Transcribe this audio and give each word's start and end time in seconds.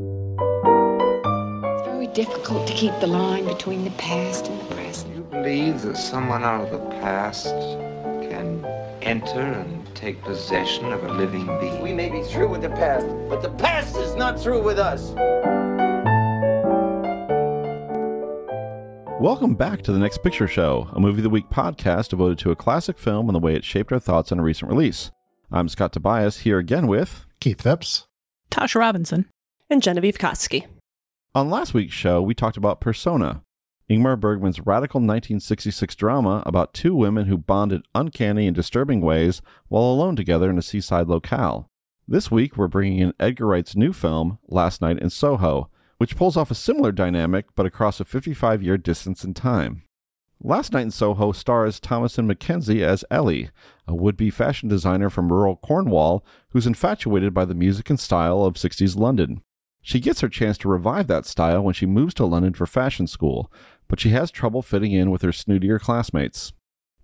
It's 0.00 1.86
very 1.86 2.06
difficult 2.08 2.68
to 2.68 2.72
keep 2.72 2.92
the 3.00 3.08
line 3.08 3.46
between 3.46 3.82
the 3.82 3.90
past 3.92 4.46
and 4.46 4.60
the 4.60 4.74
present. 4.76 5.16
You 5.16 5.22
believe 5.22 5.82
that 5.82 5.96
someone 5.96 6.44
out 6.44 6.68
of 6.68 6.70
the 6.70 6.78
past 7.00 7.46
can 7.46 8.64
enter 9.02 9.40
and 9.40 9.84
take 9.96 10.22
possession 10.22 10.92
of 10.92 11.02
a 11.02 11.12
living 11.12 11.46
being? 11.58 11.82
We 11.82 11.92
may 11.92 12.08
be 12.10 12.22
through 12.22 12.48
with 12.48 12.62
the 12.62 12.70
past, 12.70 13.08
but 13.28 13.42
the 13.42 13.50
past 13.50 13.96
is 13.96 14.14
not 14.14 14.38
through 14.40 14.62
with 14.62 14.78
us. 14.78 15.10
Welcome 19.20 19.56
back 19.56 19.82
to 19.82 19.90
the 19.90 19.98
Next 19.98 20.22
Picture 20.22 20.46
Show, 20.46 20.88
a 20.92 21.00
movie 21.00 21.18
of 21.18 21.24
the 21.24 21.30
week 21.30 21.50
podcast 21.50 22.10
devoted 22.10 22.38
to 22.38 22.52
a 22.52 22.56
classic 22.56 22.98
film 22.98 23.28
and 23.28 23.34
the 23.34 23.40
way 23.40 23.56
it 23.56 23.64
shaped 23.64 23.90
our 23.90 23.98
thoughts 23.98 24.30
on 24.30 24.38
a 24.38 24.44
recent 24.44 24.70
release. 24.70 25.10
I'm 25.50 25.68
Scott 25.68 25.92
Tobias 25.92 26.40
here 26.40 26.58
again 26.58 26.86
with 26.86 27.26
Keith 27.40 27.62
Phipps, 27.62 28.06
Tasha 28.52 28.76
Robinson, 28.76 29.28
and 29.70 29.82
Genevieve 29.82 30.18
Koski. 30.18 30.66
On 31.34 31.50
last 31.50 31.74
week's 31.74 31.94
show, 31.94 32.22
we 32.22 32.34
talked 32.34 32.56
about 32.56 32.80
Persona, 32.80 33.42
Ingmar 33.90 34.18
Bergman's 34.18 34.60
radical 34.60 34.98
1966 34.98 35.94
drama 35.94 36.42
about 36.44 36.74
two 36.74 36.94
women 36.94 37.26
who 37.26 37.38
bond 37.38 37.72
in 37.72 37.82
uncanny 37.94 38.46
and 38.46 38.54
disturbing 38.54 39.00
ways 39.00 39.40
while 39.68 39.84
alone 39.84 40.16
together 40.16 40.50
in 40.50 40.58
a 40.58 40.62
seaside 40.62 41.08
locale. 41.08 41.68
This 42.06 42.30
week, 42.30 42.56
we're 42.56 42.68
bringing 42.68 42.98
in 42.98 43.14
Edgar 43.20 43.46
Wright's 43.46 43.76
new 43.76 43.92
film, 43.92 44.38
Last 44.48 44.80
Night 44.80 44.98
in 44.98 45.10
Soho, 45.10 45.70
which 45.98 46.16
pulls 46.16 46.36
off 46.36 46.50
a 46.50 46.54
similar 46.54 46.92
dynamic 46.92 47.46
but 47.54 47.66
across 47.66 48.00
a 48.00 48.04
55 48.04 48.62
year 48.62 48.78
distance 48.78 49.24
in 49.24 49.34
time. 49.34 49.82
Last 50.42 50.72
Night 50.72 50.82
in 50.82 50.90
Soho 50.90 51.32
stars 51.32 51.80
Thomasin 51.80 52.30
McKenzie 52.30 52.82
as 52.82 53.04
Ellie, 53.10 53.50
a 53.86 53.94
would 53.94 54.16
be 54.16 54.30
fashion 54.30 54.68
designer 54.68 55.10
from 55.10 55.32
rural 55.32 55.56
Cornwall 55.56 56.24
who's 56.50 56.66
infatuated 56.66 57.34
by 57.34 57.44
the 57.44 57.54
music 57.54 57.90
and 57.90 57.98
style 57.98 58.44
of 58.44 58.54
60s 58.54 58.96
London. 58.96 59.42
She 59.88 60.00
gets 60.00 60.20
her 60.20 60.28
chance 60.28 60.58
to 60.58 60.68
revive 60.68 61.06
that 61.06 61.24
style 61.24 61.62
when 61.62 61.72
she 61.72 61.86
moves 61.86 62.12
to 62.16 62.26
London 62.26 62.52
for 62.52 62.66
fashion 62.66 63.06
school, 63.06 63.50
but 63.88 63.98
she 63.98 64.10
has 64.10 64.30
trouble 64.30 64.60
fitting 64.60 64.92
in 64.92 65.10
with 65.10 65.22
her 65.22 65.30
snootier 65.30 65.80
classmates. 65.80 66.52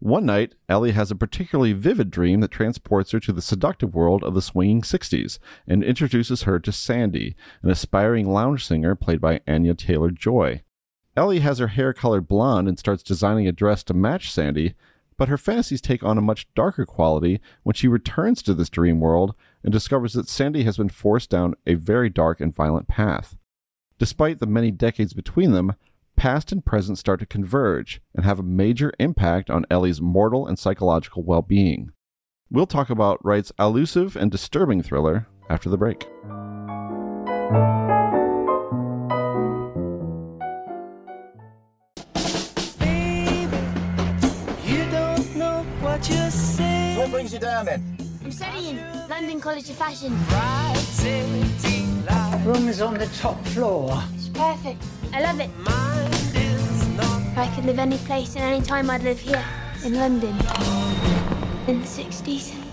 One 0.01 0.27
night, 0.27 0.55
Ellie 0.69 0.91
has 0.91 1.11
a 1.11 1.17
particularly 1.17 1.73
vivid 1.73 2.11
dream 2.11 2.41
that 2.41 2.51
transports 2.51 3.13
her 3.13 3.21
to 3.21 3.33
the 3.33 3.41
seductive 3.41 3.95
world 3.95 4.23
of 4.23 4.35
the 4.35 4.43
swinging 4.43 4.83
60s 4.83 5.39
and 5.67 5.83
introduces 5.83 6.43
her 6.43 6.61
to 6.61 6.73
Sandy, 6.73 7.35
an 7.63 7.71
aspiring 7.71 8.29
lounge 8.29 8.67
singer 8.67 8.95
played 8.95 9.19
by 9.19 9.41
Anya 9.49 9.73
Taylor 9.73 10.11
Joy. 10.11 10.61
Ellie 11.17 11.41
has 11.41 11.61
her 11.61 11.69
hair 11.69 11.95
colored 11.95 12.29
blonde 12.29 12.69
and 12.69 12.79
starts 12.79 13.03
designing 13.03 13.49
a 13.49 13.53
dress 13.53 13.83
to 13.85 13.95
match 13.95 14.31
Sandy, 14.31 14.75
but 15.17 15.31
her 15.31 15.39
fantasies 15.39 15.81
take 15.81 16.03
on 16.03 16.19
a 16.19 16.21
much 16.21 16.53
darker 16.55 16.85
quality 16.85 17.41
when 17.63 17.73
she 17.73 17.89
returns 17.89 18.43
to 18.43 18.53
this 18.53 18.69
dream 18.69 19.01
world 19.01 19.35
and 19.65 19.73
discovers 19.73 20.13
that 20.13 20.29
Sandy 20.29 20.63
has 20.65 20.77
been 20.77 20.91
forced 20.91 21.31
down 21.31 21.55
a 21.67 21.75
very 21.75 22.11
dark 22.11 22.41
and 22.41 22.55
violent 22.55 22.87
path. 22.87 23.37
Despite 23.99 24.39
the 24.39 24.47
many 24.47 24.71
decades 24.71 25.15
between 25.15 25.53
them, 25.53 25.73
past 26.17 26.53
and 26.53 26.65
present 26.65 26.99
start 26.99 27.21
to 27.21 27.27
converge 27.27 28.01
and 28.15 28.25
have 28.25 28.39
a 28.39 28.45
major 28.45 28.93
impact 29.01 29.51
on 29.51 29.65
Ellie's 29.71 30.01
mortal 30.01 30.47
and 30.47 30.59
psychological 30.59 31.23
well 31.23 31.43
being. 31.43 31.93
We'll 32.51 32.67
talk 32.67 32.91
about 32.91 33.25
Wright's 33.25 33.53
elusive 33.59 34.15
and 34.17 34.31
disturbing 34.31 34.83
thriller 34.83 35.27
after 35.49 35.69
the 35.71 35.79
break. 35.79 36.07
What 46.99 47.11
brings 47.11 47.33
you 47.33 47.39
down 47.39 47.67
then? 47.67 48.14
I'm 48.25 48.33
studying 48.33 48.79
London 49.11 49.39
College 49.39 49.69
of 49.69 49.77
Fashion. 49.77 50.13
Right. 50.29 50.81
Room 52.47 52.69
is 52.69 52.81
on 52.81 52.95
the 52.95 53.07
top 53.19 53.43
floor. 53.49 54.03
It's 54.15 54.29
perfect. 54.29 54.83
I 55.13 55.21
love 55.21 55.41
it. 55.41 55.51
If 57.33 57.39
I 57.39 57.53
could 57.55 57.67
live 57.67 57.79
any 57.79 57.99
place 57.99 58.35
and 58.37 58.45
any 58.45 58.63
time, 58.63 58.89
I'd 58.89 59.03
live 59.03 59.21
here 59.21 59.45
in 59.85 59.95
London 59.95 60.35
in 61.67 61.81
the 61.81 61.87
60s. 61.87 62.64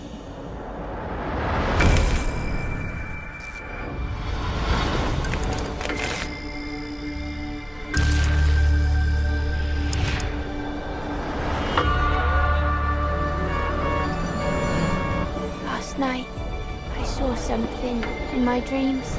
In 18.42 18.46
my 18.46 18.60
dreams. 18.60 19.16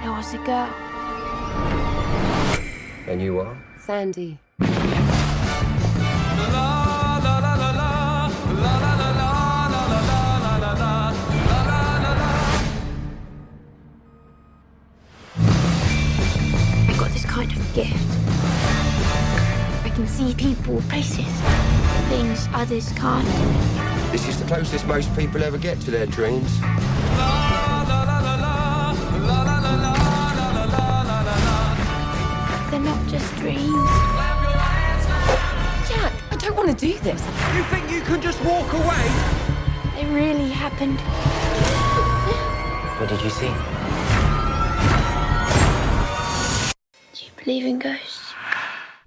There 0.00 0.12
was 0.12 0.34
a 0.34 0.38
girl. 0.38 0.68
And 3.06 3.22
you 3.22 3.38
are? 3.38 3.56
Sandy. 3.78 4.38
I 16.88 16.96
got 16.98 17.10
this 17.10 17.24
kind 17.26 17.52
of 17.52 17.74
gift. 17.74 18.21
I 20.02 20.04
can 20.04 20.14
see 20.14 20.34
people, 20.34 20.82
places, 20.88 21.32
things 22.08 22.48
others 22.52 22.90
can't. 22.94 23.24
This 24.10 24.26
is 24.26 24.36
the 24.36 24.44
closest 24.48 24.84
most 24.84 25.16
people 25.16 25.44
ever 25.44 25.56
get 25.58 25.80
to 25.82 25.92
their 25.92 26.06
dreams. 26.06 26.58
They're 32.68 32.80
not 32.80 33.06
just 33.06 33.32
dreams. 33.36 33.90
Jack, 35.88 36.12
I 36.32 36.36
don't 36.36 36.56
want 36.56 36.76
to 36.76 36.86
do 36.86 36.98
this. 36.98 37.22
You 37.54 37.62
think 37.70 37.88
you 37.88 38.00
can 38.00 38.20
just 38.20 38.42
walk 38.44 38.72
away? 38.72 39.06
They 39.94 40.04
really 40.06 40.50
happened. 40.50 40.98
What 42.98 43.08
did 43.08 43.22
you 43.22 43.30
see? 43.30 43.52
Do 47.12 47.24
you 47.24 47.30
believe 47.44 47.66
in 47.66 47.78
ghosts? 47.78 48.11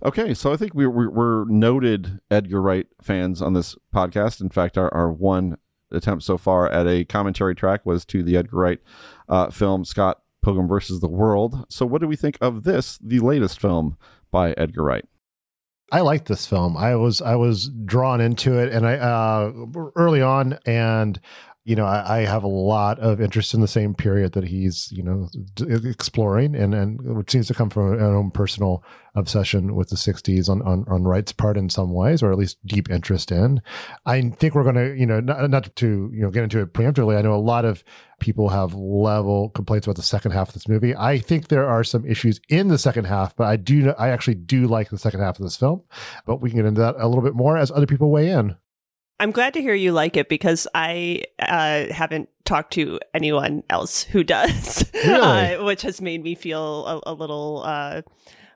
Okay, 0.06 0.36
so 0.36 0.54
I 0.54 0.56
think 0.56 0.76
we're, 0.76 0.90
we're, 0.92 1.10
we're 1.10 1.46
noted 1.46 2.20
Edgar 2.30 2.62
Wright 2.62 2.86
fans 3.02 3.42
on 3.42 3.54
this 3.54 3.76
podcast. 3.92 4.40
In 4.40 4.50
fact, 4.50 4.78
our, 4.78 4.94
our 4.94 5.12
one 5.12 5.58
attempt 5.92 6.24
so 6.24 6.38
far 6.38 6.70
at 6.70 6.86
a 6.86 7.06
commentary 7.06 7.56
track 7.56 7.88
was 7.88 8.06
to 8.06 8.22
the 8.22 8.38
Edgar 8.38 8.58
Wright 8.58 8.80
uh, 9.28 9.50
film 9.50 9.84
Scott 9.84 10.22
Pilgrim 10.44 10.68
versus 10.68 11.00
the 11.00 11.08
World. 11.08 11.66
So, 11.70 11.88
what 11.88 12.02
do 12.02 12.08
we 12.08 12.16
think 12.16 12.38
of 12.40 12.66
this, 12.66 13.00
the 13.00 13.18
latest 13.18 13.60
film 13.60 13.98
by 14.30 14.52
Edgar 14.52 14.84
Wright? 14.84 15.06
I 15.92 16.02
liked 16.02 16.28
this 16.28 16.46
film. 16.46 16.78
I 16.78 16.96
was 16.96 17.20
I 17.24 17.34
was 17.36 17.72
drawn 17.86 18.22
into 18.22 18.60
it, 18.60 18.72
and 18.72 18.86
I 18.86 18.98
uh, 18.98 19.52
early 19.96 20.22
on, 20.22 20.60
and 20.68 21.20
you 21.66 21.76
know, 21.76 21.86
I, 21.86 22.20
I, 22.20 22.26
have 22.26 22.44
a 22.44 22.48
lot 22.48 23.00
of 23.00 23.20
interest 23.20 23.56
in 23.56 23.62
the 23.62 23.68
same 23.68 23.96
period 23.96 24.34
that 24.34 24.44
he's, 24.44 24.92
you 24.92 25.02
know, 25.02 25.30
d- 25.56 25.90
exploring, 25.90 26.56
and 26.56 26.76
and 26.76 27.18
which 27.18 27.32
seems 27.32 27.48
to 27.48 27.56
come 27.56 27.72
from 27.72 27.94
an 27.94 28.02
own 28.02 28.30
personal 28.30 28.84
obsession 29.16 29.74
with 29.74 29.90
the 29.90 29.96
'60s 29.96 30.48
on 30.48 30.62
on, 30.62 30.86
on 30.88 31.06
Wright's 31.06 31.32
part 31.32 31.58
in 31.58 31.72
some 31.72 31.92
ways, 31.92 32.22
or 32.22 32.32
at 32.32 32.38
least 32.38 32.64
deep 32.68 32.92
interest 32.92 33.32
in. 33.32 33.64
I 34.06 34.22
think 34.30 34.54
we're 34.54 34.62
going 34.62 34.76
to, 34.76 34.96
you 34.96 35.08
know, 35.08 35.20
not, 35.20 35.50
not 35.50 35.76
to 35.76 36.12
you 36.14 36.22
know 36.22 36.30
get 36.30 36.44
into 36.44 36.62
it 36.62 36.74
preemptively. 36.74 37.18
I 37.18 37.24
know 37.24 37.34
a 37.34 37.38
lot 37.38 37.66
of 37.66 37.84
people 38.20 38.50
have 38.50 38.76
level 38.76 39.50
complaints 39.50 39.88
about 39.88 39.96
the 39.96 40.04
second 40.04 40.32
half 40.34 40.50
of 40.50 40.54
this 40.54 40.68
movie. 40.68 40.96
I 40.96 41.18
think 41.18 41.48
there 41.48 41.68
are 41.68 41.84
some 41.84 42.06
issues 42.06 42.40
in 42.48 42.68
the 42.68 42.78
second 42.78 43.06
half, 43.06 43.36
but 43.36 43.48
I 43.48 43.56
do, 43.56 43.92
I 43.98 44.10
actually 44.10 44.36
do 44.36 44.68
like 44.68 44.90
the 44.90 45.00
second 45.00 45.22
half 45.22 45.40
of 45.40 45.44
this 45.44 45.58
film. 45.58 45.82
But 46.28 46.42
we 46.42 46.52
can 46.52 46.60
get 46.60 46.68
into 46.68 46.82
that 46.82 46.96
a 47.00 47.08
little 47.08 47.24
bit 47.24 47.34
more 47.34 47.58
as 47.58 47.72
other 47.72 47.88
people 47.88 48.12
weigh 48.12 48.30
in. 48.30 48.56
I'm 49.20 49.32
glad 49.32 49.54
to 49.54 49.62
hear 49.62 49.74
you 49.74 49.92
like 49.92 50.18
it 50.18 50.28
because 50.28 50.68
I 50.76 51.24
uh, 51.40 51.86
haven't 51.92 52.30
talked 52.44 52.74
to 52.74 53.00
anyone 53.14 53.64
else 53.70 54.04
who 54.04 54.24
does, 54.24 54.86
really? 54.94 55.56
uh, 55.56 55.64
which 55.64 55.84
has 55.84 56.02
made 56.02 56.24
me 56.24 56.36
feel 56.36 56.86
a, 56.86 57.12
a 57.12 57.14
little 57.14 57.64
uh, 57.66 58.02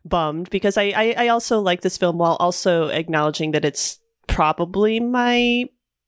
bummed 0.04 0.50
because 0.50 0.78
I, 0.78 0.94
I, 0.96 1.16
I 1.18 1.28
also 1.30 1.60
like 1.60 1.82
this 1.82 1.98
film 1.98 2.18
while 2.18 2.36
also 2.40 2.88
acknowledging 2.90 3.52
that 3.52 3.66
it's 3.66 4.00
probably 4.28 5.00
my 5.00 5.66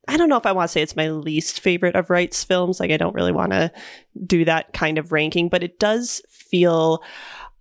I 0.07 0.18
don't 0.18 0.30
know 0.30 0.38
if 0.38 0.45
I 0.45 0.51
want 0.51 0.68
to 0.68 0.71
say 0.71 0.81
it's 0.81 0.95
my 0.95 1.09
least 1.09 1.59
favorite 1.59 1.95
of 1.95 2.09
Wright's 2.09 2.44
films. 2.44 2.80
Like 2.80 2.92
I 2.92 2.97
don't 2.97 3.15
really 3.15 3.31
want 3.31 3.51
to 3.51 3.71
do 4.25 4.44
that 4.45 4.74
kind 4.74 4.97
of 4.97 5.12
ranking, 5.12 5.47
but 5.47 5.63
it 5.63 5.80
does 5.80 6.21
feel 6.27 7.04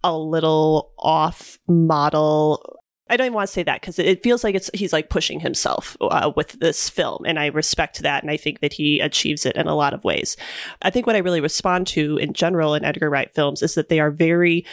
a 0.02 0.16
little 0.16 0.92
off 0.98 1.58
model 1.68 2.79
I 3.10 3.16
don't 3.16 3.26
even 3.26 3.34
want 3.34 3.48
to 3.48 3.52
say 3.52 3.64
that 3.64 3.80
because 3.80 3.98
it 3.98 4.22
feels 4.22 4.44
like 4.44 4.54
it's 4.54 4.70
he's 4.72 4.92
like 4.92 5.10
pushing 5.10 5.40
himself 5.40 5.96
uh, 6.00 6.32
with 6.36 6.52
this 6.60 6.88
film, 6.88 7.24
and 7.26 7.38
I 7.38 7.46
respect 7.46 8.02
that, 8.02 8.22
and 8.22 8.30
I 8.30 8.36
think 8.36 8.60
that 8.60 8.72
he 8.72 9.00
achieves 9.00 9.44
it 9.44 9.56
in 9.56 9.66
a 9.66 9.74
lot 9.74 9.92
of 9.92 10.04
ways. 10.04 10.36
I 10.82 10.90
think 10.90 11.06
what 11.06 11.16
I 11.16 11.20
really 11.20 11.40
respond 11.40 11.88
to 11.88 12.16
in 12.18 12.32
general 12.32 12.74
in 12.74 12.84
Edgar 12.84 13.10
Wright 13.10 13.32
films 13.34 13.62
is 13.62 13.74
that 13.74 13.88
they 13.88 13.98
are 13.98 14.12
very 14.12 14.64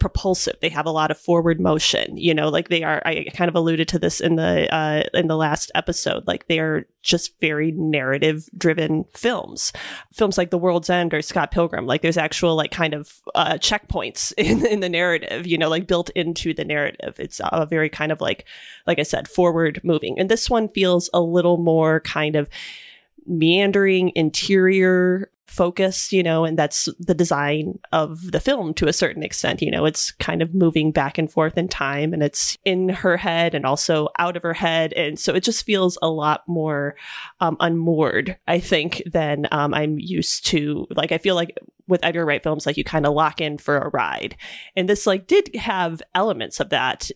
propulsive. 0.00 0.56
They 0.60 0.68
have 0.70 0.86
a 0.86 0.90
lot 0.90 1.12
of 1.12 1.18
forward 1.18 1.60
motion. 1.60 2.16
You 2.16 2.34
know, 2.34 2.48
like 2.48 2.68
they 2.68 2.82
are. 2.82 3.00
I 3.06 3.26
kind 3.32 3.48
of 3.48 3.54
alluded 3.54 3.88
to 3.88 3.98
this 3.98 4.20
in 4.20 4.36
the 4.36 4.72
uh, 4.74 5.04
in 5.14 5.28
the 5.28 5.36
last 5.36 5.70
episode. 5.74 6.26
Like 6.26 6.48
they 6.48 6.58
are 6.58 6.86
just 7.04 7.38
very 7.40 7.70
narrative 7.70 8.48
driven 8.58 9.04
films. 9.14 9.72
Films 10.12 10.36
like 10.36 10.50
The 10.50 10.58
World's 10.58 10.90
End 10.90 11.14
or 11.14 11.22
Scott 11.22 11.52
Pilgrim, 11.52 11.86
like 11.86 12.02
there's 12.02 12.18
actual 12.18 12.56
like 12.56 12.72
kind 12.72 12.94
of 12.94 13.20
uh, 13.36 13.54
checkpoints 13.54 14.32
in 14.36 14.66
in 14.66 14.80
the 14.80 14.88
narrative. 14.88 15.46
You 15.46 15.58
know, 15.58 15.68
like 15.68 15.86
built 15.86 16.10
into 16.10 16.52
the 16.52 16.64
narrative. 16.64 17.20
It's 17.20 17.40
a 17.44 17.66
very 17.66 17.84
very 17.84 17.90
kind 17.90 18.12
of 18.12 18.20
like, 18.22 18.46
like 18.86 18.98
I 18.98 19.02
said, 19.02 19.28
forward 19.28 19.80
moving. 19.84 20.18
And 20.18 20.30
this 20.30 20.48
one 20.48 20.68
feels 20.68 21.10
a 21.12 21.20
little 21.20 21.58
more 21.58 22.00
kind 22.00 22.34
of 22.34 22.48
meandering 23.26 24.10
interior 24.14 25.30
focus, 25.46 26.12
you 26.12 26.22
know, 26.22 26.44
and 26.44 26.58
that's 26.58 26.88
the 26.98 27.14
design 27.14 27.78
of 27.92 28.32
the 28.32 28.40
film 28.40 28.74
to 28.74 28.88
a 28.88 28.92
certain 28.92 29.22
extent. 29.22 29.62
You 29.62 29.70
know, 29.70 29.84
it's 29.84 30.12
kind 30.12 30.42
of 30.42 30.54
moving 30.54 30.90
back 30.90 31.18
and 31.18 31.30
forth 31.30 31.56
in 31.58 31.68
time 31.68 32.12
and 32.12 32.22
it's 32.22 32.56
in 32.64 32.88
her 32.88 33.16
head 33.16 33.54
and 33.54 33.66
also 33.66 34.08
out 34.18 34.36
of 34.36 34.42
her 34.42 34.54
head. 34.54 34.92
And 34.94 35.18
so 35.18 35.34
it 35.34 35.42
just 35.42 35.64
feels 35.64 35.98
a 36.02 36.08
lot 36.08 36.42
more 36.46 36.96
um, 37.40 37.56
unmoored, 37.60 38.36
I 38.46 38.58
think, 38.58 39.02
than 39.06 39.46
um, 39.52 39.74
I'm 39.74 39.98
used 39.98 40.46
to. 40.46 40.86
Like, 40.90 41.12
I 41.12 41.18
feel 41.18 41.34
like 41.34 41.56
with 41.86 42.04
Edgar 42.04 42.24
Wright 42.24 42.42
films, 42.42 42.66
like 42.66 42.76
you 42.76 42.84
kind 42.84 43.06
of 43.06 43.14
lock 43.14 43.40
in 43.40 43.58
for 43.58 43.78
a 43.78 43.90
ride. 43.90 44.36
And 44.76 44.88
this 44.88 45.06
like 45.06 45.26
did 45.26 45.54
have 45.54 46.02
elements 46.14 46.60
of 46.60 46.70
that, 46.70 47.10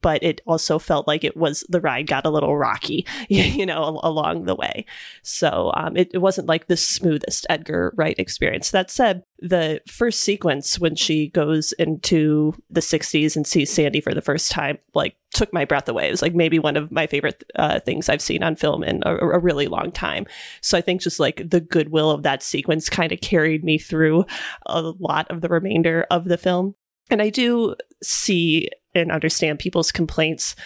but 0.00 0.22
it 0.22 0.40
also 0.46 0.78
felt 0.78 1.06
like 1.06 1.24
it 1.24 1.36
was 1.36 1.64
the 1.68 1.80
ride 1.80 2.06
got 2.06 2.26
a 2.26 2.30
little 2.30 2.56
rocky, 2.56 3.06
you 3.28 3.66
know, 3.66 4.00
along 4.02 4.44
the 4.44 4.54
way. 4.54 4.86
So 5.22 5.72
um, 5.76 5.96
it, 5.96 6.10
it 6.14 6.18
wasn't 6.18 6.48
like 6.48 6.66
the 6.66 6.76
smoothest 6.76 7.46
Edgar 7.50 7.92
Wright 7.96 8.18
experience. 8.18 8.70
That 8.70 8.90
said, 8.90 9.24
the 9.44 9.78
first 9.86 10.20
sequence 10.20 10.78
when 10.78 10.96
she 10.96 11.28
goes 11.28 11.72
into 11.72 12.54
the 12.70 12.80
60s 12.80 13.36
and 13.36 13.46
sees 13.46 13.70
Sandy 13.70 14.00
for 14.00 14.14
the 14.14 14.22
first 14.22 14.50
time, 14.50 14.78
like 14.94 15.16
took 15.34 15.52
my 15.52 15.66
breath 15.66 15.86
away. 15.86 16.08
It 16.08 16.12
was 16.12 16.22
like 16.22 16.34
maybe 16.34 16.58
one 16.58 16.78
of 16.78 16.90
my 16.90 17.06
favorite 17.06 17.44
uh, 17.56 17.78
things 17.80 18.08
I've 18.08 18.22
seen 18.22 18.42
on 18.42 18.56
film 18.56 18.82
in 18.82 19.02
a, 19.04 19.14
a, 19.14 19.38
really 19.38 19.66
long 19.66 19.92
time. 19.92 20.26
So 20.62 20.78
I 20.78 20.80
think 20.80 21.02
just 21.02 21.20
like 21.20 21.50
the 21.50 21.60
goodwill 21.60 22.10
of 22.10 22.22
that 22.22 22.42
sequence 22.42 22.88
kind 22.88 23.12
of 23.12 23.20
carried 23.20 23.64
me 23.64 23.76
through 23.76 24.24
a 24.64 24.80
lot 24.80 25.30
of 25.30 25.42
the 25.42 25.50
remainder 25.50 26.06
of 26.10 26.24
the 26.24 26.38
film. 26.38 26.74
And 27.10 27.20
I 27.20 27.28
do 27.28 27.76
see 28.02 28.70
and 28.94 29.12
understand 29.12 29.58
people's 29.58 29.92
complaints 29.92 30.56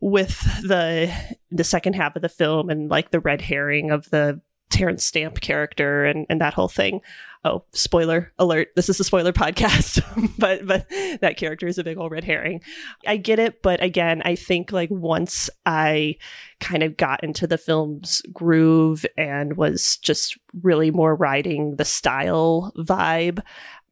with 0.00 0.40
the 0.62 1.12
the 1.50 1.64
second 1.64 1.94
half 1.94 2.16
of 2.16 2.22
the 2.22 2.28
film 2.30 2.70
and 2.70 2.88
like 2.88 3.10
the 3.10 3.20
red 3.20 3.42
herring 3.42 3.90
of 3.90 4.08
the 4.08 4.40
Terence 4.70 5.04
Stamp 5.04 5.40
character 5.40 6.04
and, 6.04 6.26
and 6.30 6.40
that 6.40 6.54
whole 6.54 6.68
thing. 6.68 7.00
Oh, 7.44 7.62
spoiler 7.72 8.32
alert. 8.38 8.68
This 8.74 8.88
is 8.88 8.98
a 8.98 9.04
spoiler 9.04 9.32
podcast, 9.32 10.02
but 10.38 10.66
but 10.66 10.86
that 11.20 11.36
character 11.36 11.66
is 11.66 11.78
a 11.78 11.84
big 11.84 11.96
old 11.96 12.10
red 12.10 12.24
herring. 12.24 12.62
I 13.06 13.16
get 13.16 13.38
it, 13.38 13.62
but 13.62 13.82
again, 13.82 14.22
I 14.24 14.34
think 14.34 14.72
like 14.72 14.90
once 14.90 15.48
I 15.64 16.16
kind 16.60 16.82
of 16.82 16.96
got 16.96 17.22
into 17.22 17.46
the 17.46 17.58
film's 17.58 18.22
groove 18.32 19.06
and 19.16 19.56
was 19.56 19.98
just 19.98 20.36
really 20.62 20.90
more 20.90 21.14
riding 21.14 21.76
the 21.76 21.84
style 21.84 22.72
vibe, 22.76 23.40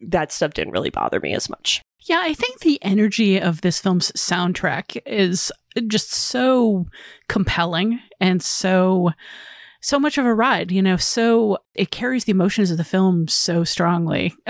that 0.01 0.33
stuff 0.33 0.55
didn't 0.55 0.73
really 0.73 0.91
bother 0.91 1.21
me 1.21 1.33
as 1.35 1.49
much. 1.49 1.83
Yeah, 2.01 2.21
I 2.23 2.35
think 2.35 2.61
the 2.61 2.83
energy 2.83 3.41
of 3.41 3.61
this 3.63 3.81
film's 3.81 4.13
soundtrack 4.13 5.01
is 5.07 5.51
just 5.89 6.13
so 6.13 6.87
compelling 7.29 8.01
and 8.21 8.43
so 8.43 9.11
so 9.87 10.01
much 10.01 10.19
of 10.19 10.27
a 10.27 10.35
ride, 10.35 10.73
you 10.73 10.83
know, 10.83 10.97
so 10.97 11.59
it 11.73 11.93
carries 11.93 12.25
the 12.25 12.33
emotions 12.33 12.73
of 12.73 12.77
the 12.77 12.83
film 12.83 13.29
so 13.29 13.63
strongly. 13.63 14.35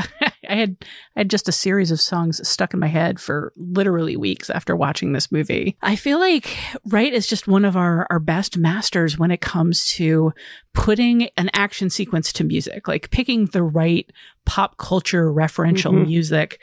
I 0.49 0.55
had 0.55 0.77
I 1.15 1.21
had 1.21 1.31
just 1.31 1.47
a 1.47 1.53
series 1.53 1.91
of 1.91 2.01
songs 2.01 2.41
stuck 2.49 2.73
in 2.73 2.81
my 2.81 2.87
head 2.87 3.21
for 3.21 3.53
literally 3.55 4.17
weeks 4.17 4.49
after 4.49 4.75
watching 4.75 5.13
this 5.13 5.31
movie. 5.31 5.77
I 5.83 5.95
feel 5.95 6.19
like 6.19 6.57
Wright 6.87 7.13
is 7.13 7.27
just 7.27 7.47
one 7.47 7.67
of 7.67 7.77
our 7.77 8.07
our 8.09 8.19
best 8.19 8.57
masters 8.57 9.19
when 9.19 9.31
it 9.31 9.43
comes 9.43 9.87
to 9.97 10.33
putting 10.73 11.25
an 11.37 11.51
action 11.53 11.91
sequence 11.91 12.33
to 12.33 12.45
music, 12.45 12.89
like 12.89 13.11
picking 13.11 13.45
the 13.45 13.63
right 13.63 14.11
pop 14.47 14.79
culture 14.79 15.31
referential 15.31 15.93
mm-hmm. 15.93 16.05
music 16.05 16.63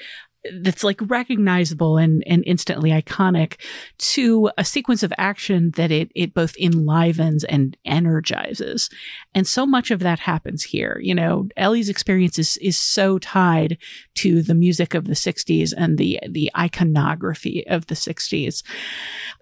that's 0.60 0.84
like 0.84 1.00
recognizable 1.04 1.98
and, 1.98 2.24
and 2.28 2.44
instantly 2.45 2.90
iconic 2.90 3.56
to 3.98 4.50
a 4.57 4.66
sequence 4.66 5.04
of 5.04 5.13
action 5.18 5.72
that 5.75 5.92
it, 5.92 6.12
it 6.16 6.34
both 6.34 6.56
enlivens 6.57 7.44
and 7.44 7.78
energizes. 7.86 8.90
And 9.34 9.48
so 9.48 9.66
much 9.66 9.92
of 9.92 10.00
that 10.01 10.19
happens 10.19 10.63
here. 10.63 11.00
You 11.01 11.16
know, 11.16 11.48
Ellie's 11.56 11.90
experience 11.90 12.38
is, 12.38 12.57
is 12.57 12.78
so 12.78 13.19
tied 13.19 13.78
to 14.16 14.42
the 14.42 14.56
music 14.56 14.94
of 14.94 15.06
the 15.06 15.13
60s 15.13 15.74
and 15.75 15.98
the, 15.98 16.19
the 16.30 16.51
iconography 16.57 17.66
of 17.68 17.88
the 17.88 17.95
60s. 17.95 18.63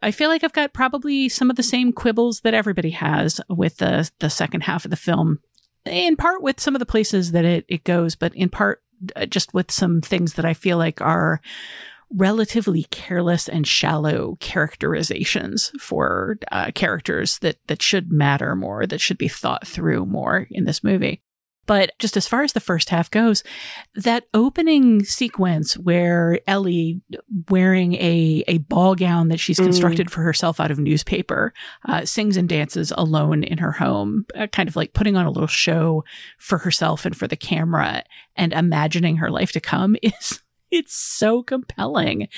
I 0.01 0.11
feel 0.11 0.29
like 0.29 0.43
I've 0.43 0.53
got 0.53 0.73
probably 0.73 1.29
some 1.29 1.49
of 1.49 1.55
the 1.55 1.63
same 1.63 1.91
quibbles 1.91 2.41
that 2.41 2.53
everybody 2.53 2.91
has 2.91 3.41
with 3.49 3.77
the, 3.77 4.09
the 4.19 4.29
second 4.29 4.61
half 4.61 4.85
of 4.85 4.91
the 4.91 4.97
film 4.97 5.39
in 5.85 6.15
part 6.15 6.43
with 6.43 6.59
some 6.59 6.75
of 6.75 6.79
the 6.79 6.85
places 6.85 7.31
that 7.31 7.45
it, 7.45 7.65
it 7.67 7.83
goes, 7.83 8.15
but 8.15 8.35
in 8.35 8.49
part 8.49 8.83
just 9.29 9.53
with 9.53 9.71
some 9.71 10.01
things 10.01 10.33
that 10.33 10.45
I 10.45 10.53
feel 10.53 10.77
like 10.77 11.01
are 11.01 11.41
relatively 12.13 12.83
careless 12.91 13.47
and 13.47 13.65
shallow 13.65 14.37
characterizations 14.39 15.71
for 15.79 16.37
uh, 16.51 16.71
characters 16.75 17.39
that 17.39 17.57
that 17.67 17.81
should 17.81 18.11
matter 18.11 18.55
more, 18.55 18.85
that 18.85 19.01
should 19.01 19.17
be 19.17 19.27
thought 19.27 19.65
through 19.67 20.05
more 20.05 20.47
in 20.51 20.65
this 20.65 20.83
movie. 20.83 21.21
But 21.65 21.91
just 21.99 22.17
as 22.17 22.27
far 22.27 22.43
as 22.43 22.53
the 22.53 22.59
first 22.59 22.89
half 22.89 23.09
goes, 23.11 23.43
that 23.95 24.25
opening 24.33 25.03
sequence 25.03 25.77
where 25.77 26.39
Ellie, 26.47 27.01
wearing 27.49 27.93
a, 27.95 28.43
a 28.47 28.57
ball 28.59 28.95
gown 28.95 29.29
that 29.29 29.39
she's 29.39 29.59
mm. 29.59 29.65
constructed 29.65 30.11
for 30.11 30.21
herself 30.21 30.59
out 30.59 30.71
of 30.71 30.79
newspaper, 30.79 31.53
uh, 31.87 32.05
sings 32.05 32.35
and 32.37 32.49
dances 32.49 32.91
alone 32.97 33.43
in 33.43 33.59
her 33.59 33.73
home, 33.73 34.25
uh, 34.35 34.47
kind 34.47 34.67
of 34.67 34.75
like 34.75 34.93
putting 34.93 35.15
on 35.15 35.25
a 35.25 35.31
little 35.31 35.47
show 35.47 36.03
for 36.39 36.57
herself 36.57 37.05
and 37.05 37.15
for 37.15 37.27
the 37.27 37.37
camera 37.37 38.03
and 38.35 38.53
imagining 38.53 39.17
her 39.17 39.29
life 39.29 39.51
to 39.51 39.59
come 39.59 39.95
is 40.01 40.41
it's 40.71 40.95
so 40.95 41.43
compelling. 41.43 42.29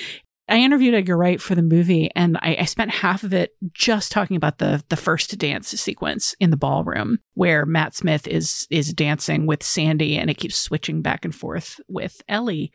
I 0.48 0.58
interviewed 0.58 0.94
Edgar 0.94 1.16
Wright 1.16 1.40
for 1.40 1.54
the 1.54 1.62
movie, 1.62 2.10
and 2.14 2.36
I, 2.38 2.56
I, 2.60 2.64
spent 2.66 2.90
half 2.90 3.22
of 3.22 3.32
it 3.32 3.56
just 3.72 4.12
talking 4.12 4.36
about 4.36 4.58
the 4.58 4.84
the 4.90 4.96
first 4.96 5.36
dance 5.38 5.68
sequence 5.68 6.34
in 6.38 6.50
the 6.50 6.56
ballroom, 6.56 7.18
where 7.32 7.64
Matt 7.64 7.94
Smith 7.94 8.26
is 8.26 8.66
is 8.70 8.92
dancing 8.92 9.46
with 9.46 9.62
Sandy, 9.62 10.18
and 10.18 10.28
it 10.28 10.34
keeps 10.34 10.56
switching 10.56 11.00
back 11.00 11.24
and 11.24 11.34
forth 11.34 11.80
with 11.88 12.20
Ellie, 12.28 12.72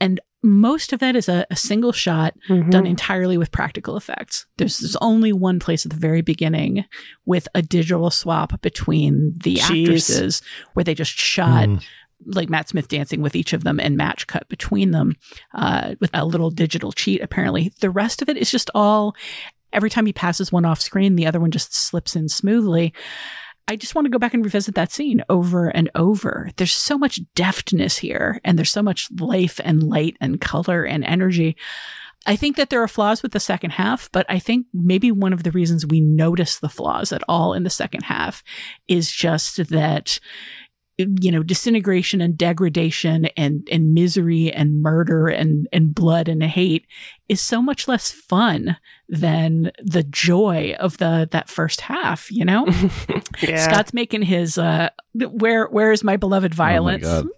and 0.00 0.20
most 0.42 0.92
of 0.92 1.00
that 1.00 1.16
is 1.16 1.28
a, 1.28 1.44
a 1.50 1.56
single 1.56 1.90
shot 1.90 2.34
mm-hmm. 2.48 2.70
done 2.70 2.86
entirely 2.86 3.36
with 3.36 3.50
practical 3.50 3.96
effects. 3.96 4.46
There's, 4.56 4.78
there's 4.78 4.96
only 5.00 5.32
one 5.32 5.58
place 5.58 5.84
at 5.84 5.90
the 5.90 5.98
very 5.98 6.22
beginning 6.22 6.84
with 7.26 7.48
a 7.56 7.62
digital 7.62 8.08
swap 8.10 8.60
between 8.60 9.34
the 9.42 9.56
Jeez. 9.56 9.82
actresses 9.82 10.42
where 10.74 10.84
they 10.84 10.94
just 10.94 11.12
shot 11.12 11.68
mm 11.68 11.82
like 12.26 12.48
Matt 12.48 12.68
Smith 12.68 12.88
dancing 12.88 13.22
with 13.22 13.36
each 13.36 13.52
of 13.52 13.64
them 13.64 13.78
and 13.80 13.96
match 13.96 14.26
cut 14.26 14.48
between 14.48 14.90
them 14.90 15.14
uh, 15.54 15.94
with 16.00 16.10
a 16.14 16.24
little 16.24 16.50
digital 16.50 16.92
cheat, 16.92 17.20
apparently. 17.22 17.72
The 17.80 17.90
rest 17.90 18.22
of 18.22 18.28
it 18.28 18.36
is 18.36 18.50
just 18.50 18.70
all 18.74 19.14
every 19.72 19.90
time 19.90 20.06
he 20.06 20.12
passes 20.12 20.52
one 20.52 20.64
off 20.64 20.80
screen, 20.80 21.16
the 21.16 21.26
other 21.26 21.40
one 21.40 21.50
just 21.50 21.74
slips 21.74 22.16
in 22.16 22.28
smoothly. 22.28 22.92
I 23.68 23.76
just 23.76 23.94
want 23.94 24.06
to 24.06 24.10
go 24.10 24.18
back 24.18 24.32
and 24.32 24.42
revisit 24.42 24.74
that 24.76 24.92
scene 24.92 25.22
over 25.28 25.68
and 25.68 25.90
over. 25.94 26.50
There's 26.56 26.72
so 26.72 26.96
much 26.96 27.20
deftness 27.34 27.98
here, 27.98 28.40
and 28.42 28.56
there's 28.56 28.72
so 28.72 28.82
much 28.82 29.08
life 29.20 29.60
and 29.62 29.82
light 29.82 30.16
and 30.20 30.40
color 30.40 30.84
and 30.84 31.04
energy. 31.04 31.54
I 32.26 32.34
think 32.34 32.56
that 32.56 32.70
there 32.70 32.82
are 32.82 32.88
flaws 32.88 33.22
with 33.22 33.32
the 33.32 33.40
second 33.40 33.70
half, 33.70 34.10
but 34.10 34.26
I 34.28 34.38
think 34.38 34.66
maybe 34.72 35.12
one 35.12 35.34
of 35.34 35.42
the 35.42 35.50
reasons 35.50 35.86
we 35.86 36.00
notice 36.00 36.58
the 36.58 36.68
flaws 36.68 37.12
at 37.12 37.22
all 37.28 37.52
in 37.52 37.62
the 37.62 37.70
second 37.70 38.04
half 38.04 38.42
is 38.88 39.12
just 39.12 39.68
that 39.68 40.18
you 40.98 41.30
know 41.30 41.44
disintegration 41.44 42.20
and 42.20 42.36
degradation 42.36 43.26
and 43.36 43.66
and 43.70 43.94
misery 43.94 44.52
and 44.52 44.82
murder 44.82 45.28
and 45.28 45.68
and 45.72 45.94
blood 45.94 46.28
and 46.28 46.42
hate 46.42 46.86
is 47.28 47.40
so 47.40 47.62
much 47.62 47.86
less 47.86 48.10
fun 48.10 48.76
than 49.08 49.70
the 49.80 50.02
joy 50.02 50.74
of 50.80 50.98
the 50.98 51.28
that 51.30 51.48
first 51.48 51.82
half 51.82 52.30
you 52.32 52.44
know 52.44 52.66
Yeah. 53.42 53.64
scott's 53.64 53.94
making 53.94 54.22
his 54.22 54.58
uh 54.58 54.90
where 55.14 55.66
where 55.68 55.92
is 55.92 56.02
my 56.02 56.16
beloved 56.16 56.52
violence 56.54 57.04
Oh 57.06 57.16
my 57.16 57.22
God. 57.22 57.28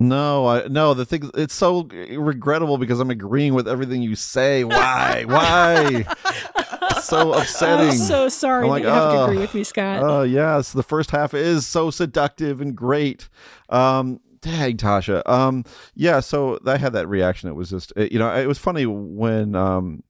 No, 0.00 0.46
I 0.48 0.66
no. 0.66 0.92
The 0.92 1.06
thing 1.06 1.30
it's 1.34 1.54
so 1.54 1.84
regrettable 1.84 2.78
because 2.78 2.98
I'm 2.98 3.10
agreeing 3.10 3.54
with 3.54 3.68
everything 3.68 4.02
you 4.02 4.16
say. 4.16 4.64
Why? 4.64 5.24
Why? 5.24 6.04
so 7.02 7.32
upsetting. 7.38 7.90
i'm 7.90 7.96
so 7.96 8.28
sorry 8.28 8.62
I'm 8.64 8.68
that 8.68 8.68
like, 8.70 8.82
you 8.84 8.88
have 8.88 9.12
to 9.12 9.18
"Oh, 9.18 9.24
agree 9.24 9.38
with 9.38 9.54
me 9.54 9.64
scott 9.64 10.02
Oh 10.02 10.22
yes, 10.22 10.72
the 10.72 10.82
first 10.82 11.10
half 11.10 11.34
is 11.34 11.66
so 11.66 11.90
seductive 11.90 12.60
and 12.60 12.74
great. 12.76 13.28
Um, 13.68 14.20
dang, 14.40 14.76
Tasha. 14.76 15.22
Um, 15.28 15.64
yeah. 15.94 16.20
So 16.20 16.58
I 16.66 16.76
had 16.76 16.92
that 16.92 17.08
reaction. 17.08 17.48
It 17.48 17.54
was 17.54 17.70
just, 17.70 17.92
it- 17.96 18.12
you 18.12 18.18
know, 18.18 18.28
it 18.34 18.46
was 18.46 18.58
funny 18.58 18.84
when, 18.86 19.54
um, 19.54 20.02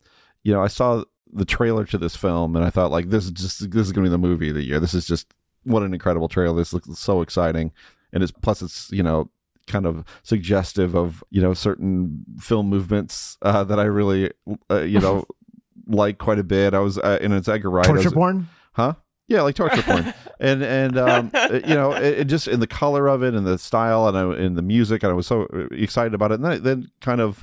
you 0.42 0.52
know, 0.52 0.62
I 0.62 0.66
saw 0.68 1.04
the 1.32 1.44
trailer 1.44 1.84
to 1.86 1.98
this 1.98 2.16
film 2.16 2.54
and 2.56 2.64
I 2.64 2.70
thought 2.70 2.90
like, 2.90 3.08
this 3.10 3.24
is 3.24 3.30
just, 3.32 3.70
this 3.70 3.86
is 3.86 3.92
going 3.92 4.04
to 4.04 4.08
be 4.10 4.12
the 4.12 4.18
movie 4.18 4.48
of 4.50 4.54
the 4.56 4.64
year. 4.64 4.80
This 4.80 4.94
is 4.94 5.06
just 5.06 5.32
what 5.64 5.82
an 5.82 5.92
incredible 5.94 6.28
trailer. 6.28 6.56
This 6.56 6.72
looks 6.72 6.88
so 6.98 7.22
exciting, 7.22 7.72
and 8.12 8.22
it's 8.22 8.32
plus 8.32 8.60
it's 8.62 8.90
you 8.92 9.02
know 9.02 9.30
kind 9.66 9.86
of 9.86 10.04
suggestive 10.22 10.94
of 10.94 11.24
you 11.30 11.40
know 11.40 11.54
certain 11.54 12.24
film 12.38 12.68
movements 12.68 13.38
uh, 13.42 13.64
that 13.64 13.80
I 13.80 13.84
really 13.84 14.30
uh, 14.70 14.82
you 14.82 15.00
know 15.00 15.24
like 15.86 16.18
quite 16.18 16.38
a 16.38 16.44
bit. 16.44 16.74
I 16.74 16.78
was 16.80 16.98
uh, 16.98 17.18
in 17.20 17.32
its 17.32 17.48
Edgar 17.48 17.70
Wright. 17.70 17.86
Torture 17.86 18.04
was- 18.04 18.12
porn? 18.12 18.48
huh? 18.72 18.94
Yeah, 19.26 19.40
like 19.40 19.54
torture 19.54 19.82
porn, 19.82 20.12
and 20.40 20.62
and 20.62 20.98
um, 20.98 21.30
you 21.50 21.74
know, 21.74 21.92
it, 21.92 22.20
it 22.20 22.24
just 22.24 22.46
in 22.46 22.60
the 22.60 22.66
color 22.66 23.06
of 23.06 23.22
it 23.22 23.32
and 23.32 23.46
the 23.46 23.56
style 23.56 24.06
and 24.06 24.18
I, 24.18 24.36
in 24.36 24.54
the 24.54 24.60
music, 24.62 25.02
and 25.02 25.10
I 25.10 25.14
was 25.14 25.26
so 25.26 25.42
excited 25.70 26.12
about 26.12 26.30
it. 26.30 26.40
And 26.40 26.44
then, 26.44 26.62
then 26.62 26.90
kind 27.00 27.22
of, 27.22 27.42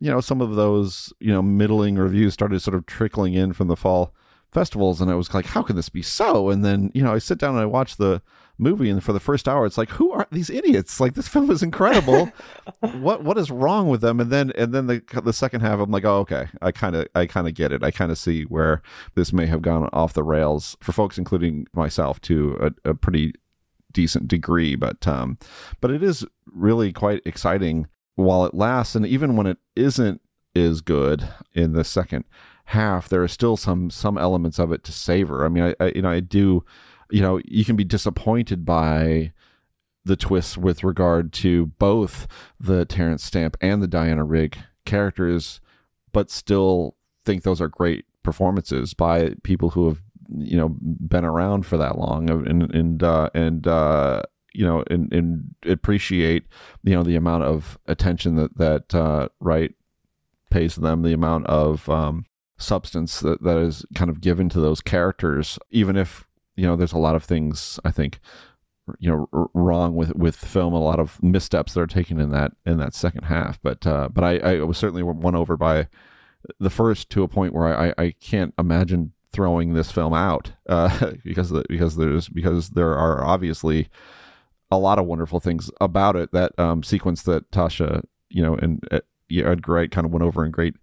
you 0.00 0.10
know, 0.10 0.20
some 0.20 0.42
of 0.42 0.54
those 0.54 1.14
you 1.20 1.32
know 1.32 1.40
middling 1.40 1.96
reviews 1.96 2.34
started 2.34 2.60
sort 2.60 2.74
of 2.74 2.84
trickling 2.84 3.32
in 3.32 3.54
from 3.54 3.68
the 3.68 3.76
fall 3.76 4.12
festivals, 4.52 5.00
and 5.00 5.10
I 5.10 5.14
was 5.14 5.32
like, 5.32 5.46
how 5.46 5.62
can 5.62 5.76
this 5.76 5.88
be 5.88 6.02
so? 6.02 6.50
And 6.50 6.62
then 6.62 6.90
you 6.92 7.02
know, 7.02 7.14
I 7.14 7.18
sit 7.18 7.38
down 7.38 7.54
and 7.54 7.60
I 7.60 7.66
watch 7.66 7.96
the 7.96 8.20
movie, 8.58 8.90
and 8.90 9.02
for 9.02 9.12
the 9.12 9.20
first 9.20 9.48
hour, 9.48 9.66
it's 9.66 9.78
like, 9.78 9.90
who 9.90 10.12
are 10.12 10.26
these 10.30 10.50
idiots? 10.50 11.00
Like 11.00 11.14
this 11.14 11.28
film 11.28 11.50
is 11.50 11.62
incredible. 11.62 12.32
what 12.80 13.24
what 13.24 13.38
is 13.38 13.50
wrong 13.50 13.88
with 13.88 14.00
them? 14.00 14.20
And 14.20 14.30
then 14.30 14.52
and 14.56 14.72
then 14.72 14.86
the 14.86 15.02
the 15.22 15.32
second 15.32 15.62
half, 15.62 15.80
I'm 15.80 15.90
like, 15.90 16.04
oh 16.04 16.18
okay, 16.18 16.48
I 16.62 16.72
kind 16.72 16.96
of 16.96 17.06
I 17.14 17.26
kind 17.26 17.48
of 17.48 17.54
get 17.54 17.72
it. 17.72 17.82
I 17.82 17.90
kind 17.90 18.10
of 18.10 18.18
see 18.18 18.42
where 18.44 18.82
this 19.14 19.32
may 19.32 19.46
have 19.46 19.62
gone 19.62 19.88
off 19.92 20.12
the 20.12 20.22
rails 20.22 20.76
for 20.80 20.92
folks, 20.92 21.18
including 21.18 21.66
myself, 21.72 22.20
to 22.22 22.72
a, 22.84 22.90
a 22.90 22.94
pretty 22.94 23.34
decent 23.92 24.28
degree. 24.28 24.74
But 24.74 25.06
um, 25.08 25.38
but 25.80 25.90
it 25.90 26.02
is 26.02 26.26
really 26.46 26.92
quite 26.92 27.22
exciting 27.24 27.88
while 28.16 28.44
it 28.44 28.54
lasts, 28.54 28.94
and 28.94 29.06
even 29.06 29.36
when 29.36 29.46
it 29.46 29.58
isn't 29.74 30.20
is 30.54 30.80
good 30.80 31.28
in 31.52 31.72
the 31.72 31.84
second 31.84 32.24
half, 32.66 33.08
there 33.08 33.22
are 33.22 33.28
still 33.28 33.56
some 33.56 33.90
some 33.90 34.18
elements 34.18 34.58
of 34.58 34.72
it 34.72 34.84
to 34.84 34.92
savor. 34.92 35.44
I 35.44 35.48
mean, 35.48 35.64
I, 35.64 35.84
I 35.84 35.92
you 35.94 36.02
know 36.02 36.10
I 36.10 36.20
do, 36.20 36.64
you 37.14 37.20
know, 37.20 37.40
you 37.44 37.64
can 37.64 37.76
be 37.76 37.84
disappointed 37.84 38.64
by 38.64 39.32
the 40.04 40.16
twists 40.16 40.58
with 40.58 40.82
regard 40.82 41.32
to 41.32 41.66
both 41.78 42.26
the 42.58 42.84
Terence 42.84 43.22
Stamp 43.22 43.56
and 43.60 43.80
the 43.80 43.86
Diana 43.86 44.24
Rigg 44.24 44.58
characters, 44.84 45.60
but 46.12 46.28
still 46.28 46.96
think 47.24 47.44
those 47.44 47.60
are 47.60 47.68
great 47.68 48.04
performances 48.24 48.94
by 48.94 49.34
people 49.44 49.70
who 49.70 49.86
have 49.86 50.02
you 50.36 50.56
know 50.56 50.70
been 50.80 51.24
around 51.24 51.66
for 51.66 51.76
that 51.76 51.96
long 51.96 52.28
and 52.28 52.74
and 52.74 53.02
uh, 53.04 53.30
and 53.32 53.68
uh, 53.68 54.22
you 54.52 54.66
know 54.66 54.82
and, 54.90 55.12
and 55.12 55.54
appreciate 55.66 56.46
you 56.82 56.96
know 56.96 57.04
the 57.04 57.14
amount 57.14 57.44
of 57.44 57.78
attention 57.86 58.34
that 58.34 58.58
that 58.58 58.92
uh, 58.92 59.28
Wright 59.38 59.72
pays 60.50 60.74
them, 60.74 61.02
the 61.02 61.12
amount 61.12 61.46
of 61.46 61.88
um, 61.88 62.26
substance 62.58 63.20
that, 63.20 63.40
that 63.44 63.58
is 63.58 63.86
kind 63.94 64.10
of 64.10 64.20
given 64.20 64.48
to 64.48 64.58
those 64.58 64.80
characters, 64.80 65.60
even 65.70 65.96
if 65.96 66.26
you 66.56 66.66
know 66.66 66.76
there's 66.76 66.92
a 66.92 66.98
lot 66.98 67.16
of 67.16 67.24
things 67.24 67.78
I 67.84 67.90
think 67.90 68.20
you 68.98 69.10
know 69.10 69.28
r- 69.32 69.48
wrong 69.54 69.94
with 69.94 70.14
with 70.14 70.36
film 70.36 70.74
a 70.74 70.82
lot 70.82 71.00
of 71.00 71.22
missteps 71.22 71.74
that 71.74 71.80
are 71.80 71.86
taken 71.86 72.20
in 72.20 72.30
that 72.30 72.52
in 72.66 72.78
that 72.78 72.94
second 72.94 73.24
half. 73.24 73.60
But 73.62 73.86
uh 73.86 74.08
but 74.12 74.24
i 74.24 74.38
i 74.38 74.62
was 74.62 74.78
certainly 74.78 75.02
won 75.02 75.34
over 75.34 75.56
by 75.56 75.88
the 76.60 76.70
first 76.70 77.08
to 77.10 77.22
a 77.22 77.28
point 77.28 77.54
where 77.54 77.76
i 77.76 77.94
i 77.96 78.10
can't 78.20 78.52
imagine 78.58 79.12
throwing 79.32 79.74
this 79.74 79.90
film 79.90 80.12
out 80.12 80.52
uh 80.68 81.12
because 81.24 81.50
the, 81.50 81.64
because 81.68 81.96
there's 81.96 82.28
because 82.28 82.70
there 82.70 82.94
are 82.94 83.24
obviously 83.24 83.88
a 84.70 84.78
lot 84.78 84.98
of 84.98 85.06
wonderful 85.06 85.40
things 85.40 85.70
about 85.80 86.16
it 86.16 86.30
that 86.32 86.56
um 86.58 86.82
sequence 86.82 87.22
that 87.22 87.50
tasha 87.50 88.02
you 88.28 88.42
know 88.42 88.54
and 88.56 88.86
uh, 88.90 89.00
Edgar 89.30 89.72
Wright 89.72 89.90
kind 89.90 90.04
of 90.04 90.12
went 90.12 90.22
over 90.22 90.44
in 90.44 90.50
great 90.50 90.74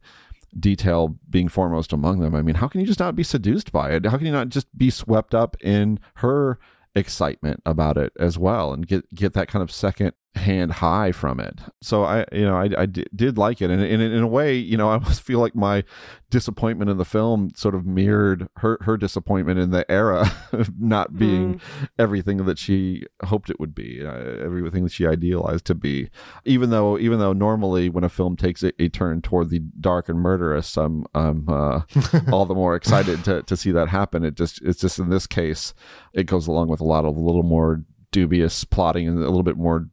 detail 0.59 1.15
being 1.29 1.47
foremost 1.47 1.93
among 1.93 2.19
them. 2.19 2.35
I 2.35 2.41
mean, 2.41 2.55
how 2.55 2.67
can 2.67 2.81
you 2.81 2.87
just 2.87 2.99
not 2.99 3.15
be 3.15 3.23
seduced 3.23 3.71
by 3.71 3.91
it? 3.91 4.05
How 4.05 4.17
can 4.17 4.25
you 4.25 4.31
not 4.33 4.49
just 4.49 4.67
be 4.77 4.89
swept 4.89 5.33
up 5.33 5.55
in 5.61 5.99
her 6.15 6.59
excitement 6.95 7.61
about 7.65 7.97
it 7.97 8.11
as 8.19 8.37
well 8.37 8.73
and 8.73 8.85
get 8.85 9.13
get 9.15 9.33
that 9.33 9.47
kind 9.47 9.63
of 9.63 9.71
second 9.71 10.13
hand 10.35 10.71
high 10.73 11.11
from 11.11 11.39
it. 11.39 11.59
So 11.81 12.03
i 12.03 12.25
you 12.31 12.45
know 12.45 12.55
i, 12.55 12.69
I 12.77 12.85
did, 12.85 13.09
did 13.15 13.37
like 13.37 13.61
it. 13.61 13.69
And, 13.69 13.81
and 13.81 14.01
in 14.01 14.21
a 14.21 14.27
way 14.27 14.55
you 14.55 14.77
know 14.77 14.89
i 14.91 14.93
almost 14.93 15.21
feel 15.21 15.39
like 15.39 15.55
my 15.55 15.83
disappointment 16.29 16.89
in 16.89 16.97
the 16.97 17.05
film 17.05 17.51
sort 17.55 17.75
of 17.75 17.85
mirrored 17.85 18.47
her 18.57 18.77
her 18.81 18.95
disappointment 18.95 19.59
in 19.59 19.71
the 19.71 19.89
era 19.91 20.31
of 20.53 20.79
not 20.79 21.17
being 21.17 21.59
everything 21.99 22.45
that 22.45 22.57
she 22.57 23.03
hoped 23.25 23.49
it 23.49 23.59
would 23.59 23.75
be 23.75 24.05
uh, 24.05 24.11
everything 24.11 24.83
that 24.83 24.93
she 24.93 25.05
idealized 25.05 25.65
to 25.65 25.75
be. 25.75 26.09
Even 26.45 26.69
though 26.69 26.97
even 26.97 27.19
though 27.19 27.33
normally 27.33 27.89
when 27.89 28.03
a 28.03 28.09
film 28.09 28.37
takes 28.37 28.63
a, 28.63 28.71
a 28.81 28.87
turn 28.87 29.21
toward 29.21 29.49
the 29.49 29.59
dark 29.59 30.07
and 30.07 30.19
murderous 30.19 30.77
i'm 30.77 31.05
i'm 31.13 31.47
uh, 31.49 31.81
all 32.31 32.45
the 32.45 32.55
more 32.55 32.75
excited 32.75 33.23
to 33.25 33.43
to 33.43 33.57
see 33.57 33.71
that 33.71 33.89
happen. 33.89 34.23
It 34.23 34.35
just 34.35 34.61
it's 34.61 34.79
just 34.79 34.99
in 34.99 35.09
this 35.09 35.27
case 35.27 35.73
it 36.13 36.25
goes 36.25 36.47
along 36.47 36.69
with 36.69 36.79
a 36.79 36.85
lot 36.85 37.05
of 37.05 37.15
a 37.15 37.19
little 37.19 37.43
more 37.43 37.83
dubious 38.11 38.63
plotting 38.65 39.07
and 39.07 39.17
a 39.17 39.29
little 39.29 39.43
bit 39.43 39.57
more 39.57 39.87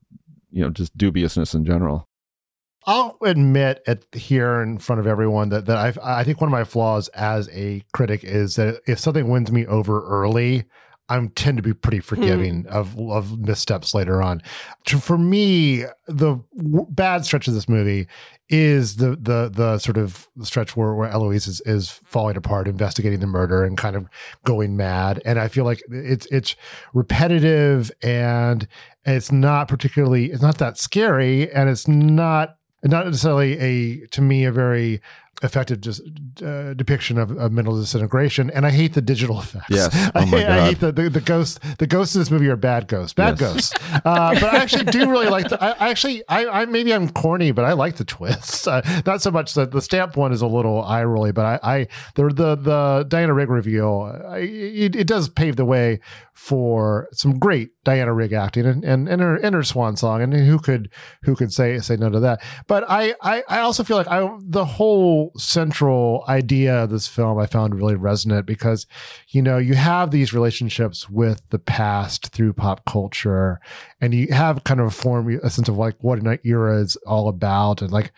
you 0.50 0.62
know 0.62 0.70
just 0.70 0.96
dubiousness 0.96 1.54
in 1.54 1.64
general. 1.64 2.08
I'll 2.86 3.18
admit 3.22 3.82
at 3.86 4.04
here 4.12 4.62
in 4.62 4.78
front 4.78 5.00
of 5.00 5.06
everyone 5.06 5.50
that, 5.50 5.66
that 5.66 5.76
I 5.76 6.20
I 6.20 6.24
think 6.24 6.40
one 6.40 6.48
of 6.48 6.52
my 6.52 6.64
flaws 6.64 7.08
as 7.08 7.48
a 7.52 7.82
critic 7.92 8.24
is 8.24 8.56
that 8.56 8.80
if 8.86 8.98
something 8.98 9.28
wins 9.28 9.52
me 9.52 9.66
over 9.66 10.04
early, 10.06 10.64
I 11.08 11.26
tend 11.34 11.56
to 11.56 11.62
be 11.62 11.74
pretty 11.74 11.98
hmm. 11.98 12.02
forgiving 12.02 12.66
of 12.66 12.98
of 12.98 13.38
missteps 13.38 13.94
later 13.94 14.22
on. 14.22 14.42
For 14.86 15.18
me, 15.18 15.84
the 16.06 16.42
w- 16.56 16.86
bad 16.90 17.24
stretch 17.24 17.48
of 17.48 17.54
this 17.54 17.68
movie 17.68 18.06
is 18.48 18.96
the 18.96 19.10
the 19.10 19.50
the 19.52 19.78
sort 19.78 19.96
of 19.96 20.28
stretch 20.42 20.76
where, 20.76 20.94
where 20.94 21.08
Eloise 21.08 21.46
is, 21.46 21.60
is 21.62 21.90
falling 22.04 22.36
apart, 22.36 22.68
investigating 22.68 23.20
the 23.20 23.26
murder 23.26 23.64
and 23.64 23.76
kind 23.76 23.96
of 23.96 24.08
going 24.44 24.76
mad. 24.76 25.20
And 25.24 25.38
I 25.38 25.48
feel 25.48 25.64
like 25.64 25.82
it's 25.88 26.26
it's 26.26 26.56
repetitive 26.94 27.90
and 28.02 28.66
it's 29.04 29.32
not 29.32 29.68
particularly 29.68 30.26
it's 30.30 30.42
not 30.42 30.58
that 30.58 30.78
scary 30.78 31.50
and 31.52 31.68
it's 31.68 31.88
not 31.88 32.56
not 32.84 33.06
necessarily 33.06 33.58
a 33.58 34.06
to 34.08 34.22
me 34.22 34.44
a 34.44 34.52
very 34.52 35.00
effective 35.42 35.80
just 35.80 36.02
uh, 36.44 36.74
depiction 36.74 37.16
of, 37.18 37.30
of 37.38 37.52
mental 37.52 37.78
disintegration 37.78 38.50
and 38.50 38.66
i 38.66 38.70
hate 38.70 38.94
the 38.94 39.00
digital 39.00 39.38
effects 39.44 39.66
Yes. 39.70 39.94
I, 40.14 40.22
Oh 40.22 40.26
my 40.26 40.38
I 40.38 40.42
God. 40.42 40.68
hate 40.68 40.80
the, 40.80 40.90
the 40.92 41.08
the 41.08 41.20
ghosts 41.20 41.60
the 41.78 41.86
ghosts 41.86 42.14
in 42.16 42.20
this 42.20 42.30
movie 42.30 42.48
are 42.48 42.56
bad 42.56 42.88
ghosts 42.88 43.12
bad 43.14 43.38
Yes. 43.38 43.52
ghosts 43.52 43.74
uh, 44.04 44.34
but 44.34 44.42
i 44.44 44.56
actually 44.56 44.84
do 44.86 45.08
really 45.10 45.28
like 45.28 45.48
the 45.48 45.62
i, 45.62 45.70
I 45.86 45.90
actually 45.90 46.22
I, 46.28 46.46
I 46.62 46.66
maybe 46.66 46.92
i'm 46.92 47.08
corny 47.10 47.52
but 47.52 47.64
i 47.64 47.72
like 47.72 47.96
the 47.96 48.04
twists 48.04 48.66
uh, 48.66 48.82
not 49.06 49.22
so 49.22 49.30
much 49.30 49.54
that 49.54 49.70
the 49.70 49.80
stamp 49.80 50.16
one 50.16 50.32
is 50.32 50.42
a 50.42 50.46
little 50.48 50.82
eye 50.82 51.04
rolly 51.04 51.30
but 51.32 51.44
i 51.44 51.60
i 51.78 51.86
the 52.16 52.24
the 52.28 52.56
the 52.56 53.04
diana 53.08 53.32
rigg 53.32 53.48
reveal 53.50 54.12
I, 54.28 54.38
it, 54.38 54.96
it 54.96 55.06
does 55.06 55.28
pave 55.28 55.54
the 55.56 55.64
way 55.64 56.00
for 56.34 57.08
some 57.12 57.36
great 57.38 57.70
Diana 57.84 58.12
Rigg 58.14 58.32
acting 58.32 58.64
and, 58.64 58.84
and, 58.84 59.08
and 59.08 59.20
her 59.20 59.36
and 59.36 59.54
her 59.56 59.64
swan 59.64 59.96
song 59.96 60.22
and 60.22 60.32
who 60.32 60.58
could 60.60 60.88
who 61.24 61.34
could 61.34 61.52
say 61.52 61.78
say 61.80 61.96
no 61.96 62.10
to 62.10 62.20
that 62.20 62.40
but 62.68 62.84
I 62.88 63.14
I, 63.20 63.42
I 63.48 63.58
also 63.60 63.82
feel 63.82 63.96
like 63.96 64.06
I 64.06 64.28
the 64.44 64.64
whole 64.64 65.27
central 65.36 66.24
idea 66.28 66.84
of 66.84 66.90
this 66.90 67.06
film 67.06 67.38
I 67.38 67.46
found 67.46 67.74
really 67.74 67.94
resonant 67.94 68.46
because 68.46 68.86
you 69.28 69.42
know 69.42 69.58
you 69.58 69.74
have 69.74 70.10
these 70.10 70.32
relationships 70.32 71.08
with 71.08 71.42
the 71.50 71.58
past 71.58 72.28
through 72.28 72.52
pop 72.52 72.84
culture 72.84 73.60
and 74.00 74.14
you 74.14 74.32
have 74.32 74.64
kind 74.64 74.80
of 74.80 74.86
a 74.86 74.90
form 74.90 75.28
a 75.42 75.50
sense 75.50 75.68
of 75.68 75.76
like 75.76 75.96
what 76.00 76.18
an 76.18 76.38
era 76.44 76.80
is 76.80 76.96
all 77.06 77.28
about 77.28 77.82
and 77.82 77.90
like 77.90 78.12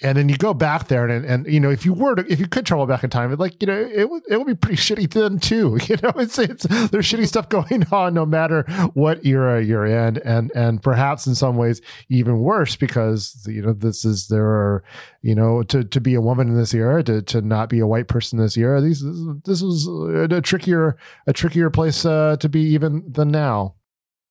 and 0.00 0.16
then 0.16 0.28
you 0.28 0.36
go 0.36 0.54
back 0.54 0.88
there 0.88 1.06
and, 1.06 1.24
and 1.24 1.46
you 1.46 1.60
know 1.60 1.70
if 1.70 1.84
you 1.84 1.92
were 1.92 2.14
to 2.14 2.32
if 2.32 2.40
you 2.40 2.46
could 2.46 2.66
travel 2.66 2.86
back 2.86 3.04
in 3.04 3.10
time 3.10 3.32
it 3.32 3.38
like 3.38 3.60
you 3.60 3.66
know 3.66 3.90
it 3.94 4.08
would 4.08 4.22
it 4.28 4.36
would 4.36 4.46
be 4.46 4.54
pretty 4.54 4.76
shitty 4.76 5.12
then 5.12 5.38
too 5.38 5.78
you 5.88 5.96
know 6.02 6.12
it's 6.16 6.38
it's 6.38 6.64
there's 6.90 7.06
shitty 7.06 7.26
stuff 7.26 7.48
going 7.48 7.84
on 7.92 8.14
no 8.14 8.26
matter 8.26 8.62
what 8.94 9.24
era 9.24 9.62
you're 9.62 9.86
in. 9.86 10.18
And 10.18 10.50
and 10.54 10.82
perhaps 10.82 11.26
in 11.26 11.34
some 11.34 11.56
ways 11.56 11.80
even 12.08 12.40
worse 12.40 12.76
because 12.76 13.44
you 13.48 13.62
know 13.62 13.72
this 13.72 14.04
is 14.04 14.28
there 14.28 14.46
are 14.46 14.84
you 15.22 15.34
know 15.34 15.62
to 15.64 15.84
to 15.84 16.00
be 16.00 16.14
a 16.14 16.20
woman 16.20 16.48
in 16.48 16.56
this 16.56 16.74
era 16.74 17.02
to 17.04 17.22
to 17.22 17.40
not 17.42 17.68
be 17.68 17.80
a 17.80 17.86
white 17.86 18.08
person 18.08 18.38
in 18.38 18.44
this 18.44 18.56
era 18.56 18.80
these 18.80 19.04
this 19.44 19.62
was 19.62 19.86
a 19.86 20.40
trickier 20.40 20.96
a 21.26 21.32
trickier 21.32 21.70
place 21.70 22.04
uh, 22.04 22.36
to 22.40 22.48
be 22.48 22.60
even 22.60 23.04
than 23.10 23.30
now 23.30 23.74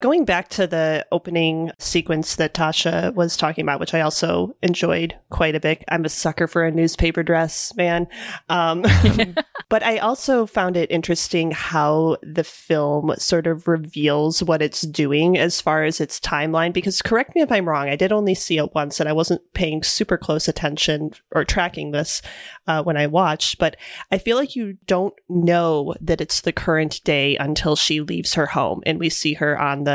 Going 0.02 0.26
back 0.26 0.50
to 0.50 0.66
the 0.66 1.06
opening 1.12 1.70
sequence 1.78 2.36
that 2.38 2.56
Tasha 2.56 3.14
was 3.14 3.38
talking 3.38 3.62
about, 3.62 3.80
which 3.80 3.94
I 3.94 4.02
also 4.02 4.56
enjoyed 4.64 5.16
quite 5.30 5.54
a 5.54 5.60
bit. 5.60 5.84
I'm 5.90 6.06
a 6.06 6.10
sucker 6.10 6.48
for 6.48 6.64
a 6.64 6.72
newspaper 6.72 7.22
dress, 7.22 7.72
man. 7.76 8.08
Um, 8.50 8.84
but 9.70 9.84
I 9.84 10.00
also 10.00 10.48
found 10.48 10.76
it 10.76 10.90
interesting 10.90 11.52
how 11.52 12.18
the 12.24 12.44
film 12.44 13.14
sort 13.20 13.46
of 13.46 13.68
reveals 13.68 14.42
what 14.42 14.64
it's 14.64 14.82
doing 14.82 15.38
as 15.38 15.62
far 15.62 15.84
as 15.84 16.02
its 16.02 16.20
timeline. 16.20 16.74
Because 16.74 17.04
correct 17.04 17.36
me 17.36 17.42
if 17.42 17.52
I'm 17.52 17.70
wrong, 17.70 17.88
I 17.88 17.96
did 17.96 18.12
only 18.12 18.34
see 18.34 18.58
it 18.58 18.74
once 18.74 19.00
and 19.00 19.08
I 19.08 19.14
wasn't 19.14 19.54
paying 19.54 19.84
super 19.84 20.18
close 20.18 20.48
attention 20.48 21.12
or 21.30 21.46
tracking 21.46 21.92
this 21.92 22.24
uh, 22.66 22.82
when 22.82 22.98
I 22.98 23.06
watched, 23.06 23.60
but 23.60 23.78
I 24.12 24.18
feel 24.18 24.36
like 24.36 24.56
you 24.56 24.78
don't 24.88 25.14
know 25.30 25.94
that 26.02 26.22
it's 26.22 26.42
the 26.42 26.52
current 26.52 27.02
day 27.04 27.38
until 27.38 27.76
she 27.76 28.02
leaves 28.02 28.34
her 28.34 28.48
home 28.48 28.82
and 28.88 28.98
we 28.98 29.10
see 29.10 29.36
her 29.36 29.60
on 29.62 29.84
the 29.84 29.91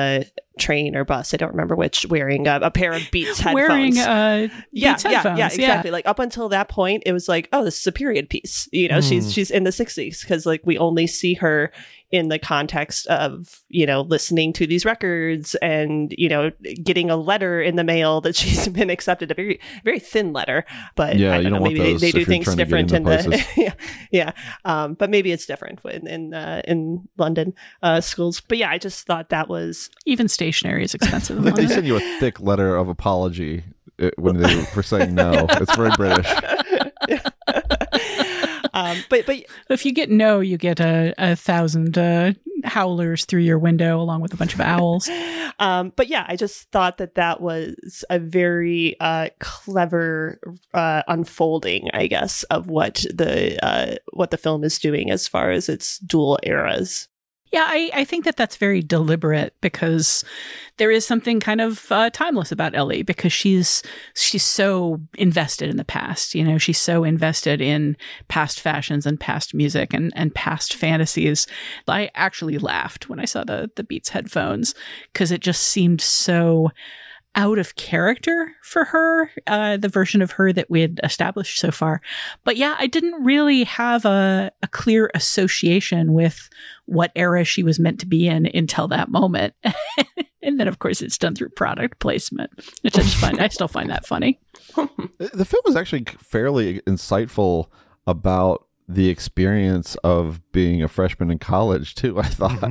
train 0.58 0.96
or 0.96 1.04
bus. 1.04 1.34
I 1.34 1.36
don't 1.36 1.50
remember 1.50 1.76
which, 1.76 2.06
wearing 2.06 2.46
a, 2.48 2.58
a 2.62 2.70
pair 2.70 2.92
of 2.92 3.02
Beats 3.10 3.38
headphones. 3.40 3.68
Wearing 3.68 3.98
uh, 3.98 4.48
yeah, 4.72 4.92
Beats 4.92 5.04
yeah, 5.04 5.10
headphones. 5.10 5.38
yeah, 5.38 5.46
exactly. 5.46 5.90
Like 5.90 6.06
up 6.06 6.18
until 6.18 6.48
that 6.50 6.68
point, 6.68 7.02
it 7.06 7.12
was 7.12 7.28
like, 7.28 7.48
oh, 7.52 7.64
this 7.64 7.78
is 7.80 7.86
a 7.86 7.92
period 7.92 8.28
piece. 8.30 8.68
You 8.72 8.88
know, 8.88 9.00
she's 9.00 9.26
Mm. 9.26 9.34
she's 9.34 9.50
in 9.50 9.64
the 9.64 9.70
'60s 9.70 10.22
because 10.22 10.46
like 10.46 10.62
we 10.64 10.78
only 10.78 11.06
see 11.06 11.34
her 11.34 11.72
in 12.12 12.28
the 12.28 12.38
context 12.38 13.06
of 13.08 13.62
you 13.68 13.84
know 13.84 14.02
listening 14.02 14.52
to 14.52 14.66
these 14.66 14.84
records 14.84 15.54
and 15.56 16.14
you 16.16 16.28
know 16.28 16.50
getting 16.82 17.10
a 17.10 17.16
letter 17.16 17.60
in 17.60 17.76
the 17.76 17.84
mail 17.84 18.20
that 18.20 18.36
she's 18.40 18.68
been 18.68 18.90
accepted 18.90 19.30
a 19.30 19.34
very 19.34 19.60
very 19.84 19.98
thin 19.98 20.32
letter 20.32 20.64
but 20.94 21.16
Yeah, 21.16 21.34
I 21.34 21.42
don't 21.42 21.44
know 21.44 21.50
don't 21.50 21.60
want 21.62 21.74
maybe 21.74 21.84
they, 21.84 21.92
those 21.92 22.00
they 22.02 22.08
if 22.08 22.14
do 22.14 22.24
things 22.24 22.44
trying 22.44 22.56
to 22.56 22.64
get 22.64 22.64
different 22.64 22.92
in 22.92 23.06
into 23.08 23.30
the 23.30 23.46
yeah 23.56 23.72
yeah 24.10 24.32
um 24.64 24.94
but 24.94 25.10
maybe 25.10 25.32
it's 25.32 25.46
different 25.46 25.80
in 25.84 26.06
in 26.06 26.34
uh, 26.34 26.62
in 26.64 27.08
London 27.16 27.54
uh 27.82 28.00
schools 28.00 28.40
but 28.40 28.58
yeah 28.58 28.70
I 28.70 28.78
just 28.78 29.06
thought 29.06 29.30
that 29.30 29.48
was 29.48 29.90
Even 30.04 30.28
stationery 30.28 30.84
is 30.84 30.94
expensive. 30.94 31.38
in 31.38 31.44
They, 31.56 31.62
they 31.62 31.66
send 31.66 31.86
you 31.86 31.96
a 31.96 32.18
thick 32.20 32.40
letter 32.40 32.76
of 32.76 32.88
apology 32.88 33.64
uh, 34.00 34.10
when 34.16 34.40
they 34.40 34.64
for 34.66 34.82
saying 34.82 35.14
no. 35.14 35.46
It's 35.50 35.74
very 35.74 35.90
British. 35.96 36.26
Um 38.76 38.98
but 39.08 39.26
but 39.26 39.44
if 39.70 39.84
you 39.84 39.92
get 39.92 40.10
no, 40.10 40.40
you 40.40 40.56
get 40.58 40.80
a, 40.80 41.14
a 41.18 41.34
thousand 41.34 41.96
uh, 41.98 42.32
howlers 42.64 43.24
through 43.24 43.40
your 43.40 43.58
window 43.58 44.00
along 44.00 44.20
with 44.20 44.32
a 44.32 44.36
bunch 44.36 44.54
of 44.54 44.60
owls. 44.60 45.08
um, 45.58 45.92
but 45.96 46.08
yeah, 46.08 46.24
I 46.28 46.36
just 46.36 46.70
thought 46.70 46.98
that 46.98 47.14
that 47.14 47.40
was 47.40 48.04
a 48.10 48.18
very 48.18 48.98
uh, 49.00 49.30
clever 49.40 50.40
uh, 50.74 51.02
unfolding, 51.08 51.88
I 51.92 52.06
guess, 52.06 52.42
of 52.44 52.68
what 52.68 53.04
the 53.12 53.58
uh, 53.64 53.96
what 54.12 54.30
the 54.30 54.38
film 54.38 54.64
is 54.64 54.78
doing 54.78 55.10
as 55.10 55.26
far 55.26 55.50
as 55.50 55.68
its 55.68 55.98
dual 55.98 56.38
eras. 56.42 57.08
Yeah, 57.56 57.64
I, 57.66 57.90
I 57.94 58.04
think 58.04 58.26
that 58.26 58.36
that's 58.36 58.56
very 58.56 58.82
deliberate 58.82 59.54
because 59.62 60.22
there 60.76 60.90
is 60.90 61.06
something 61.06 61.40
kind 61.40 61.62
of 61.62 61.90
uh, 61.90 62.10
timeless 62.10 62.52
about 62.52 62.74
Ellie 62.74 63.02
because 63.02 63.32
she's 63.32 63.82
she's 64.14 64.44
so 64.44 65.00
invested 65.14 65.70
in 65.70 65.78
the 65.78 65.84
past. 65.84 66.34
You 66.34 66.44
know, 66.44 66.58
she's 66.58 66.78
so 66.78 67.02
invested 67.02 67.62
in 67.62 67.96
past 68.28 68.60
fashions 68.60 69.06
and 69.06 69.18
past 69.18 69.54
music 69.54 69.94
and, 69.94 70.12
and 70.14 70.34
past 70.34 70.74
fantasies. 70.74 71.46
I 71.88 72.10
actually 72.14 72.58
laughed 72.58 73.08
when 73.08 73.20
I 73.20 73.24
saw 73.24 73.42
the 73.42 73.70
the 73.74 73.84
Beats 73.84 74.10
headphones 74.10 74.74
because 75.14 75.32
it 75.32 75.40
just 75.40 75.62
seemed 75.62 76.02
so 76.02 76.72
out 77.36 77.58
of 77.58 77.76
character 77.76 78.52
for 78.62 78.84
her, 78.84 79.30
uh, 79.46 79.76
the 79.76 79.90
version 79.90 80.22
of 80.22 80.32
her 80.32 80.52
that 80.52 80.70
we 80.70 80.80
had 80.80 80.98
established 81.04 81.58
so 81.58 81.70
far. 81.70 82.00
But 82.44 82.56
yeah, 82.56 82.74
I 82.78 82.86
didn't 82.86 83.22
really 83.22 83.64
have 83.64 84.06
a, 84.06 84.50
a 84.62 84.68
clear 84.68 85.10
association 85.14 86.14
with 86.14 86.48
what 86.86 87.12
era 87.14 87.44
she 87.44 87.62
was 87.62 87.78
meant 87.78 88.00
to 88.00 88.06
be 88.06 88.26
in 88.26 88.46
until 88.54 88.88
that 88.88 89.10
moment. 89.10 89.54
and 90.42 90.58
then, 90.58 90.66
of 90.66 90.78
course, 90.78 91.02
it's 91.02 91.18
done 91.18 91.34
through 91.34 91.50
product 91.50 91.98
placement, 92.00 92.50
which 92.80 92.98
I 92.98 93.02
just 93.02 93.16
find, 93.16 93.38
I 93.38 93.48
still 93.48 93.68
find 93.68 93.90
that 93.90 94.06
funny. 94.06 94.40
The 95.18 95.46
film 95.46 95.62
is 95.66 95.76
actually 95.76 96.04
fairly 96.18 96.80
insightful 96.80 97.68
about 98.06 98.66
the 98.86 99.08
experience 99.08 99.94
of 100.04 100.40
being 100.52 100.82
a 100.82 100.88
freshman 100.88 101.30
in 101.30 101.38
college 101.38 101.94
too. 101.94 102.18
I 102.18 102.24
thought, 102.24 102.62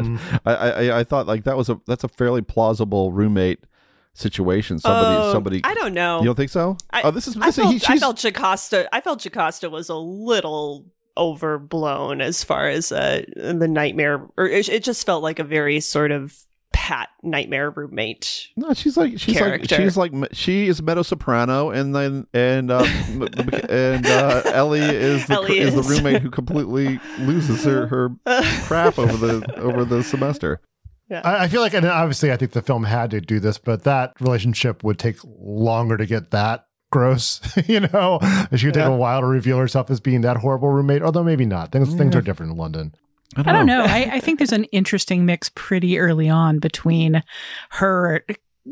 I, 0.46 0.54
I, 0.54 1.00
I 1.00 1.04
thought 1.04 1.26
like 1.26 1.44
that 1.46 1.58
was 1.58 1.70
a 1.70 1.82
that's 1.88 2.04
a 2.04 2.08
fairly 2.08 2.42
plausible 2.42 3.12
roommate 3.12 3.66
situation. 4.16 4.80
Somebody, 4.80 5.16
Oh, 5.28 5.32
somebody. 5.32 5.62
I 5.64 5.76
don't 5.76 5.94
know. 5.94 6.20
You 6.20 6.26
don't 6.26 6.36
think 6.36 6.50
so? 6.50 6.78
I, 6.92 7.04
oh, 7.04 7.12
this 7.12 7.28
is. 7.28 7.38
I 7.38 7.48
This, 7.48 7.58
felt, 7.58 7.74
he, 7.76 7.82
I 7.88 7.98
felt 8.00 8.18
Jocasta. 8.18 8.88
I 8.92 9.02
felt 9.02 9.20
Jocasta 9.24 9.70
was 9.70 9.90
a 9.90 9.96
little 9.96 10.86
overblown 11.18 12.22
as 12.22 12.44
far 12.44 12.68
as 12.68 12.92
uh, 12.92 13.24
the 13.36 13.68
nightmare, 13.68 14.28
or 14.38 14.48
it, 14.48 14.68
it 14.70 14.84
just 14.84 15.06
felt 15.06 15.22
like 15.24 15.40
a 15.40 15.44
very 15.44 15.80
sort 15.80 16.12
of 16.12 16.36
pat 16.74 17.10
nightmare 17.24 17.70
roommate. 17.70 18.50
No, 18.58 18.74
she's 18.74 18.98
like 18.98 19.18
she's 19.18 19.38
character. 19.38 19.76
like 19.76 19.82
she's 19.84 19.96
like 19.98 20.12
she 20.34 20.68
is 20.68 20.82
mezzo 20.82 21.04
soprano, 21.04 21.70
and 21.70 21.96
then 21.96 22.28
and 22.34 22.72
uh, 22.72 22.84
and 23.70 24.06
uh, 24.06 24.42
Ellie 24.46 24.82
is 24.82 25.26
the 25.28 25.34
Ellie 25.36 25.60
is. 25.60 25.74
the 25.76 25.84
roommate 25.84 26.22
who 26.22 26.30
completely 26.30 27.00
loses 27.20 27.64
her 27.64 27.88
her 27.88 28.10
crap 28.66 29.00
over 29.00 29.16
the 29.16 29.56
over 29.58 29.86
the 29.86 30.04
semester. 30.04 30.60
I, 31.12 31.44
I 31.44 31.48
feel 31.48 31.62
like, 31.62 31.74
and 31.74 31.86
obviously, 31.86 32.32
I 32.32 32.38
think 32.38 32.52
the 32.54 32.62
film 32.62 32.84
had 32.84 33.12
to 33.12 33.22
do 33.22 33.40
this, 33.40 33.58
but 33.58 33.84
that 33.84 34.14
relationship 34.20 34.84
would 34.84 34.98
take 35.00 35.18
longer 35.24 35.98
to 35.98 36.06
get 36.06 36.32
that 36.32 36.66
gross. 36.92 37.42
you 37.68 37.82
know, 37.82 38.20
she 38.56 38.68
would 38.68 38.74
take 38.74 38.84
Yeah. 38.84 38.88
a 38.88 38.96
while 38.96 39.22
to 39.22 39.28
reveal 39.28 39.58
herself 39.58 39.92
as 39.92 40.00
being 40.00 40.22
that 40.22 40.38
horrible 40.38 40.70
roommate. 40.70 41.02
Although 41.02 41.24
maybe 41.24 41.46
not. 41.46 41.72
Things 41.72 41.94
things 41.96 42.16
are 42.16 42.22
different 42.22 42.52
in 42.54 42.58
London. 42.58 42.94
I 43.38 43.52
don't 43.52 43.66
know. 43.66 43.82
I, 43.84 44.10
I 44.14 44.20
think 44.20 44.40
there's 44.40 44.54
an 44.54 44.64
interesting 44.66 45.26
mix 45.26 45.50
pretty 45.56 46.00
early 46.00 46.30
on 46.30 46.60
between 46.60 47.22
her 47.72 48.24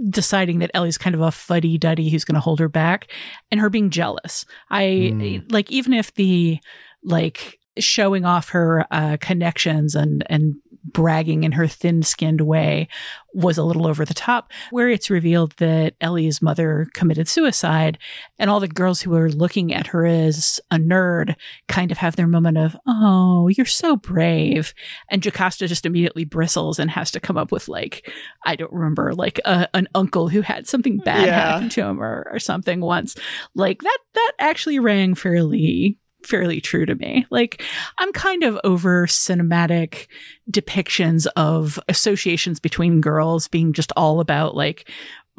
deciding 0.09 0.59
that 0.59 0.71
Ellie's 0.73 0.97
kind 0.97 1.13
of 1.15 1.21
a 1.21 1.31
fuddy 1.31 1.77
duddy 1.77 2.09
who's 2.09 2.23
going 2.23 2.35
to 2.35 2.41
hold 2.41 2.59
her 2.59 2.69
back 2.69 3.11
and 3.51 3.59
her 3.59 3.69
being 3.69 3.89
jealous. 3.89 4.45
I 4.69 4.83
Mm. 5.13 5.51
like, 5.51 5.69
even 5.71 5.93
if 5.93 6.13
the 6.13 6.59
like 7.03 7.59
showing 7.77 8.23
off 8.25 8.49
her 8.49 8.85
uh, 8.91 9.17
connections 9.19 9.95
and, 9.95 10.23
and 10.29 10.55
bragging 10.83 11.43
in 11.43 11.53
her 11.53 11.67
thin 11.67 12.03
skinned 12.03 12.41
way 12.41 12.87
was 13.33 13.57
a 13.57 13.63
little 13.63 13.87
over 13.87 14.05
the 14.05 14.13
top, 14.13 14.51
where 14.69 14.89
it's 14.89 15.09
revealed 15.09 15.53
that 15.57 15.95
Ellie's 16.01 16.41
mother 16.41 16.87
committed 16.93 17.27
suicide 17.27 17.97
and 18.37 18.49
all 18.49 18.59
the 18.59 18.67
girls 18.67 19.01
who 19.01 19.15
are 19.15 19.29
looking 19.29 19.73
at 19.73 19.87
her 19.87 20.05
as 20.05 20.59
a 20.69 20.75
nerd 20.77 21.35
kind 21.67 21.91
of 21.91 21.97
have 21.97 22.15
their 22.15 22.27
moment 22.27 22.57
of, 22.57 22.75
oh, 22.85 23.47
you're 23.47 23.65
so 23.65 23.95
brave. 23.95 24.73
And 25.09 25.23
Jocasta 25.23 25.67
just 25.67 25.85
immediately 25.85 26.25
bristles 26.25 26.77
and 26.77 26.91
has 26.91 27.09
to 27.11 27.19
come 27.19 27.37
up 27.37 27.51
with, 27.51 27.67
like, 27.67 28.11
I 28.45 28.55
don't 28.55 28.71
remember, 28.71 29.13
like 29.13 29.39
a, 29.45 29.67
an 29.73 29.87
uncle 29.95 30.27
who 30.27 30.41
had 30.41 30.67
something 30.67 30.97
bad 30.99 31.25
Yeah. 31.25 31.53
happen 31.53 31.69
to 31.69 31.81
him 31.81 32.01
or, 32.03 32.27
or 32.31 32.39
something 32.39 32.81
once. 32.81 33.15
Like 33.55 33.81
that, 33.81 33.97
that 34.13 34.31
actually 34.37 34.77
rang 34.79 35.15
fairly 35.15 35.97
fairly 36.23 36.61
true 36.61 36.85
to 36.85 36.95
me. 36.95 37.25
Like 37.29 37.61
I'm 37.99 38.11
kind 38.13 38.43
of 38.43 38.59
over 38.63 39.07
cinematic 39.07 40.07
depictions 40.51 41.27
of 41.35 41.79
associations 41.87 42.59
between 42.59 43.01
girls 43.01 43.47
being 43.47 43.73
just 43.73 43.91
all 43.95 44.19
about 44.19 44.55
like 44.55 44.89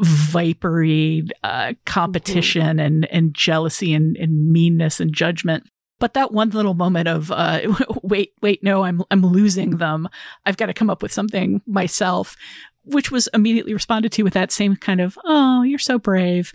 vipery 0.00 1.28
uh, 1.42 1.74
competition 1.86 2.80
and 2.80 3.06
and 3.06 3.34
jealousy 3.34 3.94
and, 3.94 4.16
and 4.16 4.52
meanness 4.52 5.00
and 5.00 5.12
judgment. 5.12 5.64
But 6.00 6.14
that 6.14 6.32
one 6.32 6.50
little 6.50 6.74
moment 6.74 7.08
of 7.08 7.30
uh, 7.30 7.60
wait, 8.02 8.32
wait, 8.42 8.62
no, 8.62 8.82
I'm 8.82 9.02
I'm 9.10 9.24
losing 9.24 9.78
them. 9.78 10.08
I've 10.44 10.56
got 10.56 10.66
to 10.66 10.74
come 10.74 10.90
up 10.90 11.02
with 11.02 11.12
something 11.12 11.62
myself, 11.66 12.36
which 12.84 13.10
was 13.10 13.28
immediately 13.32 13.72
responded 13.72 14.12
to 14.12 14.22
with 14.22 14.34
that 14.34 14.52
same 14.52 14.76
kind 14.76 15.00
of 15.00 15.18
oh, 15.24 15.62
you're 15.62 15.78
so 15.78 15.98
brave. 15.98 16.52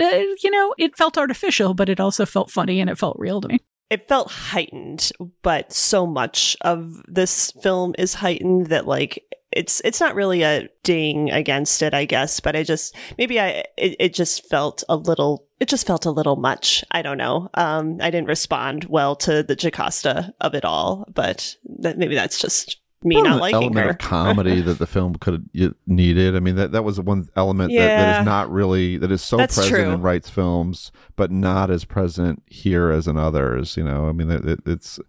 Uh, 0.00 0.22
you 0.42 0.50
know, 0.50 0.74
it 0.78 0.96
felt 0.96 1.18
artificial, 1.18 1.74
but 1.74 1.88
it 1.88 2.00
also 2.00 2.26
felt 2.26 2.50
funny 2.50 2.80
and 2.80 2.90
it 2.90 2.98
felt 2.98 3.16
real 3.18 3.40
to 3.40 3.48
me. 3.48 3.60
It 3.90 4.08
felt 4.08 4.30
heightened, 4.30 5.12
but 5.42 5.72
so 5.72 6.06
much 6.06 6.56
of 6.62 7.02
this 7.06 7.50
film 7.62 7.94
is 7.98 8.14
heightened 8.14 8.68
that 8.68 8.86
like 8.86 9.22
it's 9.52 9.82
it's 9.84 10.00
not 10.00 10.14
really 10.14 10.42
a 10.42 10.68
ding 10.82 11.30
against 11.30 11.82
it, 11.82 11.92
I 11.92 12.06
guess, 12.06 12.40
but 12.40 12.56
I 12.56 12.62
just 12.62 12.96
maybe 13.18 13.38
I 13.38 13.64
it, 13.76 13.96
it 14.00 14.14
just 14.14 14.48
felt 14.48 14.82
a 14.88 14.96
little 14.96 15.46
it 15.60 15.68
just 15.68 15.86
felt 15.86 16.06
a 16.06 16.10
little 16.10 16.36
much. 16.36 16.82
I 16.90 17.02
don't 17.02 17.18
know. 17.18 17.50
Um 17.54 17.98
I 18.00 18.10
didn't 18.10 18.28
respond 18.28 18.84
well 18.84 19.14
to 19.16 19.42
the 19.42 19.56
Jocasta 19.56 20.32
of 20.40 20.54
it 20.54 20.64
all, 20.64 21.06
but 21.12 21.54
that, 21.80 21.98
maybe 21.98 22.14
that's 22.14 22.38
just 22.38 22.78
me 23.04 23.16
Well, 23.16 23.24
not 23.24 23.40
liking 23.40 23.62
element 23.62 23.84
her. 23.86 23.90
of 23.92 23.98
comedy 23.98 24.60
that 24.60 24.78
the 24.78 24.86
film 24.86 25.14
could 25.16 25.48
have 25.54 25.74
needed. 25.86 26.36
I 26.36 26.40
mean, 26.40 26.56
that 26.56 26.72
that 26.72 26.84
was 26.84 27.00
one 27.00 27.28
element 27.36 27.70
that, 27.72 27.78
that 27.78 27.84
Yeah. 28.14 28.20
is 28.20 28.24
not 28.26 28.50
really 28.50 28.96
that 28.98 29.10
is 29.12 29.22
so 29.22 29.36
That's 29.36 29.54
present 29.56 29.74
true. 29.74 29.90
in 29.92 30.02
Wright's 30.02 30.30
films, 30.30 30.92
but 31.16 31.30
not 31.30 31.70
as 31.70 31.84
present 31.84 32.42
here 32.46 32.90
as 32.90 33.06
in 33.08 33.16
others. 33.16 33.76
You 33.76 33.84
know, 33.84 34.08
I 34.08 34.12
mean, 34.12 34.30
it, 34.30 34.44
it- 34.44 34.60
it's 34.66 35.00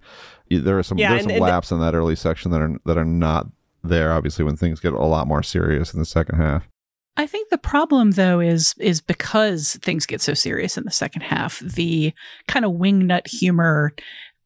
there 0.50 0.78
are 0.78 0.84
some 0.84 0.98
Yeah, 0.98 1.10
there's 1.10 1.22
and- 1.24 1.32
some 1.32 1.36
and- 1.36 1.42
laps 1.42 1.72
in 1.72 1.80
that 1.80 1.96
early 1.96 2.16
section 2.16 2.52
that 2.52 2.62
are 2.62 2.78
that 2.86 2.98
are 2.98 3.06
not 3.06 3.48
there. 3.84 4.14
Obviously, 4.14 4.46
when 4.46 4.56
things 4.56 4.80
get 4.80 4.94
a 4.94 4.98
lot 5.06 5.28
more 5.28 5.44
serious 5.44 5.94
in 5.94 6.00
the 6.00 6.06
second 6.06 6.38
half. 6.40 6.68
I 7.16 7.28
think 7.28 7.50
the 7.50 7.60
problem 7.60 8.12
though 8.12 8.40
is 8.40 8.74
is 8.80 9.00
because 9.02 9.78
things 9.84 10.08
get 10.08 10.20
so 10.20 10.34
serious 10.34 10.78
in 10.80 10.84
the 10.84 10.90
second 10.92 11.22
half, 11.22 11.60
the 11.60 12.12
kind 12.48 12.66
of 12.66 12.72
wingnut 12.74 13.28
humor 13.28 13.94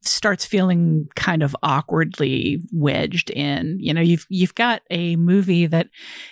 starts 0.02 0.44
feeling 0.44 1.08
kind 1.16 1.42
of 1.42 1.56
awkwardly 1.62 2.62
wedged 2.72 3.30
in. 3.30 3.78
You 3.80 3.92
know, 3.92 4.00
you've 4.00 4.26
you've 4.28 4.54
got 4.54 4.82
a 4.90 5.16
movie 5.16 5.66
that 5.66 5.88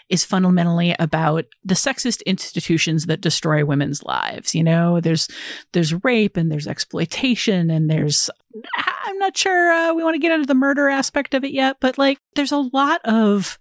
is 0.08 0.24
fundamentally 0.24 0.94
about 0.98 1.46
the 1.64 1.74
sexist 1.74 2.24
institutions 2.26 3.06
that 3.06 3.20
destroy 3.20 3.64
women's 3.64 4.02
lives. 4.02 4.54
You 4.54 4.64
know, 4.64 5.00
there's 5.00 5.28
there's 5.72 6.04
rape 6.04 6.36
and 6.36 6.50
there's 6.50 6.66
exploitation 6.66 7.70
and 7.70 7.90
there's 7.90 8.30
I'm 8.74 9.18
not 9.18 9.36
sure 9.36 9.72
uh, 9.72 9.94
we 9.94 10.02
want 10.02 10.14
to 10.14 10.20
get 10.20 10.32
into 10.32 10.46
the 10.46 10.54
murder 10.54 10.88
aspect 10.88 11.34
of 11.34 11.44
it 11.44 11.52
yet, 11.52 11.76
but 11.80 11.98
like 11.98 12.18
there's 12.34 12.52
a 12.52 12.58
lot 12.58 13.00
of 13.04 13.58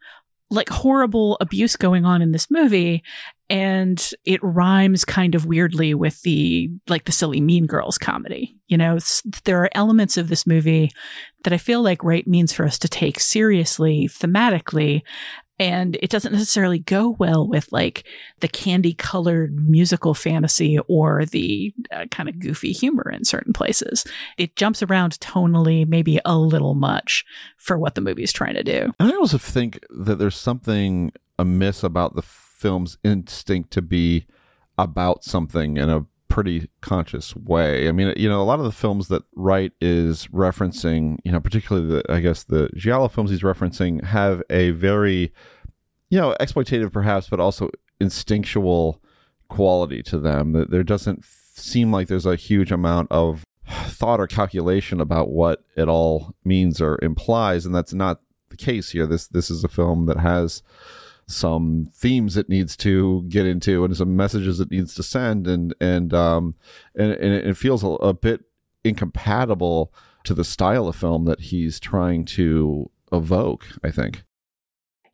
like 0.52 0.70
horrible 0.70 1.38
abuse 1.42 1.76
going 1.76 2.06
on 2.06 2.22
in 2.22 2.32
this 2.32 2.52
movie 2.52 3.04
and 3.50 4.12
it 4.26 4.44
rhymes 4.44 5.06
kind 5.06 5.36
of 5.36 5.46
weirdly 5.46 5.94
with 5.94 6.22
the 6.24 6.70
like 6.88 7.06
the 7.06 7.12
silly 7.12 7.42
mean 7.42 7.66
girls 7.66 7.98
comedy 7.98 8.56
you 8.68 8.78
know? 8.78 8.98
There 9.44 9.62
are 9.64 9.70
elements 9.74 10.18
of 10.18 10.28
this 10.28 10.48
movie 10.48 10.92
that 11.44 11.54
i 11.54 11.58
feel 11.58 11.84
like 11.84 12.04
Wright 12.04 12.28
means 12.28 12.52
for 12.52 12.66
us 12.66 12.80
to 12.80 12.88
take 12.88 13.20
seriously 13.20 14.10
thematically 14.12 15.04
and 15.58 15.98
it 16.02 16.10
doesn't 16.10 16.34
necessarily 16.34 16.80
go 16.80 17.16
well 17.18 17.48
with 17.48 17.72
like 17.72 18.06
the 18.40 18.48
candy 18.48 18.94
colored 18.94 19.56
musical 19.56 20.14
fantasy 20.14 20.78
or 20.88 21.26
the 21.26 21.74
uh, 21.92 22.06
kind 22.12 22.28
of 22.28 22.40
goofy 22.40 22.74
humor 22.74 23.10
in 23.10 23.24
certain 23.24 23.54
places. 23.54 24.06
It 24.38 24.56
jumps 24.58 24.84
around 24.84 25.14
tonally 25.20 25.88
maybe 25.88 26.20
a 26.26 26.38
little 26.38 26.76
much 26.76 27.24
for 27.58 27.78
what 27.78 27.96
the 27.96 28.02
movie's 28.02 28.34
trying 28.34 28.56
to 28.56 28.64
do. 28.64 28.92
And 29.00 29.12
I 29.12 29.16
also 29.16 29.38
think 29.38 29.80
that 29.90 30.16
there's 30.16 30.36
something 30.36 31.14
amiss 31.40 31.84
about 31.84 32.16
the 32.16 32.24
film's 32.56 32.98
instinct 33.04 33.72
to 33.72 33.82
be 33.82 34.26
about 34.78 35.24
something 35.24 35.78
in 35.78 35.90
a 35.90 36.06
pretty 36.28 36.70
conscious 36.82 37.36
way. 37.36 37.88
I 37.88 37.92
mean, 37.92 38.14
you 38.18 38.28
know, 38.28 38.42
a 38.42 38.44
lot 38.44 38.60
of 38.60 38.66
the 38.66 38.72
films 38.72 39.08
that 39.10 39.24
Wright 39.36 39.72
is 39.80 40.28
referencing, 40.28 41.18
you 41.24 41.32
know, 41.32 41.40
particularly 41.40 41.88
the, 41.88 42.12
I 42.12 42.20
guess 42.20 42.44
the 42.44 42.70
Giallo 42.76 43.08
films 43.08 43.30
he's 43.30 43.42
referencing 43.42 44.04
have 44.04 44.42
a 44.50 44.72
very, 44.72 45.34
you 46.10 46.20
know, 46.20 46.36
exploitative 46.40 46.92
perhaps, 46.92 47.30
but 47.30 47.40
also 47.40 47.70
instinctual 48.00 49.02
quality 49.48 50.04
to 50.04 50.20
them. 50.20 50.54
That 50.54 50.72
there 50.72 50.84
doesn't 50.84 51.24
seem 51.24 51.92
like 51.92 52.08
there's 52.08 52.26
a 52.26 52.36
huge 52.36 52.72
amount 52.72 53.12
of 53.12 53.46
thought 53.68 54.20
or 54.20 54.28
calculation 54.28 55.00
about 55.00 55.30
what 55.30 55.64
it 55.76 55.88
all 55.88 56.36
means 56.44 56.82
or 56.82 57.00
implies, 57.02 57.66
and 57.66 57.74
that's 57.74 57.94
not 57.94 58.22
the 58.50 58.58
case 58.58 58.92
here. 58.92 59.08
This 59.08 59.28
this 59.28 59.50
is 59.50 59.64
a 59.64 59.70
film 59.70 60.06
that 60.08 60.18
has 60.18 60.64
some 61.28 61.88
themes 61.94 62.38
it 62.38 62.50
needs 62.50 62.76
to 62.78 63.24
get 63.30 63.46
into 63.46 63.84
and 63.84 63.96
some 63.96 64.16
messages 64.16 64.60
it 64.60 64.72
needs 64.72 64.94
to 64.96 65.04
send, 65.04 65.48
and 65.48 65.74
and 65.80 66.14
um 66.14 66.56
and, 66.96 67.14
and 67.14 67.34
it 67.34 67.58
feels 67.58 67.84
a, 67.84 67.88
a 67.88 68.14
bit 68.14 68.42
incompatible 68.84 69.94
to 70.24 70.34
the 70.34 70.44
style 70.44 70.88
of 70.88 70.96
film 70.96 71.26
that 71.26 71.40
he's 71.40 71.80
trying 71.80 72.26
to 72.26 72.92
evoke. 73.12 73.66
I 73.84 73.92
think. 73.92 74.25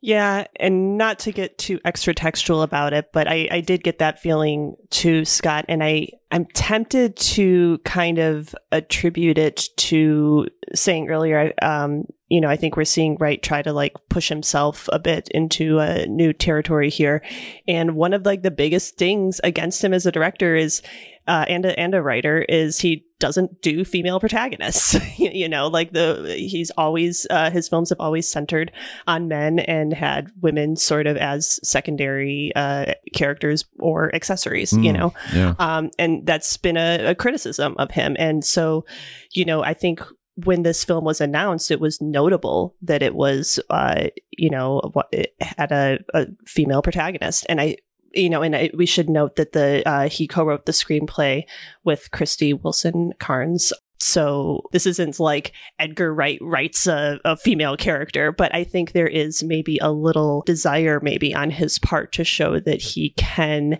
Yeah, 0.04 0.48
and 0.56 0.98
not 0.98 1.20
to 1.20 1.32
get 1.32 1.58
too 1.58 1.78
extra 1.84 2.12
textual 2.12 2.62
about 2.62 2.92
it, 2.92 3.10
but 3.12 3.28
I, 3.28 3.46
I 3.52 3.60
did 3.60 3.84
get 3.84 4.00
that 4.00 4.18
feeling 4.18 4.74
too, 4.90 5.24
Scott, 5.24 5.64
and 5.68 5.82
I 5.82 6.08
I'm 6.32 6.46
tempted 6.46 7.16
to 7.16 7.78
kind 7.84 8.18
of 8.18 8.52
attribute 8.72 9.38
it 9.38 9.68
to 9.76 10.48
saying 10.74 11.08
earlier, 11.08 11.52
um, 11.62 12.06
you 12.28 12.40
know, 12.40 12.48
I 12.48 12.56
think 12.56 12.76
we're 12.76 12.84
seeing 12.84 13.16
Wright 13.20 13.40
try 13.40 13.62
to 13.62 13.72
like 13.72 13.92
push 14.08 14.28
himself 14.28 14.88
a 14.92 14.98
bit 14.98 15.28
into 15.28 15.78
a 15.78 16.04
new 16.06 16.32
territory 16.32 16.90
here, 16.90 17.22
and 17.68 17.94
one 17.94 18.12
of 18.12 18.26
like 18.26 18.42
the 18.42 18.50
biggest 18.50 18.96
things 18.96 19.40
against 19.44 19.84
him 19.84 19.94
as 19.94 20.04
a 20.04 20.12
director 20.12 20.56
is. 20.56 20.82
Uh, 21.28 21.44
and 21.48 21.64
a 21.64 21.78
and 21.78 21.94
a 21.94 22.02
writer 22.02 22.42
is 22.48 22.80
he 22.80 23.06
doesn't 23.22 23.62
do 23.62 23.84
female 23.84 24.18
protagonists. 24.20 24.96
you 25.18 25.48
know, 25.48 25.68
like 25.68 25.92
the 25.92 26.34
he's 26.36 26.70
always 26.76 27.26
uh, 27.30 27.50
his 27.50 27.68
films 27.68 27.88
have 27.90 28.00
always 28.00 28.28
centered 28.30 28.72
on 29.06 29.28
men 29.28 29.60
and 29.60 29.94
had 29.94 30.30
women 30.40 30.76
sort 30.76 31.06
of 31.06 31.16
as 31.16 31.58
secondary 31.66 32.52
uh, 32.56 32.92
characters 33.14 33.64
or 33.78 34.14
accessories, 34.14 34.72
you 34.72 34.92
Mm, 34.92 34.98
know. 34.98 35.14
yeah. 35.32 35.54
Um, 35.58 35.90
and 35.98 36.26
that's 36.26 36.56
been 36.56 36.76
a, 36.76 37.10
a 37.10 37.14
criticism 37.14 37.76
of 37.78 37.90
him. 37.92 38.16
And 38.18 38.44
so, 38.44 38.84
you 39.32 39.44
know, 39.44 39.62
I 39.62 39.72
think 39.74 40.00
when 40.34 40.62
this 40.62 40.84
film 40.84 41.04
was 41.04 41.20
announced, 41.20 41.70
it 41.70 41.78
was 41.80 42.00
notable 42.00 42.74
that 42.82 43.02
it 43.02 43.14
was, 43.14 43.60
uh, 43.70 44.08
you 44.36 44.50
know, 44.50 44.80
what 44.94 45.06
it 45.12 45.34
had 45.40 45.70
a, 45.70 45.98
a 46.14 46.26
female 46.46 46.82
protagonist. 46.82 47.46
And 47.48 47.60
I, 47.60 47.76
you 48.14 48.30
know, 48.30 48.42
and 48.42 48.54
I, 48.54 48.70
we 48.74 48.86
should 48.86 49.08
note 49.08 49.36
that 49.36 49.52
the 49.52 49.88
uh, 49.88 50.08
he 50.08 50.26
co-wrote 50.26 50.66
the 50.66 50.72
screenplay 50.72 51.44
with 51.84 52.10
Krysty 52.10 52.60
Wilson 52.62 53.12
Cairns. 53.20 53.72
So 54.00 54.62
this 54.72 54.84
isn't 54.84 55.20
like 55.20 55.52
Edgar 55.78 56.12
Wright 56.12 56.38
writes 56.42 56.88
a, 56.88 57.20
a 57.24 57.36
female 57.36 57.76
character, 57.76 58.32
but 58.32 58.52
I 58.52 58.64
think 58.64 58.92
there 58.92 59.06
is 59.06 59.44
maybe 59.44 59.78
a 59.78 59.92
little 59.92 60.42
desire, 60.44 60.98
maybe 61.00 61.32
on 61.32 61.50
his 61.50 61.78
part, 61.78 62.10
to 62.12 62.24
show 62.24 62.58
that 62.58 62.82
he 62.82 63.10
can 63.10 63.78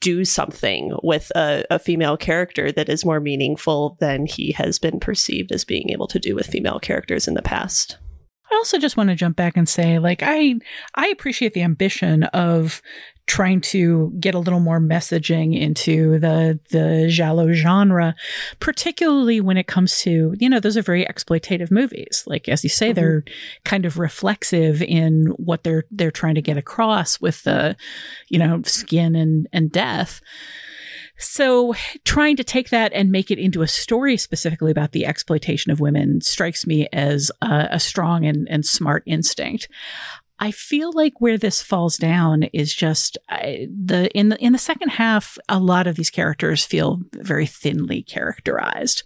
do 0.00 0.24
something 0.24 0.96
with 1.02 1.32
a, 1.34 1.64
a 1.70 1.78
female 1.78 2.16
character 2.16 2.70
that 2.70 2.88
is 2.88 3.04
more 3.04 3.20
meaningful 3.20 3.96
than 4.00 4.26
he 4.26 4.52
has 4.52 4.78
been 4.78 5.00
perceived 5.00 5.50
as 5.50 5.64
being 5.64 5.90
able 5.90 6.06
to 6.06 6.18
do 6.20 6.34
with 6.36 6.46
female 6.46 6.78
characters 6.78 7.26
in 7.26 7.34
the 7.34 7.42
past. 7.42 7.98
I 8.52 8.54
also 8.56 8.78
just 8.78 8.96
want 8.96 9.08
to 9.08 9.16
jump 9.16 9.36
back 9.36 9.56
and 9.56 9.68
say, 9.68 9.98
like, 9.98 10.22
I 10.22 10.54
I 10.94 11.08
appreciate 11.08 11.54
the 11.54 11.62
ambition 11.62 12.24
of 12.24 12.82
trying 13.26 13.60
to 13.60 14.12
get 14.20 14.34
a 14.34 14.38
little 14.38 14.60
more 14.60 14.80
messaging 14.80 15.58
into 15.58 16.18
the 16.18 16.58
the 16.70 17.08
giallo 17.10 17.52
genre, 17.52 18.14
particularly 18.60 19.40
when 19.40 19.56
it 19.56 19.66
comes 19.66 19.98
to 20.00 20.34
you 20.38 20.48
know 20.48 20.60
those 20.60 20.76
are 20.76 20.82
very 20.82 21.04
exploitative 21.06 21.70
movies. 21.70 22.24
Like 22.26 22.48
as 22.48 22.62
you 22.62 22.70
say, 22.70 22.88
mm-hmm. 22.88 22.94
they're 22.94 23.24
kind 23.64 23.86
of 23.86 23.98
reflexive 23.98 24.82
in 24.82 25.26
what 25.36 25.64
they're 25.64 25.84
they're 25.90 26.10
trying 26.10 26.34
to 26.34 26.42
get 26.42 26.58
across 26.58 27.20
with 27.20 27.42
the 27.44 27.76
you 28.28 28.38
know 28.38 28.62
skin 28.64 29.16
and 29.16 29.48
and 29.52 29.70
death. 29.70 30.20
So, 31.16 31.74
trying 32.04 32.36
to 32.36 32.44
take 32.44 32.70
that 32.70 32.92
and 32.92 33.12
make 33.12 33.30
it 33.30 33.38
into 33.38 33.62
a 33.62 33.68
story 33.68 34.16
specifically 34.16 34.72
about 34.72 34.92
the 34.92 35.06
exploitation 35.06 35.70
of 35.70 35.78
women 35.78 36.20
strikes 36.20 36.66
me 36.66 36.88
as 36.92 37.30
a, 37.40 37.68
a 37.72 37.80
strong 37.80 38.26
and, 38.26 38.48
and 38.50 38.66
smart 38.66 39.04
instinct. 39.06 39.68
I 40.44 40.50
feel 40.50 40.92
like 40.92 41.22
where 41.22 41.38
this 41.38 41.62
falls 41.62 41.96
down 41.96 42.42
is 42.52 42.74
just 42.74 43.16
I, 43.30 43.66
the 43.74 44.10
in 44.14 44.28
the 44.28 44.38
in 44.44 44.52
the 44.52 44.58
second 44.58 44.90
half. 44.90 45.38
A 45.48 45.58
lot 45.58 45.86
of 45.86 45.96
these 45.96 46.10
characters 46.10 46.66
feel 46.66 47.00
very 47.14 47.46
thinly 47.46 48.02
characterized. 48.02 49.04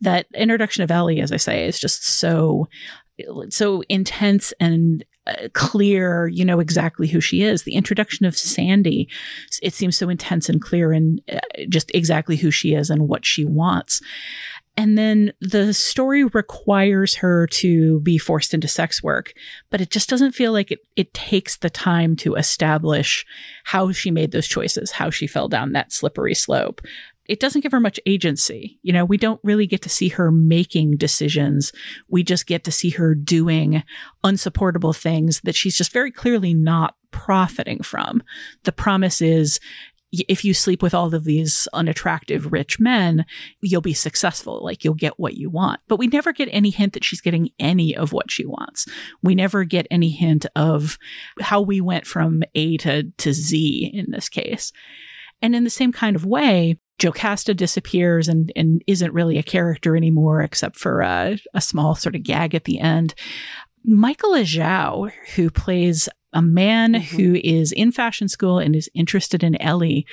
That 0.00 0.26
introduction 0.34 0.82
of 0.82 0.90
Ellie, 0.90 1.20
as 1.20 1.30
I 1.30 1.36
say, 1.36 1.64
is 1.64 1.78
just 1.78 2.04
so 2.04 2.66
so 3.50 3.84
intense 3.88 4.52
and 4.58 5.04
uh, 5.28 5.46
clear. 5.52 6.26
You 6.26 6.44
know 6.44 6.58
exactly 6.58 7.06
who 7.06 7.20
she 7.20 7.44
is. 7.44 7.62
The 7.62 7.76
introduction 7.76 8.26
of 8.26 8.36
Sandy, 8.36 9.08
it 9.62 9.74
seems 9.74 9.96
so 9.96 10.08
intense 10.08 10.48
and 10.48 10.60
clear, 10.60 10.90
and 10.90 11.22
uh, 11.32 11.38
just 11.68 11.92
exactly 11.94 12.34
who 12.34 12.50
she 12.50 12.74
is 12.74 12.90
and 12.90 13.06
what 13.06 13.24
she 13.24 13.44
wants. 13.44 14.00
And 14.80 14.96
then 14.96 15.34
the 15.42 15.74
story 15.74 16.24
requires 16.24 17.16
her 17.16 17.46
to 17.48 18.00
be 18.00 18.16
forced 18.16 18.54
into 18.54 18.66
sex 18.66 19.02
work, 19.02 19.34
but 19.68 19.82
it 19.82 19.90
just 19.90 20.08
doesn't 20.08 20.32
feel 20.32 20.52
like 20.52 20.70
it, 20.70 20.78
it 20.96 21.12
takes 21.12 21.58
the 21.58 21.68
time 21.68 22.16
to 22.16 22.34
establish 22.34 23.26
how 23.64 23.92
she 23.92 24.10
made 24.10 24.32
those 24.32 24.48
choices, 24.48 24.92
how 24.92 25.10
she 25.10 25.26
fell 25.26 25.48
down 25.48 25.72
that 25.72 25.92
slippery 25.92 26.34
slope. 26.34 26.80
It 27.26 27.40
doesn't 27.40 27.60
give 27.60 27.72
her 27.72 27.78
much 27.78 28.00
agency. 28.06 28.78
You 28.80 28.94
know, 28.94 29.04
we 29.04 29.18
don't 29.18 29.38
really 29.44 29.66
get 29.66 29.82
to 29.82 29.90
see 29.90 30.08
her 30.08 30.30
making 30.30 30.96
decisions. 30.96 31.72
We 32.08 32.22
just 32.22 32.46
get 32.46 32.64
to 32.64 32.72
see 32.72 32.88
her 32.90 33.14
doing 33.14 33.82
unsupportable 34.24 34.94
things 34.94 35.42
that 35.42 35.54
she's 35.54 35.76
just 35.76 35.92
very 35.92 36.10
clearly 36.10 36.54
not 36.54 36.94
profiting 37.10 37.82
from. 37.82 38.22
The 38.64 38.72
promise 38.72 39.20
is 39.20 39.60
if 40.12 40.44
you 40.44 40.54
sleep 40.54 40.82
with 40.82 40.94
all 40.94 41.14
of 41.14 41.24
these 41.24 41.68
unattractive 41.72 42.52
rich 42.52 42.80
men, 42.80 43.24
you'll 43.60 43.80
be 43.80 43.94
successful. 43.94 44.62
Like 44.64 44.84
you'll 44.84 44.94
get 44.94 45.18
what 45.18 45.34
you 45.34 45.50
want. 45.50 45.80
But 45.88 45.98
we 45.98 46.06
never 46.06 46.32
get 46.32 46.48
any 46.50 46.70
hint 46.70 46.94
that 46.94 47.04
she's 47.04 47.20
getting 47.20 47.50
any 47.58 47.96
of 47.96 48.12
what 48.12 48.30
she 48.30 48.44
wants. 48.44 48.86
We 49.22 49.34
never 49.34 49.64
get 49.64 49.86
any 49.90 50.10
hint 50.10 50.46
of 50.56 50.98
how 51.40 51.60
we 51.60 51.80
went 51.80 52.06
from 52.06 52.42
A 52.54 52.76
to, 52.78 53.04
to 53.04 53.32
Z 53.32 53.90
in 53.94 54.10
this 54.10 54.28
case. 54.28 54.72
And 55.42 55.54
in 55.54 55.64
the 55.64 55.70
same 55.70 55.92
kind 55.92 56.16
of 56.16 56.26
way, 56.26 56.78
Jocasta 57.00 57.54
disappears 57.54 58.28
and, 58.28 58.52
and 58.54 58.84
isn't 58.86 59.14
really 59.14 59.38
a 59.38 59.42
character 59.42 59.96
anymore, 59.96 60.42
except 60.42 60.76
for 60.76 61.00
a, 61.00 61.38
a 61.54 61.60
small 61.60 61.94
sort 61.94 62.14
of 62.14 62.22
gag 62.22 62.54
at 62.54 62.64
the 62.64 62.78
end. 62.78 63.14
Michael 63.84 64.32
Ajao, 64.32 65.10
who 65.36 65.50
plays 65.50 66.08
a 66.32 66.40
man 66.42 66.92
Mm-hmm. 66.94 67.16
who 67.16 67.34
is 67.42 67.72
in 67.72 67.90
fashion 67.90 68.28
school 68.28 68.60
and 68.60 68.76
is 68.76 68.88
interested 68.94 69.42
in 69.42 69.60
Ellie, 69.60 70.06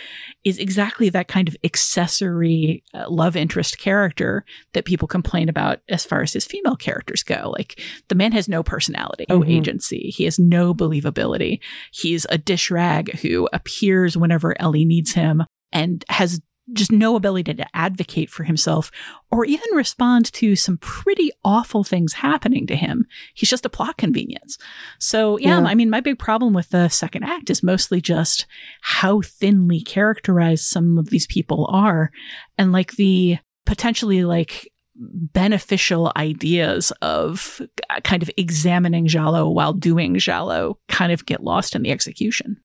is 0.43 0.57
exactly 0.57 1.09
that 1.09 1.27
kind 1.27 1.47
of 1.47 1.55
accessory 1.63 2.83
uh, 2.95 3.05
love 3.07 3.35
interest 3.35 3.77
character 3.77 4.43
that 4.73 4.85
people 4.85 5.07
complain 5.07 5.47
about 5.47 5.79
as 5.89 6.05
far 6.05 6.21
as 6.23 6.33
his 6.33 6.43
female 6.45 6.75
characters 6.75 7.21
go. 7.21 7.53
Like 7.55 7.79
the 8.07 8.15
man 8.15 8.31
has 8.31 8.49
no 8.49 8.63
personality, 8.63 9.25
no 9.29 9.41
Mhm. 9.41 9.49
agency. 9.59 10.09
He 10.15 10.23
has 10.23 10.39
no 10.39 10.73
believability. 10.73 11.59
He's 11.91 12.25
a 12.29 12.37
dish 12.39 12.71
rag 12.71 13.11
who 13.19 13.47
appears 13.53 14.17
whenever 14.17 14.59
Ellie 14.59 14.85
needs 14.85 15.11
him 15.13 15.43
and 15.71 16.03
has 16.09 16.41
just 16.73 16.91
no 16.91 17.15
ability 17.15 17.53
to 17.53 17.65
advocate 17.75 18.29
for 18.29 18.43
himself 18.43 18.91
or 19.31 19.45
even 19.45 19.67
respond 19.73 20.31
to 20.33 20.55
some 20.55 20.77
pretty 20.77 21.31
awful 21.45 21.83
things 21.83 22.13
happening 22.13 22.67
to 22.67 22.75
him. 22.75 23.05
He's 23.33 23.49
just 23.49 23.65
a 23.65 23.69
plot 23.69 23.97
convenience. 23.97 24.57
So, 24.99 25.37
yeah, 25.37 25.59
Yeah. 25.59 25.65
I 25.65 25.75
mean, 25.75 25.89
my 25.89 26.01
big 26.01 26.19
problem 26.19 26.53
with 26.53 26.69
the 26.69 26.89
second 26.89 27.23
act 27.23 27.49
is 27.49 27.63
mostly 27.63 28.01
just 28.01 28.45
how 28.81 29.21
thinly 29.21 29.81
characterized 29.81 30.65
some 30.65 30.97
of 30.97 31.09
these 31.09 31.27
people 31.27 31.67
are 31.71 32.11
and 32.57 32.71
like 32.71 32.93
the 32.93 33.37
potentially 33.65 34.23
like 34.23 34.69
beneficial 34.99 36.11
ideas 36.17 36.91
of 37.01 37.61
kind 38.03 38.23
of 38.23 38.31
examining 38.35 39.05
giallo 39.07 39.47
while 39.47 39.73
doing 39.73 40.17
giallo 40.17 40.79
kind 40.87 41.11
of 41.11 41.25
get 41.25 41.43
lost 41.43 41.75
in 41.75 41.83
the 41.83 41.91
execution. 41.91 42.57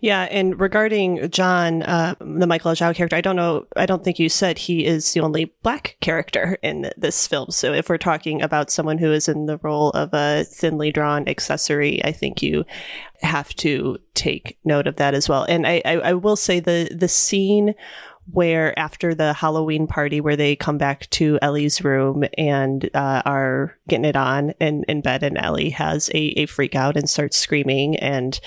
Yeah, 0.00 0.28
and 0.30 0.60
regarding 0.60 1.30
John, 1.30 1.82
uh, 1.82 2.14
the 2.20 2.46
Michael 2.46 2.72
Ajao 2.72 2.94
character, 2.94 3.16
I 3.16 3.22
don't 3.22 3.34
know. 3.34 3.66
I 3.76 3.86
don't 3.86 4.04
think 4.04 4.18
you 4.18 4.28
said 4.28 4.58
he 4.58 4.84
is 4.84 5.14
the 5.14 5.20
only 5.20 5.46
black 5.62 5.96
character 6.00 6.58
in 6.62 6.90
this 6.98 7.26
film. 7.26 7.50
So 7.50 7.72
if 7.72 7.88
we're 7.88 7.96
talking 7.96 8.42
about 8.42 8.70
someone 8.70 8.98
who 8.98 9.10
is 9.10 9.26
in 9.26 9.46
the 9.46 9.56
role 9.58 9.90
of 9.92 10.10
a 10.12 10.44
thinly 10.44 10.92
drawn 10.92 11.26
accessory, 11.26 12.04
I 12.04 12.12
think 12.12 12.42
you 12.42 12.66
have 13.22 13.54
to 13.56 13.96
take 14.12 14.58
note 14.64 14.86
of 14.86 14.96
that 14.96 15.14
as 15.14 15.30
well. 15.30 15.44
And 15.44 15.66
I, 15.66 15.80
I, 15.86 15.92
I 15.94 16.12
will 16.12 16.36
say 16.36 16.60
the 16.60 16.90
the 16.94 17.08
scene 17.08 17.74
where 18.32 18.76
after 18.78 19.14
the 19.14 19.32
Halloween 19.32 19.86
party 19.86 20.20
where 20.20 20.36
they 20.36 20.56
come 20.56 20.78
back 20.78 21.08
to 21.10 21.38
Ellie's 21.42 21.84
room 21.84 22.24
and 22.36 22.90
uh, 22.94 23.22
are 23.24 23.76
getting 23.88 24.04
it 24.04 24.16
on 24.16 24.50
in, 24.60 24.84
in 24.88 25.00
bed 25.00 25.22
and 25.22 25.38
Ellie 25.38 25.70
has 25.70 26.08
a, 26.10 26.18
a 26.36 26.46
freak 26.46 26.74
out 26.74 26.96
and 26.96 27.08
starts 27.08 27.36
screaming 27.36 27.96
and 27.96 28.40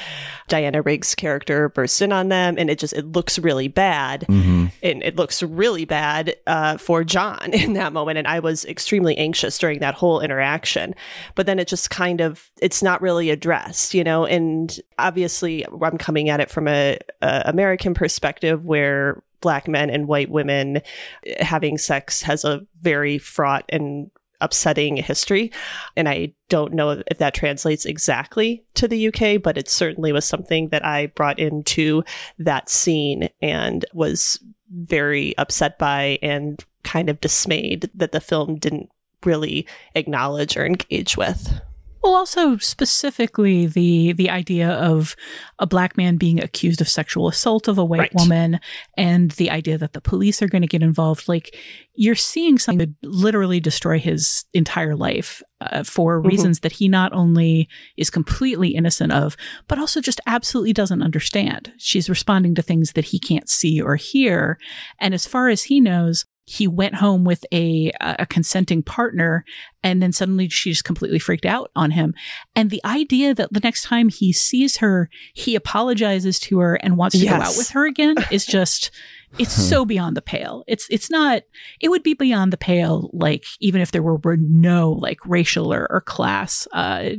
Diana 0.47 0.81
Riggs' 0.81 1.15
character 1.15 1.69
bursts 1.69 2.01
in 2.01 2.11
on 2.11 2.29
them 2.29 2.55
and 2.57 2.69
it 2.69 2.79
just 2.79 2.93
it 2.93 3.05
looks 3.05 3.39
really 3.39 3.67
bad 3.67 4.25
Mm-hmm. 4.29 4.65
and 4.83 5.03
it 5.03 5.15
looks 5.15 5.41
really 5.41 5.85
bad 5.85 6.35
uh, 6.45 6.77
for 6.77 7.03
John 7.03 7.49
in 7.53 7.73
that 7.73 7.93
moment 7.93 8.17
and 8.17 8.27
I 8.27 8.39
was 8.39 8.65
extremely 8.65 9.17
anxious 9.17 9.57
during 9.57 9.79
that 9.79 9.95
whole 9.95 10.19
interaction 10.19 10.93
but 11.35 11.45
then 11.45 11.57
it 11.59 11.67
just 11.67 11.89
kind 11.89 12.21
of 12.21 12.49
it's 12.61 12.83
not 12.83 13.01
really 13.01 13.29
addressed 13.29 13.93
you 13.93 14.03
know 14.03 14.25
and 14.25 14.77
obviously 14.97 15.65
I'm 15.65 15.97
coming 15.97 16.29
at 16.29 16.39
it 16.39 16.49
from 16.49 16.67
a, 16.67 16.97
a 17.21 17.43
American 17.45 17.93
perspective 17.93 18.65
where 18.65 19.21
black 19.41 19.67
men 19.67 19.89
and 19.89 20.08
white 20.08 20.30
women 20.30 20.82
eh, 21.25 21.43
having 21.43 21.78
sex 21.78 22.21
has 22.21 22.43
a 22.43 22.62
very 22.82 23.17
fraught 23.17 23.65
and 23.69 24.10
upsetting 24.41 24.97
history. 24.97 25.52
And 25.95 26.08
I 26.08 26.34
don't 26.47 26.73
know 26.73 27.02
if 27.08 27.17
that 27.17 27.34
translates 27.34 27.86
exactly 27.86 28.63
to 28.75 28.88
the 28.88 29.08
UK, 29.08 29.41
but 29.41 29.58
it 29.58 29.69
certainly 29.69 30.12
was 30.12 30.25
something 30.25 30.69
that 30.69 30.86
I 30.86 31.08
brought 31.08 31.39
into 31.39 32.04
that 32.38 32.69
scene 32.69 33.30
and 33.41 33.86
was 33.93 34.39
very 34.71 35.38
upset 35.38 35.78
by 35.78 36.19
and 36.21 36.63
kind 36.84 37.10
of 37.10 37.19
dismayed 37.19 37.89
that 37.93 38.12
the 38.12 38.21
film 38.21 38.56
didn't 38.56 38.89
really 39.25 39.67
acknowledge 39.95 40.56
or 40.56 40.65
engage 40.65 41.17
with. 41.17 41.60
Well, 42.01 42.15
also 42.15 42.57
specifically 42.57 43.65
the 43.67 44.13
the 44.13 44.29
idea 44.29 44.69
of 44.69 45.15
a 45.59 45.67
black 45.67 45.97
man 45.97 46.17
being 46.17 46.41
accused 46.41 46.79
of 46.81 46.88
sexual 46.88 47.27
assault 47.27 47.67
of 47.67 47.77
a 47.77 47.83
white 47.85 47.99
Right. 47.99 48.13
woman, 48.15 48.59
and 48.97 49.31
the 49.31 49.49
idea 49.51 49.77
that 49.77 49.93
the 49.93 50.01
police 50.01 50.41
are 50.41 50.47
going 50.47 50.62
to 50.62 50.67
get 50.67 50.81
involved. 50.81 51.27
Like 51.27 51.55
you're 51.95 52.15
seeing 52.15 52.57
something 52.57 52.95
that 53.01 53.07
literally 53.09 53.59
destroy 53.59 53.99
his 53.99 54.45
entire 54.53 54.95
life 54.95 55.41
uh, 55.59 55.83
for 55.83 56.21
Mhm. 56.21 56.25
reasons 56.27 56.59
that 56.62 56.71
he 56.73 56.88
not 56.88 57.12
only 57.12 57.67
is 57.97 58.09
completely 58.09 58.69
innocent 58.69 59.12
of, 59.12 59.35
but 59.67 59.77
also 59.77 59.99
just 59.99 60.21
absolutely 60.25 60.71
doesn't 60.71 61.01
understand. 61.03 61.73
She's 61.77 62.09
responding 62.09 62.55
to 62.55 62.62
things 62.62 62.93
that 62.93 63.05
he 63.05 63.19
can't 63.19 63.49
see 63.49 63.81
or 63.81 63.97
hear, 63.97 64.57
and 64.99 65.13
as 65.13 65.25
far 65.25 65.49
as 65.49 65.63
he 65.63 65.81
knows. 65.81 66.25
He 66.49 66.67
went 66.67 66.95
home 66.95 67.25
with 67.25 67.45
a 67.53 67.91
a 68.01 68.25
consenting 68.25 68.81
partner, 68.81 69.45
and 69.83 70.01
then 70.01 70.12
suddenly 70.12 70.49
she's 70.49 70.81
completely 70.81 71.19
freaked 71.19 71.45
out 71.45 71.69
on 71.75 71.91
him. 71.91 72.15
And 72.55 72.71
the 72.71 72.81
idea 72.83 73.35
that 73.35 73.53
the 73.53 73.59
next 73.59 73.83
time 73.83 74.09
he 74.09 74.33
sees 74.33 74.77
her, 74.77 75.12
he 75.35 75.53
apologizes 75.53 76.39
to 76.41 76.57
her 76.57 76.73
and 76.73 76.97
wants 76.97 77.19
to 77.19 77.25
go 77.25 77.35
out 77.35 77.55
with 77.55 77.69
her 77.69 77.85
again 77.85 78.15
is 78.31 78.47
just 78.47 78.89
it's 79.38 79.53
so 79.53 79.85
beyond 79.85 80.17
the 80.17 80.23
pale. 80.23 80.63
It's 80.65 80.88
it's 80.89 81.12
not 81.12 81.43
it 81.79 81.89
would 81.89 82.01
be 82.01 82.15
beyond 82.15 82.51
the 82.51 82.57
pale 82.57 83.12
like 83.13 83.43
even 83.59 83.79
if 83.79 83.91
there 83.91 84.01
were, 84.01 84.17
were 84.17 84.38
no 84.38 84.93
like 84.93 85.19
racial 85.27 85.71
or, 85.71 85.85
or 85.91 86.01
class 86.01 86.67
uh 86.73 87.12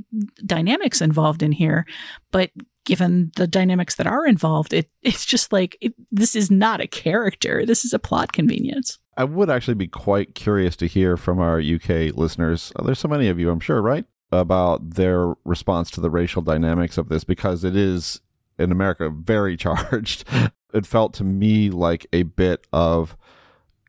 dynamics 0.45 1.01
involved 1.01 1.45
in 1.45 1.53
here. 1.53 1.87
But 2.33 2.51
given 2.85 3.31
the 3.37 3.47
dynamics 3.47 3.95
that 3.95 4.09
are 4.09 4.27
involved, 4.27 4.73
it 4.73 4.91
it's 5.03 5.25
just 5.25 5.53
like 5.53 5.77
it, 5.81 5.95
this 6.11 6.35
is 6.35 6.51
not 6.51 6.81
a 6.81 6.89
character. 6.89 7.65
This 7.65 7.85
is 7.85 7.93
a 7.93 8.01
plot 8.01 8.33
convenience. 8.33 8.99
I 9.21 9.25
would 9.25 9.51
actually 9.51 9.75
be 9.75 9.87
quite 9.89 10.35
curious 10.35 10.77
to 10.77 10.87
hear 10.87 11.17
from 11.19 11.41
our 11.41 11.61
UK 11.61 12.17
listeners. 12.17 12.73
Uh, 12.77 12.85
There's 12.85 12.99
so 12.99 13.09
many 13.09 13.29
of 13.29 13.39
you, 13.39 13.51
I'm 13.51 13.61
sure, 13.61 13.83
Wright? 13.83 14.07
About 14.33 14.95
their 14.95 15.35
response 15.45 15.91
to 15.93 16.01
the 16.01 16.09
racial 16.11 16.41
dynamics 16.41 16.97
of 16.97 17.09
this 17.11 17.25
because 17.25 17.63
it 17.65 17.77
is 17.77 18.21
in 18.59 18.73
America 18.73 19.11
very 19.11 19.57
charged. 19.65 20.25
It 20.73 20.87
felt 20.87 21.13
to 21.15 21.25
me 21.25 21.69
like 21.69 22.07
a 22.13 22.23
bit 22.23 22.67
of 22.73 23.17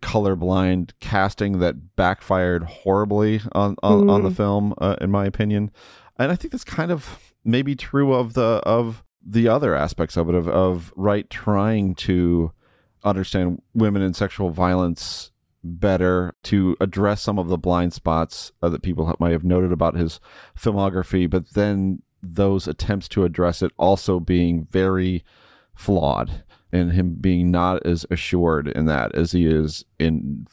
colorblind 0.02 0.92
casting 1.00 1.60
that 1.60 1.96
backfired 1.96 2.64
horribly 2.64 3.40
on 3.54 3.76
on, 3.84 4.10
on 4.10 4.24
the 4.24 4.30
Mm. 4.32 4.36
film, 4.36 4.74
uh, 4.80 4.96
in 5.00 5.12
my 5.12 5.26
opinion. 5.26 5.72
And 6.18 6.32
I 6.32 6.36
think 6.36 6.52
that's 6.52 6.64
kind 6.64 6.92
of 6.92 7.34
maybe 7.46 7.76
true 7.76 8.14
of 8.14 8.34
the 8.34 8.62
of 8.66 9.04
the 9.24 9.48
other 9.48 9.76
aspects 9.76 10.18
of 10.18 10.28
it 10.28 10.36
of 10.36 10.48
of 10.48 10.92
right 10.96 11.30
trying 11.30 11.94
to 11.96 12.52
understand 13.04 13.62
women 13.74 14.02
and 14.02 14.16
sexual 14.16 14.50
violence 14.50 15.32
better 15.64 16.34
to 16.44 16.76
address 16.80 17.22
some 17.22 17.38
of 17.38 17.48
the 17.48 17.58
blind 17.58 17.94
spots 17.94 18.52
uh, 18.62 18.70
that 18.70 18.82
people 18.82 19.14
might 19.20 19.32
have 19.32 19.44
noted 19.44 19.72
about 19.72 19.96
his 19.96 20.20
filmography 20.58 21.30
but 21.30 21.54
then 21.54 22.02
those 22.24 22.68
attempts 22.68 23.08
to 23.08 23.24
address 23.24 23.62
it 23.62 23.72
also 23.78 24.20
being 24.20 24.68
very 24.72 25.24
flawed 25.76 26.44
and 26.72 26.94
him 26.94 27.16
being 27.20 27.52
not 27.52 27.86
as 27.86 28.06
assured 28.10 28.68
in 28.68 28.86
that 28.86 29.14
as 29.16 29.34
he 29.34 29.46
is 29.46 29.86
in 30.00 30.48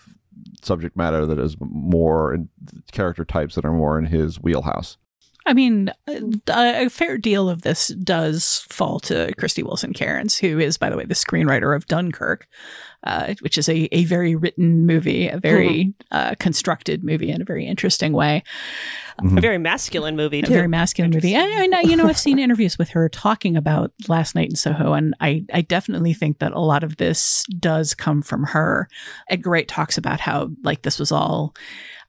subject 0.63 0.97
matter 0.97 1.25
that 1.25 1.39
is 1.39 1.57
more 1.61 2.35
in 2.35 2.49
character 2.93 3.25
types 3.25 3.55
that 3.55 3.65
are 3.65 3.73
more 3.73 3.99
in 3.99 4.07
his 4.07 4.41
wheelhouse 4.41 4.99
I 5.49 5.55
mean, 5.55 5.91
a, 6.07 6.85
a 6.85 6.89
fair 6.91 7.17
deal 7.19 7.49
of 7.49 7.63
this 7.63 7.89
does 7.89 8.65
fall 8.69 9.01
to 9.01 9.33
Krysty 9.39 9.63
Wilson 9.65 9.93
Cairns, 9.95 10.37
who 10.39 10.59
is, 10.59 10.77
by 10.77 10.91
the 10.91 10.97
way, 10.97 11.05
the 11.07 11.15
screenwriter 11.15 11.75
of 11.75 11.87
Dunkirk, 11.87 12.47
uh, 13.05 13.35
which 13.41 13.57
is 13.57 13.69
a, 13.69 13.89
a 13.95 14.05
very 14.05 14.37
written 14.37 14.85
movie, 14.85 15.27
a 15.29 15.39
very 15.39 15.95
uh, 16.11 16.35
constructed 16.39 17.03
movie 17.03 17.31
in 17.31 17.41
a 17.41 17.45
very 17.45 17.67
interesting 17.67 18.13
way. 18.13 18.43
A 19.39 19.41
very 19.41 19.59
masculine 19.59 20.15
movie, 20.17 20.41
A 20.41 20.47
very 20.59 20.69
masculine 20.69 21.11
movie. 21.13 21.35
And, 21.35 21.51
and 21.51 21.75
I- 21.75 21.81
you 21.81 21.97
know, 21.97 22.07
I've 22.07 22.19
seen 22.19 22.39
interviews 22.39 22.79
with 22.79 22.91
her 22.91 23.09
talking 23.09 23.57
about 23.57 23.93
Last 24.07 24.35
Night 24.35 24.51
in 24.51 24.57
Soho, 24.57 24.93
and 24.93 25.15
I, 25.21 25.45
I 25.53 25.63
definitely 25.63 26.13
think 26.15 26.39
that 26.39 26.53
a 26.53 26.61
lot 26.61 26.85
of 26.85 26.99
this 26.99 27.45
does 27.59 27.95
come 27.95 28.23
from 28.23 28.45
her. 28.45 28.89
Edgar 29.29 29.51
Wright 29.51 29.67
talks 29.67 29.97
about 29.99 30.21
how, 30.21 30.51
like, 30.63 30.83
this 30.83 30.99
was 31.01 31.11
all 31.11 31.55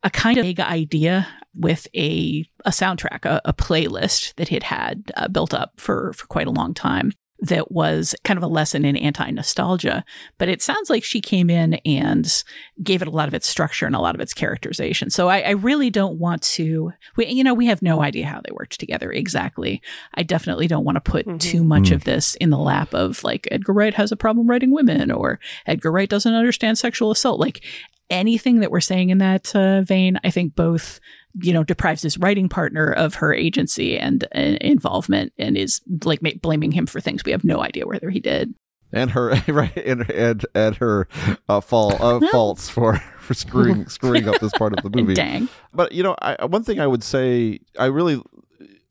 a 0.04 0.10
kind 0.10 0.38
of 0.38 0.46
vague 0.46 0.60
idea 0.60 1.28
with 1.54 1.88
a 1.96 2.46
a 2.66 2.70
soundtrack, 2.70 3.26
a, 3.26 3.42
a 3.46 3.54
playlist 3.54 4.36
that 4.36 4.50
he'd 4.50 4.64
had 4.64 5.12
uh, 5.18 5.28
built 5.28 5.54
up 5.54 5.74
for 5.78 6.14
for 6.14 6.28
quite 6.28 6.48
a 6.48 6.52
long 6.52 6.74
time. 6.74 7.12
That 7.42 7.72
was 7.72 8.16
kind 8.26 8.38
of 8.38 8.44
a 8.44 8.48
lesson 8.48 8.84
in 8.84 8.98
anti 8.98 9.30
nostalgia, 9.32 10.04
but 10.38 10.50
it 10.50 10.62
sounds 10.62 10.90
like 10.90 11.04
she 11.06 11.22
came 11.22 11.50
in 11.50 11.76
and 11.86 12.44
gave 12.84 13.02
it 13.02 13.08
a 13.08 13.12
lot 13.12 13.30
of 13.30 13.34
its 13.34 13.48
structure 13.48 13.86
and 13.86 13.96
a 13.96 14.00
lot 14.00 14.14
of 14.14 14.20
its 14.20 14.34
characterization. 14.34 15.10
So 15.10 15.30
I, 15.30 15.40
I 15.40 15.50
really 15.52 15.90
don't 15.90 16.20
want 16.20 16.42
to. 16.44 16.92
We, 17.16 17.28
you 17.28 17.44
know, 17.46 17.54
we 17.54 17.68
have 17.68 17.82
no 17.82 18.02
idea 18.02 18.26
how 18.26 18.42
they 18.42 18.52
worked 18.52 18.78
together 18.80 19.10
exactly. 19.12 19.82
I 20.16 20.24
definitely 20.24 20.68
don't 20.68 20.84
want 20.84 20.98
to 20.98 21.12
put 21.12 21.40
too 21.40 21.64
much 21.64 21.90
Mm. 21.90 21.96
of 21.96 22.04
this 22.04 22.36
in 22.36 22.50
the 22.50 22.58
lap 22.58 22.94
of 22.94 23.24
like 23.24 23.48
Edgar 23.52 23.72
Wright 23.74 23.94
has 23.94 24.12
a 24.12 24.18
problem 24.18 24.48
writing 24.50 24.72
women 24.72 25.10
or 25.10 25.40
Edgar 25.66 25.92
Wright 25.94 26.10
doesn't 26.10 26.34
understand 26.34 26.78
sexual 26.78 27.10
assault. 27.10 27.40
Like 27.40 27.64
anything 28.10 28.60
that 28.60 28.72
we're 28.72 28.82
saying 28.82 29.12
in 29.12 29.20
that 29.20 29.56
uh, 29.56 29.82
vein, 29.82 30.20
I 30.24 30.30
think 30.30 30.56
both 30.56 31.00
you 31.42 31.54
know 31.54 31.64
deprives 31.64 32.02
his 32.02 32.18
writing 32.18 32.50
partner 32.50 32.92
of 32.92 33.16
her 33.16 33.34
agency 33.34 33.98
and 33.98 34.26
uh, 34.36 34.58
involvement 34.62 35.34
and 35.38 35.58
is 35.58 35.82
like 36.04 36.22
ma- 36.22 36.32
blaming 36.42 36.72
him 36.72 36.86
for 36.86 37.00
things 37.00 37.24
we 37.26 37.32
have 37.32 37.44
no 37.44 37.62
idea 37.62 37.86
whether 37.88 38.10
he 38.10 38.20
did. 38.20 38.54
and 38.92 39.12
her 39.12 39.30
right 39.48 39.78
and 39.78 40.10
and, 40.10 40.46
and 40.56 40.76
her 40.78 41.08
uh, 41.48 41.62
fall 41.62 41.96
uh, 42.02 42.20
faults 42.32 42.70
for 42.70 43.02
for 43.20 43.34
screwing 43.34 43.88
screwing 43.88 44.28
up 44.28 44.40
this 44.40 44.52
part 44.54 44.74
of 44.78 44.84
the 44.84 44.90
movie. 44.98 45.14
Dang. 45.14 45.48
But 45.74 45.92
you 45.92 46.02
know, 46.02 46.16
I, 46.22 46.46
one 46.46 46.64
thing 46.64 46.80
I 46.80 46.88
would 46.88 47.04
say, 47.04 47.60
I 47.78 47.86
really 47.86 48.22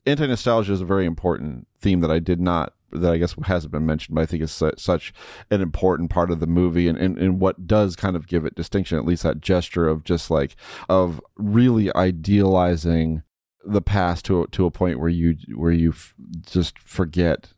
anti 0.05 0.27
nostalgia 0.27 0.71
is 0.71 0.81
a 0.81 0.85
very 0.85 1.05
important 1.05 1.67
theme 1.81 1.99
that 2.01 2.11
I 2.11 2.19
did 2.19 2.39
not 2.39 2.73
that 2.91 3.11
I 3.11 3.17
guess 3.17 3.35
hasn't 3.43 3.71
been 3.71 3.85
mentioned, 3.85 4.15
but 4.15 4.21
I 4.21 4.25
think 4.25 4.43
is 4.43 4.51
su- 4.51 4.71
such 4.77 5.13
an 5.49 5.61
important 5.61 6.09
part 6.09 6.31
of 6.31 6.39
the 6.39 6.47
movie 6.47 6.87
and, 6.87 6.97
and, 6.97 7.17
and 7.17 7.39
what 7.39 7.67
does 7.67 7.95
kind 7.95 8.15
of 8.15 8.27
give 8.27 8.45
it 8.45 8.55
distinction, 8.55 8.97
at 8.97 9.05
least 9.05 9.23
that 9.23 9.41
gesture 9.41 9.87
of 9.87 10.03
just 10.03 10.29
like, 10.31 10.55
of 10.87 11.21
really 11.35 11.93
idealizing 11.95 13.23
the 13.65 13.81
past 13.81 14.25
to, 14.25 14.47
to 14.47 14.65
a 14.65 14.71
point 14.71 14.99
where 14.99 15.09
you, 15.09 15.35
where 15.55 15.71
you 15.71 15.91
f- 15.91 16.13
just 16.45 16.79
forget 16.79 17.53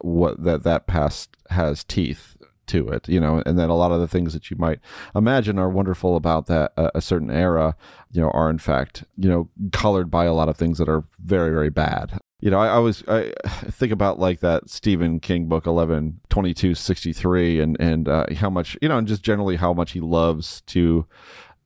what 0.00 0.42
that, 0.42 0.62
that 0.62 0.86
past 0.86 1.36
has 1.50 1.84
teeth 1.84 2.36
to 2.66 2.88
it, 2.88 3.08
you 3.08 3.20
know, 3.20 3.42
and 3.46 3.58
that 3.58 3.70
a 3.70 3.74
lot 3.74 3.92
of 3.92 4.00
the 4.00 4.08
things 4.08 4.32
that 4.32 4.50
you 4.50 4.56
might 4.56 4.80
imagine 5.14 5.58
are 5.58 5.68
wonderful 5.68 6.16
about 6.16 6.46
that 6.46 6.72
uh, 6.76 6.90
a 6.94 7.00
certain 7.00 7.30
era, 7.30 7.76
you 8.10 8.20
know, 8.20 8.30
are 8.30 8.50
in 8.50 8.58
fact, 8.58 9.04
you 9.16 9.28
know, 9.28 9.48
colored 9.72 10.10
by 10.10 10.24
a 10.24 10.34
lot 10.34 10.48
of 10.48 10.56
things 10.56 10.78
that 10.78 10.88
are 10.88 11.04
very, 11.18 11.50
very 11.50 11.70
bad. 11.70 12.18
You 12.40 12.50
know, 12.50 12.58
I, 12.58 12.66
I 12.66 12.70
always 12.70 13.02
I 13.08 13.32
think 13.70 13.92
about 13.92 14.18
like 14.18 14.40
that 14.40 14.68
Stephen 14.68 15.20
King 15.20 15.46
book 15.46 15.66
eleven 15.66 16.20
twenty 16.28 16.54
two 16.54 16.74
sixty 16.74 17.12
three, 17.12 17.60
and 17.60 17.76
and 17.80 18.08
uh, 18.08 18.26
how 18.36 18.50
much 18.50 18.76
you 18.82 18.88
know, 18.88 18.98
and 18.98 19.08
just 19.08 19.22
generally 19.22 19.56
how 19.56 19.72
much 19.72 19.92
he 19.92 20.00
loves 20.00 20.60
to 20.62 21.06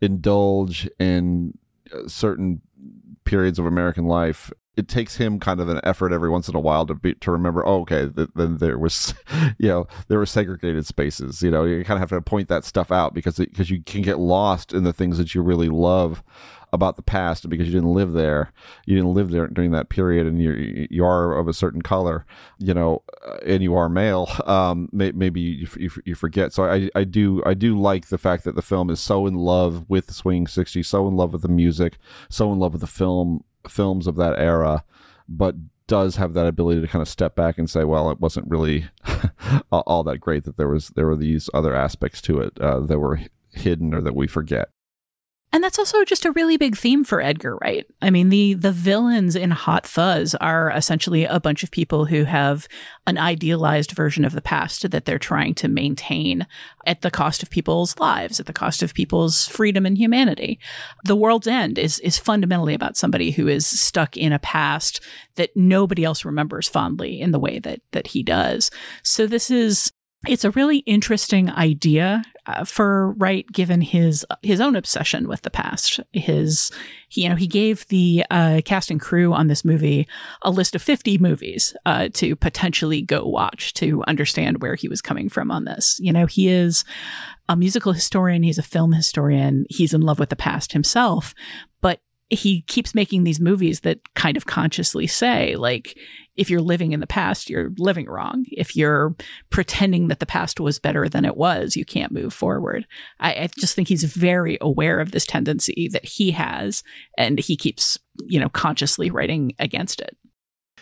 indulge 0.01 0.89
in 0.99 1.59
uh, 1.93 2.07
certain 2.09 2.61
periods 3.25 3.59
of 3.59 3.67
American 3.67 4.07
life. 4.07 4.53
It 4.77 4.89
takes 4.89 5.17
him 5.17 5.41
kind 5.41 5.61
of 5.61 5.69
an 5.69 5.81
effort 5.85 6.13
every 6.13 6.31
once 6.31 6.49
in 6.49 6.55
a 6.55 6.61
while 6.61 6.87
to 6.87 6.95
be 6.95 7.15
to 7.15 7.31
remember 7.31 7.67
oh 7.67 7.83
okay 7.83 8.09
then 8.35 8.57
there 8.57 8.79
was 8.79 9.13
you 9.59 9.69
know 9.69 9.87
there 10.09 10.19
were 10.19 10.25
segregated 10.25 10.87
spaces 10.87 11.43
you 11.43 11.51
know 11.51 11.65
you 11.65 11.85
kind 11.85 12.03
of 12.03 12.09
have 12.09 12.17
to 12.19 12.23
point 12.23 12.49
that 12.49 12.65
stuff 12.65 12.91
out 12.91 13.13
because 13.13 13.37
because 13.37 13.69
you 13.69 13.83
can 13.83 14.01
get 14.01 14.19
lost 14.19 14.73
in 14.73 14.85
the 14.85 14.93
things 14.93 15.19
that 15.19 15.35
you 15.35 15.43
really 15.43 15.69
love 15.69 16.23
about 16.73 16.97
the 16.97 17.03
past 17.03 17.49
because 17.49 17.67
you 17.67 17.73
didn't 17.73 17.95
live 17.95 18.13
there. 18.13 18.53
You 18.87 18.97
didn't 18.97 19.15
live 19.15 19.31
there 19.31 19.47
during 19.49 19.73
that 19.73 19.89
period 19.89 20.27
and 20.27 20.41
you 20.41 20.87
you 20.91 21.05
are 21.05 21.37
of 21.37 21.49
a 21.49 21.53
certain 21.53 21.83
color 21.83 22.25
you 22.59 22.75
know 22.75 23.03
uh, 23.27 23.39
and 23.47 23.63
you 23.63 23.75
are 23.75 23.89
male. 23.89 24.29
Um 24.47 24.89
may, 24.93 25.13
maybe 25.13 25.41
you, 25.41 25.69
you, 25.77 25.91
you, 26.05 26.15
forget. 26.15 26.53
So 26.53 26.65
I, 26.65 26.91
I 26.95 27.05
do 27.05 27.43
I 27.45 27.55
do 27.55 27.79
like 27.79 28.09
the 28.09 28.19
fact 28.19 28.45
that 28.45 28.55
the 28.55 28.63
film 28.63 28.91
is 28.91 29.01
so 29.01 29.27
in 29.27 29.35
love 29.35 29.89
with 29.89 30.07
the 30.07 30.15
swinging 30.15 30.47
60s 30.47 30.87
so 30.87 31.07
in 31.09 31.17
love 31.17 31.33
with 31.33 31.43
the 31.43 31.49
music 31.49 31.99
so 32.29 32.53
in 32.53 32.59
love 32.59 32.73
with 32.73 32.81
the 32.81 32.87
film 32.87 33.45
films 33.69 34.07
of 34.07 34.17
that 34.17 34.39
era, 34.39 34.85
but 35.29 35.57
does 35.87 36.17
have 36.17 36.35
that 36.35 36.47
ability 36.47 36.81
to 36.81 36.87
kind 36.87 37.03
of 37.03 37.09
step 37.09 37.35
back 37.35 37.59
and 37.59 37.69
say, 37.69 37.85
well, 37.85 38.11
it 38.11 38.21
wasn't 38.21 38.49
really 38.49 38.89
all 39.73 40.05
that 40.05 40.19
great 40.19 40.45
that 40.45 40.57
there 40.57 40.69
was 40.69 40.91
there 40.91 41.07
were 41.07 41.17
these 41.17 41.51
other 41.53 41.75
aspects 41.75 42.21
to 42.23 42.41
it 42.41 42.59
uh, 42.61 42.81
that 42.81 42.99
were 42.99 43.21
hidden 43.53 43.93
or 43.95 44.01
that 44.01 44.15
we 44.15 44.27
forget. 44.27 44.69
And 45.53 45.65
that's 45.65 45.81
also 45.81 46.05
just 46.05 46.25
a 46.25 46.31
really 46.31 46.57
big 46.57 46.77
theme 46.77 47.03
for 47.03 47.21
Edgar 47.21 47.57
Wright. 47.57 47.85
I 48.01 48.11
mean, 48.11 48.29
the 48.29 48.55
the 48.55 48.71
villains 48.71 49.35
in 49.35 49.51
Hot 49.51 49.85
Fuzz 49.85 50.37
are 50.37 50.71
essentially 50.71 51.25
a 51.25 51.41
bunch 51.41 51.65
of 51.65 51.73
people 51.73 52.05
who 52.05 52.23
have 52.23 52.69
an 53.07 53.19
idealized 53.19 53.91
version 53.91 54.25
of 54.25 54.33
the 54.33 54.43
past 54.43 54.89
that 54.89 55.07
they're 55.07 55.19
trying 55.19 55.55
to 55.55 55.67
maintain 55.67 56.47
at 56.87 57.03
the 57.03 57.11
cost 57.11 57.43
of 57.43 57.51
people's 57.51 57.99
lives, 57.99 58.39
at 58.39 58.47
the 58.47 58.53
cost 58.53 58.81
of 58.81 58.95
people's 58.95 59.49
freedom 59.49 59.87
and 59.87 59.99
humanity. 59.99 60.61
The 61.05 61.17
World's 61.17 61.49
End 61.49 61.79
is 61.79 61.99
is 62.01 62.17
fundamentally 62.17 62.75
about 62.75 62.97
somebody 62.97 63.33
who 63.33 63.49
is 63.49 63.67
stuck 63.67 64.17
in 64.17 64.33
a 64.33 64.39
past 64.39 65.01
that 65.35 65.57
nobody 65.57 66.05
else 66.05 66.25
remembers 66.25 66.69
fondly 66.69 67.21
in 67.21 67.33
the 67.33 67.41
way 67.41 67.59
that 67.59 67.81
that 67.91 68.07
he 68.09 68.23
does. 68.23 68.71
So 69.03 69.27
this 69.27 69.51
is 69.51 69.93
it's 70.27 70.45
a 70.45 70.51
really 70.51 70.79
interesting 70.79 71.51
idea 71.51 72.23
uh, 72.47 72.65
for 72.65 73.13
Wright, 73.13 73.47
given 73.51 73.81
his 73.81 74.27
his 74.43 74.61
own 74.61 74.77
obsession 74.77 75.29
with 75.29 75.43
the 75.43 75.51
past. 75.51 76.01
His, 76.13 76.71
he, 77.09 77.23
you 77.23 77.29
know, 77.29 77.37
he 77.37 77.47
gave 77.47 77.87
the 77.89 78.25
uh, 78.31 78.61
cast 78.65 78.91
and 78.91 79.01
crew 79.01 79.33
on 79.33 79.47
this 79.47 79.65
movie 79.65 80.07
a 80.43 80.51
list 80.51 80.75
of 80.75 80.83
fifty 80.83 81.17
movies 81.17 81.75
uh, 81.87 82.09
to 82.15 82.37
potentially 82.37 83.01
go 83.01 83.25
watch 83.25 83.73
to 83.75 84.03
understand 84.07 84.61
where 84.61 84.75
he 84.75 84.89
was 84.89 85.01
coming 85.01 85.29
from 85.29 85.51
on 85.51 85.65
this. 85.65 85.99
You 86.01 86.13
know, 86.13 86.27
he 86.27 86.49
is 86.49 86.85
a 87.49 87.57
musical 87.57 87.93
historian. 87.93 88.43
He's 88.43 88.59
a 88.59 88.63
film 88.63 88.93
historian. 88.93 89.65
He's 89.71 89.95
in 89.95 90.03
love 90.03 90.19
with 90.19 90.29
the 90.29 90.37
past 90.37 90.73
himself, 90.73 91.35
but 91.81 92.01
he 92.31 92.63
keeps 92.63 92.95
making 92.95 93.25
these 93.25 93.41
movies 93.41 93.81
that 93.81 93.99
kind 94.15 94.37
of 94.37 94.47
consciously 94.47 95.07
say 95.07 95.57
like 95.57 95.99
if 96.37 96.49
you're 96.49 96.61
living 96.61 96.93
in 96.93 97.01
the 97.01 97.07
past 97.07 97.51
you're 97.51 97.73
living 97.77 98.07
wrong. 98.07 98.45
If 98.53 98.77
you're 98.77 99.15
pretending 99.51 100.09
that 100.09 100.21
the 100.21 100.27
past 100.27 100.61
was 100.61 100.79
better 100.79 101.09
than 101.09 101.25
it 101.25 101.37
was 101.37 101.77
you 101.77 101.85
can't 101.85 102.13
move 102.13 102.33
forward. 102.33 102.87
I, 103.19 103.33
I, 103.33 103.51
just 103.59 103.75
think 103.75 103.89
he's 103.89 104.05
very 104.05 104.57
aware 104.61 105.01
of 105.01 105.11
this 105.11 105.27
tendency 105.27 105.89
that 105.93 106.05
he 106.05 106.31
has 106.31 106.83
and 107.19 107.39
he 107.39 107.57
keeps 107.57 107.99
you 108.27 108.39
know 108.39 108.49
consciously 108.49 109.11
writing 109.11 109.53
against 109.59 110.01
it 110.01 110.17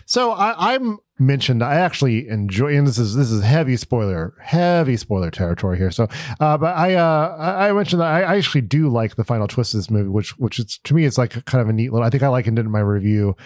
so 0.08 0.30
I, 0.32 0.74
am 0.74 1.00
mentioned. 1.18 1.62
I 1.62 1.74
actually 1.74 2.28
enjoy, 2.28 2.74
and 2.74 2.86
this 2.86 2.96
is 2.96 3.14
this 3.14 3.30
is 3.30 3.44
heavy 3.44 3.76
spoiler, 3.76 4.32
heavy 4.40 4.96
spoiler 4.96 5.30
territory 5.30 5.76
here. 5.76 5.90
So, 5.90 6.08
uh, 6.40 6.56
but 6.56 6.74
I 6.74 6.94
uh, 6.94 7.36
I 7.38 7.70
mentioned 7.72 8.00
that 8.00 8.08
I, 8.08 8.22
I, 8.22 8.36
actually 8.38 8.62
do 8.62 8.88
like 8.88 9.16
the 9.16 9.24
final 9.24 9.46
twist 9.46 9.74
of 9.74 9.80
this 9.80 9.90
movie, 9.90 10.08
which 10.08 10.30
which 10.38 10.58
is 10.58 10.78
to 10.84 10.94
me 10.94 11.04
it's 11.04 11.18
like 11.18 11.44
kind 11.44 11.60
of 11.60 11.68
a 11.68 11.74
neat 11.74 11.92
little. 11.92 12.06
I 12.06 12.08
think 12.08 12.22
I 12.22 12.28
likened 12.28 12.58
it 12.58 12.64
in 12.64 12.70
my 12.70 12.80
review 12.80 13.36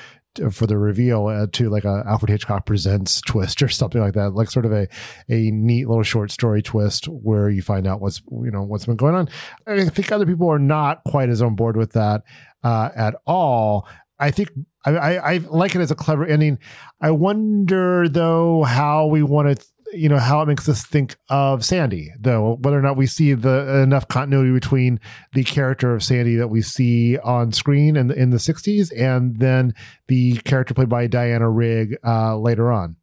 for 0.53 0.69
the 0.69 0.79
reveal 0.79 1.27
uh, 1.27 1.49
to 1.53 1.69
like 1.69 1.85
a 1.85 2.05
Alfred 2.07 2.31
Hitchcock 2.31 2.65
presents 2.65 3.21
twist 3.23 3.61
or 3.61 3.69
something 3.69 4.01
like 4.01 4.15
that, 4.15 4.31
like 4.35 4.49
sort 4.49 4.65
of 4.65 4.73
a 4.73 4.87
a 5.29 5.51
neat 5.51 5.89
little 5.89 6.05
short 6.05 6.31
story 6.31 6.63
twist 6.63 7.07
where 7.07 7.51
you 7.51 7.61
find 7.61 7.89
out 7.89 8.01
what's 8.01 8.23
you 8.31 8.53
know 8.53 8.63
what's 8.63 8.87
been 8.87 8.95
going 8.95 9.17
on. 9.17 9.29
I 9.67 9.87
think 9.87 10.13
other 10.13 10.27
people 10.27 10.49
are 10.49 10.61
not 10.61 11.03
quite 11.09 11.29
as 11.29 11.43
on 11.43 11.57
board 11.57 11.77
with 11.77 11.95
that 11.95 12.23
uh, 12.63 12.91
at 12.95 13.17
all. 13.27 13.89
I 14.23 14.31
think 14.31 14.51
I, 14.85 14.91
I, 14.93 15.33
I 15.35 15.37
like 15.39 15.75
it 15.75 15.81
as 15.81 15.91
a 15.91 15.97
clever 15.97 16.25
ending. 16.25 16.59
I 17.01 17.11
wonder 17.11 18.09
though 18.09 18.63
how 18.63 19.07
we 19.07 19.23
want 19.23 19.59
to 19.59 19.67
you 19.93 20.09
know 20.09 20.19
how 20.19 20.41
it 20.41 20.47
makes 20.47 20.69
us 20.69 20.85
think 20.85 21.17
of 21.29 21.65
Sandy, 21.65 22.11
though 22.19 22.57
whether 22.63 22.79
or 22.79 22.83
not 22.83 22.97
we 22.97 23.07
see 23.07 23.35
the 23.35 23.83
enough 23.83 24.09
continuity 24.09 24.53
between 24.53 24.99
the 25.35 25.45
character 25.45 25.95
of 25.95 26.03
Sandy 26.03 26.37
that 26.37 26.49
we 26.49 26.63
see 26.63 27.19
on 27.19 27.53
screen 27.53 27.97
in 27.97 28.07
the, 28.07 28.15
in 28.15 28.31
the 28.31 28.39
'60s 28.39 28.91
and 28.97 29.39
then 29.39 29.75
the 30.09 30.39
character 30.39 30.73
played 30.73 30.89
by 30.89 31.07
Diana 31.07 31.49
Rigg 31.51 31.97
uh, 32.05 32.39
later 32.39 32.73
on. 32.73 32.97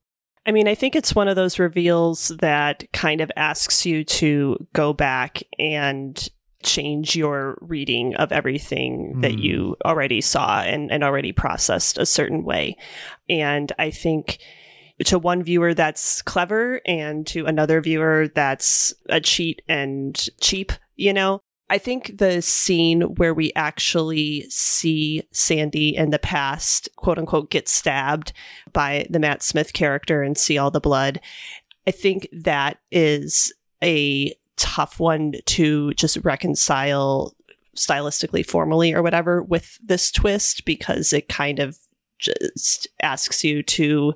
I 0.46 0.52
mean, 0.52 0.68
I 0.68 0.74
think 0.74 0.96
it's 0.96 1.14
one 1.14 1.28
of 1.28 1.36
those 1.36 1.60
reveals 1.60 2.30
that 2.40 2.92
kind 2.92 3.22
of 3.22 3.32
asks 3.36 3.86
you 3.86 4.04
to 4.06 4.58
go 4.74 4.94
back 4.94 5.44
and 5.60 6.28
change 6.63 7.15
your 7.15 7.58
reading 7.62 8.15
of 8.15 8.32
everything 8.32 9.13
mm. 9.15 9.22
that 9.22 9.34
hmm. 9.34 9.39
you 9.39 9.76
already 9.86 10.22
saw 10.22 10.62
and, 10.62 10.91
and 10.91 11.04
already 11.04 11.32
processed 11.32 11.98
a 11.98 12.06
certain 12.06 12.43
way. 12.43 12.76
And 13.30 13.72
I 13.80 13.91
think 13.91 14.39
to 15.06 15.17
one 15.17 15.43
viewer 15.43 15.74
that's 15.74 16.22
clever 16.22 16.82
and 16.86 17.26
to 17.28 17.45
another 17.45 17.80
viewer 17.82 18.28
that's 18.34 18.93
a 19.08 19.22
cheat 19.22 19.62
and 19.67 20.28
cheap, 20.41 20.72
you 20.95 21.13
know? 21.13 21.41
I 21.72 21.78
think 21.78 22.17
the 22.17 22.41
scene 22.41 23.02
where 23.02 23.34
we 23.34 23.54
actually 23.56 24.50
see 24.50 25.24
Sandy 25.32 25.95
in 25.95 26.10
the 26.10 26.19
past, 26.19 26.89
quote 26.95 27.19
unquote, 27.19 27.52
get 27.52 27.69
stabbed 27.69 28.34
by 28.74 29.06
the 29.10 29.19
Matt 29.19 29.43
Smith 29.43 29.72
character 29.74 30.24
and 30.24 30.36
see 30.36 30.58
all 30.58 30.72
the 30.72 30.80
blood, 30.80 31.22
I 31.86 31.91
think 31.91 32.28
that 32.32 32.80
is 32.91 33.54
a 33.84 34.34
tough 34.60 35.00
one 35.00 35.34
to 35.45 35.93
just 35.93 36.17
reconcile 36.24 37.34
stylistically, 37.76 38.45
formally, 38.45 38.93
or 38.93 39.02
whatever 39.02 39.41
with 39.41 39.80
this 39.82 40.12
twist 40.12 40.65
because 40.65 41.13
it 41.13 41.30
kind 41.30 41.60
of 41.60 41.78
just 42.19 42.88
asks 43.02 43.43
you 43.43 43.63
to 43.63 44.13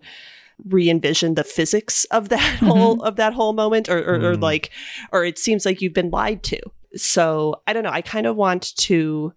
re-envision 0.66 1.34
the 1.34 1.44
physics 1.44 2.06
of 2.06 2.30
that 2.30 2.40
mm-hmm. 2.58 2.68
whole 2.68 3.02
of 3.04 3.16
that 3.16 3.34
whole 3.34 3.54
moment 3.54 3.90
or, 3.90 3.98
or, 3.98 4.20
mm. 4.20 4.24
or 4.24 4.36
like 4.38 4.70
or 5.12 5.26
it 5.26 5.40
seems 5.40 5.66
like 5.66 5.82
you've 5.82 5.94
been 5.94 6.12
lied 6.12 6.44
to 6.44 6.60
so 6.96 7.56
i 7.66 7.74
don't 7.74 7.84
know 7.84 7.90
i 7.90 8.02
kind 8.02 8.28
of 8.28 8.36
want 8.36 8.76
to 8.78 9.34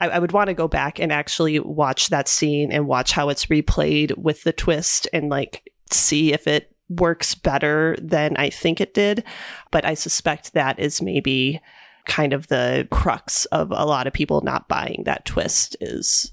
I, 0.00 0.08
I 0.08 0.18
would 0.18 0.32
want 0.32 0.48
to 0.48 0.54
go 0.54 0.66
back 0.66 0.98
and 0.98 1.12
actually 1.12 1.58
watch 1.60 2.08
that 2.08 2.28
scene 2.28 2.72
and 2.72 2.86
watch 2.86 3.12
how 3.12 3.28
it's 3.28 3.46
replayed 3.46 4.16
with 4.18 4.42
the 4.42 4.52
twist 4.52 5.08
and 5.12 5.28
like 5.28 5.70
see 5.90 6.32
if 6.32 6.46
it 6.46 6.74
works 6.88 7.34
better 7.34 7.96
than 8.00 8.36
I 8.36 8.50
think 8.50 8.80
it 8.80 8.94
did. 8.94 9.24
But 9.70 9.84
I 9.84 9.94
suspect 9.94 10.52
that 10.52 10.78
is 10.78 11.02
maybe 11.02 11.60
kind 12.06 12.32
of 12.32 12.46
the 12.46 12.86
crux 12.90 13.44
of 13.46 13.70
a 13.72 13.84
lot 13.84 14.06
of 14.06 14.12
people 14.12 14.40
not 14.42 14.68
buying 14.68 15.02
that 15.04 15.24
twist 15.24 15.76
is 15.80 16.32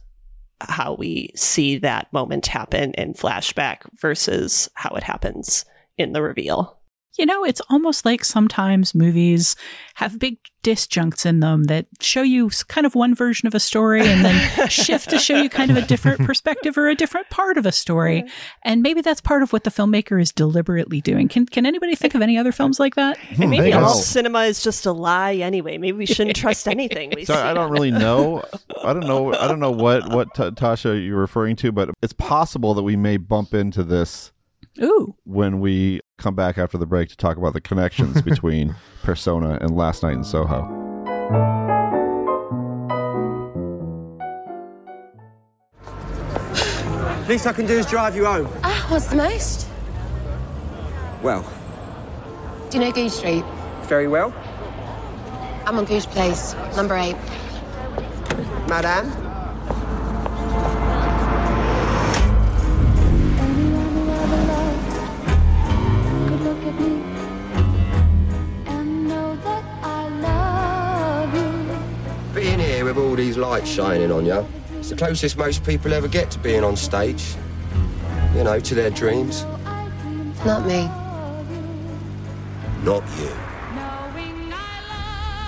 how 0.62 0.94
we 0.94 1.32
see 1.36 1.78
that 1.80 2.12
moment 2.14 2.48
happen 2.48 2.94
in 2.94 3.14
flashback 3.14 3.80
versus 4.00 4.70
how 4.76 4.94
it 4.96 5.04
happens 5.04 5.66
in 5.98 6.14
the 6.14 6.22
reveal. 6.22 6.78
You 7.18 7.26
know, 7.26 7.44
it's 7.44 7.62
almost 7.70 8.06
like 8.06 8.26
sometimes 8.26 8.96
movies 8.96 9.56
have 9.96 10.20
big 10.20 10.38
disjuncts 10.64 11.26
in 11.26 11.42
them 11.42 11.66
that 11.66 11.86
show 12.00 12.22
you 12.22 12.50
kind 12.68 12.88
of 12.88 12.96
one 12.96 13.14
version 13.14 13.48
of 13.48 13.54
a 13.54 13.60
story 13.60 14.02
and 14.08 14.24
then 14.24 14.68
shift 14.70 15.10
to 15.10 15.20
show 15.20 15.40
you 15.42 15.50
kind 15.50 15.70
of 15.70 15.78
a 15.78 15.82
different 15.82 16.22
perspective 16.26 16.78
or 16.78 16.88
a 16.88 16.96
different 16.96 17.30
part 17.30 17.58
of 17.58 17.66
a 17.66 17.72
story. 17.72 18.24
And 18.64 18.82
maybe 18.82 19.02
that's 19.02 19.22
part 19.22 19.44
of 19.44 19.54
what 19.54 19.64
the 19.64 19.70
filmmaker 19.70 20.20
is 20.20 20.32
deliberately 20.32 21.02
doing. 21.02 21.28
Can 21.28 21.46
can 21.46 21.66
anybody 21.66 21.96
think 21.96 22.16
of 22.16 22.22
any 22.22 22.38
other 22.38 22.52
films 22.52 22.80
like 22.80 22.96
that? 22.96 23.18
Hmm, 23.18 23.44
and 23.44 23.52
maybe 23.52 23.74
all 23.74 23.94
cinema 23.94 24.44
is 24.44 24.64
just 24.64 24.86
a 24.86 24.92
lie 24.92 25.36
anyway. 25.36 25.78
Maybe 25.78 25.98
we 25.98 26.06
shouldn't 26.06 26.36
trust 26.36 26.68
anything 26.68 27.12
we 27.16 27.26
So 27.34 27.36
see. 27.36 27.40
I 27.40 27.54
don't 27.54 27.72
really 27.72 27.92
know. 27.92 28.44
I 28.84 28.94
don't 28.94 29.06
know. 29.06 29.34
I 29.34 29.48
don't 29.48 29.60
know 29.60 29.72
what 29.72 30.10
what 30.10 30.34
T- 30.34 30.44
Tasha 30.44 31.06
you're 31.06 31.20
referring 31.20 31.58
to, 31.58 31.72
but 31.72 31.92
it's 32.02 32.14
possible 32.14 32.74
that 32.74 32.84
we 32.84 32.96
may 32.96 33.18
bump 33.18 33.54
into 33.54 33.84
this 33.84 34.32
Ooh. 34.82 35.16
when 35.24 35.60
we 35.60 36.02
come 36.18 36.36
back 36.36 36.58
after 36.58 36.78
the 36.78 36.86
break 36.88 37.10
to 37.10 37.18
talk 37.18 37.38
about 37.38 37.54
the 37.54 37.62
connections 37.62 38.22
between 38.24 38.76
Persona 39.04 39.58
and 39.62 39.76
Last 39.76 40.02
Night 40.04 40.14
in 40.14 40.24
Soho. 40.24 40.80
Least 47.28 47.48
I 47.48 47.54
can 47.54 47.66
do 47.66 47.74
is 47.74 47.86
drive 47.86 48.16
you 48.16 48.26
home. 48.26 48.48
Ah, 48.64 48.86
what's 48.90 49.08
the 49.08 49.16
most? 49.16 49.68
Well, 51.22 51.42
Do 52.70 52.78
you 52.78 52.84
know 52.84 52.92
Goose 52.92 53.18
Street? 53.18 53.44
very 53.84 54.08
well. 54.08 54.34
I'm 55.66 55.78
on 55.78 55.86
Goose 55.86 56.06
Place, 56.06 56.54
number 56.76 56.96
eight. 56.98 57.16
Madame? 58.68 59.08
These 73.34 73.42
lights 73.42 73.70
shining 73.70 74.12
on 74.12 74.26
you, 74.28 74.46
it's 74.78 74.90
the 74.90 74.96
closest 74.96 75.38
most 75.38 75.64
people 75.64 75.92
ever 75.92 76.08
get 76.08 76.30
to 76.30 76.38
being 76.40 76.64
on 76.64 76.76
stage. 76.76 77.34
You 78.36 78.44
know, 78.44 78.60
to 78.60 78.76
their 78.76 78.92
dreams. 78.92 79.44
Not 80.46 80.66
me. 80.68 80.86
Not 82.84 83.04
you. 83.18 83.32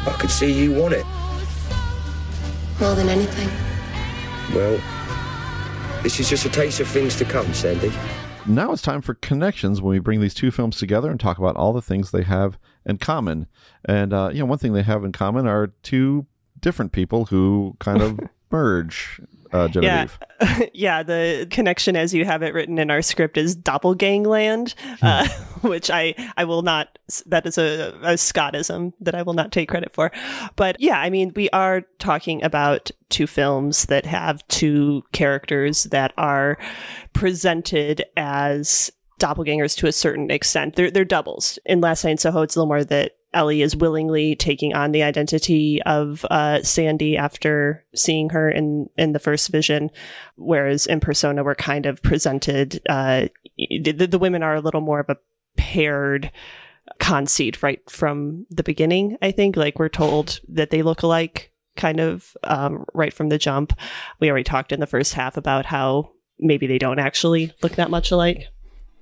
I 0.08 0.16
could 0.20 0.32
see 0.32 0.52
you 0.52 0.74
want 0.74 0.94
it. 0.94 1.06
More 2.80 2.96
than 2.96 3.08
anything. 3.10 3.50
Well, 4.56 4.82
this 6.02 6.20
is 6.20 6.30
just 6.30 6.46
a 6.46 6.50
taste 6.50 6.80
of 6.80 6.88
things 6.88 7.16
to 7.18 7.26
come, 7.26 7.54
Sandy. 7.54 7.92
Now 8.48 8.72
it's 8.72 8.82
time 8.82 9.02
for 9.02 9.14
connections 9.16 9.82
when 9.82 9.92
we 9.92 10.00
bring 10.00 10.22
these 10.22 10.34
two 10.36 10.52
films 10.52 10.78
together 10.78 11.12
and 11.12 11.20
talk 11.20 11.38
about 11.38 11.56
all 11.56 11.74
the 11.74 11.82
things 11.82 12.12
they 12.12 12.24
have 12.24 12.58
in 12.86 12.98
common. 12.98 13.48
And 13.84 14.12
uh, 14.12 14.30
you 14.34 14.40
know, 14.40 14.46
one 14.46 14.58
thing 14.58 14.74
they 14.74 14.84
have 14.84 15.04
in 15.04 15.12
common 15.12 15.48
are 15.48 15.68
two 15.84 16.26
different 16.66 16.92
people 16.92 17.26
who 17.26 17.78
kind 17.80 18.02
of 18.02 18.20
merge. 18.52 19.22
Uh, 19.54 19.68
Genevieve. 19.70 20.20
Yeah, 20.42 20.66
yeah. 20.74 21.04
The 21.04 21.48
connection, 21.50 21.96
as 21.96 22.14
you 22.14 22.26
have 22.26 22.42
it 22.42 22.54
written 22.54 22.78
in 22.78 22.92
our 22.92 23.02
script, 23.02 23.38
is 23.38 23.56
doppelgangland, 23.56 24.74
uh, 25.02 25.28
which 25.62 25.90
I 25.90 26.14
I 26.36 26.44
will 26.44 26.64
not. 26.64 26.98
That 27.28 27.46
is 27.46 27.58
a, 27.58 27.94
a 28.02 28.18
Scottism 28.18 28.92
that 29.00 29.16
I 29.16 29.22
will 29.22 29.34
not 29.34 29.54
take 29.54 29.70
credit 29.70 29.94
for. 29.94 30.12
But 30.58 30.82
yeah, 30.82 31.00
I 31.00 31.10
mean, 31.10 31.32
we 31.36 31.50
are 31.52 31.84
talking 32.00 32.44
about 32.44 32.92
two 33.10 33.28
films 33.28 33.86
that 33.86 34.06
have 34.08 34.46
two 34.50 35.04
characters 35.14 35.84
that 35.84 36.12
are 36.18 36.58
presented 37.14 38.04
as 38.18 38.92
doppelgangers 39.22 39.78
to 39.78 39.88
a 39.88 39.94
certain 39.94 40.32
extent. 40.32 40.76
They're 40.76 40.92
they're 40.92 41.06
doubles. 41.06 41.60
In 41.66 41.80
Last 41.80 42.04
Night 42.04 42.12
in 42.12 42.18
Soho, 42.18 42.42
it's 42.42 42.56
a 42.56 42.60
little 42.60 42.68
more 42.68 42.84
that 42.84 43.14
Ellie 43.36 43.62
is 43.62 43.76
willingly 43.76 44.36
taking 44.36 44.74
on 44.74 44.92
the 44.92 45.04
identity 45.04 45.82
of 45.84 46.26
uh, 46.32 46.64
Sandy 46.64 47.18
after 47.18 47.86
seeing 47.94 48.30
her 48.30 48.50
in 48.50 48.90
in 48.98 49.12
the 49.12 49.20
first 49.20 49.50
vision, 49.50 49.92
whereas 50.36 50.88
in 50.88 51.00
Persona 51.00 51.44
we're 51.44 51.56
kind 51.56 51.86
of 51.86 52.02
presented. 52.02 52.82
Uh, 52.90 53.28
the, 53.58 54.08
the 54.10 54.20
women 54.20 54.44
are 54.44 54.56
a 54.56 54.62
little 54.62 54.82
more 54.82 55.00
of 55.00 55.10
a 55.10 55.18
paired 55.58 56.32
conceit 57.00 57.62
right 57.62 57.88
from 57.90 58.46
the 58.50 58.64
beginning. 58.64 59.18
I 59.22 59.32
think 59.32 59.56
like 59.56 59.80
we're 59.80 59.90
told 59.90 60.40
that 60.50 60.70
they 60.70 60.82
look 60.82 61.04
alike 61.04 61.52
kind 61.76 62.00
of 62.00 62.36
um, 62.44 62.86
right 62.94 63.14
from 63.14 63.30
the 63.30 63.38
jump. 63.38 63.74
We 64.20 64.30
already 64.30 64.44
talked 64.44 64.72
in 64.72 64.80
the 64.80 64.88
first 64.88 65.14
half 65.14 65.38
about 65.38 65.66
how 65.66 66.12
maybe 66.40 66.68
they 66.68 66.78
don't 66.78 67.00
actually 67.00 67.52
look 67.62 67.74
that 67.74 67.90
much 67.90 68.12
alike. 68.12 68.48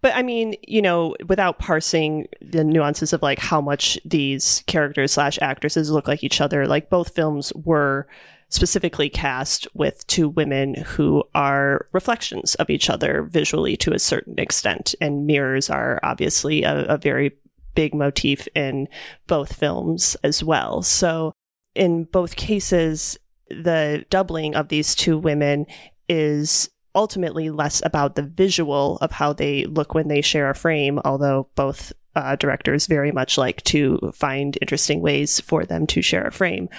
But 0.04 0.16
I 0.16 0.22
mean, 0.22 0.56
you 0.68 0.82
know, 0.82 1.16
without 1.30 1.60
parsing 1.60 2.28
the 2.42 2.66
nuances 2.66 3.14
of 3.14 3.22
like 3.22 3.40
how 3.40 3.62
much 3.62 3.98
these 4.04 4.62
characters 4.68 5.14
slash 5.14 5.40
actresses 5.42 5.90
look 5.90 6.10
like 6.10 6.26
each 6.26 6.42
other, 6.42 6.68
like 6.68 6.90
both 6.90 7.16
films 7.16 7.54
were 7.56 8.06
specifically 8.50 9.10
cast 9.10 9.66
with 9.74 10.06
two 10.08 10.28
women 10.28 10.76
who 10.76 11.24
are 11.34 11.88
reflections 11.94 12.54
of 12.56 12.70
each 12.70 12.90
other 12.90 13.24
visually 13.32 13.78
to 13.78 13.94
a 13.94 13.98
certain 13.98 14.38
extent. 14.38 14.94
And 15.00 15.26
mirrors 15.26 15.70
are 15.70 16.02
obviously 16.04 16.64
a, 16.64 16.84
a 16.84 16.98
very 16.98 17.32
big 17.74 17.96
motif 17.96 18.46
in 18.54 18.90
both 19.28 19.56
films 19.56 20.18
as 20.22 20.44
well. 20.44 20.82
So 20.82 21.32
in 21.76 22.04
both 22.04 22.36
cases, 22.36 23.18
the 23.48 24.04
doubling 24.10 24.54
of 24.54 24.68
these 24.68 24.96
two 24.96 25.18
women 25.18 25.66
is 26.10 26.70
ultimately 26.96 27.50
less 27.50 27.82
about 27.86 28.16
the 28.16 28.24
visual 28.24 28.98
of 29.02 29.12
how 29.12 29.34
they 29.34 29.66
look 29.66 29.94
when 29.94 30.08
they 30.08 30.22
share 30.22 30.50
a 30.50 30.56
frame, 30.56 31.00
although 31.04 31.48
both 31.56 31.94
uh, 32.16 32.36
directors 32.36 32.88
very 32.88 33.12
much 33.12 33.38
like 33.38 33.64
to 33.64 34.12
find 34.14 34.58
interesting 34.62 35.02
ways 35.02 35.40
for 35.40 35.66
them 35.66 35.88
to 35.88 36.02
share 36.02 36.26
a 36.28 36.32
frame. 36.32 36.70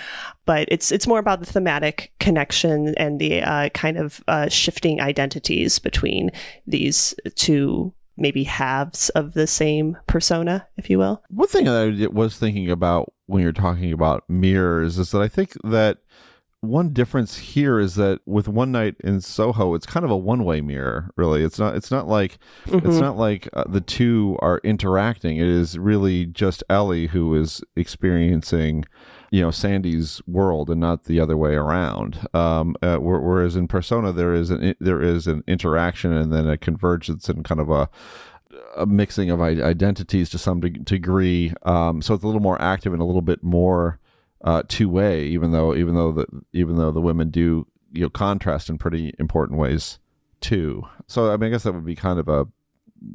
But 0.46 0.68
it's 0.70 0.92
it's 0.92 1.06
more 1.06 1.18
about 1.18 1.40
the 1.40 1.46
thematic 1.46 2.12
connection 2.20 2.94
and 2.96 3.20
the 3.20 3.42
uh, 3.42 3.68
kind 3.70 3.96
of 3.96 4.22
uh, 4.28 4.48
shifting 4.48 5.00
identities 5.00 5.78
between 5.78 6.30
these 6.66 7.14
two 7.34 7.92
maybe 8.16 8.44
halves 8.44 9.08
of 9.10 9.34
the 9.34 9.46
same 9.46 9.96
persona, 10.06 10.66
if 10.76 10.88
you 10.88 10.98
will. 10.98 11.22
One 11.30 11.48
thing 11.48 11.64
that 11.64 12.04
I 12.04 12.06
was 12.06 12.38
thinking 12.38 12.70
about 12.70 13.12
when 13.26 13.42
you're 13.42 13.52
talking 13.52 13.92
about 13.92 14.22
mirrors 14.28 14.98
is 14.98 15.10
that 15.10 15.20
I 15.20 15.28
think 15.28 15.54
that 15.64 15.98
one 16.68 16.90
difference 16.92 17.36
here 17.38 17.78
is 17.78 17.94
that 17.96 18.20
with 18.26 18.48
one 18.48 18.72
night 18.72 18.96
in 19.04 19.20
Soho, 19.20 19.74
it's 19.74 19.86
kind 19.86 20.04
of 20.04 20.10
a 20.10 20.16
one-way 20.16 20.60
mirror. 20.60 21.10
Really, 21.16 21.42
it's 21.44 21.58
not. 21.58 21.76
It's 21.76 21.90
not 21.90 22.08
like 22.08 22.38
it's 22.66 22.96
Mhm. 22.96 23.00
not 23.00 23.16
like 23.16 23.48
uh, 23.52 23.64
the 23.68 23.80
two 23.80 24.36
are 24.40 24.60
interacting. 24.64 25.36
It 25.36 25.46
is 25.46 25.78
really 25.78 26.26
just 26.26 26.62
Ellie 26.68 27.08
who 27.08 27.34
is 27.34 27.62
experiencing, 27.76 28.84
you 29.30 29.40
know, 29.40 29.50
Sandy's 29.50 30.20
world 30.26 30.70
and 30.70 30.80
not 30.80 31.04
the 31.04 31.20
other 31.20 31.36
way 31.36 31.54
around. 31.54 32.26
Um, 32.34 32.76
uh, 32.82 32.98
whereas 32.98 33.56
in 33.56 33.68
Persona, 33.68 34.12
there 34.12 34.34
is 34.34 34.50
an 34.50 34.74
there 34.80 35.00
is 35.00 35.26
an 35.26 35.42
interaction 35.46 36.12
and 36.12 36.32
then 36.32 36.48
a 36.48 36.56
convergence 36.58 37.28
and 37.28 37.44
kind 37.44 37.60
of 37.60 37.70
a 37.70 37.88
a 38.76 38.86
mixing 38.86 39.30
of 39.30 39.40
identities 39.40 40.30
to 40.30 40.38
some 40.38 40.60
degree. 40.60 41.52
Um, 41.64 42.00
so 42.02 42.14
it's 42.14 42.22
a 42.22 42.26
little 42.26 42.40
more 42.42 42.60
active 42.62 42.92
and 42.92 43.02
a 43.02 43.04
little 43.04 43.22
bit 43.22 43.42
more 43.42 43.98
uh, 44.44 44.62
two 44.68 44.88
way, 44.88 45.24
even 45.24 45.50
though 45.52 45.74
even 45.74 45.94
though 45.94 46.12
the 46.12 46.26
even 46.52 46.76
though 46.76 46.92
the 46.92 47.00
women 47.00 47.30
do 47.30 47.66
you 47.92 48.02
know 48.02 48.10
contrast 48.10 48.68
in 48.68 48.78
pretty 48.78 49.14
important 49.18 49.58
ways 49.58 49.98
too. 50.40 50.82
So 51.06 51.32
I 51.32 51.36
mean, 51.36 51.48
I 51.48 51.50
guess 51.52 51.62
that 51.64 51.72
would 51.72 51.86
be 51.86 51.96
kind 51.96 52.18
of 52.18 52.28
a 52.28 52.46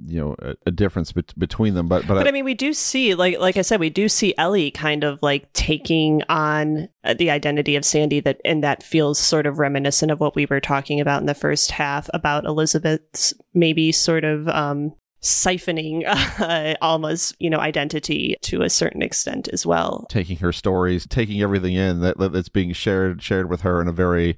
you 0.06 0.20
know 0.20 0.36
a, 0.40 0.56
a 0.66 0.72
difference 0.72 1.12
bet- 1.12 1.38
between 1.38 1.76
them. 1.76 1.88
But 1.88 2.08
but, 2.08 2.16
But 2.16 2.28
I 2.28 2.32
mean, 2.32 2.46
we 2.46 2.56
do 2.56 2.74
see, 2.74 3.14
like, 3.14 3.40
like 3.40 3.58
I 3.58 3.62
said, 3.62 3.80
we 3.80 3.92
do 3.92 4.10
see 4.10 4.34
Ellie 4.40 4.72
kind 4.72 5.04
of 5.04 5.20
like 5.22 5.54
taking 5.54 6.24
on 6.30 6.90
uh, 7.04 7.14
the 7.14 7.30
identity 7.30 7.76
of 7.76 7.86
Sandy. 7.86 8.20
That 8.20 8.42
and 8.44 8.64
that 8.64 8.82
feels 8.82 9.20
sort 9.20 9.46
of 9.46 9.60
reminiscent 9.60 10.12
of 10.12 10.20
what 10.20 10.36
we 10.36 10.48
were 10.48 10.60
talking 10.60 11.00
about 11.00 11.22
in 11.22 11.28
the 11.28 11.36
first 11.36 11.70
half 11.70 12.10
about 12.12 12.46
Elizabeth's 12.46 13.36
maybe 13.54 13.92
sort 13.92 14.24
of 14.24 14.48
um, 14.48 14.94
siphoning 15.22 16.04
uh, 16.40 16.76
Alma's, 16.82 17.34
you 17.40 17.50
know, 17.50 17.60
identity 17.60 18.36
to 18.44 18.62
a 18.62 18.70
certain 18.70 19.02
extent 19.02 19.48
as 19.50 19.66
well. 19.66 20.06
taking 20.10 20.38
her 20.38 20.52
stories, 20.52 21.06
taking 21.08 21.42
everything 21.42 21.74
in 21.74 22.02
that 22.02 22.18
that- 22.18 22.32
that's 22.34 22.50
being 22.50 22.74
shared 22.74 23.22
shared 23.22 23.50
with 23.50 23.62
her 23.62 23.82
in 23.82 23.88
a 23.88 23.92
very 23.92 24.38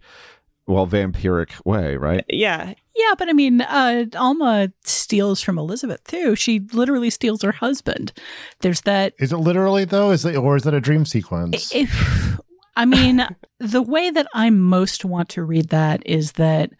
well 0.67 0.87
vampiric 0.87 1.49
way, 1.65 1.97
right? 1.97 2.23
Yeah, 2.29 2.73
Yeah, 2.95 3.13
but 3.17 3.29
I 3.29 3.33
mean, 3.33 3.61
uh, 3.61 4.05
Alma 4.15 4.71
steals 4.83 5.41
from 5.41 5.57
Elizabeth 5.57 6.03
too. 6.05 6.35
She 6.35 6.61
literally 6.71 7.09
steals 7.09 7.41
her 7.41 7.51
husband. 7.51 8.13
There's 8.61 8.81
that. 8.81 9.13
Is 9.19 9.33
it 9.33 9.37
literally 9.37 9.85
though? 9.85 10.11
Is 10.11 10.23
it 10.23 10.35
or 10.35 10.55
is 10.55 10.65
it 10.65 10.73
a 10.73 10.79
dream 10.79 11.05
sequence? 11.05 11.73
If 11.73 12.39
I 12.75 12.85
mean, 12.85 13.27
the 13.59 13.81
way 13.81 14.11
that 14.11 14.27
I 14.33 14.49
most 14.49 15.03
want 15.03 15.29
to 15.29 15.43
read 15.43 15.69
that 15.69 16.03
is 16.05 16.33
that 16.33 16.71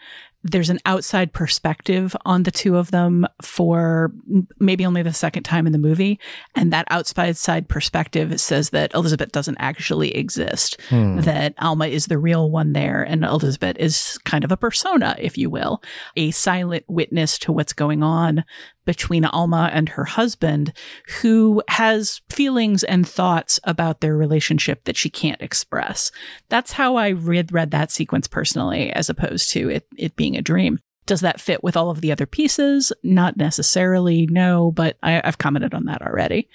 there's 0.44 0.70
an 0.72 0.80
outside 0.86 1.34
perspective 1.34 2.16
on 2.26 2.44
the 2.44 2.52
two 2.52 2.78
of 2.78 2.90
them 2.92 3.28
for 3.42 4.12
maybe 4.60 4.86
only 4.86 5.04
the 5.04 5.14
second 5.14 5.44
time 5.44 5.68
in 5.68 5.72
the 5.72 5.78
movie. 5.78 6.20
And 6.56 6.74
that 6.74 6.88
outside 6.90 7.38
side 7.38 7.68
perspective 7.70 8.40
says 8.42 8.72
that 8.72 8.94
Elizabeth 8.94 9.32
doesn't 9.32 9.58
actually 9.60 10.16
exist, 10.16 10.80
Hmm. 10.90 11.20
that 11.22 11.54
Alma 11.60 11.88
is 11.88 12.08
the 12.08 12.18
real 12.18 12.50
one 12.50 12.74
there. 12.74 13.04
And 13.04 13.24
Elizabeth 13.24 13.78
is 13.78 14.18
kind 14.26 14.44
of 14.44 14.52
a 14.52 14.58
persona, 14.58 15.16
if 15.20 15.38
you 15.38 15.50
will, 15.50 15.82
a 16.16 16.32
silent 16.32 16.86
witness 16.88 17.38
to 17.40 17.52
what's 17.52 17.74
going 17.74 18.02
on 18.02 18.44
between 18.92 19.24
Alma 19.24 19.70
and 19.72 19.88
her 19.88 20.04
husband, 20.04 20.74
who 21.22 21.64
has 21.70 22.20
feelings 22.30 22.84
and 22.84 23.08
thoughts 23.08 23.58
about 23.64 24.02
their 24.02 24.18
relationship 24.18 24.84
that 24.84 24.98
she 24.98 25.10
can't 25.10 25.42
express. 25.42 26.12
That's 26.50 26.74
how 26.74 26.98
I 26.98 27.08
read, 27.10 27.54
read 27.54 27.72
that 27.72 27.90
sequence 27.90 28.28
personally, 28.28 28.92
as 28.92 29.10
opposed 29.10 29.50
to 29.52 29.70
it, 29.70 29.88
it 29.96 30.18
being 30.18 30.36
a 30.36 30.42
dream. 30.42 30.80
Does 31.06 31.22
that 31.22 31.42
fit 31.42 31.64
with 31.64 31.76
all 31.76 31.90
of 31.90 32.02
the 32.02 32.12
other 32.12 32.26
pieces? 32.26 32.94
Not 33.04 33.38
necessarily, 33.38 34.28
no, 34.28 34.72
but 34.72 34.98
I, 35.02 35.22
have 35.24 35.38
commented 35.38 35.74
on 35.74 35.86
that 35.86 36.02
already. 36.02 36.48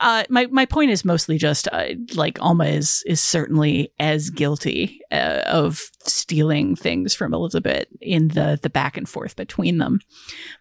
Uh, 0.00 0.22
my 0.28 0.46
my 0.46 0.64
point 0.64 0.92
is 0.92 1.04
mostly 1.04 1.38
just 1.38 1.66
uh, 1.72 1.88
like 2.14 2.40
Alma 2.40 2.66
is 2.66 3.02
is 3.06 3.20
certainly 3.20 3.92
as 3.98 4.30
guilty 4.30 5.00
uh, 5.10 5.42
of 5.46 5.90
stealing 6.04 6.76
things 6.76 7.14
from 7.14 7.34
Elizabeth 7.34 7.86
in 8.00 8.28
the 8.28 8.58
the 8.62 8.70
back 8.70 8.96
and 8.96 9.08
forth 9.08 9.34
between 9.34 9.78
them. 9.78 9.98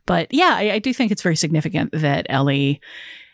But 0.08 0.34
yeah, 0.34 0.54
I, 0.56 0.72
I 0.72 0.80
do 0.80 0.92
think 0.92 1.12
it's 1.12 1.22
very 1.22 1.36
significant 1.36 1.92
that 1.92 2.26
Ellie 2.30 2.82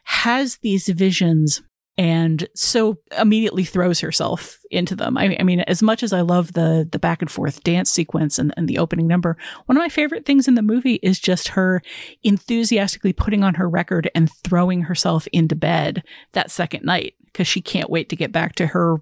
has 0.03 0.57
these 0.57 0.89
visions 0.89 1.61
and 1.97 2.47
so 2.55 2.97
immediately 3.19 3.63
throws 3.63 3.99
herself 3.99 4.59
into 4.71 4.95
them. 4.95 5.17
I, 5.17 5.37
I, 5.39 5.43
mean, 5.43 5.59
as 5.61 5.83
much 5.83 6.01
as 6.01 6.11
I 6.11 6.21
love 6.21 6.53
the 6.53 6.87
the 6.91 6.99
back 6.99 7.21
and 7.21 7.29
forth 7.29 7.63
dance 7.63 7.91
sequence 7.91 8.39
and, 8.39 8.53
and 8.57 8.67
the 8.67 8.79
opening 8.79 9.07
number, 9.07 9.37
one 9.65 9.77
of 9.77 9.81
my 9.81 9.89
favorite 9.89 10.25
things 10.25 10.47
in 10.47 10.55
the 10.55 10.61
movie 10.61 10.95
is 11.03 11.19
just 11.19 11.49
her 11.49 11.81
enthusiastically 12.23 13.13
putting 13.13 13.43
on 13.43 13.55
her 13.55 13.69
record 13.69 14.09
and 14.15 14.31
throwing 14.43 14.83
herself 14.83 15.27
into 15.31 15.55
bed 15.55 16.03
that 16.31 16.49
second 16.49 16.83
night 16.83 17.15
because 17.25 17.47
she 17.47 17.61
can't 17.61 17.89
wait 17.89 18.09
to 18.09 18.15
get 18.15 18.31
back 18.31 18.55
to 18.55 18.67
her 18.67 18.97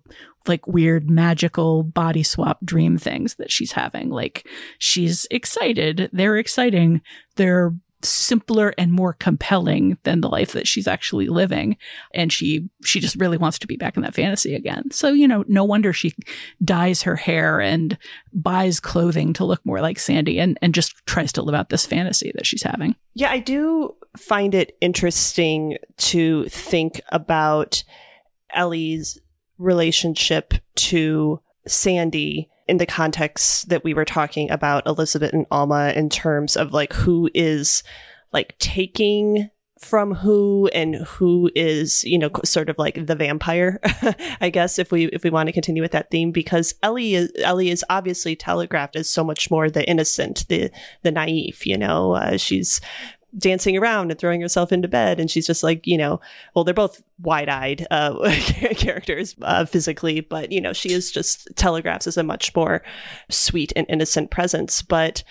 like 0.48 0.68
weird 0.68 1.10
magical 1.10 1.84
body 1.84 2.24
swap 2.24 2.60
dream 2.66 2.98
things 2.98 3.36
that 3.36 3.52
she's 3.52 3.74
having. 3.74 4.10
Like 4.10 4.48
she's 4.80 5.28
excited. 5.32 6.10
They're 6.12 6.38
exciting. 6.38 7.02
They're 7.36 7.74
simpler 8.04 8.74
and 8.78 8.91
more 8.91 9.14
compelling 9.14 9.97
than 10.04 10.22
the 10.22 10.30
life 10.30 10.54
that 10.54 10.68
she's 10.68 10.88
actually 10.88 11.28
living. 11.28 11.78
And 12.14 12.32
she 12.32 12.70
she 12.84 12.99
just 12.99 13.16
really 13.16 13.38
wants 13.38 13.60
to 13.60 13.68
be 13.68 13.78
back 13.78 13.95
in 13.95 14.04
that 14.04 14.16
fantasy 14.16 14.56
again. 14.56 14.91
So 14.91 15.10
you 15.10 15.28
know 15.28 15.43
no 15.47 15.64
wonder 15.64 15.93
she 15.93 16.14
dyes 16.64 17.04
her 17.04 17.16
hair 17.16 17.60
and 17.60 17.97
buys 18.34 18.80
clothing 18.80 19.34
to 19.34 19.45
look 19.45 19.66
more 19.66 19.82
like 19.82 19.99
sandy 19.99 20.39
and 20.39 20.58
and 20.62 20.74
just 20.74 20.95
tries 21.06 21.32
to 21.34 21.41
live 21.41 21.56
out 21.56 21.70
this 21.70 21.86
fantasy 21.86 22.32
that 22.36 22.45
she's 22.45 22.64
having. 22.64 22.95
Yeah 23.14 23.32
i 23.32 23.39
do 23.39 23.95
find 24.18 24.54
it 24.54 24.78
interesting 24.82 25.78
to 25.97 26.45
think 26.49 27.02
about 27.10 27.84
ellie's 28.54 29.20
relationship 29.58 30.54
to 30.76 31.39
sandy 31.68 32.49
in 32.72 32.78
the 32.78 32.86
context 32.86 33.67
that 33.67 33.84
we 33.84 33.93
were 33.93 34.05
talking 34.05 34.49
about 34.49 34.88
Elizabeth 34.88 35.34
and 35.34 35.45
Alma 35.51 35.91
in 35.93 36.09
terms 36.09 36.55
of 36.55 36.72
like 36.72 36.93
who 36.93 37.30
is 37.34 37.84
like 38.32 38.57
taking 38.59 39.49
from 39.78 40.13
who 40.13 40.69
and 40.74 40.95
who 40.95 41.51
is 41.53 42.03
you 42.05 42.17
know 42.17 42.30
sort 42.45 42.69
of 42.69 42.78
like 42.78 43.07
the 43.07 43.15
vampire 43.15 43.80
i 44.41 44.47
guess 44.47 44.78
if 44.78 44.91
we 44.91 45.05
if 45.07 45.24
we 45.24 45.32
want 45.32 45.47
to 45.47 45.53
continue 45.53 45.82
with 45.82 45.91
that 45.91 46.11
theme 46.11 46.32
because 46.32 46.76
ellie 46.84 47.15
is 47.15 47.32
ellie 47.39 47.72
is 47.72 47.84
obviously 47.89 48.36
telegraphed 48.36 48.95
as 48.95 49.09
so 49.09 49.24
much 49.24 49.49
more 49.49 49.72
the 49.72 49.84
innocent 49.89 50.47
the 50.49 50.69
the 51.01 51.11
naive 51.11 51.65
you 51.65 51.78
know? 51.78 52.13
Uh, 52.13 52.38
she's 52.38 52.80
dancing 53.38 53.77
around 53.77 54.11
and 54.11 54.19
throwing 54.19 54.41
herself 54.41 54.71
into 54.71 54.88
bed. 54.88 55.19
And 55.19 55.29
she's 55.29 55.47
just 55.47 55.63
like, 55.63 55.88
you 55.88 55.97
know, 55.97 56.19
well, 56.53 56.63
they're 56.63 56.73
both 56.73 57.01
wide 57.19 57.49
eyed 57.49 57.88
uh, 57.91 58.32
characters 58.75 59.36
uh, 59.41 59.65
physically, 59.65 60.21
but, 60.21 60.51
you 60.51 60.61
know, 60.61 60.73
she 60.73 60.91
is 60.91 61.11
just 61.11 61.47
telegraphs 61.55 62.07
as 62.07 62.17
a 62.17 62.23
much 62.23 62.55
more 62.55 62.84
sweet 63.29 63.71
and 63.75 63.86
innocent 63.89 64.32
presence. 64.32 64.82
But, 64.82 65.23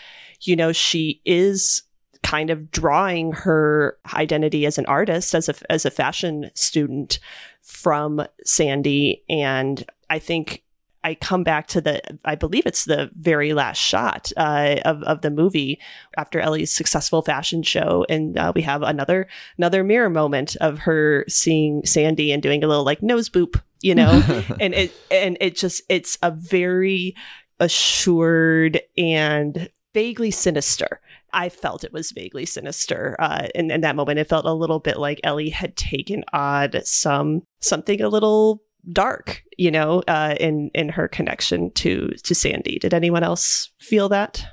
you 0.42 0.57
know, 0.57 0.72
she 0.72 1.20
is 1.24 1.82
kind 2.22 2.51
of 2.51 2.70
drawing 2.70 3.32
her 3.32 3.98
identity 4.14 4.66
as 4.66 4.78
an 4.78 4.86
artist, 4.86 5.34
as 5.34 5.48
a, 5.48 5.55
as 5.70 5.84
a 5.84 5.90
fashion 5.90 6.51
student 6.55 7.18
from 7.62 8.22
Sandy. 8.44 9.24
And 9.28 9.84
I 10.09 10.18
think 10.18 10.62
I 11.03 11.14
come 11.14 11.44
back 11.44 11.66
to 11.68 11.80
the, 11.80 12.01
I 12.24 12.34
believe 12.34 12.66
it's 12.66 12.84
the 12.84 13.11
very 13.18 13.53
last 13.55 13.78
shot 13.78 14.32
uh, 14.36 14.76
of 14.84 15.03
of 15.05 15.22
the 15.22 15.30
movie 15.30 15.80
after 16.16 16.40
Ellie's 16.40 16.70
successful 16.70 17.22
fashion 17.22 17.62
show, 17.62 18.05
and 18.09 18.36
uh, 18.38 18.53
we 18.55 18.62
have 18.62 18.82
another 18.82 19.26
another 19.57 19.82
mirror 19.82 20.11
moment 20.11 20.57
of 20.57 20.80
her 20.80 21.24
seeing 21.28 21.84
Sandy 21.84 22.32
and 22.32 22.42
doing 22.42 22.62
a 22.62 22.66
little 22.66 22.84
like 22.84 23.03
nose 23.03 23.30
boop, 23.30 23.61
you 23.80 23.94
know, 23.94 24.22
and 24.61 24.74
it 24.74 24.92
and 25.11 25.38
it 25.40 25.57
just 25.57 25.82
it's 25.88 26.18
a 26.22 26.30
very 26.30 27.14
assured 27.61 28.80
and 28.98 29.70
vaguely 29.94 30.30
sinister. 30.30 31.01
I 31.32 31.48
felt 31.48 31.84
it 31.84 31.92
was 31.92 32.11
vaguely 32.11 32.44
sinister 32.44 33.16
uh, 33.18 33.48
in, 33.55 33.70
in 33.70 33.82
that 33.82 33.96
moment. 33.96 34.18
It 34.18 34.28
felt 34.28 34.46
a 34.46 34.53
little 34.53 34.80
bit 34.80 34.98
like 34.98 35.20
Ellie 35.22 35.51
had 35.51 35.76
taken 35.76 36.24
on 36.32 36.72
some 36.84 37.42
something 37.61 38.01
a 38.01 38.09
little 38.09 38.62
dark, 38.93 39.43
you 39.59 39.70
know, 39.70 40.03
uh, 40.09 40.35
in 40.39 40.70
in 40.74 40.89
her 40.89 41.09
connection 41.09 41.70
to 41.72 42.09
to 42.09 42.35
Sandy. 42.35 42.78
Did 42.78 42.95
anyone 42.95 43.22
else 43.22 43.70
feel 43.78 44.09
that? 44.11 44.45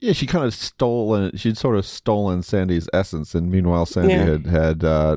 Yeah, 0.00 0.12
she 0.12 0.26
kind 0.26 0.44
of 0.44 0.54
stolen. 0.54 1.36
She'd 1.36 1.58
sort 1.58 1.76
of 1.76 1.84
stolen 1.84 2.42
Sandy's 2.42 2.88
essence, 2.92 3.34
and 3.34 3.50
meanwhile, 3.50 3.86
Sandy 3.86 4.14
yeah. 4.14 4.24
had 4.24 4.46
had 4.46 4.84
uh, 4.84 5.16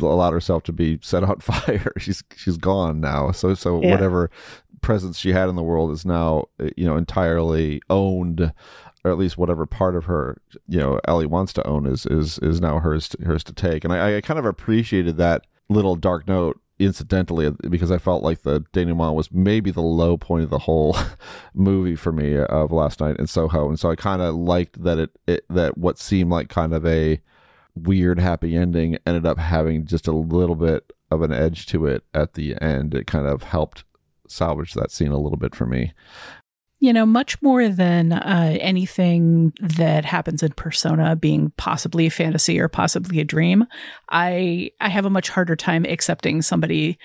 allowed 0.00 0.32
herself 0.32 0.62
to 0.64 0.72
be 0.72 0.98
set 1.02 1.24
on 1.24 1.38
fire. 1.40 1.92
she's 1.98 2.22
she's 2.36 2.56
gone 2.56 3.00
now. 3.00 3.32
So 3.32 3.54
so 3.54 3.82
yeah. 3.82 3.90
whatever 3.90 4.30
presence 4.80 5.18
she 5.18 5.32
had 5.32 5.48
in 5.48 5.56
the 5.56 5.62
world 5.62 5.90
is 5.90 6.06
now 6.06 6.44
you 6.76 6.84
know 6.84 6.96
entirely 6.96 7.80
owned 7.90 8.52
or 9.04 9.10
at 9.10 9.18
least 9.18 9.38
whatever 9.38 9.66
part 9.66 9.96
of 9.96 10.04
her 10.04 10.40
you 10.68 10.78
know 10.78 11.00
Ellie 11.06 11.26
wants 11.26 11.52
to 11.54 11.66
own 11.66 11.84
is 11.84 12.06
is 12.06 12.38
is 12.38 12.60
now 12.60 12.78
hers 12.78 13.08
to, 13.08 13.24
hers 13.24 13.42
to 13.44 13.52
take 13.52 13.84
and 13.84 13.92
I, 13.92 14.16
I 14.16 14.20
kind 14.20 14.38
of 14.38 14.44
appreciated 14.44 15.16
that 15.16 15.46
little 15.68 15.96
dark 15.96 16.28
note 16.28 16.60
incidentally 16.78 17.50
because 17.68 17.90
I 17.90 17.98
felt 17.98 18.22
like 18.22 18.42
the 18.42 18.64
denouement 18.72 19.14
was 19.14 19.32
maybe 19.32 19.70
the 19.70 19.82
low 19.82 20.16
point 20.16 20.44
of 20.44 20.50
the 20.50 20.60
whole 20.60 20.96
movie 21.54 21.96
for 21.96 22.12
me 22.12 22.36
of 22.36 22.72
last 22.72 23.00
night 23.00 23.16
in 23.18 23.26
Soho, 23.26 23.68
and 23.68 23.78
so 23.78 23.90
I 23.90 23.96
kind 23.96 24.22
of 24.22 24.34
liked 24.34 24.82
that 24.82 24.98
it, 24.98 25.18
it 25.26 25.44
that 25.50 25.78
what 25.78 25.98
seemed 25.98 26.30
like 26.30 26.48
kind 26.48 26.72
of 26.72 26.86
a 26.86 27.20
weird 27.74 28.18
happy 28.18 28.56
ending 28.56 28.98
ended 29.06 29.26
up 29.26 29.38
having 29.38 29.86
just 29.86 30.08
a 30.08 30.12
little 30.12 30.56
bit 30.56 30.92
of 31.10 31.22
an 31.22 31.32
edge 31.32 31.66
to 31.66 31.86
it 31.86 32.04
at 32.12 32.34
the 32.34 32.60
end. 32.60 32.94
It 32.94 33.06
kind 33.06 33.26
of 33.26 33.44
helped 33.44 33.84
salvage 34.26 34.74
that 34.74 34.90
scene 34.90 35.10
a 35.10 35.18
little 35.18 35.38
bit 35.38 35.54
for 35.54 35.66
me 35.66 35.92
you 36.80 36.92
know, 36.92 37.04
much 37.04 37.40
more 37.42 37.68
than 37.68 38.12
uh, 38.12 38.56
anything 38.60 39.52
that 39.60 40.04
happens 40.04 40.42
in 40.42 40.52
Persona 40.52 41.16
being 41.16 41.52
possibly 41.56 42.06
a 42.06 42.10
fantasy 42.10 42.60
or 42.60 42.68
possibly 42.68 43.18
a 43.18 43.24
dream, 43.24 43.66
I 44.08 44.70
I 44.80 44.88
have 44.88 45.04
a 45.04 45.10
much 45.10 45.28
harder 45.28 45.56
time 45.56 45.84
accepting 45.84 46.40
somebody 46.40 46.98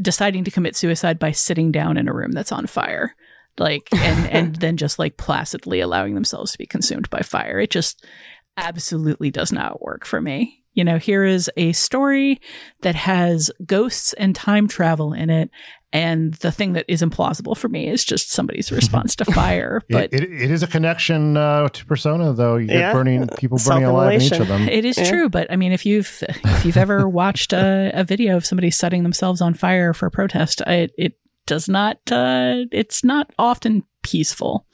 deciding 0.00 0.44
to 0.44 0.50
commit 0.50 0.76
suicide 0.76 1.18
by 1.18 1.32
sitting 1.32 1.72
down 1.72 1.96
in 1.96 2.08
a 2.08 2.12
room 2.12 2.32
that's 2.32 2.52
on 2.52 2.66
fire, 2.66 3.16
like 3.58 3.88
and 3.92 4.30
and 4.30 4.56
then 4.56 4.76
just 4.76 4.98
like 4.98 5.16
placidly 5.16 5.80
allowing 5.80 6.14
themselves 6.14 6.52
to 6.52 6.58
be 6.58 6.66
consumed 6.66 7.10
by 7.10 7.20
fire. 7.20 7.58
It 7.58 7.70
just 7.70 8.06
absolutely 8.56 9.30
does 9.30 9.50
not 9.50 9.82
work 9.82 10.06
for 10.06 10.20
me. 10.20 10.62
You 10.76 10.84
know, 10.84 10.98
here 10.98 11.24
is 11.24 11.50
a 11.56 11.72
story 11.72 12.38
that 12.82 12.94
has 12.94 13.50
ghosts 13.64 14.12
and 14.12 14.36
time 14.36 14.68
travel 14.68 15.14
in 15.14 15.30
it. 15.30 15.50
And 15.90 16.34
the 16.34 16.52
thing 16.52 16.74
that 16.74 16.84
is 16.86 17.00
implausible 17.00 17.56
for 17.56 17.70
me 17.70 17.88
is 17.88 18.04
just 18.04 18.30
somebody's 18.30 18.70
response 18.72 19.16
to 19.16 19.24
fire. 19.24 19.80
But 19.88 20.12
it, 20.12 20.22
it, 20.22 20.42
it 20.42 20.50
is 20.50 20.62
a 20.62 20.66
connection 20.66 21.38
uh, 21.38 21.70
to 21.70 21.86
Persona, 21.86 22.34
though. 22.34 22.56
You 22.56 22.66
get 22.66 22.92
burning 22.92 23.26
people 23.38 23.58
burning 23.64 23.84
alive 23.84 24.20
in 24.20 24.22
each 24.22 24.32
of 24.32 24.48
them. 24.48 24.68
It 24.68 24.84
is 24.84 24.98
yeah. 24.98 25.08
true, 25.08 25.28
but 25.30 25.50
I 25.50 25.56
mean, 25.56 25.72
if 25.72 25.86
you've 25.86 26.22
if 26.28 26.66
you've 26.66 26.76
ever 26.76 27.08
watched 27.08 27.54
a, 27.54 27.90
a, 27.94 28.04
video 28.04 28.36
of 28.36 28.44
somebody 28.44 28.70
setting 28.70 29.02
themselves 29.02 29.40
on 29.40 29.54
fire 29.54 29.94
for 29.94 30.06
a 30.06 30.10
protest, 30.10 30.60
it, 30.66 30.92
it 30.98 31.14
does 31.46 31.70
not. 31.70 31.96
Uh, 32.12 32.66
it's 32.70 33.02
not 33.02 33.32
often 33.38 33.82
peaceful. 34.02 34.66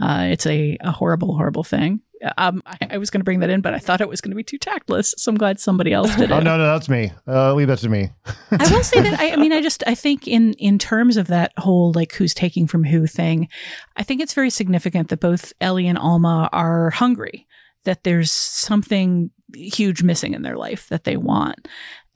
Uh, 0.00 0.28
it's 0.30 0.46
a, 0.46 0.78
a 0.80 0.90
horrible, 0.90 1.36
horrible 1.36 1.64
thing. 1.64 2.00
Um, 2.36 2.62
I, 2.66 2.78
I, 2.90 2.98
was 2.98 3.08
going 3.08 3.20
to 3.20 3.24
bring 3.24 3.40
that 3.40 3.50
in, 3.50 3.62
but 3.62 3.72
I 3.72 3.78
thought 3.78 4.00
it 4.00 4.08
was 4.08 4.20
going 4.20 4.30
to 4.30 4.36
be 4.36 4.42
too 4.42 4.58
tactless. 4.58 5.14
So 5.16 5.30
I'm 5.30 5.38
glad 5.38 5.58
somebody 5.58 5.92
else 5.92 6.14
did 6.16 6.30
oh, 6.32 6.36
it. 6.36 6.40
oh 6.40 6.42
no, 6.42 6.58
no, 6.58 6.64
that's 6.64 6.88
me. 6.88 7.12
Uh, 7.26 7.54
leave 7.54 7.68
that 7.68 7.78
to 7.78 7.88
me. 7.88 8.10
I 8.50 8.70
will 8.70 8.82
say 8.82 9.00
that 9.00 9.18
I, 9.20 9.32
I, 9.32 9.36
mean, 9.36 9.52
I 9.52 9.62
just 9.62 9.82
I 9.86 9.94
think 9.94 10.28
in 10.28 10.52
in 10.54 10.78
terms 10.78 11.16
of 11.16 11.28
that 11.28 11.52
whole 11.56 11.92
like 11.92 12.12
who's 12.12 12.34
taking 12.34 12.66
from 12.66 12.84
who 12.84 13.06
thing, 13.06 13.48
I 13.96 14.02
think 14.02 14.20
it's 14.20 14.34
very 14.34 14.50
significant 14.50 15.08
that 15.08 15.20
both 15.20 15.52
Ellie 15.60 15.88
and 15.88 15.98
Alma 15.98 16.48
are 16.52 16.90
hungry. 16.90 17.46
That 17.84 18.04
there's 18.04 18.30
something 18.30 19.30
huge 19.54 20.02
missing 20.02 20.34
in 20.34 20.42
their 20.42 20.56
life 20.56 20.88
that 20.88 21.04
they 21.04 21.16
want. 21.16 21.66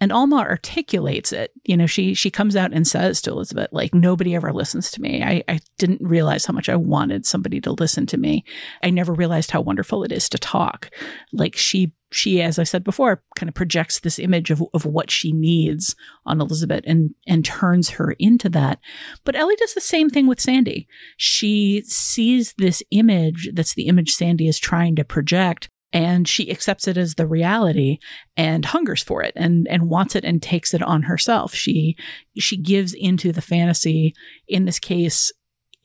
And 0.01 0.13
Alma 0.13 0.37
articulates 0.37 1.33
it. 1.33 1.53
You 1.65 1.77
know, 1.77 1.87
she 1.87 2.15
she 2.15 2.31
comes 2.31 2.57
out 2.57 2.73
and 2.73 2.87
says 2.87 3.23
to 3.23 3.31
Elizabeth, 3.31 3.69
like, 3.73 3.95
nobody 3.95 4.35
ever 4.35 4.53
listens 4.53 4.91
to 4.93 5.01
me. 5.01 5.23
I, 5.23 5.45
I 5.49 5.61
didn't 5.79 6.03
realize 6.03 6.45
how 6.45 6.53
much 6.53 6.69
I 6.69 6.77
wanted 6.77 7.25
somebody 7.25 7.61
to 7.63 7.73
listen 7.73 8.07
to 8.07 8.19
me. 8.19 8.45
I 8.83 8.91
never 8.91 9.13
realized 9.13 9.53
how 9.53 9.61
wonderful 9.61 10.05
it 10.05 10.13
is 10.13 10.29
to 10.31 10.39
talk. 10.39 10.91
Like 11.33 11.57
she 11.57 11.93
she, 12.15 12.41
as 12.41 12.61
I 12.61 12.63
said 12.63 12.85
before, 12.85 13.25
kind 13.35 13.49
of 13.49 13.57
projects 13.57 13.99
this 13.99 14.21
image 14.21 14.53
of, 14.53 14.63
of 14.73 14.87
what 14.87 15.11
she 15.11 15.33
needs 15.33 15.97
on 16.25 16.41
Elizabeth 16.41 16.85
and, 16.87 17.13
and 17.27 17.45
turns 17.45 17.91
her 17.91 18.13
into 18.21 18.49
that. 18.51 18.79
But 19.25 19.35
Ellie 19.35 19.57
does 19.57 19.75
the 19.75 19.81
same 19.81 20.09
thing 20.09 20.29
with 20.29 20.41
Sandy. 20.41 20.87
She 21.17 21.83
sees 21.87 22.55
this 22.57 22.85
image 22.93 23.51
that's 23.53 23.75
the 23.75 23.89
image 23.89 24.13
Sandy 24.13 24.47
is 24.47 24.61
trying 24.61 24.95
to 24.97 25.05
project 25.05 25.69
and 25.95 26.27
she 26.29 26.51
accepts 26.51 26.89
it 26.89 26.99
as 26.99 27.15
the 27.15 27.27
reality 27.27 27.99
and 28.37 28.67
hungers 28.67 29.03
for 29.03 29.23
it 29.23 29.33
and 29.37 29.67
and 29.69 29.89
wants 29.89 30.15
it 30.17 30.25
and 30.25 30.43
takes 30.43 30.75
it 30.75 30.83
on 30.83 31.05
herself. 31.05 31.55
She 31.55 31.97
she 32.37 32.59
gives 32.59 32.93
into 32.93 33.33
the 33.33 33.41
fantasy. 33.41 34.13
In 34.49 34.67
this 34.67 34.81
case, 34.81 35.33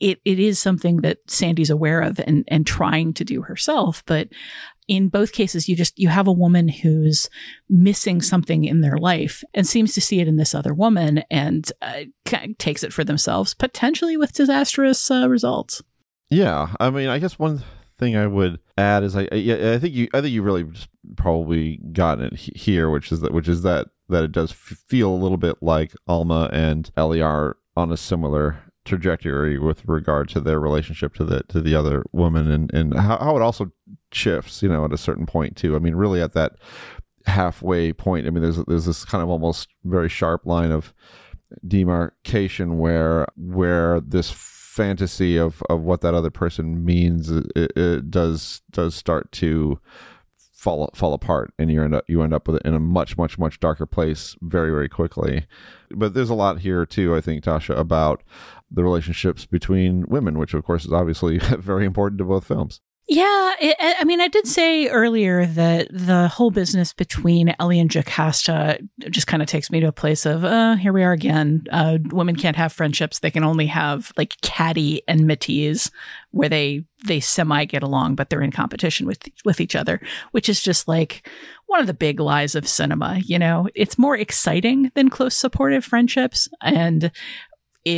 it, 0.00 0.18
it 0.24 0.38
is 0.38 0.58
something 0.58 0.98
that 0.98 1.18
Sandy's 1.28 1.70
aware 1.70 2.00
of 2.00 2.18
and, 2.26 2.44
and 2.48 2.66
trying 2.66 3.12
to 3.14 3.24
do 3.24 3.42
herself. 3.42 4.02
But 4.06 4.28
in 4.88 5.08
both 5.08 5.32
cases, 5.32 5.68
you 5.68 5.76
just, 5.76 5.98
you 5.98 6.08
have 6.08 6.26
a 6.26 6.32
woman 6.32 6.68
who's 6.68 7.28
missing 7.68 8.22
something 8.22 8.64
in 8.64 8.80
their 8.80 8.96
life 8.96 9.44
and 9.52 9.66
seems 9.66 9.92
to 9.94 10.00
see 10.00 10.20
it 10.20 10.26
in 10.26 10.36
this 10.36 10.54
other 10.54 10.72
woman 10.72 11.22
and 11.30 11.70
uh, 11.82 12.04
takes 12.58 12.82
it 12.82 12.94
for 12.94 13.04
themselves, 13.04 13.52
potentially 13.52 14.16
with 14.16 14.32
disastrous 14.32 15.10
uh, 15.10 15.28
results. 15.28 15.82
Yeah. 16.30 16.74
I 16.80 16.88
mean, 16.88 17.08
I 17.08 17.18
guess 17.18 17.38
one 17.38 17.62
thing 18.00 18.16
I 18.16 18.26
would 18.26 18.58
add 18.76 19.04
is 19.04 19.14
I, 19.14 19.28
I, 19.30 19.74
I 19.74 19.78
think 19.78 19.94
you, 19.94 20.08
I 20.12 20.20
think 20.20 20.32
you 20.32 20.42
really 20.42 20.66
probably 21.16 21.76
gotten 21.92 22.24
it 22.24 22.36
here, 22.36 22.90
which 22.90 23.12
is 23.12 23.20
that, 23.20 23.32
which 23.32 23.48
is 23.48 23.62
that, 23.62 23.88
that 24.08 24.24
it 24.24 24.32
does 24.32 24.50
feel 24.50 25.10
a 25.10 25.14
little 25.14 25.36
bit 25.36 25.56
like 25.60 25.92
Alma 26.08 26.50
and 26.52 26.90
Ellie 26.96 27.22
are 27.22 27.56
on 27.76 27.92
a 27.92 27.96
similar 27.96 28.58
trajectory 28.84 29.58
with 29.58 29.86
regard 29.86 30.28
to 30.30 30.40
their 30.40 30.58
relationship 30.58 31.14
to 31.14 31.24
the 31.24 31.42
to 31.48 31.60
the 31.60 31.74
other 31.74 32.04
woman. 32.12 32.50
And 32.50 32.74
and 32.74 32.94
how, 32.94 33.18
how 33.18 33.36
it 33.36 33.42
also 33.42 33.70
shifts 34.10 34.62
you 34.62 34.68
know 34.68 34.84
at 34.84 34.92
a 34.92 34.98
certain 34.98 35.26
point 35.26 35.56
too. 35.56 35.76
I 35.76 35.78
mean 35.78 35.94
really 35.94 36.20
at 36.20 36.32
that 36.32 36.56
halfway 37.26 37.92
point 37.92 38.26
i 38.26 38.30
mean 38.30 38.42
there's 38.42 38.56
there's 38.64 38.86
this 38.86 39.04
kind 39.04 39.22
of 39.22 39.28
almost 39.28 39.68
very 39.84 40.08
sharp 40.08 40.46
line 40.46 40.72
of 40.72 40.94
demarcation 41.66 42.78
where 42.78 43.26
where 43.36 44.00
this 44.00 44.30
fantasy 44.70 45.36
of 45.36 45.62
of 45.68 45.82
what 45.82 46.00
that 46.00 46.14
other 46.14 46.30
person 46.30 46.84
means 46.84 47.28
it, 47.30 47.46
it 47.56 48.10
does 48.10 48.62
does 48.70 48.94
start 48.94 49.30
to 49.32 49.80
fall 50.52 50.88
fall 50.94 51.12
apart 51.12 51.52
and 51.58 51.72
you 51.72 51.82
end 51.82 51.94
up 51.94 52.04
you 52.06 52.22
end 52.22 52.32
up 52.32 52.46
with 52.46 52.56
it 52.56 52.62
in 52.64 52.74
a 52.74 52.80
much 52.80 53.16
much 53.16 53.38
much 53.38 53.58
darker 53.58 53.86
place 53.86 54.36
very 54.42 54.70
very 54.70 54.88
quickly 54.88 55.46
but 55.90 56.14
there's 56.14 56.30
a 56.30 56.34
lot 56.34 56.60
here 56.60 56.86
too 56.86 57.16
i 57.16 57.20
think 57.20 57.42
tasha 57.42 57.76
about 57.76 58.22
the 58.70 58.84
relationships 58.84 59.46
between 59.46 60.04
women, 60.08 60.38
which 60.38 60.54
of 60.54 60.64
course 60.64 60.84
is 60.84 60.92
obviously 60.92 61.38
very 61.58 61.84
important 61.84 62.18
to 62.18 62.24
both 62.24 62.46
films. 62.46 62.80
Yeah, 63.08 63.54
it, 63.60 63.76
I 63.80 64.04
mean, 64.04 64.20
I 64.20 64.28
did 64.28 64.46
say 64.46 64.86
earlier 64.86 65.44
that 65.44 65.88
the 65.90 66.28
whole 66.28 66.52
business 66.52 66.92
between 66.92 67.52
Ellie 67.58 67.80
and 67.80 67.90
Jocasta 67.90 68.78
just 69.10 69.26
kind 69.26 69.42
of 69.42 69.48
takes 69.48 69.68
me 69.68 69.80
to 69.80 69.88
a 69.88 69.92
place 69.92 70.24
of, 70.26 70.44
uh, 70.44 70.76
here 70.76 70.92
we 70.92 71.02
are 71.02 71.10
again. 71.10 71.64
Uh, 71.72 71.98
women 72.12 72.36
can't 72.36 72.54
have 72.54 72.72
friendships; 72.72 73.18
they 73.18 73.32
can 73.32 73.42
only 73.42 73.66
have 73.66 74.12
like 74.16 74.40
catty 74.42 75.02
enmities, 75.08 75.90
where 76.30 76.48
they 76.48 76.84
they 77.04 77.18
semi 77.18 77.64
get 77.64 77.82
along, 77.82 78.14
but 78.14 78.30
they're 78.30 78.42
in 78.42 78.52
competition 78.52 79.08
with 79.08 79.28
with 79.44 79.60
each 79.60 79.74
other, 79.74 80.00
which 80.30 80.48
is 80.48 80.62
just 80.62 80.86
like 80.86 81.28
one 81.66 81.80
of 81.80 81.88
the 81.88 81.94
big 81.94 82.20
lies 82.20 82.54
of 82.54 82.68
cinema. 82.68 83.18
You 83.24 83.40
know, 83.40 83.66
it's 83.74 83.98
more 83.98 84.16
exciting 84.16 84.92
than 84.94 85.08
close 85.08 85.34
supportive 85.34 85.84
friendships, 85.84 86.48
and 86.62 87.10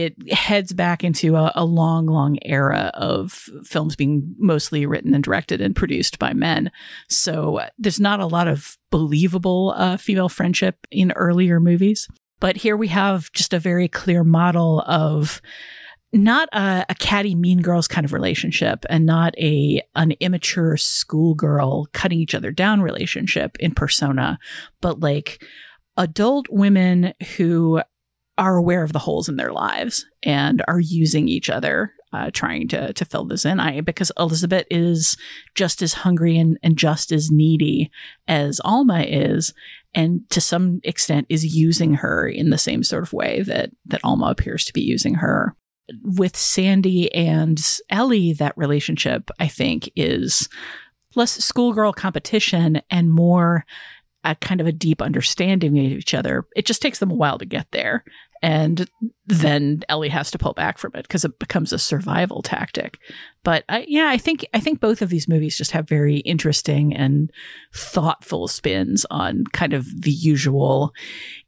it 0.01 0.33
heads 0.33 0.73
back 0.73 1.05
into 1.05 1.37
a, 1.37 1.53
a, 1.55 1.65
long, 1.65 2.07
long 2.07 2.39
era 2.43 2.91
of 2.95 3.33
films 3.65 3.95
being 3.95 4.35
mostly 4.39 4.87
written 4.87 5.15
and 5.15 5.23
directed 5.23 5.61
and 5.61 5.77
produced 5.77 6.19
by 6.19 6.33
men. 6.33 6.71
So 7.09 7.59
uh, 7.59 7.69
there's 7.79 8.01
not 8.01 8.21
a 8.21 8.27
lot 8.27 8.49
of 8.49 8.79
believable 8.91 9.75
uh, 9.77 9.97
female 9.97 10.29
friendship 10.29 10.87
in 10.91 11.13
earlier 11.13 11.61
movies. 11.61 12.09
But 12.41 12.57
here 12.57 12.77
we 12.77 12.89
have 12.89 13.31
just 13.33 13.53
a 13.53 13.59
very 13.59 13.87
clear 13.87 14.25
model 14.25 14.81
of 14.87 15.41
not 16.13 16.49
a, 16.53 16.85
a 16.89 16.95
catty 16.95 17.35
mean 17.35 17.63
girls 17.63 17.89
kind 17.89 18.05
of 18.05 18.13
relationship 18.13 18.85
and 18.91 19.07
not 19.07 19.35
a 19.39 19.83
an 19.95 20.13
immature 20.21 20.77
schoolgirl 20.77 21.87
cutting 21.93 22.19
each 22.19 22.35
other 22.35 22.51
down 22.51 22.83
relationship 22.83 23.57
in 23.61 23.75
persona, 23.75 24.39
but 24.81 25.01
like 25.01 25.43
adult 25.97 26.49
women 26.51 27.15
who 27.37 27.81
are 28.39 28.57
aware 28.57 28.83
of 28.83 28.93
the 28.93 28.99
holes 28.99 29.29
in 29.29 29.37
their 29.37 29.53
lives 29.53 30.07
and 30.23 30.63
are 30.67 30.81
using 30.81 31.29
each 31.29 31.51
other 31.51 31.93
uh, 32.13 32.31
trying 32.33 32.69
to 32.69 32.93
to 32.93 33.05
fill 33.05 33.25
this 33.25 33.45
in. 33.45 33.59
I 33.59 33.81
because 33.81 34.13
Elizabeth 34.19 34.67
is 34.71 35.17
just 35.55 35.83
as 35.83 35.95
hungry 35.95 36.37
and, 36.39 36.59
and 36.63 36.77
just 36.77 37.13
as 37.13 37.31
needy 37.31 37.91
as 38.29 38.61
Alma 38.65 39.01
is 39.01 39.55
and 39.95 40.29
to 40.31 40.41
some 40.41 40.81
extent 40.85 41.27
is 41.29 41.57
using 41.57 41.95
her 41.95 42.27
in 42.27 42.51
the 42.51 42.59
same 42.59 42.83
sort 42.83 43.03
of 43.03 43.13
way 43.13 43.43
that 43.43 43.71
that 43.87 44.01
Alma 44.05 44.27
appears 44.27 44.65
to 44.67 44.73
be 44.73 44.83
using 44.83 45.15
her. 45.15 45.57
With 46.03 46.37
Sandy 46.37 47.13
and 47.15 47.61
Ellie 47.91 48.33
that 48.35 48.57
relationship 48.57 49.31
I 49.39 49.49
think 49.49 49.91
is 49.97 50.49
less 51.15 51.33
schoolgirl 51.33 51.93
competition 51.93 52.83
and 52.91 53.11
more 53.11 53.65
a 54.25 54.35
kind 54.37 54.61
of 54.61 54.67
a 54.67 54.73
deep 54.73 55.03
understanding 55.03 55.79
of 55.79 55.85
each 55.85 56.15
other. 56.15 56.47
It 56.55 56.67
just 56.67 56.83
takes 56.83 56.99
them 56.99 57.11
a 57.11 57.17
while 57.17 57.39
to 57.39 57.45
get 57.45 57.71
there. 57.73 58.05
And 58.45 58.91
then 59.27 59.83
Ellie 59.89 60.09
has 60.09 60.33
to 60.33 60.39
pull 60.39 60.53
back 60.53 60.77
from 60.77 60.91
it 60.95 61.03
because 61.03 61.25
it 61.25 61.39
becomes 61.39 61.73
a 61.73 61.79
survival 61.79 62.43
tactic. 62.43 62.99
But 63.45 63.65
I, 63.69 63.85
yeah, 63.87 64.09
I 64.09 64.19
think 64.19 64.45
I 64.53 64.59
think 64.59 64.81
both 64.81 65.01
of 65.01 65.11
these 65.11 65.29
movies 65.29 65.57
just 65.57 65.71
have 65.71 65.89
very 65.89 66.17
interesting 66.19 66.93
and 66.95 67.31
thoughtful 67.73 68.49
spins 68.49 69.07
on 69.11 69.45
kind 69.53 69.73
of 69.73 69.87
the 70.03 70.11
usual 70.11 70.93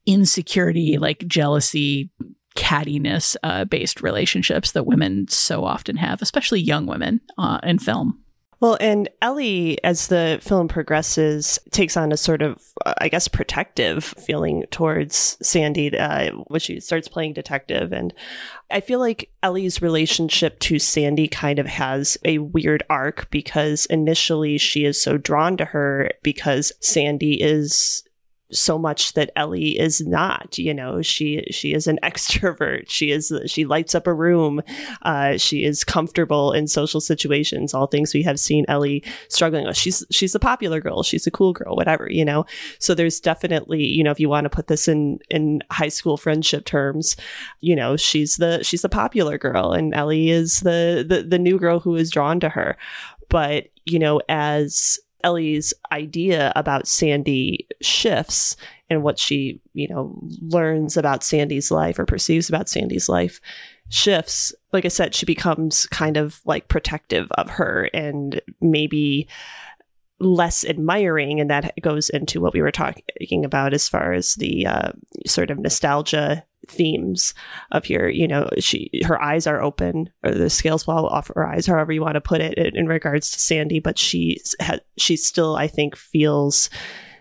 insecurity, 0.06 0.96
like 0.96 1.26
jealousy, 1.26 2.10
cattiness 2.56 3.36
uh, 3.42 3.64
based 3.64 4.00
relationships 4.00 4.70
that 4.72 4.86
women 4.86 5.26
so 5.28 5.64
often 5.64 5.96
have, 5.96 6.22
especially 6.22 6.60
young 6.60 6.86
women 6.86 7.20
uh, 7.38 7.58
in 7.64 7.78
film. 7.78 8.23
Well, 8.60 8.76
and 8.80 9.08
Ellie, 9.20 9.82
as 9.84 10.08
the 10.08 10.38
film 10.42 10.68
progresses, 10.68 11.58
takes 11.70 11.96
on 11.96 12.12
a 12.12 12.16
sort 12.16 12.42
of, 12.42 12.62
uh, 12.86 12.94
I 12.98 13.08
guess, 13.08 13.28
protective 13.28 14.04
feeling 14.04 14.64
towards 14.70 15.36
Sandy 15.42 15.96
uh, 15.96 16.30
when 16.48 16.60
she 16.60 16.80
starts 16.80 17.08
playing 17.08 17.34
detective. 17.34 17.92
And 17.92 18.14
I 18.70 18.80
feel 18.80 19.00
like 19.00 19.30
Ellie's 19.42 19.82
relationship 19.82 20.58
to 20.60 20.78
Sandy 20.78 21.28
kind 21.28 21.58
of 21.58 21.66
has 21.66 22.16
a 22.24 22.38
weird 22.38 22.82
arc 22.88 23.30
because 23.30 23.86
initially 23.86 24.58
she 24.58 24.84
is 24.84 25.00
so 25.00 25.16
drawn 25.16 25.56
to 25.56 25.64
her 25.66 26.10
because 26.22 26.72
Sandy 26.80 27.42
is 27.42 28.04
so 28.50 28.78
much 28.78 29.14
that 29.14 29.30
Ellie 29.36 29.78
is 29.78 30.00
not. 30.06 30.58
You 30.58 30.74
know, 30.74 31.02
she 31.02 31.44
she 31.50 31.72
is 31.74 31.86
an 31.86 31.98
extrovert. 32.02 32.88
She 32.88 33.10
is 33.10 33.32
she 33.46 33.64
lights 33.64 33.94
up 33.94 34.06
a 34.06 34.14
room. 34.14 34.62
Uh, 35.02 35.36
she 35.36 35.64
is 35.64 35.84
comfortable 35.84 36.52
in 36.52 36.66
social 36.66 37.00
situations. 37.00 37.74
All 37.74 37.86
things 37.86 38.14
we 38.14 38.22
have 38.22 38.38
seen 38.38 38.64
Ellie 38.68 39.02
struggling 39.28 39.66
with. 39.66 39.76
She's 39.76 40.04
she's 40.10 40.34
a 40.34 40.40
popular 40.40 40.80
girl. 40.80 41.02
She's 41.02 41.26
a 41.26 41.30
cool 41.30 41.52
girl. 41.52 41.76
Whatever 41.76 42.08
you 42.10 42.24
know. 42.24 42.44
So 42.78 42.94
there's 42.94 43.20
definitely 43.20 43.84
you 43.84 44.04
know 44.04 44.10
if 44.10 44.20
you 44.20 44.28
want 44.28 44.44
to 44.44 44.50
put 44.50 44.68
this 44.68 44.88
in 44.88 45.18
in 45.30 45.62
high 45.70 45.88
school 45.88 46.16
friendship 46.16 46.64
terms, 46.64 47.16
you 47.60 47.74
know 47.74 47.96
she's 47.96 48.36
the 48.36 48.62
she's 48.62 48.82
the 48.82 48.88
popular 48.88 49.38
girl 49.38 49.72
and 49.72 49.94
Ellie 49.94 50.30
is 50.30 50.60
the 50.60 51.04
the 51.06 51.22
the 51.22 51.38
new 51.38 51.58
girl 51.58 51.80
who 51.80 51.96
is 51.96 52.10
drawn 52.10 52.40
to 52.40 52.48
her. 52.48 52.76
But 53.28 53.68
you 53.84 53.98
know 53.98 54.20
as 54.28 54.98
Ellie's 55.24 55.74
idea 55.90 56.52
about 56.54 56.86
Sandy 56.86 57.66
shifts 57.80 58.56
and 58.90 59.02
what 59.02 59.18
she, 59.18 59.60
you 59.72 59.88
know, 59.88 60.16
learns 60.40 60.96
about 60.96 61.24
Sandy's 61.24 61.70
life 61.70 61.98
or 61.98 62.04
perceives 62.04 62.48
about 62.48 62.68
Sandy's 62.68 63.08
life 63.08 63.40
shifts. 63.88 64.54
Like 64.72 64.84
I 64.84 64.88
said, 64.88 65.14
she 65.14 65.26
becomes 65.26 65.86
kind 65.86 66.16
of 66.16 66.40
like 66.44 66.68
protective 66.68 67.32
of 67.32 67.50
her 67.50 67.88
and 67.94 68.40
maybe 68.60 69.26
less 70.20 70.64
admiring 70.64 71.40
and 71.40 71.50
that 71.50 71.74
goes 71.80 72.08
into 72.10 72.40
what 72.40 72.52
we 72.52 72.62
were 72.62 72.70
talking 72.70 73.44
about 73.44 73.74
as 73.74 73.88
far 73.88 74.12
as 74.12 74.36
the 74.36 74.66
uh, 74.66 74.92
sort 75.26 75.50
of 75.50 75.58
nostalgia 75.58 76.44
themes 76.68 77.34
of 77.72 77.84
here 77.84 78.08
you 78.08 78.26
know 78.26 78.48
she 78.58 78.90
her 79.04 79.20
eyes 79.20 79.46
are 79.46 79.62
open 79.62 80.10
or 80.22 80.32
the 80.32 80.50
scales 80.50 80.84
fall 80.84 81.06
off 81.06 81.30
her 81.34 81.46
eyes 81.46 81.66
however 81.66 81.92
you 81.92 82.00
want 82.00 82.14
to 82.14 82.20
put 82.20 82.40
it 82.40 82.54
in, 82.58 82.76
in 82.76 82.86
regards 82.86 83.30
to 83.30 83.40
sandy 83.40 83.78
but 83.78 83.98
she 83.98 84.40
ha- 84.60 84.78
she 84.96 85.16
still 85.16 85.56
i 85.56 85.66
think 85.66 85.96
feels 85.96 86.70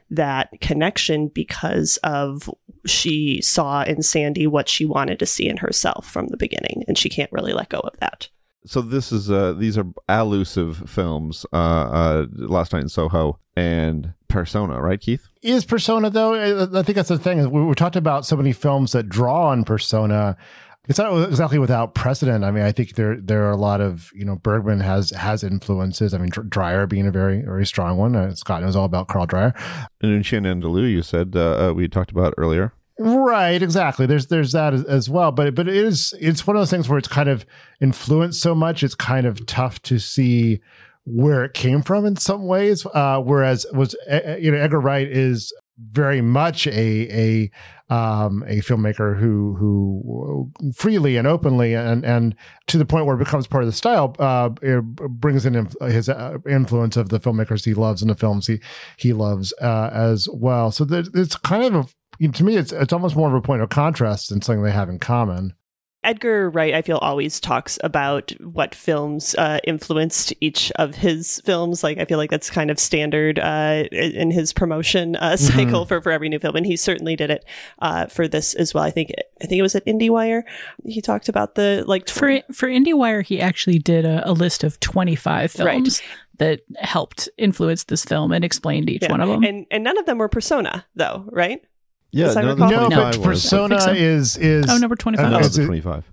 that 0.10 0.50
connection 0.62 1.28
because 1.28 1.98
of 2.04 2.50
she 2.86 3.42
saw 3.42 3.84
in 3.84 4.02
sandy 4.02 4.48
what 4.48 4.70
she 4.70 4.86
wanted 4.86 5.20
to 5.20 5.26
see 5.26 5.48
in 5.48 5.58
herself 5.58 6.10
from 6.10 6.28
the 6.28 6.38
beginning 6.38 6.84
and 6.88 6.98
she 6.98 7.10
can't 7.10 7.32
really 7.32 7.54
let 7.54 7.70
go 7.70 7.80
of 7.80 7.98
that. 8.00 8.30
So 8.66 8.82
this 8.82 9.12
is 9.12 9.30
uh 9.30 9.54
these 9.54 9.78
are 9.78 9.86
allusive 10.08 10.90
films 10.90 11.46
uh 11.52 11.56
uh 11.56 12.26
last 12.34 12.74
night 12.74 12.84
in 12.84 12.90
soho 12.90 13.40
and 13.56 14.14
persona 14.34 14.82
right 14.82 15.00
keith 15.00 15.30
is 15.42 15.64
persona 15.64 16.10
though 16.10 16.34
i 16.34 16.84
think 16.84 16.96
that's 16.96 17.10
the 17.10 17.18
thing 17.18 17.50
we, 17.52 17.74
talked 17.76 17.96
about 17.96 18.26
so 18.26 18.36
many 18.36 18.52
films 18.52 18.92
that 18.92 19.08
draw 19.08 19.50
on 19.50 19.64
persona 19.64 20.36
it's 20.90 21.00
not 21.00 21.30
exactly 21.30 21.60
without 21.60 21.96
precedent. 21.96 22.44
I 22.44 22.52
mean, 22.52 22.64
I 22.64 22.74
think 22.74 22.96
there 22.96 23.16
there 23.16 23.46
are 23.46 23.52
a 23.52 23.58
lot 23.58 23.80
of 23.80 24.12
you 24.14 24.26
know 24.26 24.36
Bergman 24.36 24.82
has 24.82 25.12
has 25.12 25.42
influences. 25.42 26.14
I 26.14 26.18
mean, 26.18 26.30
Dreyer 26.30 26.86
being 26.88 27.08
a 27.08 27.12
very 27.12 27.42
very 27.42 27.66
strong 27.66 27.98
one. 27.98 28.18
Uh, 28.18 28.36
Scott 28.36 28.62
knows 28.62 28.76
all 28.76 28.84
about 28.84 29.08
Carl 29.08 29.26
Dreyer. 29.26 29.54
And 30.02 30.26
Chien 30.26 30.44
Andalou, 30.44 30.92
you 30.92 31.02
said 31.02 31.38
uh, 31.38 31.70
uh, 31.70 31.74
we 31.74 31.88
talked 31.88 32.12
about 32.12 32.34
earlier. 32.38 32.74
Right, 33.00 33.64
exactly. 33.64 34.06
There's 34.06 34.28
there's 34.28 34.52
that 34.52 34.74
as, 34.74 34.84
as, 34.84 35.10
well, 35.10 35.32
but 35.32 35.56
but 35.56 35.70
it 35.70 35.76
is 35.76 36.14
it's 36.20 36.46
one 36.46 36.58
of 36.58 36.62
those 36.62 36.70
things 36.70 36.90
where 36.90 37.00
it's 37.00 37.08
kind 37.08 37.30
of 37.30 37.46
influenced 37.82 38.42
so 38.42 38.54
much. 38.54 38.84
It's 38.84 38.94
kind 38.94 39.26
of 39.26 39.46
tough 39.46 39.82
to 39.84 40.00
see 40.00 40.60
where 41.06 41.44
it 41.44 41.54
came 41.54 41.82
from 41.82 42.06
in 42.06 42.16
some 42.16 42.46
ways. 42.46 42.86
Uh, 42.94 43.20
whereas 43.20 43.66
was 43.74 43.96
uh, 44.10 44.36
you 44.40 44.52
know 44.52 44.58
Edgar 44.58 44.80
Wright 44.80 45.08
is 45.08 45.54
very 45.78 46.22
much 46.22 46.68
a 46.68 46.72
a 46.72 47.52
um, 47.94 48.44
a 48.48 48.58
filmmaker 48.58 49.18
who 49.20 49.56
who 49.56 50.52
freely 50.76 51.18
and 51.18 51.28
openly 51.28 51.74
and 51.74 52.06
and 52.06 52.36
to 52.68 52.78
the 52.78 52.86
point 52.86 53.06
where 53.06 53.16
it 53.16 53.24
becomes 53.24 53.48
part 53.48 53.64
of 53.64 53.68
the 53.68 53.74
style 53.74 54.16
uh, 54.20 54.50
brings 54.50 55.46
in 55.46 55.68
his 55.82 56.10
uh, 56.10 56.38
influence 56.48 56.98
of 56.98 57.10
the 57.10 57.20
filmmakers 57.20 57.66
he 57.66 57.74
loves 57.74 58.02
and 58.02 58.10
the 58.10 58.16
films 58.16 58.48
he 58.48 58.60
he 58.98 59.14
loves 59.14 59.54
uh, 59.62 59.90
as 59.94 60.28
well. 60.32 60.72
So 60.72 60.86
it's 60.90 61.36
kind 61.38 61.76
of 61.76 61.94
a, 62.22 62.28
to 62.28 62.44
me 62.44 62.56
it's 62.56 62.72
it's 62.72 62.94
almost 62.94 63.16
more 63.16 63.30
of 63.30 63.36
a 63.36 63.42
point 63.42 63.62
of 63.62 63.70
contrast 63.70 64.30
than 64.30 64.42
something 64.42 64.64
they 64.64 64.72
have 64.72 64.90
in 64.90 65.00
common. 65.00 65.54
Edgar 66.04 66.50
Wright, 66.50 66.74
I 66.74 66.82
feel, 66.82 66.98
always 66.98 67.40
talks 67.40 67.80
about 67.84 68.32
what 68.42 68.76
films 68.76 69.36
uh, 69.36 69.60
influenced 69.64 70.34
each 70.42 70.72
of 70.78 70.96
his 70.96 71.42
films. 71.46 71.84
Like, 71.84 71.98
I 71.98 72.06
feel 72.06 72.18
like 72.18 72.30
that's 72.30 72.50
kind 72.50 72.70
of 72.70 72.80
standard 72.80 73.40
uh, 73.40 73.86
in 73.92 74.32
his 74.32 74.54
promotion 74.54 75.16
uh, 75.16 75.22
mm-hmm. 75.34 75.46
cycle 75.46 75.82
mm-hmm. 75.82 75.88
for, 75.88 76.02
for 76.02 76.12
every 76.12 76.30
new 76.30 76.40
film, 76.40 76.56
and 76.56 76.66
he 76.66 76.76
certainly 76.76 77.16
did 77.16 77.30
it 77.30 77.46
uh, 77.80 78.08
for 78.08 78.28
this 78.28 78.54
as 78.56 78.74
well. 78.74 78.84
I 78.84 78.92
think 78.92 79.12
I 79.42 79.46
think 79.46 79.60
it 79.60 79.64
was 79.64 79.76
at 79.76 79.86
IndieWire. 79.86 80.44
He 80.86 81.02
talked 81.02 81.30
about 81.30 81.56
the 81.56 81.84
like 81.88 82.10
for 82.10 82.42
for 82.52 82.68
IndieWire. 82.68 83.26
He 83.26 83.40
actually 83.42 83.80
did 83.80 84.06
a, 84.06 84.30
a 84.30 84.34
list 84.34 84.64
of 84.64 84.80
twenty 84.80 85.16
five 85.16 85.52
films. 85.52 86.02
Right 86.02 86.10
that 86.40 86.62
helped 86.80 87.30
influence 87.38 87.84
this 87.86 88.04
film 88.04 88.32
and 88.32 88.44
explained 88.44 88.90
each 88.90 89.04
yeah. 89.04 89.12
one 89.12 89.22
of 89.22 89.30
them. 89.30 89.44
And 89.44 89.66
and 89.70 89.84
none 89.84 89.98
of 89.98 90.06
them 90.06 90.18
were 90.18 90.28
Persona, 90.28 90.86
though, 90.96 91.26
right? 91.32 91.64
Yeah, 92.14 92.32
no, 92.34 92.54
no 92.54 92.90
but 92.90 93.22
Persona 93.24 93.82
so. 93.82 93.92
is 93.92 94.38
is 94.38 94.68
oh 94.70 94.78
number 94.78 94.96
twenty 94.96 95.18
five. 95.18 95.34
Uh, 95.34 95.40
oh, 95.44 95.66
twenty 95.66 95.82
five. 95.82 96.06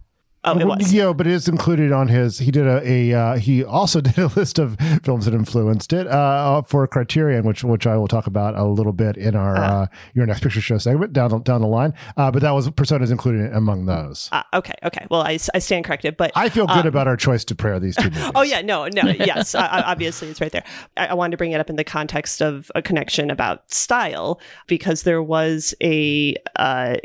Oh, 0.43 0.59
it 0.59 0.65
was. 0.65 0.91
Yeah, 0.91 1.13
but 1.13 1.27
it 1.27 1.35
is 1.35 1.49
included 1.49 1.93
on 1.93 2.09
his. 2.09 2.39
He 2.39 2.51
did 2.51 2.67
a, 2.67 2.81
a 2.89 3.13
uh, 3.13 3.37
he 3.37 3.63
also 3.63 4.01
did 4.01 4.17
a 4.17 4.29
list 4.29 4.59
of 4.59 4.79
films 5.03 5.27
that 5.27 5.35
influenced 5.35 5.93
it 5.93 6.07
uh, 6.07 6.63
for 6.63 6.87
Criterion, 6.87 7.45
which 7.45 7.63
which 7.63 7.87
I 7.87 7.97
will 7.99 8.09
talk 8.09 8.27
about 8.27 8.57
a 8.57 8.65
little 8.65 8.95
bit 8.95 9.19
in 9.19 9.37
our 9.37 9.57
uh, 9.57 9.71
uh 9.71 9.87
your 10.15 10.25
next 10.25 10.43
picture 10.43 10.63
show 10.63 10.79
segment 10.79 11.13
down 11.13 11.31
the, 11.31 11.39
down 11.41 11.61
the 11.61 11.67
line. 11.67 11.93
Uh, 12.17 12.31
but 12.31 12.41
that 12.41 12.53
was 12.53 12.69
Personas 12.71 13.11
included 13.11 13.53
among 13.53 13.85
those. 13.85 14.31
Uh, 14.33 14.43
okay, 14.55 14.73
okay. 14.83 15.07
Well, 15.11 15.21
I, 15.21 15.39
I 15.55 15.59
stand 15.59 15.85
corrected, 15.85 16.17
but 16.17 16.33
I 16.35 16.49
feel 16.49 16.67
good 16.67 16.79
um, 16.79 16.87
about 16.87 17.07
our 17.07 17.17
choice 17.17 17.45
to 17.47 17.55
pair 17.55 17.79
these 17.79 17.97
two 17.97 18.05
movies. 18.11 18.31
oh 18.35 18.43
yeah, 18.43 18.63
no, 18.63 18.87
no, 18.89 19.03
yes, 19.19 19.55
obviously 19.55 20.29
it's 20.29 20.41
right 20.41 20.53
there. 20.53 20.65
I, 20.97 21.09
I, 21.09 21.15
wanted 21.15 21.33
to 21.33 21.37
bring 21.37 21.53
it 21.53 21.61
up 21.61 21.69
in 21.69 21.77
the 21.77 21.85
context 21.85 22.41
of 22.41 22.73
a 22.75 22.81
connection 22.81 23.31
about 23.31 23.71
style 23.71 24.41
because 24.67 25.03
there 25.03 25.23
was 25.23 25.75
a 25.83 26.35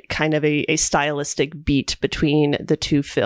kind 0.07 0.33
of 0.33 0.45
a, 0.45 0.59
a 0.71 0.77
stylistic 0.77 1.65
beat 1.65 1.97
between 1.99 2.55
the 2.61 2.77
two 2.77 3.03
films 3.03 3.24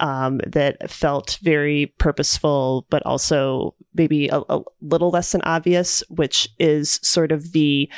um, 0.00 0.40
that 0.46 0.90
felt 0.90 1.38
very 1.42 1.86
purposeful, 1.98 2.86
but 2.90 3.04
also 3.04 3.74
maybe 3.94 4.28
a, 4.28 4.40
a 4.48 4.60
little 4.80 5.10
less 5.10 5.32
than 5.32 5.42
obvious, 5.42 6.02
which 6.08 6.48
is 6.58 7.00
sort 7.02 7.32
of 7.32 7.52
the 7.52 7.90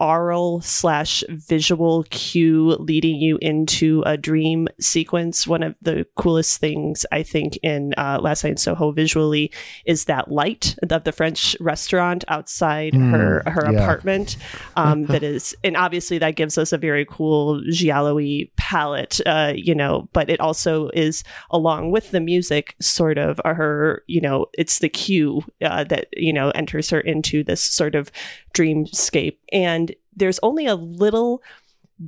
aural 0.00 0.60
slash 0.60 1.22
visual 1.28 2.04
cue 2.10 2.76
leading 2.78 3.16
you 3.16 3.38
into 3.40 4.02
a 4.06 4.16
dream 4.16 4.68
sequence. 4.80 5.46
One 5.46 5.62
of 5.62 5.74
the 5.82 6.06
coolest 6.16 6.58
things 6.58 7.06
I 7.12 7.22
think 7.22 7.58
in 7.62 7.94
uh, 7.96 8.18
Last 8.20 8.44
Night 8.44 8.50
in 8.50 8.56
Soho 8.56 8.92
visually 8.92 9.50
is 9.84 10.06
that 10.06 10.30
light 10.30 10.76
of 10.90 11.04
the 11.04 11.12
French 11.12 11.56
restaurant 11.60 12.24
outside 12.28 12.92
mm, 12.92 13.10
her 13.10 13.42
her 13.50 13.72
yeah. 13.72 13.82
apartment. 13.82 14.36
Um, 14.76 15.06
that 15.14 15.22
is, 15.22 15.56
and 15.64 15.76
obviously 15.76 16.18
that 16.18 16.36
gives 16.36 16.58
us 16.58 16.72
a 16.72 16.78
very 16.78 17.06
cool 17.08 17.62
giallo 17.70 18.18
palette, 18.56 19.20
uh, 19.26 19.52
you 19.56 19.74
know. 19.74 20.08
But 20.12 20.30
it 20.30 20.40
also 20.40 20.88
is 20.90 21.24
along 21.50 21.90
with 21.90 22.10
the 22.10 22.20
music, 22.20 22.76
sort 22.80 23.18
of 23.18 23.40
her, 23.44 24.02
you 24.06 24.20
know, 24.20 24.46
it's 24.54 24.78
the 24.78 24.88
cue 24.88 25.42
uh, 25.62 25.84
that 25.84 26.08
you 26.12 26.32
know 26.32 26.50
enters 26.50 26.90
her 26.90 27.00
into 27.00 27.44
this 27.44 27.62
sort 27.62 27.94
of 27.94 28.10
dreamscape. 28.54 29.36
And 29.52 29.93
there's 30.16 30.40
only 30.42 30.66
a 30.66 30.74
little 30.74 31.42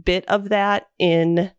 bit 0.04 0.24
of 0.28 0.48
that 0.48 0.88
in 0.98 1.50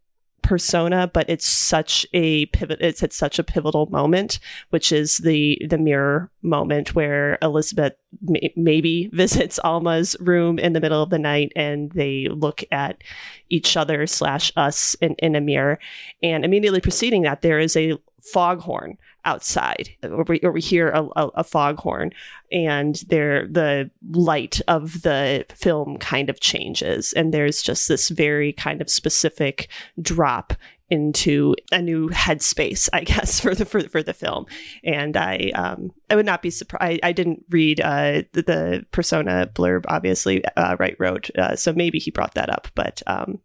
persona 0.42 1.12
but 1.14 1.30
it's 1.30 1.46
such 1.46 2.06
a 2.14 2.46
pivot 2.48 2.80
it's 2.80 3.04
at 3.04 3.12
such 3.12 3.38
a 3.38 3.44
pivotal 3.44 3.86
moment 3.88 4.40
which 4.70 4.94
is 4.94 5.18
the 5.18 5.62
the 5.70 5.78
mirror 5.78 6.32
moment 6.42 6.96
where 6.96 7.38
elizabeth 7.42 7.94
may, 8.22 8.54
maybe 8.56 9.08
visits 9.14 9.60
alma's 9.66 10.16
room 10.22 10.58
in 10.58 10.72
the 10.72 10.80
middle 10.80 11.04
of 11.04 11.10
the 11.10 11.20
night 11.20 11.52
and 11.54 11.92
they 11.92 12.30
look 12.30 12.64
at 12.72 13.04
each 13.50 13.78
other 13.78 14.08
slash 14.08 14.52
us 14.56 14.96
in, 14.96 15.16
in 15.16 15.36
a 15.36 15.42
mirror. 15.42 15.80
And 16.22 16.46
immediately 16.46 16.82
preceding 16.82 17.24
that 17.24 17.42
there 17.42 17.60
is 17.60 17.76
a 17.76 17.98
foghorn 18.34 18.98
outside 19.28 19.90
or 20.04 20.24
we, 20.24 20.62
hear 20.62 20.90
a, 20.90 21.04
a, 21.18 21.28
a 21.36 21.44
foghorn 21.44 22.12
and 22.50 23.04
there 23.10 23.46
the 23.48 23.92
light 24.12 24.62
of 24.70 25.02
the 25.02 25.46
film 25.54 25.98
kind 25.98 26.30
of 26.30 26.40
changes 26.40 27.12
and 27.14 27.34
there's 27.34 27.62
just 27.62 27.90
this 27.90 28.08
very 28.08 28.54
kind 28.54 28.82
of 28.82 28.90
specific 28.90 29.68
drop 30.02 30.54
into 30.90 31.54
a 31.74 31.82
new 31.82 32.08
headspace, 32.12 32.88
I 32.94 33.04
guess, 33.04 33.40
for 33.42 33.54
the 33.54 33.66
for, 33.66 33.82
for 33.90 34.02
the 34.02 34.14
film. 34.14 34.46
And 34.86 35.18
I 35.18 35.52
um, 35.54 35.92
I 36.10 36.16
would 36.16 36.26
not 36.26 36.42
be 36.42 36.50
surprised. 36.50 37.02
I, 37.04 37.10
I 37.10 37.12
didn't 37.12 37.44
read 37.50 37.82
uh, 37.82 38.22
the, 38.32 38.42
the, 38.42 38.86
persona 38.92 39.52
blurb, 39.54 39.84
obviously, 39.90 40.46
uh, 40.56 40.78
Wright 40.80 40.96
wrote, 40.98 41.30
uh, 41.38 41.58
so 41.58 41.74
maybe 41.74 42.00
he 42.00 42.10
brought 42.10 42.36
that 42.36 42.50
up. 42.50 42.70
But 42.74 43.04
um, 43.06 43.40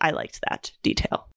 I 0.00 0.12
liked 0.12 0.40
that 0.48 0.72
detail 0.82 1.28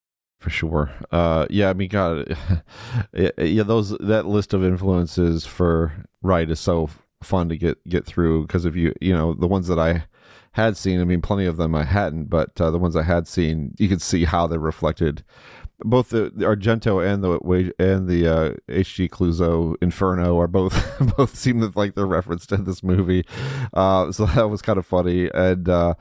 for 0.41 0.49
sure. 0.49 0.91
Uh, 1.11 1.45
yeah, 1.49 1.69
I 1.69 1.73
mean, 1.73 1.89
God, 1.89 2.35
yeah, 3.13 3.63
those 3.63 3.91
that 3.99 4.25
list 4.25 4.53
of 4.53 4.63
influences 4.63 5.45
for 5.45 6.07
Wright 6.23 6.49
is 6.49 6.59
so 6.59 6.89
fun 7.21 7.47
to 7.49 7.57
get 7.57 7.77
get 7.87 8.05
through 8.05 8.47
because 8.47 8.65
if 8.65 8.75
you 8.75 8.91
you 8.99 9.13
know 9.13 9.35
the 9.35 9.47
ones 9.47 9.67
that 9.67 9.77
I 9.77 10.05
had 10.53 10.75
seen, 10.75 10.99
I 10.99 11.05
mean, 11.05 11.21
plenty 11.21 11.45
of 11.45 11.57
them 11.57 11.75
I 11.75 11.85
hadn't, 11.85 12.25
but 12.25 12.59
uh, 12.59 12.71
the 12.71 12.79
ones 12.79 12.95
I 12.95 13.03
had 13.03 13.27
seen, 13.27 13.73
you 13.77 13.87
could 13.87 14.01
see 14.01 14.25
how 14.25 14.47
they 14.47 14.57
reflected 14.57 15.23
both 15.83 16.09
the, 16.09 16.31
the 16.33 16.45
Argento 16.45 17.05
and 17.05 17.23
the 17.23 17.73
and 17.79 18.07
the 18.07 18.27
uh, 18.27 18.53
H.G. 18.69 19.09
Clouzot 19.09 19.75
Inferno 19.81 20.39
are 20.39 20.47
both 20.47 20.75
both 21.17 21.35
seem 21.35 21.59
like 21.75 21.95
they're 21.95 22.05
referenced 22.05 22.49
to 22.49 22.57
this 22.57 22.83
movie, 22.83 23.25
uh, 23.73 24.11
so 24.11 24.25
that 24.27 24.49
was 24.49 24.61
kind 24.61 24.77
of 24.79 24.85
funny. 24.85 25.29
And 25.33 25.67
uh, 25.67 25.95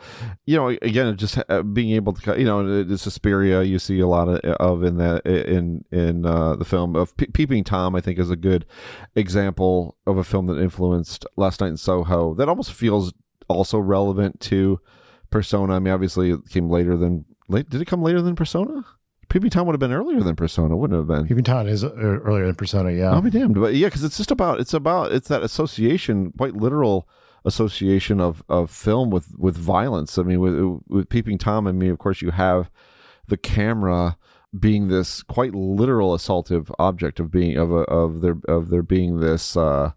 you 0.46 0.56
know, 0.56 0.68
again, 0.68 1.16
just 1.16 1.38
uh, 1.48 1.62
being 1.62 1.90
able 1.90 2.12
to, 2.14 2.38
you 2.38 2.44
know, 2.44 2.84
the 2.84 2.98
Suspiria 2.98 3.62
you 3.62 3.78
see 3.78 4.00
a 4.00 4.06
lot 4.06 4.28
of, 4.28 4.38
of 4.38 4.84
in 4.84 4.96
that 4.98 5.26
in 5.26 5.84
in 5.90 6.26
uh, 6.26 6.56
the 6.56 6.64
film 6.64 6.96
of 6.96 7.16
Pe- 7.16 7.26
Peeping 7.26 7.64
Tom. 7.64 7.94
I 7.94 8.00
think 8.00 8.18
is 8.18 8.30
a 8.30 8.36
good 8.36 8.66
example 9.14 9.96
of 10.06 10.16
a 10.16 10.24
film 10.24 10.46
that 10.46 10.58
influenced 10.58 11.26
Last 11.36 11.60
Night 11.60 11.68
in 11.68 11.76
Soho. 11.76 12.34
That 12.34 12.48
almost 12.48 12.72
feels 12.72 13.12
also 13.48 13.78
relevant 13.78 14.40
to 14.40 14.80
Persona. 15.30 15.76
I 15.76 15.78
mean, 15.78 15.94
obviously, 15.94 16.30
it 16.30 16.48
came 16.48 16.68
later 16.68 16.96
than 16.96 17.24
late. 17.48 17.68
Did 17.68 17.80
it 17.80 17.86
come 17.86 18.02
later 18.02 18.22
than 18.22 18.36
Persona? 18.36 18.84
Peeping 19.30 19.50
Tom 19.50 19.66
would 19.66 19.74
have 19.74 19.80
been 19.80 19.92
earlier 19.92 20.20
than 20.20 20.34
Persona, 20.34 20.76
wouldn't 20.76 20.96
it 20.96 21.00
have 21.00 21.06
been? 21.06 21.26
Peeping 21.26 21.44
Tom 21.44 21.66
is 21.68 21.84
uh, 21.84 21.92
earlier 21.94 22.46
than 22.46 22.56
Persona, 22.56 22.90
yeah. 22.90 23.12
I'll 23.12 23.22
be 23.22 23.30
damned, 23.30 23.54
but 23.54 23.74
yeah, 23.74 23.86
because 23.86 24.04
it's 24.04 24.16
just 24.16 24.32
about 24.32 24.60
it's 24.60 24.74
about 24.74 25.12
it's 25.12 25.28
that 25.28 25.42
association, 25.42 26.32
quite 26.36 26.56
literal 26.56 27.08
association 27.44 28.20
of 28.20 28.42
of 28.48 28.70
film 28.70 29.08
with 29.08 29.38
with 29.38 29.56
violence. 29.56 30.18
I 30.18 30.24
mean, 30.24 30.40
with 30.40 30.82
with 30.88 31.08
Peeping 31.08 31.38
Tom, 31.38 31.66
I 31.66 31.72
mean, 31.72 31.90
of 31.90 31.98
course, 31.98 32.20
you 32.20 32.32
have 32.32 32.70
the 33.28 33.36
camera 33.36 34.18
being 34.58 34.88
this 34.88 35.22
quite 35.22 35.54
literal 35.54 36.16
assaultive 36.16 36.74
object 36.80 37.20
of 37.20 37.30
being 37.30 37.56
of 37.56 37.70
a, 37.70 37.82
of 37.82 38.20
there 38.20 38.36
of 38.48 38.70
there 38.70 38.82
being 38.82 39.20
this. 39.20 39.56
Uh, 39.56 39.92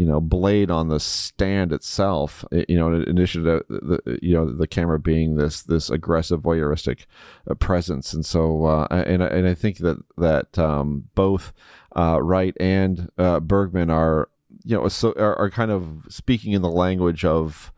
you 0.00 0.06
know 0.06 0.18
blade 0.18 0.70
on 0.70 0.88
the 0.88 0.98
stand 0.98 1.74
itself 1.74 2.42
you 2.68 2.78
know 2.78 2.94
in 2.94 3.02
addition 3.02 3.44
to 3.44 3.62
the 3.68 4.18
you 4.22 4.32
know 4.32 4.50
the 4.50 4.66
camera 4.66 4.98
being 4.98 5.36
this 5.36 5.60
this 5.62 5.90
aggressive 5.90 6.40
voyeuristic 6.40 7.04
uh, 7.50 7.54
presence. 7.54 8.14
And 8.14 8.24
so 8.24 8.64
uh, 8.64 8.86
and 8.90 9.22
and 9.22 9.46
I 9.46 9.52
think 9.52 9.76
that 9.78 9.98
that 10.16 10.58
um, 10.58 11.10
both 11.14 11.52
uh, 11.94 12.18
Wright 12.22 12.56
and 12.58 13.10
uh, 13.18 13.40
Bergman 13.40 13.90
are 13.90 14.30
you 14.64 14.74
know 14.74 14.88
so 14.88 15.12
are, 15.18 15.38
are 15.38 15.50
kind 15.50 15.70
of 15.70 16.06
speaking 16.08 16.52
in 16.52 16.62
the 16.62 16.70
language 16.70 17.26
of 17.26 17.70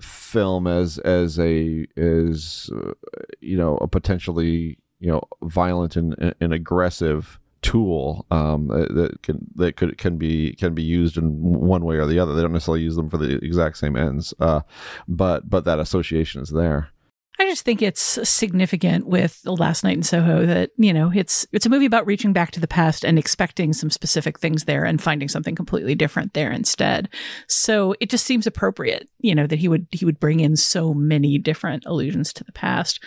film 0.00 0.66
as 0.66 0.98
as 0.98 1.38
a 1.38 1.86
as 1.96 2.68
uh, 2.74 2.94
you 3.40 3.56
know 3.56 3.76
a 3.76 3.86
potentially 3.86 4.76
you 4.98 5.12
know 5.12 5.22
violent 5.42 5.94
and, 5.94 6.34
and 6.40 6.52
aggressive 6.52 7.38
tool 7.70 8.26
um, 8.32 8.66
that 8.66 9.22
can 9.22 9.46
that 9.54 9.76
could 9.76 9.96
can 9.96 10.16
be 10.16 10.54
can 10.54 10.74
be 10.74 10.82
used 10.82 11.16
in 11.16 11.40
one 11.40 11.84
way 11.84 11.96
or 11.96 12.06
the 12.06 12.18
other. 12.18 12.34
They 12.34 12.42
don't 12.42 12.52
necessarily 12.52 12.82
use 12.82 12.96
them 12.96 13.08
for 13.08 13.16
the 13.16 13.36
exact 13.44 13.78
same 13.78 13.96
ends, 13.96 14.34
uh, 14.40 14.62
but 15.06 15.48
but 15.48 15.64
that 15.64 15.78
association 15.78 16.42
is 16.42 16.50
there. 16.50 16.90
I 17.38 17.44
just 17.44 17.64
think 17.64 17.80
it's 17.80 18.28
significant 18.28 19.06
with 19.06 19.40
the 19.42 19.52
last 19.52 19.82
night 19.82 19.96
in 19.96 20.02
Soho 20.02 20.44
that 20.46 20.72
you 20.76 20.92
know 20.92 21.12
it's 21.14 21.46
it's 21.52 21.64
a 21.64 21.70
movie 21.70 21.86
about 21.86 22.06
reaching 22.06 22.32
back 22.32 22.50
to 22.52 22.60
the 22.60 22.66
past 22.66 23.04
and 23.04 23.18
expecting 23.18 23.72
some 23.72 23.88
specific 23.88 24.40
things 24.40 24.64
there 24.64 24.84
and 24.84 25.00
finding 25.00 25.28
something 25.28 25.54
completely 25.54 25.94
different 25.94 26.34
there 26.34 26.50
instead. 26.50 27.08
So 27.46 27.94
it 28.00 28.10
just 28.10 28.26
seems 28.26 28.48
appropriate, 28.48 29.08
you 29.20 29.34
know, 29.34 29.46
that 29.46 29.60
he 29.60 29.68
would 29.68 29.86
he 29.92 30.04
would 30.04 30.18
bring 30.18 30.40
in 30.40 30.56
so 30.56 30.92
many 30.92 31.38
different 31.38 31.84
allusions 31.86 32.32
to 32.32 32.44
the 32.44 32.52
past. 32.52 33.00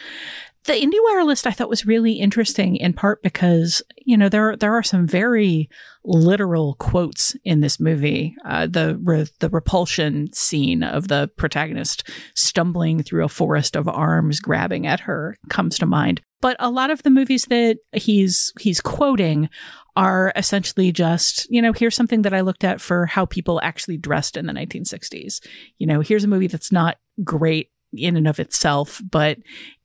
The 0.66 0.74
IndieWire 0.74 1.26
list 1.26 1.46
I 1.46 1.52
thought 1.52 1.70
was 1.70 1.86
really 1.86 2.14
interesting 2.14 2.78
in 2.78 2.94
part 2.94 3.22
because, 3.22 3.82
you 3.98 4.16
know, 4.16 4.30
there 4.30 4.56
there 4.56 4.74
are 4.74 4.84
some 4.84 5.06
very 5.06 5.70
literal 6.06 6.76
quotes 6.76 7.36
in 7.44 7.60
this 7.60 7.82
movie. 7.82 8.36
Uh, 8.46 8.68
the 8.68 8.98
re- 9.04 9.28
the 9.40 9.50
repulsion 9.50 10.32
scene 10.32 10.82
of 10.82 11.10
the 11.10 11.30
protagonist 11.36 12.08
stumbling 12.34 13.04
through 13.04 13.26
a 13.26 13.30
forest 13.30 13.76
of 13.76 13.90
arms 13.90 14.40
grabbing 14.40 14.88
at 14.88 15.02
her 15.02 15.36
comes 15.50 15.78
to 15.80 15.86
mind. 15.86 16.22
But 16.42 16.56
a 16.60 16.70
lot 16.70 16.92
of 16.92 17.04
the 17.04 17.10
movies 17.10 17.46
that 17.46 17.78
he's 17.92 18.54
he's 18.58 18.80
quoting 18.80 19.50
are 19.96 20.32
essentially 20.36 20.92
just, 20.92 21.46
you 21.50 21.62
know, 21.62 21.74
here's 21.74 21.96
something 21.96 22.24
that 22.24 22.34
I 22.34 22.42
looked 22.42 22.64
at 22.64 22.82
for 22.82 23.06
how 23.06 23.26
people 23.26 23.60
actually 23.62 23.98
dressed 23.98 24.38
in 24.38 24.46
the 24.46 24.54
1960s. 24.54 25.46
You 25.78 25.88
know, 25.88 26.00
here's 26.00 26.24
a 26.24 26.28
movie 26.28 26.48
that's 26.48 26.72
not 26.72 26.98
great 27.24 27.70
in 27.96 28.18
and 28.18 28.28
of 28.28 28.40
itself, 28.40 29.02
but 29.10 29.38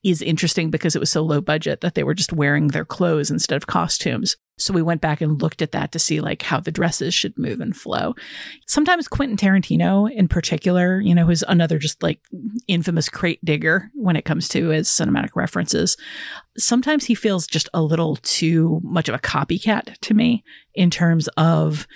is 0.04 0.22
interesting 0.22 0.70
because 0.70 0.94
it 0.94 1.00
was 1.00 1.10
so 1.10 1.22
low 1.22 1.40
budget 1.40 1.80
that 1.80 1.94
they 1.94 2.04
were 2.04 2.14
just 2.14 2.32
wearing 2.32 2.68
their 2.68 2.84
clothes 2.84 3.30
instead 3.30 3.56
of 3.56 3.66
costumes. 3.66 4.36
So 4.58 4.74
we 4.74 4.82
went 4.82 5.00
back 5.00 5.20
and 5.20 5.40
looked 5.40 5.62
at 5.62 5.72
that 5.72 5.92
to 5.92 5.98
see 5.98 6.20
like 6.20 6.42
how 6.42 6.60
the 6.60 6.72
dresses 6.72 7.14
should 7.14 7.38
move 7.38 7.60
and 7.60 7.76
flow. 7.76 8.14
Sometimes 8.66 9.06
Quentin 9.06 9.36
Tarantino 9.36 10.10
in 10.10 10.26
particular, 10.28 11.00
you 11.00 11.14
know, 11.14 11.24
who's 11.24 11.44
another 11.46 11.78
just 11.78 12.02
like 12.02 12.20
infamous 12.66 13.08
crate 13.08 13.44
digger 13.44 13.90
when 13.94 14.16
it 14.16 14.24
comes 14.24 14.48
to 14.48 14.68
his 14.68 14.88
cinematic 14.88 15.36
references. 15.36 15.96
Sometimes 16.56 17.04
he 17.04 17.14
feels 17.14 17.46
just 17.46 17.68
a 17.72 17.82
little 17.82 18.16
too 18.16 18.80
much 18.82 19.08
of 19.08 19.14
a 19.14 19.20
copycat 19.20 19.96
to 20.00 20.14
me 20.14 20.42
in 20.74 20.90
terms 20.90 21.28
of 21.36 21.86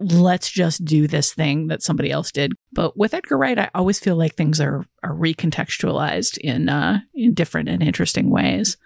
let's 0.00 0.50
just 0.50 0.84
do 0.84 1.06
this 1.06 1.32
thing 1.32 1.68
that 1.68 1.82
somebody 1.82 2.10
else 2.10 2.30
did. 2.30 2.52
But 2.72 2.96
with 2.96 3.14
Edgar 3.14 3.36
Wright, 3.36 3.58
I 3.58 3.70
always 3.74 3.98
feel 3.98 4.16
like 4.16 4.34
things 4.34 4.60
are 4.60 4.84
are 5.02 5.14
recontextualized 5.14 6.38
in 6.38 6.68
uh, 6.68 7.00
in 7.14 7.34
different 7.34 7.68
and 7.68 7.82
interesting 7.82 8.30
ways. 8.30 8.76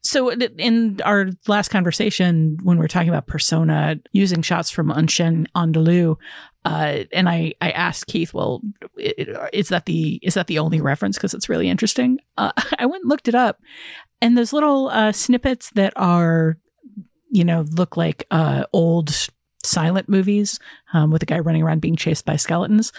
So 0.00 0.30
in 0.30 1.00
our 1.04 1.26
last 1.48 1.68
conversation, 1.68 2.56
when 2.62 2.78
we 2.78 2.84
are 2.84 2.88
talking 2.88 3.08
about 3.08 3.26
persona, 3.26 3.96
using 4.12 4.42
shots 4.42 4.70
from 4.70 4.92
Un 4.92 5.06
Chien 5.08 5.46
Andalou, 5.56 6.16
uh, 6.64 7.04
and 7.12 7.28
I, 7.28 7.54
I 7.60 7.72
asked 7.72 8.06
Keith, 8.06 8.32
well, 8.32 8.62
is 9.52 9.68
that 9.68 9.86
the 9.86 10.20
is 10.22 10.34
that 10.34 10.46
the 10.46 10.60
only 10.60 10.80
reference? 10.80 11.16
Because 11.16 11.34
it's 11.34 11.48
really 11.48 11.68
interesting. 11.68 12.18
Uh, 12.36 12.52
I 12.78 12.86
went 12.86 13.02
and 13.02 13.10
looked 13.10 13.28
it 13.28 13.34
up, 13.34 13.60
and 14.20 14.38
those 14.38 14.52
little 14.52 14.88
uh, 14.88 15.12
snippets 15.12 15.70
that 15.70 15.92
are, 15.96 16.58
you 17.30 17.44
know, 17.44 17.64
look 17.72 17.96
like 17.96 18.24
uh, 18.30 18.64
old 18.72 19.10
silent 19.68 20.08
movies 20.08 20.58
um, 20.92 21.10
with 21.10 21.22
a 21.22 21.26
guy 21.26 21.38
running 21.38 21.62
around 21.62 21.80
being 21.80 21.96
chased 21.96 22.24
by 22.24 22.36
skeletons. 22.36 22.92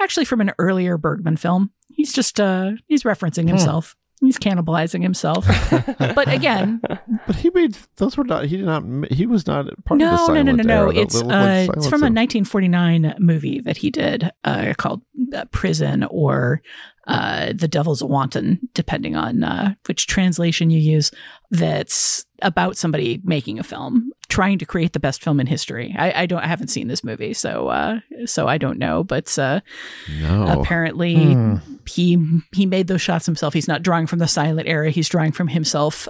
Actually, 0.00 0.24
from 0.24 0.40
an 0.40 0.52
earlier 0.58 0.96
Bergman 0.96 1.36
film. 1.36 1.70
He's 1.92 2.12
just 2.12 2.40
uh, 2.40 2.72
he's 2.86 3.02
referencing 3.02 3.42
hmm. 3.42 3.48
himself. 3.48 3.96
He's 4.20 4.38
cannibalizing 4.38 5.02
himself. 5.02 5.46
but 5.98 6.28
again, 6.28 6.82
but 7.26 7.36
he 7.36 7.48
made 7.50 7.76
those 7.96 8.18
were 8.18 8.24
not. 8.24 8.44
He 8.44 8.58
did 8.58 8.66
not. 8.66 8.84
He 9.10 9.26
was 9.26 9.46
not 9.46 9.66
part 9.84 9.98
no, 9.98 10.14
of 10.14 10.26
the 10.26 10.34
no, 10.34 10.42
no, 10.42 10.52
no, 10.52 10.62
no. 10.62 10.90
Era. 10.90 10.94
It's 10.94 11.22
uh, 11.22 11.66
it's 11.74 11.86
from 11.86 12.02
a 12.02 12.12
1949 12.12 13.14
movie 13.18 13.60
that 13.60 13.78
he 13.78 13.90
did 13.90 14.30
uh, 14.44 14.74
called 14.76 15.00
uh, 15.34 15.46
Prison 15.52 16.04
or 16.04 16.60
uh, 17.06 17.52
The 17.54 17.68
Devil's 17.68 18.02
a 18.02 18.06
Wanton, 18.06 18.60
depending 18.74 19.16
on 19.16 19.42
uh, 19.42 19.74
which 19.86 20.06
translation 20.06 20.70
you 20.70 20.78
use, 20.78 21.10
that's 21.50 22.24
about 22.42 22.76
somebody 22.76 23.20
making 23.24 23.58
a 23.58 23.62
film, 23.62 24.12
trying 24.28 24.58
to 24.58 24.66
create 24.66 24.92
the 24.92 25.00
best 25.00 25.22
film 25.22 25.40
in 25.40 25.46
history. 25.46 25.94
I, 25.98 26.22
I 26.22 26.26
don't, 26.26 26.42
I 26.42 26.46
haven't 26.46 26.68
seen 26.68 26.88
this 26.88 27.02
movie, 27.02 27.34
so 27.34 27.68
uh, 27.68 28.00
so 28.26 28.46
I 28.46 28.58
don't 28.58 28.78
know. 28.78 29.02
But 29.02 29.36
uh, 29.38 29.60
no. 30.20 30.60
apparently, 30.60 31.16
hmm. 31.34 31.56
he 31.86 32.40
he 32.52 32.66
made 32.66 32.86
those 32.86 33.02
shots 33.02 33.26
himself. 33.26 33.54
He's 33.54 33.68
not 33.68 33.82
drawing 33.82 34.06
from 34.06 34.18
the 34.18 34.28
silent 34.28 34.68
era. 34.68 34.90
He's 34.90 35.08
drawing 35.08 35.32
from 35.32 35.48
himself 35.48 36.08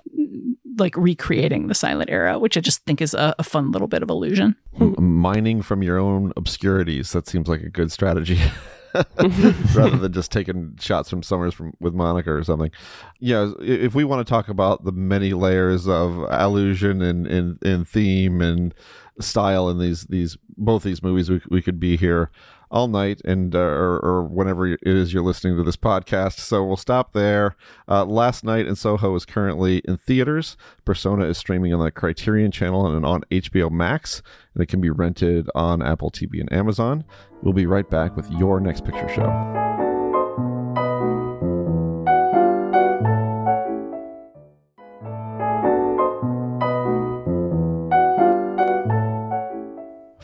like 0.79 0.97
recreating 0.97 1.69
the 1.69 1.75
silent 1.75 2.11
era, 2.11 2.39
which 2.39 2.57
I 2.57 2.61
just 2.61 2.85
think 2.85 3.01
is 3.01 3.15
a, 3.15 3.35
a 3.39 3.45
fun 3.45 3.71
little 3.71 3.89
bit 3.89 4.03
of 4.03 4.11
illusion. 4.11 4.57
Mining 4.79 5.63
from 5.63 5.83
your 5.83 5.99
own 5.99 6.33
obscurities. 6.37 7.13
That 7.13 7.29
seems 7.29 7.49
like 7.49 7.63
a 7.63 7.69
good 7.69 7.93
strategy. 7.93 8.41
rather 9.75 9.97
than 9.97 10.13
just 10.13 10.33
taking 10.33 10.77
shots 10.81 11.11
from 11.11 11.23
Summers 11.23 11.55
from 11.55 11.75
with 11.81 11.95
Monica 11.95 12.33
or 12.33 12.45
something. 12.45 12.71
Yeah, 13.19 13.53
if 13.61 13.95
we 13.95 14.05
want 14.05 14.27
to 14.27 14.31
talk 14.31 14.49
about 14.49 14.85
the 14.85 14.93
many 14.93 15.33
layers 15.33 15.89
of 15.89 16.25
allusion 16.31 17.03
and 17.03 17.27
in, 17.27 17.59
in, 17.63 17.85
theme 17.85 18.41
and 18.41 18.75
style 19.21 19.69
in 19.69 19.79
these 19.79 20.05
these 20.05 20.37
both 20.57 20.83
these 20.83 21.03
movies, 21.03 21.31
we 21.31 21.41
we 21.49 21.63
could 21.63 21.79
be 21.79 21.97
here 21.97 22.31
all 22.71 22.89
night 22.89 23.21
and 23.25 23.55
uh, 23.55 23.59
or, 23.59 23.99
or, 23.99 24.25
whenever 24.25 24.67
it 24.67 24.79
is 24.83 25.13
you're 25.13 25.23
listening 25.23 25.57
to 25.57 25.63
this 25.63 25.77
podcast. 25.77 26.39
So 26.39 26.65
we'll 26.65 26.77
stop 26.77 27.13
there. 27.13 27.57
Uh, 27.89 28.05
Last 28.05 28.45
Night 28.45 28.67
in 28.67 28.77
Soho 28.77 29.15
is 29.15 29.25
currently 29.25 29.79
in 29.79 29.97
theaters. 29.97 30.57
Persona 30.85 31.25
is 31.27 31.39
streaming 31.39 31.75
on 31.75 31.85
the 31.85 31.91
Criterion 31.91 32.53
Channel 32.53 32.87
and 32.95 33.05
on 33.05 33.23
HBO 33.31 33.71
Max, 33.71 34.23
and 34.55 34.63
it 34.63 34.67
can 34.67 34.81
be 34.81 34.91
rented 34.91 35.49
on 35.55 35.83
Apple 35.83 36.11
TV 36.11 36.41
and 36.41 36.53
Amazon. 36.53 37.05
We'll 37.43 37.55
be 37.55 37.67
right 37.67 37.89
back 37.89 38.17
with 38.17 38.31
your 38.31 38.61
next 38.61 38.85
picture 38.85 39.09
show. 39.09 39.60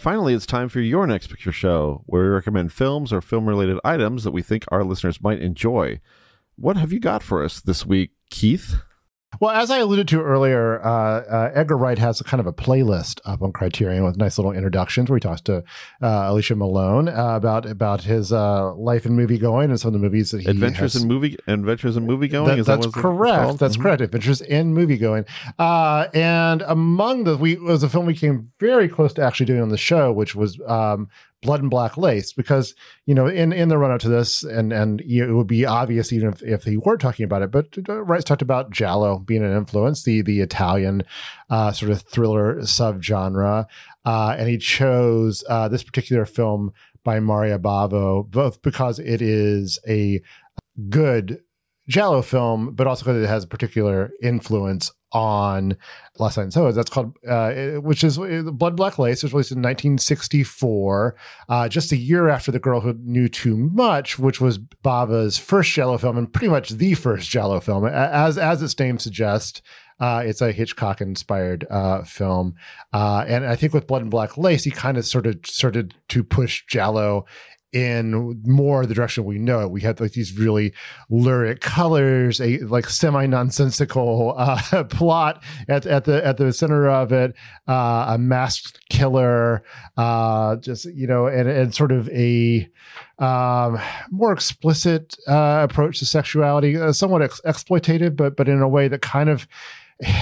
Finally, 0.07 0.35
it's 0.35 0.47
time 0.47 0.69
for 0.69 0.79
your 0.79 1.05
next 1.05 1.27
picture 1.27 1.51
show, 1.51 2.05
where 2.07 2.23
we 2.23 2.29
recommend 2.29 2.73
films 2.73 3.13
or 3.13 3.21
film 3.21 3.49
related 3.49 3.77
items 3.83 4.23
that 4.23 4.31
we 4.31 4.41
think 4.41 4.65
our 4.69 4.85
listeners 4.85 5.21
might 5.21 5.41
enjoy. 5.41 6.01
What 6.55 6.77
have 6.77 6.93
you 6.93 7.01
got 7.01 7.25
for 7.25 7.43
us 7.43 7.61
this 7.61 7.85
week, 7.85 8.13
Keith? 8.31 8.77
Well, 9.41 9.51
as 9.51 9.71
I 9.71 9.79
alluded 9.79 10.09
to 10.09 10.23
earlier, 10.23 10.81
uh, 10.85 10.89
uh, 10.89 11.53
Edgar 11.55 11.77
Wright 11.77 11.99
has 11.99 12.21
a 12.21 12.25
kind 12.25 12.41
of 12.41 12.47
a 12.47 12.53
playlist 12.53 13.21
up 13.25 13.43
on 13.43 13.53
Criterion 13.53 14.05
with 14.05 14.17
nice 14.17 14.39
little 14.39 14.53
introductions 14.53 15.11
where 15.11 15.17
he 15.17 15.21
talks 15.21 15.41
to 15.43 15.59
uh, 16.03 16.25
Alicia 16.27 16.57
Malone 16.57 17.09
uh, 17.09 17.37
about 17.37 17.67
about 17.67 18.03
his 18.03 18.33
uh, 18.33 18.75
life 18.75 19.07
in 19.07 19.15
movie 19.15 19.39
going 19.39 19.71
and 19.71 19.81
some 19.81 19.89
of 19.89 19.93
the 19.93 19.99
movies 19.99 20.31
that 20.31 20.43
he 20.43 20.49
adventures 20.49 20.95
has, 20.95 21.03
in 21.03 21.09
movie 21.09 21.37
adventures 21.47 21.97
in 21.97 22.07
movie 22.07 22.29
going. 22.29 22.57
That, 22.57 22.67
that's 22.67 22.87
that 22.87 22.95
correct. 22.95 23.59
That's 23.59 23.75
mm-hmm. 23.75 23.83
correct. 23.83 24.01
Adventures 24.01 24.41
in 24.41 24.75
movie 24.75 24.99
going. 24.99 25.25
Uh, 25.59 26.09
and 26.15 26.63
among 26.63 27.25
the 27.25 27.37
we 27.37 27.57
was 27.57 27.83
a 27.83 27.89
film 27.89 28.07
we 28.07 28.15
came 28.15 28.51
very 28.59 28.89
close 28.89 29.13
to 29.15 29.23
actually 29.23 29.47
doing 29.47 29.63
on 29.63 29.69
the 29.69 29.79
show, 29.79 30.13
which 30.13 30.35
was 30.35 30.59
um, 30.67 31.09
blood 31.43 31.61
and 31.61 31.71
black 31.71 31.97
lace 31.97 32.33
because 32.33 32.75
you 33.05 33.15
know 33.15 33.27
in 33.27 33.53
in 33.53 33.69
the 33.69 33.79
run 33.79 33.91
up 33.91 34.01
to 34.01 34.09
this 34.09 34.43
and 34.43 34.73
and 34.73 35.01
it 35.03 35.33
would 35.33 35.47
be 35.47 35.67
obvious 35.67 36.13
even 36.13 36.29
if, 36.31 36.43
if 36.43 36.65
he 36.65 36.77
were 36.79 36.97
talking 36.97 37.25
about 37.25 37.43
it 37.43 37.51
but 37.51 37.67
uh, 37.89 38.03
Wright's 38.03 38.25
talked 38.25 38.43
about 38.43 38.71
giallo 38.71 39.19
being 39.19 39.45
an 39.45 39.57
influence 39.57 40.03
the 40.03 40.23
the 40.23 40.41
italian 40.41 41.03
uh, 41.51 41.73
sort 41.73 41.93
of 41.93 42.03
thriller 42.03 42.57
subgenre 42.63 43.67
uh, 44.05 44.37
and 44.39 44.49
he 44.49 44.57
chose 44.57 45.45
uh, 45.49 45.69
this 45.69 45.83
particular 45.83 46.25
film 46.25 46.73
by 47.05 47.21
mario 47.21 47.59
bava 47.59 48.29
both 48.31 48.63
because 48.63 48.99
it 48.99 49.21
is 49.21 49.79
a 49.87 50.21
good 50.89 51.41
giallo 51.89 52.23
film 52.23 52.75
but 52.75 52.87
also 52.87 53.05
because 53.05 53.23
it 53.23 53.29
has 53.29 53.45
a 53.45 53.49
particular 53.49 54.11
influence 54.23 54.91
on 55.13 55.77
Last 56.19 56.37
Night 56.37 56.45
in 56.45 56.51
Soho. 56.51 56.73
That's 56.73 56.91
called, 56.91 57.17
uh, 57.27 57.53
which 57.81 58.05
is 58.05 58.19
uh, 58.19 58.43
Blood 58.53 58.77
Black 58.77 58.99
Lace, 58.99 59.23
was 59.23 59.33
released 59.33 59.53
in 59.53 59.59
1964, 59.59 61.17
uh, 61.49 61.69
just 61.69 61.93
a 61.93 61.97
year 61.97 62.29
after 62.29 62.53
The 62.53 62.59
Girl 62.59 62.81
Who 62.81 62.93
Knew 62.95 63.29
Too 63.29 63.57
Much, 63.57 64.19
which 64.19 64.41
was 64.41 64.59
Bava's 64.59 65.39
first 65.39 65.71
giallo 65.71 65.97
film 65.97 66.19
and 66.19 66.31
pretty 66.31 66.49
much 66.49 66.71
the 66.71 66.95
first 66.95 67.31
giallo 67.31 67.61
film. 67.61 67.87
As 67.87 68.37
as 68.37 68.63
its 68.63 68.79
name 68.79 68.99
suggests, 68.99 69.63
uh, 69.99 70.23
it's 70.25 70.43
a 70.43 70.53
Hitchcock 70.53 71.01
inspired 71.01 71.67
uh, 71.71 72.03
film. 72.03 72.55
Uh, 72.93 73.25
and 73.27 73.47
I 73.47 73.57
think 73.57 73.73
with 73.73 73.87
Blood 73.87 74.03
and 74.03 74.11
Black 74.11 74.37
Lace, 74.37 74.65
he 74.65 74.71
kind 74.71 74.99
of 74.99 75.07
sort 75.07 75.27
of 75.27 75.39
started 75.45 75.95
to 76.09 76.23
push 76.23 76.65
giallo 76.67 77.25
in 77.77 78.41
more 78.47 78.87
the 78.87 78.95
direction 78.95 79.27
we 79.27 79.37
know 79.37 79.61
it. 79.61 79.71
We 79.71 79.83
had 79.83 80.01
like 80.01 80.13
these 80.13 80.39
really 80.39 80.73
lurid 81.11 81.61
colors, 81.61 82.41
a 82.41 82.57
like 82.61 82.89
semi 82.89 83.27
nonsensical 83.27 84.35
uh, 84.39 84.85
plot 84.89 85.43
at, 85.69 85.85
at 85.85 86.05
the 86.05 86.25
at 86.25 86.39
the 86.39 86.55
center 86.55 86.89
of 86.89 87.13
it, 87.13 87.35
uh, 87.69 88.07
a 88.09 88.19
masked 88.19 88.81
killer, 88.89 89.63
uh, 89.99 90.57
just 90.57 90.87
you 90.87 91.07
know, 91.07 91.27
and 91.27 91.51
and 91.51 91.75
sort 91.75 91.93
of 91.93 92.09
a 92.09 92.67
um, 93.19 93.79
more 94.11 94.33
explicit 94.33 95.15
uh, 95.29 95.67
approach 95.69 95.99
to 95.99 96.07
sexuality, 96.07 96.79
uh, 96.79 96.95
somewhat 96.95 97.21
ex- 97.21 97.43
exploitative, 97.45 98.17
but 98.17 98.37
but 98.39 98.49
in 98.49 98.63
a 98.63 98.69
way 98.69 98.89
that 98.89 99.03
kind 99.03 99.29
of 99.29 99.47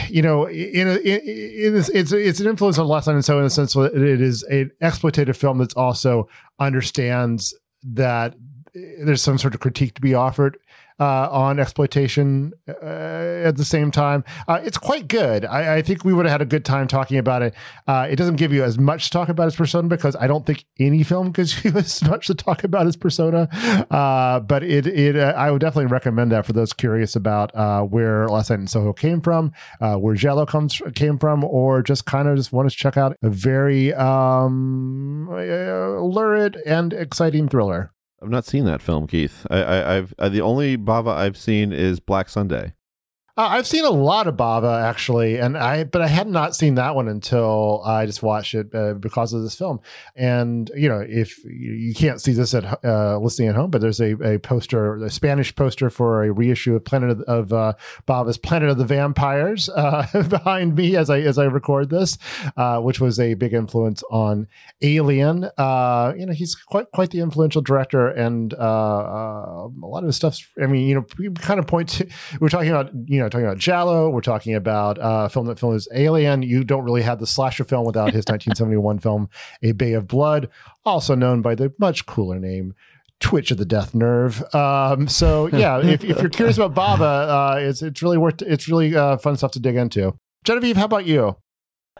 you 0.09 0.23
know, 0.23 0.45
in, 0.47 0.89
a, 0.89 0.97
in, 0.97 1.21
in 1.67 1.75
this, 1.75 1.89
it's 1.89 2.13
it's 2.13 2.41
an 2.41 2.47
influence 2.47 2.79
on 2.79 2.87
Last 2.87 3.07
Night 3.07 3.17
in 3.17 3.23
Soho 3.23 3.39
in 3.39 3.45
the 3.45 3.51
sense 3.51 3.73
that 3.75 3.95
it 3.95 4.21
is 4.21 4.43
an 4.45 4.71
exploitative 4.81 5.37
film 5.37 5.59
that's 5.59 5.75
also 5.75 6.29
understands 6.61 7.55
that 7.83 8.35
eh, 8.75 9.05
there's 9.05 9.23
some 9.23 9.39
sort 9.39 9.55
of 9.55 9.61
critique 9.61 9.95
to 9.95 10.01
be 10.01 10.15
offered 10.15 10.59
uh, 11.01 11.29
on 11.31 11.59
exploitation 11.59 12.53
uh, 12.69 13.43
at 13.45 13.57
the 13.57 13.65
same 13.65 13.91
time. 13.91 14.23
Uh, 14.47 14.61
it's 14.63 14.79
quite 14.79 15.09
good. 15.09 15.45
I, 15.45 15.77
I, 15.77 15.83
think 15.83 16.05
we 16.05 16.13
would 16.13 16.25
have 16.25 16.33
had 16.33 16.43
a 16.43 16.47
good 16.47 16.65
time 16.65 16.87
talking 16.87 17.19
about 17.19 17.43
it. 17.43 17.55
Uh, 17.89 18.07
it 18.09 18.17
doesn't 18.17 18.37
give 18.37 18.53
you 18.53 18.63
as 18.63 18.79
much 18.79 19.07
to 19.07 19.11
talk 19.11 19.29
about 19.29 19.47
as 19.47 19.57
Persona 19.57 19.89
because 19.89 20.15
I 20.15 20.29
don't 20.29 20.47
think 20.47 20.65
any 20.79 21.03
film 21.03 21.33
gives 21.33 21.65
you 21.65 21.73
as 21.73 22.03
much 22.05 22.29
to 22.29 22.35
talk 22.35 22.63
about 22.63 22.87
as 22.87 22.97
Persona. 22.97 23.49
Uh, 23.91 24.41
but 24.41 24.63
it 24.63 24.87
it 24.87 25.17
uh, 25.17 25.35
I 25.37 25.51
would 25.51 25.61
definitely 25.61 25.91
recommend 25.91 26.31
that 26.33 26.47
for 26.47 26.53
those 26.53 26.73
curious 26.73 27.17
about 27.17 27.53
where 27.91 28.29
Last 28.29 28.51
Night 28.51 28.61
in 28.61 28.67
Soho 28.67 28.93
came 28.93 29.21
from, 29.21 29.53
where 29.81 30.15
giallo 30.15 30.47
comes 30.47 30.81
came 30.95 31.19
from, 31.19 31.43
or 31.45 31.83
just 31.83 32.07
kind 32.07 32.29
of 32.29 32.37
just 32.37 32.53
want 32.53 32.71
to 32.71 32.77
check 32.77 32.97
out 32.97 33.17
a 33.23 33.31
very 33.31 33.93
um, 33.95 35.29
lurid 35.29 36.57
and 36.67 36.93
exciting 36.93 37.49
thriller. 37.49 37.94
I've 38.25 38.31
not 38.31 38.47
seen 38.47 38.65
that 38.65 38.81
film, 38.81 39.07
Keith. 39.07 39.47
I, 39.51 39.63
I, 39.63 39.95
have 39.97 40.15
the 40.33 40.41
only 40.41 40.79
Bava 40.79 41.15
I've 41.15 41.37
seen 41.37 41.75
is 41.75 42.01
Black 42.01 42.31
Sunday. 42.31 42.73
Uh, 43.37 43.49
I've 43.51 43.67
seen 43.67 43.85
a 43.85 43.91
lot 43.91 44.29
of 44.29 44.37
Bava 44.37 44.81
actually, 44.81 45.39
and 45.41 45.59
I 45.59 45.83
but 45.83 46.01
I 46.01 46.07
had 46.07 46.29
not 46.29 46.55
seen 46.55 46.77
that 46.77 46.95
one 46.95 47.09
until 47.09 47.83
I 47.85 48.07
just 48.07 48.23
watched 48.23 48.55
it 48.55 48.73
uh, 48.73 48.95
because 48.95 49.33
of 49.33 49.43
this 49.43 49.57
film. 49.57 49.81
And 50.15 50.71
you 50.77 50.89
know, 50.89 51.05
if 51.05 51.45
you 51.45 51.93
can't 51.95 52.21
see 52.21 52.33
this 52.33 52.55
at 52.55 52.85
uh, 52.85 53.19
listening 53.19 53.49
at 53.49 53.57
home, 53.57 53.73
but 53.73 53.81
there's 53.81 54.01
a, 54.01 54.13
a 54.23 54.39
poster, 54.39 55.03
a 55.03 55.11
Spanish 55.11 55.53
poster 55.57 55.91
for 55.91 56.23
a 56.23 56.31
reissue 56.31 56.77
of 56.77 56.85
Planet 56.85 57.11
of, 57.11 57.21
of 57.23 57.53
uh, 57.53 57.73
Bava's 58.07 58.39
Planet 58.39 58.69
of 58.69 58.79
the 58.79 58.85
Vampires 58.85 59.69
uh, 59.69 60.07
behind 60.29 60.77
me 60.77 60.95
as 60.95 61.11
I 61.11 61.19
as 61.19 61.37
I 61.37 61.47
record 61.47 61.91
this, 61.91 62.19
uh, 62.57 62.81
which 62.83 63.01
was 63.01 63.19
a 63.19 63.35
big 63.35 63.53
influence 63.53 64.05
on 64.13 64.47
Alien. 64.81 65.43
you 65.43 66.27
know, 66.27 66.33
he's 66.33 66.55
quite 66.55 66.89
quite 66.93 67.11
the 67.11 67.19
influential 67.19 67.63
director, 67.63 68.07
and 68.11 68.53
a 68.53 69.67
lot 69.83 70.05
of 70.05 70.07
his 70.07 70.15
stuff. 70.15 70.53
I 70.63 70.67
mean, 70.67 70.87
you 70.87 70.95
know, 70.95 71.07
we 71.19 71.31
kind 71.31 71.59
of 71.59 71.67
point 71.67 71.89
to 71.89 72.07
we're 72.39 72.49
talking 72.49 72.71
about 72.71 72.93
you 73.07 73.19
know 73.19 73.24
know, 73.25 73.29
talking 73.29 73.47
about 73.47 73.59
Giallo. 73.59 74.11
We're 74.11 74.21
talking 74.21 74.55
about 74.55 74.99
uh, 74.99 75.25
a 75.27 75.29
film 75.29 75.47
that 75.47 75.59
film 75.59 75.75
is 75.75 75.89
Alien. 75.95 76.43
You 76.43 76.65
don't 76.65 76.85
really 76.85 77.03
have 77.03 77.19
the 77.19 77.27
slasher 77.27 77.65
film 77.65 77.85
without 77.85 78.13
his 78.13 78.25
1971 78.29 78.99
film 78.99 79.29
A 79.63 79.73
Bay 79.73 79.95
of 79.95 80.07
Blood, 80.07 80.49
also 80.85 81.15
known 81.15 81.43
by 81.43 81.55
the 81.55 81.73
much 81.79 82.07
cooler 82.07 82.39
name 82.39 82.75
Twitch 83.21 83.51
of 83.51 83.59
the 83.59 83.65
Death 83.65 83.95
Nerve. 83.95 84.43
Um, 84.55 85.09
so 85.09 85.47
yeah, 85.49 85.81
if, 85.81 86.05
if, 86.05 86.21
you're 86.21 86.29
curious 86.29 86.59
about 86.59 86.75
Bava, 86.75 87.57
uh, 87.57 87.59
it's 87.59 87.83
it's 87.83 88.03
really 88.03 88.19
worth 88.19 88.43
it's 88.43 88.69
really 88.69 88.95
uh, 88.95 89.17
fun 89.17 89.37
stuff 89.37 89.53
to 89.53 89.61
dig 89.61 89.77
into. 89.77 90.19
Genevieve, 90.45 90.77
how 90.77 90.85
about 90.85 91.07
you? 91.07 91.37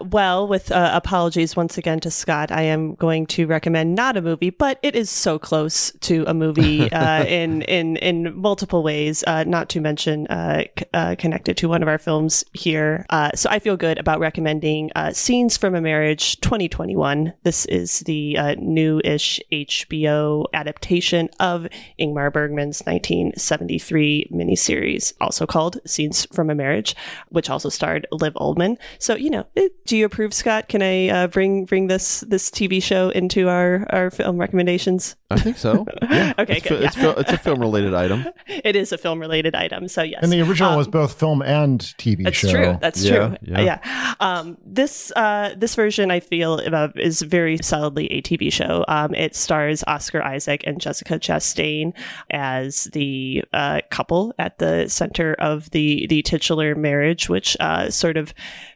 Well, 0.01 0.49
with 0.49 0.73
uh, 0.73 0.91
apologies 0.93 1.55
once 1.55 1.79
again 1.79 2.01
to 2.01 2.11
Scott, 2.11 2.51
I 2.51 2.63
am 2.63 2.97
going 2.97 3.27
to 3.27 3.47
recommend 3.47 3.95
not 3.95 4.17
a 4.17 4.23
movie, 4.23 4.51
but 4.51 4.81
it 4.83 4.97
is 4.97 5.09
so 5.09 5.39
close 5.39 5.93
to 6.01 6.25
a 6.27 6.35
movie 6.35 6.91
uh, 6.93 7.25
in 7.25 7.63
in 7.63 7.97
in 7.99 8.37
multiple 8.37 8.83
ways. 8.83 9.23
Uh, 9.25 9.45
not 9.45 9.69
to 9.69 9.81
mention 9.81 10.27
uh, 10.27 10.65
c- 10.77 10.85
uh, 10.93 11.15
connected 11.17 11.57
to 11.59 11.69
one 11.69 11.81
of 11.81 11.87
our 11.87 11.99
films 11.99 12.45
here. 12.55 13.07
Uh, 13.11 13.31
so 13.37 13.49
I 13.49 13.61
feel 13.61 13.77
good 13.77 13.99
about 13.99 14.19
recommending 14.19 14.91
"Scenes 15.13 15.57
from 15.57 15.77
a 15.77 15.81
Marriage" 15.81 16.41
2021. 16.41 17.33
This 17.45 17.65
is 17.67 18.01
the 18.01 18.57
new-ish 18.59 19.41
HBO 19.53 20.47
adaptation 20.55 21.29
of 21.39 21.69
Ingmar 22.01 22.33
Bergman's 22.33 22.81
1973 22.81 24.29
miniseries, 24.33 25.13
also 25.21 25.47
called 25.47 25.79
"Scenes 25.87 26.27
from 26.33 26.51
a 26.51 26.55
Marriage," 26.57 26.97
which 27.29 27.49
also 27.49 27.69
starred 27.69 28.09
Liv 28.11 28.35
Ullmann. 28.35 28.77
So 28.99 29.15
you 29.15 29.31
know. 29.31 29.47
It, 29.55 29.84
do 29.87 29.97
you 29.97 30.07
approve, 30.07 30.33
Scott? 30.33 30.69
Can 30.69 30.83
I 30.83 31.09
uh, 31.09 31.27
bring 31.27 31.67
bring 31.67 31.89
this 31.89 32.21
this 32.21 32.51
TV 32.51 32.83
show 32.83 33.11
into 33.11 33.49
our 33.49 33.87
our 33.91 34.11
film 34.11 34.39
recommendations? 34.39 35.17
I 35.31 35.39
think 35.39 35.59
so. 35.59 35.87
Yeah. 36.15 36.35
okay, 36.39 36.59
it's 36.59 36.69
good. 36.69 36.79
Fi- 36.79 36.85
it's, 36.85 36.97
yeah. 36.97 37.15
it's, 37.17 37.33
a 37.33 37.39
film 37.39 37.59
related 37.61 37.93
item. 37.93 38.27
it 38.47 38.77
is 38.77 38.93
a 38.93 38.99
film 38.99 39.19
related 39.19 39.55
item. 39.55 39.89
So 39.89 40.03
yes. 40.03 40.21
And 40.23 40.31
the 40.31 40.43
original 40.43 40.73
um, 40.73 40.77
was 40.77 40.87
both 40.87 41.19
film 41.19 41.43
and 41.43 41.81
TV 41.81 42.25
that's 42.25 42.37
show. 42.37 42.51
true. 42.51 42.79
That's 42.81 43.03
yeah, 43.03 43.17
true. 43.17 43.37
Yeah. 43.43 43.61
yeah. 43.61 44.15
Um, 44.21 44.59
this 44.65 45.11
uh, 45.17 45.55
this 45.57 45.75
version 45.75 46.11
I 46.11 46.21
feel 46.21 46.61
uh, 46.65 46.89
is 46.97 47.23
very 47.23 47.59
solidly 47.63 48.07
a 48.13 48.23
TV 48.23 48.53
show. 48.53 48.85
Um, 48.87 49.15
it 49.15 49.35
stars 49.35 49.83
Oscar 49.87 50.23
Isaac 50.23 50.63
and 50.67 50.81
Jessica 50.81 51.19
Chastain 51.19 51.95
as 52.31 52.85
the 52.93 53.43
uh, 53.53 53.81
couple 53.91 54.35
at 54.39 54.59
the 54.59 54.89
center 54.89 55.35
of 55.35 55.71
the 55.71 56.07
the 56.09 56.23
titular 56.23 56.75
marriage, 56.75 57.29
which 57.29 57.57
uh, 57.61 57.91
sort 57.91 58.17
of 58.17 58.35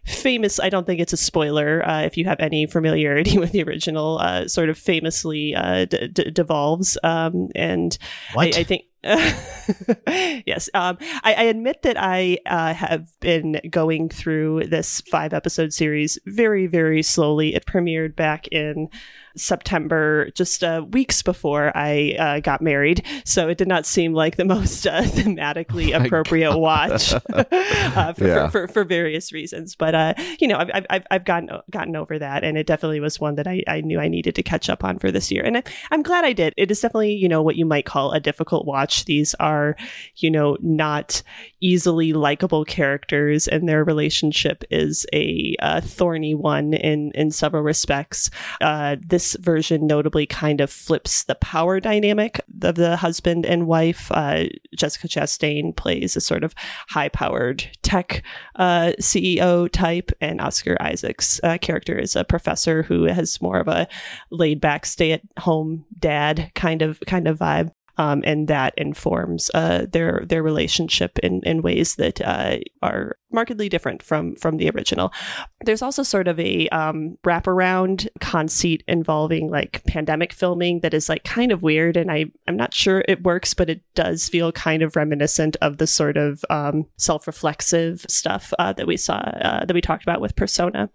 famous. 0.09 0.59
I 0.59 0.69
don't 0.69 0.87
think 0.87 1.01
it's 1.01 1.13
a 1.13 1.17
spoiler 1.17 1.87
uh, 1.87 2.03
if 2.03 2.17
you 2.17 2.25
have 2.25 2.41
any 2.41 2.67
familiarity 2.67 3.39
with 3.39 3.53
the 3.53 3.63
original. 3.63 4.19
Uh, 4.19 4.49
sort 4.49 4.69
of 4.69 4.79
famously 4.79 5.55
uh, 5.55 5.85
d- 5.85 6.09
d- 6.09 6.31
devolves, 6.31 6.99
um, 7.03 7.49
and 7.55 7.97
I, 8.37 8.47
I, 8.47 8.65
think. 8.65 8.85
yes, 9.05 10.69
um, 10.75 10.99
I, 11.23 11.35
I, 11.35 11.43
admit 11.45 11.83
that 11.83 11.97
I 11.97 12.39
uh, 12.47 12.75
have 12.75 13.09
been 13.21 13.61
going 13.71 14.09
through 14.09 14.65
this 14.67 15.01
five 15.03 15.33
episode 15.33 15.73
series 15.73 16.19
very, 16.27 16.67
very 16.67 17.03
slowly. 17.03 17.55
It 17.55 17.65
premiered 17.65 18.17
back 18.17 18.49
in 18.49 18.89
September, 19.39 20.31
just 20.35 20.63
uh, 20.63 20.85
weeks 20.91 21.23
before 21.23 21.73
I 21.77 22.17
uh, 22.19 22.41
got 22.41 22.61
married. 22.61 23.05
So 23.25 23.49
it 23.49 23.59
did 23.59 23.69
not 23.69 23.87
seem 23.87 24.13
like 24.13 24.37
the 24.37 24.45
most 24.49 24.87
uh, 24.87 25.03
thematically 25.03 25.95
oh 25.95 26.05
appropriate 26.05 26.51
God. 26.51 26.59
watch 26.59 27.13
uh, 27.33 28.13
for, 28.13 28.27
yeah. 28.27 28.49
for, 28.49 28.67
for, 28.67 28.69
for, 28.69 28.85
various 28.85 29.33
reasons. 29.33 29.75
But, 29.75 29.95
uh, 29.95 30.15
you 30.39 30.49
know, 30.49 30.57
I've, 30.57 30.87
I've, 30.91 31.07
I've 31.11 31.25
gotten, 31.25 31.51
gotten 31.71 31.97
over 31.97 32.19
that. 32.19 32.45
And 32.45 32.57
it 32.57 32.67
definitely 32.67 33.01
was 33.01 33.21
one 33.21 33.35
that 33.37 33.47
I, 33.47 33.63
I 33.67 33.81
knew 33.81 34.01
I 34.01 34.09
needed 34.09 34.35
to 34.37 34.43
catch 34.43 34.69
up 34.69 34.85
on 34.85 34.99
for 34.99 35.11
this 35.11 35.31
year. 35.31 35.45
And 35.45 35.59
I, 35.59 35.63
I'm 35.91 36.03
glad 36.03 36.25
I 36.25 36.33
did. 36.33 36.55
It 36.57 36.71
is 36.71 36.81
definitely, 36.81 37.15
you 37.15 37.29
know, 37.29 37.43
what 37.43 37.57
you 37.57 37.67
might 37.67 37.85
call 37.85 38.13
a 38.13 38.21
difficult 38.21 38.67
watch. 38.67 39.05
These 39.05 39.35
are, 39.35 39.77
you 40.17 40.31
know, 40.31 40.57
not 40.61 41.23
easily 41.61 42.13
likable 42.13 42.65
characters, 42.65 43.49
and 43.49 43.69
their 43.69 43.85
relationship 43.85 44.65
is 44.71 45.07
a, 45.13 45.57
thorny 45.81 46.35
one 46.35 46.75
in, 46.75 47.13
in 47.15 47.31
several 47.31 47.63
respects. 47.63 48.31
Uh, 48.61 48.97
this 49.05 49.37
version 49.41 49.87
notably 49.87 50.27
kind 50.27 50.61
of 50.61 50.71
flips 50.71 51.25
the 51.25 51.35
power 51.37 51.81
dynamic 51.81 52.41
of 52.63 52.75
the 52.75 52.97
husband 52.97 53.47
and 53.47 53.67
wife. 53.67 54.11
Uh, 54.11 54.45
Jessica 54.77 55.09
Chastain 55.09 55.75
plays 55.77 56.17
a 56.17 56.21
sort 56.21 56.45
of 56.45 56.55
high 56.89 57.09
powered 57.09 57.65
tech 57.83 58.23
uh, 58.57 58.93
CEO 59.01 59.71
type, 59.71 60.11
and 60.21 60.41
Oscar 60.41 60.77
Isaac's 60.81 61.41
uh, 61.43 61.59
character 61.59 61.99
is 61.99 62.17
a 62.17 62.25
professor 62.25 62.83
who 62.83 63.05
has 63.05 63.41
more 63.41 63.59
of 63.59 63.69
a 63.69 63.89
laid 64.31 64.61
back, 64.61 64.87
stay 64.87 65.13
at 65.13 65.23
home 65.39 65.85
dad 65.99 66.51
kind 66.55 66.83
of 66.83 67.01
kind 67.07 67.29
of 67.29 67.39
vibe 67.39 67.71
um, 67.99 68.23
and 68.25 68.49
that 68.49 68.75
informs 68.77 69.51
uh, 69.55 69.87
their 69.91 70.23
their 70.27 70.43
relationship 70.43 71.19
in, 71.19 71.43
in 71.45 71.63
ways 71.63 71.97
that 71.97 72.21
uh, 72.21 72.59
are 72.81 73.17
markedly 73.31 73.69
different 73.69 74.03
from 74.03 74.37
from 74.37 74.57
the 74.57 74.71
original. 74.71 75.13
There's 75.65 75.83
also 75.83 76.03
sort 76.03 76.29
of 76.29 76.39
a 76.39 76.69
um, 76.69 77.19
wraparound 77.27 78.09
conceit 78.21 78.85
involving 78.87 79.51
like 79.51 79.85
pandemic 79.85 80.33
filming 80.33 80.81
that 80.81 80.95
is 80.95 81.09
like 81.09 81.25
kind 81.25 81.51
of 81.51 81.63
weird, 81.63 81.97
and 81.97 82.11
I 82.11 82.27
I'm 82.47 82.57
not 82.57 82.73
sure 82.73 83.05
it 83.09 83.25
works, 83.25 83.53
but 83.53 83.69
it 83.69 83.83
does 83.95 84.29
feel 84.29 84.53
kind 84.53 84.83
of 84.83 84.97
reminiscent 84.97 85.57
of 85.61 85.79
the 85.79 85.87
sort 85.87 86.17
of 86.17 86.45
um, 86.51 86.87
self 86.97 87.27
reflexive 87.27 88.07
stuff 88.09 88.55
uh, 88.59 88.73
that 88.75 88.87
we 88.87 88.97
saw 88.97 89.17
uh, 89.17 89.65
that 89.65 89.75
we 89.75 89.81
talked 89.81 90.05
about 90.05 90.21
with 90.21 90.37
Persona. 90.37 90.89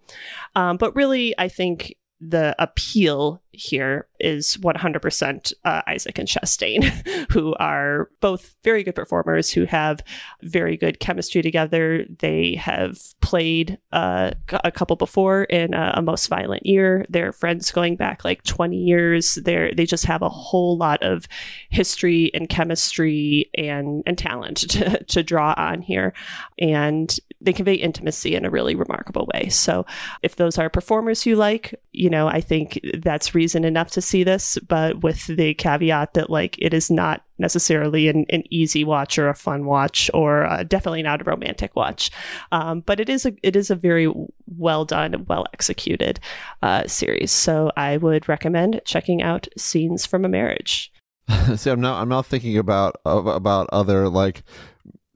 Um, 0.56 0.78
but 0.78 0.96
really, 0.96 1.34
I 1.38 1.48
think 1.48 1.94
the 2.26 2.54
appeal 2.58 3.42
here 3.52 4.08
is 4.18 4.56
100% 4.58 5.52
uh, 5.64 5.82
Isaac 5.86 6.18
and 6.18 6.28
Chastain, 6.28 6.84
who 7.32 7.54
are 7.54 8.10
both 8.20 8.56
very 8.64 8.82
good 8.82 8.94
performers 8.94 9.50
who 9.50 9.64
have 9.64 10.02
very 10.42 10.76
good 10.76 11.00
chemistry 11.00 11.42
together. 11.42 12.06
They 12.18 12.54
have 12.54 12.98
played 13.20 13.78
uh, 13.92 14.32
a 14.52 14.72
couple 14.72 14.96
before 14.96 15.44
in 15.44 15.74
a, 15.74 15.94
a, 15.96 16.02
Most 16.02 16.28
Violent 16.28 16.64
Year. 16.64 17.04
They're 17.08 17.32
friends 17.32 17.70
going 17.70 17.96
back 17.96 18.24
like 18.24 18.42
20 18.44 18.76
years. 18.76 19.36
They 19.36 19.72
they 19.76 19.86
just 19.86 20.06
have 20.06 20.22
a 20.22 20.28
whole 20.28 20.76
lot 20.76 21.02
of 21.02 21.26
history 21.70 22.30
and 22.34 22.48
chemistry 22.48 23.50
and, 23.54 24.02
and 24.06 24.16
talent 24.16 24.56
to, 24.70 25.04
to 25.04 25.22
draw 25.22 25.54
on 25.56 25.82
here. 25.82 26.12
And 26.58 27.16
they 27.44 27.52
convey 27.52 27.74
intimacy 27.74 28.34
in 28.34 28.44
a 28.44 28.50
really 28.50 28.74
remarkable 28.74 29.28
way. 29.34 29.48
So 29.48 29.86
if 30.22 30.36
those 30.36 30.58
are 30.58 30.68
performers 30.70 31.26
you 31.26 31.36
like, 31.36 31.74
you 31.92 32.10
know, 32.10 32.26
I 32.26 32.40
think 32.40 32.80
that's 32.98 33.34
reason 33.34 33.64
enough 33.64 33.90
to 33.92 34.00
see 34.00 34.24
this, 34.24 34.58
but 34.66 35.02
with 35.02 35.26
the 35.26 35.54
caveat 35.54 36.14
that 36.14 36.30
like 36.30 36.56
it 36.58 36.74
is 36.74 36.90
not 36.90 37.22
necessarily 37.38 38.08
an, 38.08 38.24
an 38.30 38.44
easy 38.50 38.84
watch 38.84 39.18
or 39.18 39.28
a 39.28 39.34
fun 39.34 39.64
watch 39.64 40.10
or 40.14 40.44
uh, 40.44 40.62
definitely 40.62 41.02
not 41.02 41.20
a 41.20 41.24
romantic 41.24 41.74
watch. 41.76 42.10
Um, 42.52 42.80
but 42.80 43.00
it 43.00 43.08
is 43.08 43.26
a 43.26 43.34
it 43.42 43.56
is 43.56 43.70
a 43.70 43.76
very 43.76 44.12
well 44.46 44.84
done, 44.84 45.24
well 45.28 45.46
executed 45.52 46.20
uh, 46.62 46.86
series. 46.86 47.32
So 47.32 47.70
I 47.76 47.96
would 47.96 48.28
recommend 48.28 48.80
checking 48.84 49.22
out 49.22 49.48
Scenes 49.56 50.06
from 50.06 50.24
a 50.24 50.28
Marriage. 50.28 50.92
See, 51.56 51.70
I'm 51.70 51.80
not 51.80 52.00
I'm 52.00 52.08
not 52.08 52.26
thinking 52.26 52.58
about 52.58 52.96
about 53.04 53.68
other 53.72 54.08
like 54.08 54.42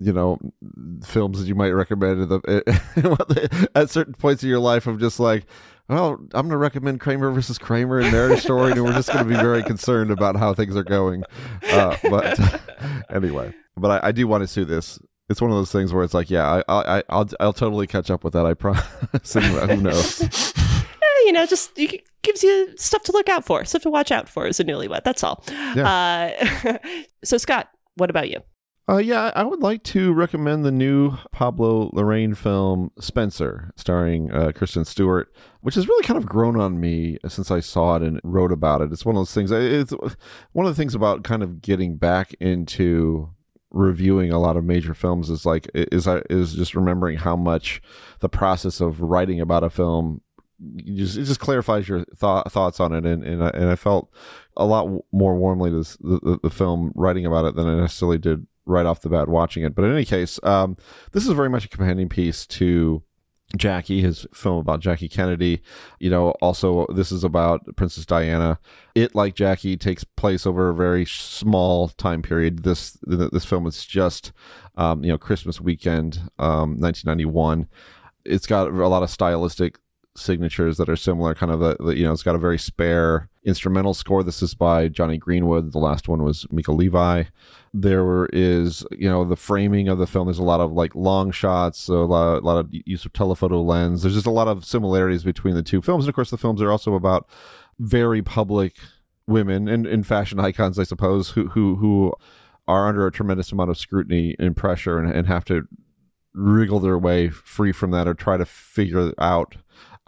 you 0.00 0.12
know 0.12 0.38
films 1.04 1.40
that 1.40 1.46
you 1.46 1.54
might 1.54 1.70
recommend 1.70 2.22
at, 2.22 2.28
the, 2.28 3.68
at 3.74 3.90
certain 3.90 4.14
points 4.14 4.42
of 4.42 4.48
your 4.48 4.60
life 4.60 4.86
of 4.86 5.00
just 5.00 5.18
like 5.18 5.44
well 5.88 6.12
i'm 6.34 6.42
going 6.46 6.50
to 6.50 6.56
recommend 6.56 7.00
kramer 7.00 7.30
versus 7.30 7.58
kramer 7.58 7.98
and 7.98 8.12
marriage 8.12 8.40
story 8.40 8.72
and 8.72 8.84
we're 8.84 8.92
just 8.92 9.12
going 9.12 9.26
to 9.26 9.28
be 9.28 9.40
very 9.40 9.62
concerned 9.62 10.10
about 10.10 10.36
how 10.36 10.54
things 10.54 10.76
are 10.76 10.84
going. 10.84 11.24
Uh, 11.70 11.96
but 12.08 12.38
anyway 13.10 13.52
but 13.76 14.02
I, 14.02 14.08
I, 14.08 14.12
do 14.12 14.26
want 14.26 14.42
to 14.42 14.48
see 14.48 14.64
this. 14.64 14.98
It's 15.30 15.40
one 15.40 15.52
of 15.52 15.56
those 15.56 15.70
things 15.70 15.92
where 15.92 16.04
it's 16.04 16.14
like 16.14 16.30
yeah 16.30 16.62
i, 16.68 16.98
I 16.98 17.02
i'll 17.08 17.28
i'll 17.40 17.52
totally 17.52 17.86
catch 17.86 18.10
up 18.10 18.24
with 18.24 18.32
that 18.32 18.46
i 18.46 18.54
promise. 18.54 18.84
Who 19.32 19.76
knows? 19.76 20.54
You 21.24 21.32
know 21.32 21.44
just 21.44 21.76
you, 21.76 21.88
gives 22.22 22.42
you 22.42 22.72
stuff 22.76 23.02
to 23.04 23.12
look 23.12 23.28
out 23.28 23.44
for 23.44 23.64
stuff 23.64 23.82
to 23.82 23.90
watch 23.90 24.10
out 24.10 24.28
for 24.28 24.46
as 24.46 24.60
a 24.60 24.64
newlywed 24.64 25.04
that's 25.04 25.22
all. 25.22 25.44
Yeah. 25.48 26.32
Uh, 26.34 26.78
so 27.24 27.36
scott 27.36 27.68
what 27.96 28.10
about 28.10 28.30
you 28.30 28.40
uh, 28.88 28.96
yeah, 28.96 29.30
I 29.36 29.44
would 29.44 29.60
like 29.60 29.82
to 29.84 30.14
recommend 30.14 30.64
the 30.64 30.72
new 30.72 31.16
Pablo 31.30 31.90
Larrain 31.90 32.34
film 32.34 32.90
Spencer, 32.98 33.70
starring 33.76 34.32
uh, 34.32 34.52
Kristen 34.54 34.86
Stewart, 34.86 35.30
which 35.60 35.74
has 35.74 35.86
really 35.86 36.04
kind 36.04 36.16
of 36.16 36.24
grown 36.24 36.58
on 36.58 36.80
me 36.80 37.18
since 37.28 37.50
I 37.50 37.60
saw 37.60 37.96
it 37.96 38.02
and 38.02 38.18
wrote 38.24 38.50
about 38.50 38.80
it. 38.80 38.90
It's 38.90 39.04
one 39.04 39.14
of 39.16 39.20
those 39.20 39.34
things. 39.34 39.50
It's 39.50 39.92
one 40.52 40.66
of 40.66 40.74
the 40.74 40.80
things 40.80 40.94
about 40.94 41.22
kind 41.22 41.42
of 41.42 41.60
getting 41.60 41.96
back 41.96 42.34
into 42.40 43.30
reviewing 43.70 44.32
a 44.32 44.38
lot 44.38 44.56
of 44.56 44.64
major 44.64 44.94
films 44.94 45.28
is 45.28 45.44
like 45.44 45.68
is 45.74 46.08
is 46.30 46.54
just 46.54 46.74
remembering 46.74 47.18
how 47.18 47.36
much 47.36 47.82
the 48.20 48.28
process 48.28 48.80
of 48.80 49.02
writing 49.02 49.40
about 49.40 49.62
a 49.62 49.68
film 49.68 50.22
just, 50.86 51.18
it 51.18 51.24
just 51.24 51.38
clarifies 51.38 51.86
your 51.86 52.04
th- 52.04 52.44
thoughts 52.48 52.80
on 52.80 52.94
it 52.94 53.04
and 53.04 53.22
and 53.22 53.44
I, 53.44 53.50
and 53.50 53.68
I 53.68 53.76
felt 53.76 54.10
a 54.56 54.64
lot 54.64 54.88
more 55.12 55.36
warmly 55.36 55.70
to 55.70 55.98
the, 56.00 56.40
the 56.42 56.50
film 56.50 56.92
writing 56.94 57.26
about 57.26 57.44
it 57.44 57.56
than 57.56 57.66
I 57.66 57.74
necessarily 57.74 58.16
did 58.16 58.46
right 58.68 58.86
off 58.86 59.00
the 59.00 59.08
bat 59.08 59.28
watching 59.28 59.64
it. 59.64 59.74
But 59.74 59.84
in 59.84 59.92
any 59.92 60.04
case, 60.04 60.38
um, 60.42 60.76
this 61.12 61.26
is 61.26 61.32
very 61.32 61.48
much 61.48 61.64
a 61.64 61.68
companion 61.68 62.08
piece 62.08 62.46
to 62.46 63.02
Jackie, 63.56 64.02
his 64.02 64.26
film 64.34 64.58
about 64.58 64.80
Jackie 64.80 65.08
Kennedy. 65.08 65.62
You 65.98 66.10
know, 66.10 66.30
also 66.42 66.86
this 66.94 67.10
is 67.10 67.24
about 67.24 67.64
Princess 67.76 68.04
Diana. 68.04 68.58
It, 68.94 69.14
like 69.14 69.34
Jackie, 69.34 69.76
takes 69.76 70.04
place 70.04 70.46
over 70.46 70.68
a 70.68 70.74
very 70.74 71.06
small 71.06 71.88
time 71.88 72.20
period. 72.20 72.62
This 72.62 72.98
this 73.02 73.44
film 73.44 73.66
is 73.66 73.86
just, 73.86 74.32
um, 74.76 75.02
you 75.02 75.10
know, 75.10 75.18
Christmas 75.18 75.60
weekend, 75.60 76.20
um, 76.38 76.78
1991. 76.78 77.68
It's 78.24 78.46
got 78.46 78.68
a 78.68 78.88
lot 78.88 79.02
of 79.02 79.10
stylistic 79.10 79.78
signatures 80.18 80.76
that 80.76 80.88
are 80.88 80.96
similar. 80.96 81.34
Kind 81.34 81.52
of 81.52 81.62
a, 81.62 81.76
you 81.94 82.04
know, 82.04 82.12
it's 82.12 82.22
got 82.22 82.34
a 82.34 82.38
very 82.38 82.58
spare 82.58 83.28
instrumental 83.44 83.94
score. 83.94 84.22
This 84.22 84.42
is 84.42 84.54
by 84.54 84.88
Jonny 84.88 85.16
Greenwood. 85.16 85.72
The 85.72 85.78
last 85.78 86.08
one 86.08 86.22
was 86.22 86.46
Mica 86.50 86.72
Levi. 86.72 87.24
There 87.72 88.26
is, 88.26 88.84
you 88.92 89.08
know, 89.08 89.24
the 89.24 89.36
framing 89.36 89.88
of 89.88 89.98
the 89.98 90.06
film. 90.06 90.26
There's 90.26 90.38
a 90.38 90.44
lot 90.44 90.60
of 90.60 90.72
like 90.72 90.94
long 90.94 91.30
shots, 91.30 91.88
a 91.88 91.94
lot, 91.94 92.42
a 92.42 92.46
lot 92.46 92.58
of 92.58 92.68
use 92.70 93.04
of 93.04 93.12
telephoto 93.12 93.62
lens. 93.62 94.02
There's 94.02 94.14
just 94.14 94.26
a 94.26 94.30
lot 94.30 94.48
of 94.48 94.64
similarities 94.64 95.24
between 95.24 95.54
the 95.54 95.62
two 95.62 95.82
films. 95.82 96.04
And 96.04 96.08
of 96.08 96.14
course, 96.14 96.30
the 96.30 96.38
films 96.38 96.62
are 96.62 96.70
also 96.70 96.94
about 96.94 97.28
very 97.78 98.22
public 98.22 98.76
women 99.26 99.68
and, 99.68 99.86
and 99.86 100.06
fashion 100.06 100.40
icons, 100.40 100.78
I 100.78 100.84
suppose, 100.84 101.30
who 101.30 101.48
who 101.48 101.76
who 101.76 102.14
are 102.66 102.88
under 102.88 103.06
a 103.06 103.12
tremendous 103.12 103.52
amount 103.52 103.70
of 103.70 103.78
scrutiny 103.78 104.36
and 104.38 104.56
pressure 104.56 104.98
and, 104.98 105.10
and 105.10 105.26
have 105.26 105.44
to 105.46 105.66
wriggle 106.34 106.80
their 106.80 106.98
way 106.98 107.28
free 107.28 107.72
from 107.72 107.90
that 107.90 108.06
or 108.06 108.14
try 108.14 108.36
to 108.36 108.44
figure 108.44 109.12
out 109.18 109.56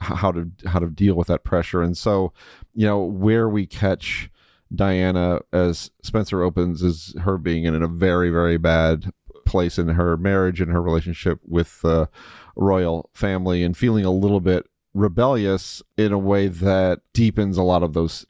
how 0.00 0.32
to 0.32 0.50
how 0.66 0.78
to 0.78 0.88
deal 0.88 1.14
with 1.14 1.28
that 1.28 1.44
pressure. 1.44 1.82
And 1.82 1.96
so, 1.96 2.32
you 2.74 2.86
know, 2.86 3.00
where 3.00 3.48
we 3.48 3.66
catch 3.66 4.30
Diana 4.74 5.40
as 5.52 5.90
Spencer 6.02 6.42
opens 6.42 6.82
is 6.82 7.14
her 7.22 7.38
being 7.38 7.64
in 7.64 7.82
a 7.82 7.88
very 7.88 8.30
very 8.30 8.56
bad 8.56 9.12
place 9.44 9.78
in 9.78 9.88
her 9.88 10.16
marriage 10.16 10.60
and 10.60 10.70
her 10.70 10.80
relationship 10.80 11.40
with 11.44 11.80
the 11.82 12.08
royal 12.54 13.10
family 13.12 13.64
and 13.64 13.76
feeling 13.76 14.04
a 14.04 14.10
little 14.10 14.40
bit 14.40 14.66
rebellious 14.94 15.82
in 15.96 16.12
a 16.12 16.18
way 16.18 16.46
that 16.46 17.00
deepens 17.12 17.56
a 17.56 17.62
lot 17.62 17.82
of 17.82 17.92
those 17.92 18.26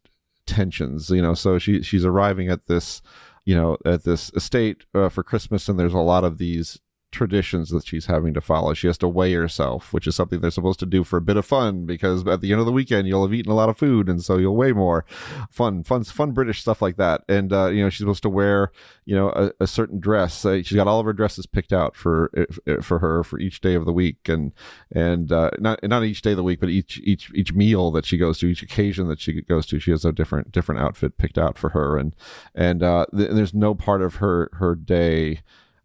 tensions 0.46 1.10
you 1.10 1.22
know 1.22 1.34
so 1.34 1.58
she 1.58 1.82
she's 1.82 2.04
arriving 2.04 2.48
at 2.48 2.66
this 2.66 3.02
you 3.44 3.54
know 3.54 3.76
at 3.84 4.04
this 4.04 4.30
estate 4.34 4.84
uh, 4.94 5.08
for 5.08 5.22
christmas 5.22 5.68
and 5.68 5.78
there's 5.78 5.94
a 5.94 5.98
lot 5.98 6.24
of 6.24 6.38
these 6.38 6.80
traditions 7.12 7.70
that 7.70 7.86
she's 7.86 8.06
having 8.06 8.34
to 8.34 8.40
follow. 8.40 8.74
She 8.74 8.86
has 8.86 8.98
to 8.98 9.08
weigh 9.08 9.32
herself, 9.32 9.92
which 9.92 10.06
is 10.06 10.14
something 10.14 10.40
they're 10.40 10.50
supposed 10.50 10.80
to 10.80 10.86
do 10.86 11.04
for 11.04 11.16
a 11.16 11.22
bit 11.22 11.36
of 11.36 11.44
fun 11.44 11.84
because 11.86 12.26
at 12.26 12.40
the 12.40 12.52
end 12.52 12.60
of 12.60 12.66
the 12.66 12.72
weekend 12.72 13.08
you'll 13.08 13.24
have 13.24 13.34
eaten 13.34 13.50
a 13.50 13.54
lot 13.54 13.68
of 13.68 13.76
food 13.76 14.08
and 14.08 14.22
so 14.22 14.38
you'll 14.38 14.56
weigh 14.56 14.72
more. 14.72 15.04
Fun, 15.50 15.82
fun, 15.82 16.04
fun 16.04 16.32
British 16.32 16.60
stuff 16.60 16.80
like 16.80 16.96
that. 16.96 17.22
And 17.28 17.52
uh, 17.52 17.66
you 17.66 17.82
know 17.82 17.90
she's 17.90 17.98
supposed 17.98 18.22
to 18.22 18.28
wear 18.28 18.70
you 19.04 19.14
know 19.14 19.30
a, 19.30 19.50
a 19.60 19.66
certain 19.66 19.98
dress. 20.00 20.44
Uh, 20.44 20.62
she's 20.62 20.76
got 20.76 20.86
all 20.86 21.00
of 21.00 21.06
her 21.06 21.12
dresses 21.12 21.46
picked 21.46 21.72
out 21.72 21.96
for 21.96 22.30
uh, 22.66 22.80
for 22.80 23.00
her 23.00 23.24
for 23.24 23.38
each 23.38 23.60
day 23.60 23.74
of 23.74 23.84
the 23.84 23.92
week 23.92 24.28
and 24.28 24.52
and 24.92 25.32
uh, 25.32 25.50
not 25.58 25.80
not 25.82 26.04
each 26.04 26.22
day 26.22 26.30
of 26.30 26.36
the 26.36 26.44
week, 26.44 26.60
but 26.60 26.68
each 26.68 27.00
each 27.04 27.32
each 27.34 27.52
meal 27.52 27.90
that 27.90 28.06
she 28.06 28.18
goes 28.18 28.38
to, 28.38 28.46
each 28.46 28.62
occasion 28.62 29.08
that 29.08 29.20
she 29.20 29.40
goes 29.42 29.66
to, 29.66 29.80
she 29.80 29.90
has 29.90 30.04
a 30.04 30.12
different 30.12 30.52
different 30.52 30.80
outfit 30.80 31.18
picked 31.18 31.38
out 31.38 31.58
for 31.58 31.70
her. 31.70 31.98
And 31.98 32.14
and 32.54 32.82
uh, 32.82 33.06
th- 33.16 33.30
there's 33.32 33.54
no 33.54 33.74
part 33.74 34.02
of 34.02 34.16
her 34.16 34.50
her 34.54 34.74
day 34.74 35.40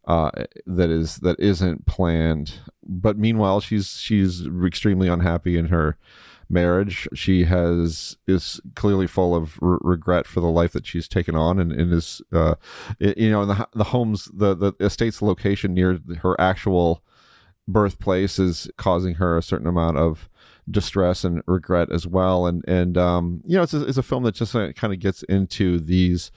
uh, 0.08 0.32
that 0.66 0.90
is 0.90 1.18
that 1.18 1.40
isn't 1.40 1.86
planned. 1.86 2.56
But 2.84 3.18
meanwhile, 3.18 3.60
she's 3.60 3.98
she's 4.00 4.46
extremely 4.66 5.08
unhappy 5.08 5.58
in 5.58 5.68
her 5.68 5.98
marriage. 6.50 7.08
She 7.14 7.46
has 7.46 8.18
is 8.28 8.62
clearly 8.76 9.08
full 9.08 9.36
of 9.36 9.58
re- 9.62 9.78
regret 9.82 10.28
for 10.28 10.42
the 10.42 10.48
life 10.48 10.74
that 10.74 10.86
she's 10.86 11.08
taken 11.08 11.36
on, 11.36 11.60
and, 11.60 11.72
and 11.72 11.94
is 11.94 12.22
uh, 12.32 12.56
you 13.00 13.32
know 13.32 13.46
the 13.46 13.68
the 13.74 13.86
homes 13.86 14.30
the 14.34 14.56
the 14.56 14.74
estate's 14.80 15.22
location 15.22 15.74
near 15.74 16.00
her 16.22 16.40
actual 16.40 17.04
birthplace 17.68 18.38
is 18.38 18.70
causing 18.78 19.16
her 19.16 19.38
a 19.38 19.44
certain 19.44 19.68
amount 19.68 19.98
of 19.98 20.30
distress 20.70 21.24
and 21.24 21.42
regret 21.48 21.92
as 21.92 22.06
well. 22.06 22.46
And 22.46 22.64
and 22.68 22.98
um, 22.98 23.42
you 23.46 23.58
know 23.58 23.64
it's 23.64 23.74
a, 23.74 23.86
it's 23.86 23.98
a 23.98 24.04
film 24.04 24.24
that 24.24 24.36
just 24.36 24.56
uh, 24.56 24.72
kind 24.74 24.94
of 24.94 25.00
gets 25.00 25.24
into 25.24 25.80
these 25.80 26.32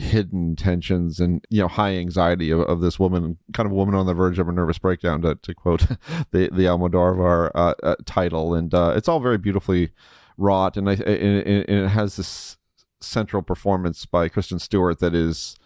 hidden 0.00 0.56
tensions 0.56 1.20
and 1.20 1.44
you 1.50 1.60
know 1.60 1.68
high 1.68 1.94
anxiety 1.94 2.50
of, 2.50 2.60
of 2.60 2.80
this 2.80 2.98
woman 2.98 3.36
kind 3.52 3.66
of 3.66 3.72
woman 3.72 3.94
on 3.94 4.06
the 4.06 4.14
verge 4.14 4.38
of 4.38 4.48
a 4.48 4.52
nervous 4.52 4.78
breakdown 4.78 5.20
to, 5.22 5.34
to 5.36 5.54
quote 5.54 5.80
the 6.30 6.48
the 6.52 6.64
Almodovar 6.64 7.50
uh, 7.54 7.74
uh, 7.82 7.96
title. 8.06 8.54
And 8.54 8.72
uh, 8.72 8.94
it's 8.96 9.08
all 9.08 9.20
very 9.20 9.38
beautifully 9.38 9.90
wrought. 10.36 10.76
And 10.76 10.88
I 10.88 10.94
and, 10.94 11.46
and 11.46 11.84
it 11.84 11.88
has 11.88 12.16
this 12.16 12.56
central 13.00 13.42
performance 13.42 14.06
by 14.06 14.28
Kristen 14.28 14.58
Stewart 14.58 14.98
that 15.00 15.14
is 15.14 15.56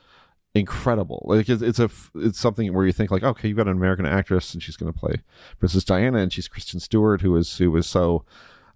incredible. 0.55 1.25
Like 1.27 1.49
it's, 1.49 1.63
it's 1.63 1.79
a 1.79 1.91
it's 2.17 2.39
something 2.39 2.73
where 2.75 2.87
you 2.87 2.93
think 2.93 3.11
like 3.11 3.23
okay 3.23 3.49
you've 3.49 3.57
got 3.57 3.69
an 3.69 3.77
American 3.77 4.07
actress 4.07 4.53
and 4.53 4.63
she's 4.63 4.77
going 4.77 4.93
to 4.93 4.99
play 4.99 5.23
Princess 5.59 5.85
Diana 5.85 6.19
and 6.19 6.33
she's 6.33 6.49
Kristen 6.49 6.81
Stewart 6.81 7.21
who 7.23 7.35
is 7.37 7.57
who 7.59 7.75
is 7.77 7.87
so 7.87 8.25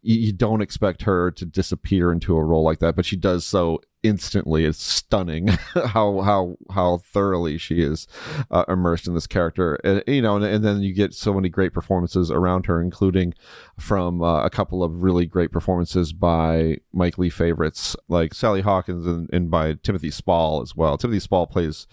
you 0.02 0.32
don't 0.32 0.60
expect 0.60 1.02
her 1.02 1.30
to 1.32 1.44
disappear 1.44 2.12
into 2.12 2.36
a 2.36 2.44
role 2.44 2.62
like 2.62 2.78
that, 2.78 2.94
but 2.94 3.04
she 3.04 3.16
does 3.16 3.44
so 3.44 3.80
instantly. 4.02 4.64
It's 4.64 4.82
stunning 4.82 5.48
how 5.74 6.20
how 6.20 6.56
how 6.70 6.98
thoroughly 6.98 7.58
she 7.58 7.80
is 7.80 8.06
uh, 8.50 8.64
immersed 8.68 9.08
in 9.08 9.14
this 9.14 9.26
character, 9.26 9.74
and 9.84 10.02
you 10.06 10.22
know, 10.22 10.36
and, 10.36 10.44
and, 10.44 10.64
then 10.64 10.80
you 10.80 10.94
get 10.94 11.14
so 11.14 11.34
many 11.34 11.48
great 11.48 11.72
performances 11.72 12.30
around 12.30 12.66
her, 12.66 12.80
including 12.80 13.34
from 13.78 14.22
uh, 14.22 14.44
a 14.44 14.50
couple 14.50 14.82
of 14.82 15.02
really 15.02 15.26
great 15.26 15.50
performances 15.50 16.12
by 16.12 16.78
Mike 16.92 17.18
Leigh 17.18 17.30
favorites 17.30 17.96
like 18.08 18.34
Sally 18.34 18.60
Hawkins 18.60 19.06
and, 19.06 19.28
and 19.32 19.50
by 19.50 19.74
Timothy 19.82 20.10
Spall 20.10 20.62
as 20.62 20.76
well. 20.76 20.96
Timothy 20.96 21.20
Spall 21.20 21.46
plays 21.46 21.86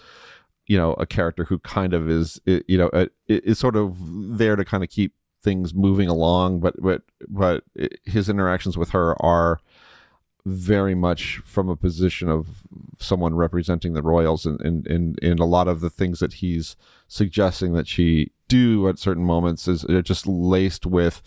you 0.67 0.77
know 0.77 0.93
a 0.93 1.05
character 1.05 1.45
who 1.45 1.59
kind 1.59 1.93
of 1.93 2.09
is 2.09 2.39
you 2.45 2.77
know 2.77 2.89
is 3.27 3.59
sort 3.59 3.75
of 3.75 3.97
there 4.37 4.55
to 4.55 4.65
kind 4.65 4.83
of 4.83 4.89
keep 4.89 5.13
things 5.45 5.73
moving 5.73 6.09
along, 6.09 6.59
but 6.59 6.75
but 6.81 7.03
but 7.29 7.63
his 8.03 8.27
interactions 8.27 8.77
with 8.77 8.89
her 8.89 9.15
are 9.23 9.61
very 10.45 10.93
much 10.93 11.37
from 11.45 11.69
a 11.69 11.75
position 11.75 12.29
of 12.29 12.63
someone 12.99 13.35
representing 13.35 13.93
the 13.93 14.01
royals 14.01 14.45
and 14.45 14.59
and, 14.61 14.85
and, 14.87 15.17
and 15.23 15.39
a 15.39 15.45
lot 15.45 15.67
of 15.69 15.79
the 15.79 15.89
things 15.89 16.19
that 16.19 16.33
he's 16.33 16.75
suggesting 17.07 17.73
that 17.73 17.87
she 17.87 18.31
do 18.47 18.89
at 18.89 18.99
certain 18.99 19.23
moments 19.23 19.67
is 19.67 19.85
just 20.03 20.27
laced 20.27 20.85
with 20.85 21.21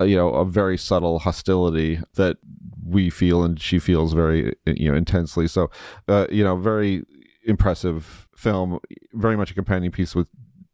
uh, 0.00 0.04
you 0.04 0.16
know 0.16 0.30
a 0.30 0.44
very 0.44 0.78
subtle 0.78 1.18
hostility 1.18 2.00
that 2.14 2.36
we 2.86 3.10
feel 3.10 3.42
and 3.42 3.60
she 3.60 3.78
feels 3.78 4.12
very 4.12 4.54
you 4.66 4.90
know 4.90 4.96
intensely. 4.96 5.46
So 5.48 5.70
uh, 6.08 6.26
you 6.30 6.44
know 6.44 6.56
very 6.56 7.04
impressive 7.44 8.28
film 8.36 8.78
very 9.12 9.36
much 9.36 9.50
a 9.50 9.54
companion 9.54 9.92
piece 9.92 10.14
with 10.14 10.28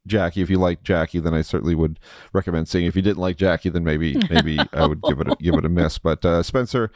Jackie. 0.07 0.43
If 0.43 0.51
you 0.51 0.59
like 0.59 0.83
Jackie, 0.83 1.21
then 1.21 1.35
I 1.35 1.43
certainly 1.43 1.75
would 1.75 1.99
recommend 2.33 2.69
seeing. 2.69 2.87
If 2.87 2.97
you 2.97 3.03
didn't 3.03 3.19
like 3.19 3.37
Jackie, 3.37 3.69
then 3.69 3.85
maybe 3.85 4.19
maybe 4.31 4.59
I 4.73 4.87
would 4.87 5.03
give 5.03 5.21
it 5.21 5.29
a, 5.29 5.37
give 5.37 5.55
it 5.55 5.65
a 5.65 5.69
miss. 5.69 5.99
But 5.99 6.25
uh, 6.25 6.43
Spencer, 6.43 6.91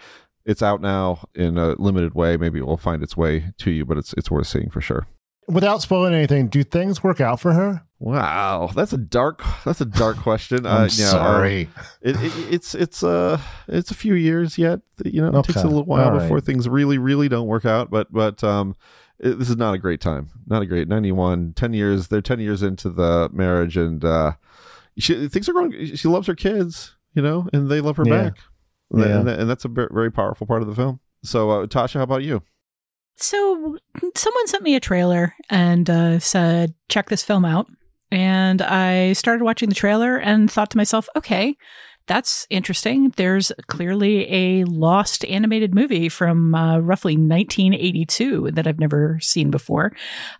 it's 0.45 0.63
out 0.63 0.81
now 0.81 1.25
in 1.35 1.59
a 1.59 1.75
limited 1.75 2.15
way. 2.15 2.37
Maybe 2.37 2.59
it 2.59 2.67
will 2.67 2.77
find 2.77 3.03
its 3.03 3.17
way 3.17 3.53
to 3.59 3.71
you, 3.71 3.85
but 3.85 3.99
it's 3.99 4.13
it's 4.15 4.31
worth 4.31 4.47
seeing 4.47 4.71
for 4.71 4.81
sure. 4.81 5.07
Without 5.47 5.83
spoiling 5.83 6.15
anything, 6.15 6.49
do 6.49 6.65
things 6.65 7.03
work 7.03 7.21
out 7.21 7.39
for 7.39 7.53
her? 7.53 7.83
Wow, 7.99 8.71
that's 8.75 8.95
a 8.95 8.99
dark. 8.99 9.43
That's 9.65 9.81
a 9.81 9.85
dark 9.85 10.17
question. 10.17 10.65
I'm 10.67 10.83
uh, 10.83 10.83
yeah, 10.85 10.89
sorry. 10.89 11.69
uh, 11.77 11.83
it, 12.01 12.17
it, 12.17 12.33
it's 12.55 12.75
it's 12.75 13.03
uh 13.03 13.41
it's 13.69 13.91
a 13.91 13.95
few 13.95 14.15
years 14.15 14.57
yet. 14.57 14.81
You 15.05 15.21
know, 15.21 15.39
it 15.39 15.45
takes 15.45 15.63
a 15.63 15.67
little 15.67 15.85
while 15.85 16.07
All 16.07 16.13
right. 16.13 16.23
before 16.23 16.41
things 16.41 16.69
really 16.69 16.99
really 16.99 17.29
don't 17.29 17.47
work 17.47 17.67
out. 17.67 17.91
But 17.91 18.13
but 18.13 18.43
um, 18.43 18.75
it, 19.19 19.39
this 19.39 19.49
is 19.51 19.57
not 19.57 19.75
a 19.75 19.79
great 19.79 20.01
time. 20.01 20.31
Not 20.47 20.62
a 20.62 20.66
great 20.66 20.89
91, 20.89 21.53
10 21.55 21.73
years. 21.73 22.09
They're 22.09 22.20
ten 22.20 22.41
years 22.41 22.62
into 22.62 22.91
the 22.91 23.28
marriage, 23.32 23.77
and 23.77 24.05
uh, 24.05 24.32
she, 24.99 25.28
things 25.28 25.49
are 25.49 25.53
going. 25.53 25.95
She 25.97 26.09
loves 26.09 26.27
her 26.27 26.35
kids, 26.35 26.97
you 27.15 27.23
know, 27.23 27.49
and 27.53 27.69
they 27.70 27.81
love 27.81 27.97
her 27.97 28.05
Yeah. 28.07 28.23
back. 28.24 28.39
Yeah. 28.95 29.20
And, 29.20 29.28
and 29.28 29.51
that's 29.51 29.65
a 29.65 29.69
very 29.69 30.12
powerful 30.12 30.47
part 30.47 30.62
of 30.62 30.69
the 30.69 30.74
film. 30.74 31.01
So, 31.23 31.51
uh, 31.51 31.66
Tasha, 31.66 31.95
how 31.95 32.03
about 32.03 32.23
you? 32.23 32.43
So 33.16 33.78
someone 34.16 34.47
sent 34.49 34.62
me 34.62 34.74
a 34.74 34.81
trailer 34.81 35.35
and 35.49 35.89
uh, 35.89 36.19
said, 36.19 36.74
check 36.89 37.09
this 37.09 37.23
film 37.23 37.45
out. 37.45 37.66
And 38.11 38.61
I 38.62 39.12
started 39.15 39.43
watching 39.45 39.69
the 39.69 39.74
trailer 39.74 40.16
and 40.16 40.51
thought 40.51 40.70
to 40.70 40.77
myself, 40.77 41.09
okay, 41.16 41.57
that's 42.06 42.47
interesting. 42.51 43.12
There's 43.16 43.51
clearly 43.66 44.31
a 44.31 44.64
lost 44.64 45.24
animated 45.24 45.74
movie 45.74 46.09
from 46.09 46.55
uh, 46.55 46.78
roughly 46.78 47.14
1982 47.14 48.51
that 48.52 48.66
I've 48.66 48.78
never 48.78 49.18
seen 49.20 49.51
before. 49.51 49.93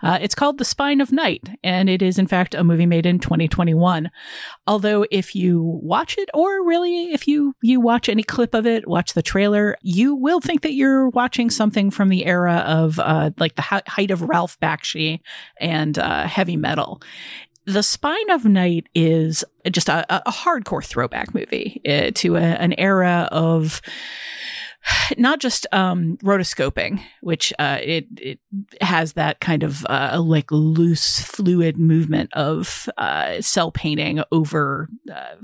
Uh, 0.03 0.19
it's 0.21 0.35
called 0.35 0.59
The 0.59 0.65
Spine 0.65 1.01
of 1.01 1.13
Night, 1.13 1.49
and 1.63 1.89
it 1.89 2.03
is, 2.03 2.19
in 2.19 2.27
fact, 2.27 2.55
a 2.55 2.65
movie 2.65 2.87
made 2.87 3.07
in 3.07 3.19
2021. 3.19 4.11
Although, 4.67 5.07
if 5.11 5.35
you 5.35 5.63
watch 5.83 6.19
it, 6.19 6.29
or 6.35 6.67
really 6.67 7.13
if 7.13 7.27
you 7.27 7.55
you 7.63 7.81
watch 7.81 8.09
any 8.09 8.23
clip 8.23 8.55
of 8.55 8.67
it, 8.67 8.87
watch 8.87 9.15
the 9.15 9.23
trailer, 9.23 9.77
you 9.83 10.15
will 10.15 10.41
think 10.41 10.63
that 10.63 10.75
you're 10.75 11.09
watching 11.11 11.51
something 11.51 11.91
from 11.91 12.09
the 12.09 12.27
era 12.27 12.65
of 12.67 12.99
uh, 12.99 13.31
like 13.39 13.55
the 13.55 13.63
height 13.63 14.11
of 14.11 14.23
Ralph 14.23 14.59
Bakshi 14.61 15.21
and 15.59 15.99
uh, 15.99 16.27
heavy 16.27 16.57
metal. 16.57 17.01
The 17.67 17.83
Spine 17.83 18.31
of 18.31 18.45
Night 18.45 18.89
is 18.95 19.45
just 19.71 19.89
a, 19.89 20.05
a 20.29 20.31
hardcore 20.31 20.85
throwback 20.85 21.35
movie 21.35 21.81
uh, 21.89 22.11
to 22.17 22.37
a, 22.37 22.41
an 22.41 22.75
era 22.75 23.29
of 23.33 23.81
not 25.19 25.41
just 25.41 25.67
um, 25.73 26.17
rotoscoping, 26.19 27.01
which 27.21 27.53
uh, 27.59 27.79
it 27.83 28.07
it 28.17 28.39
has 28.81 29.15
that 29.15 29.41
kind 29.41 29.63
of 29.63 29.85
uh, 29.87 30.21
like 30.23 30.51
loose 30.51 31.21
fluid 31.21 31.79
movement 31.79 32.33
of 32.35 32.89
uh, 32.99 33.41
cell 33.41 33.71
painting 33.71 34.23
over 34.31 34.89
uh, 35.13 35.35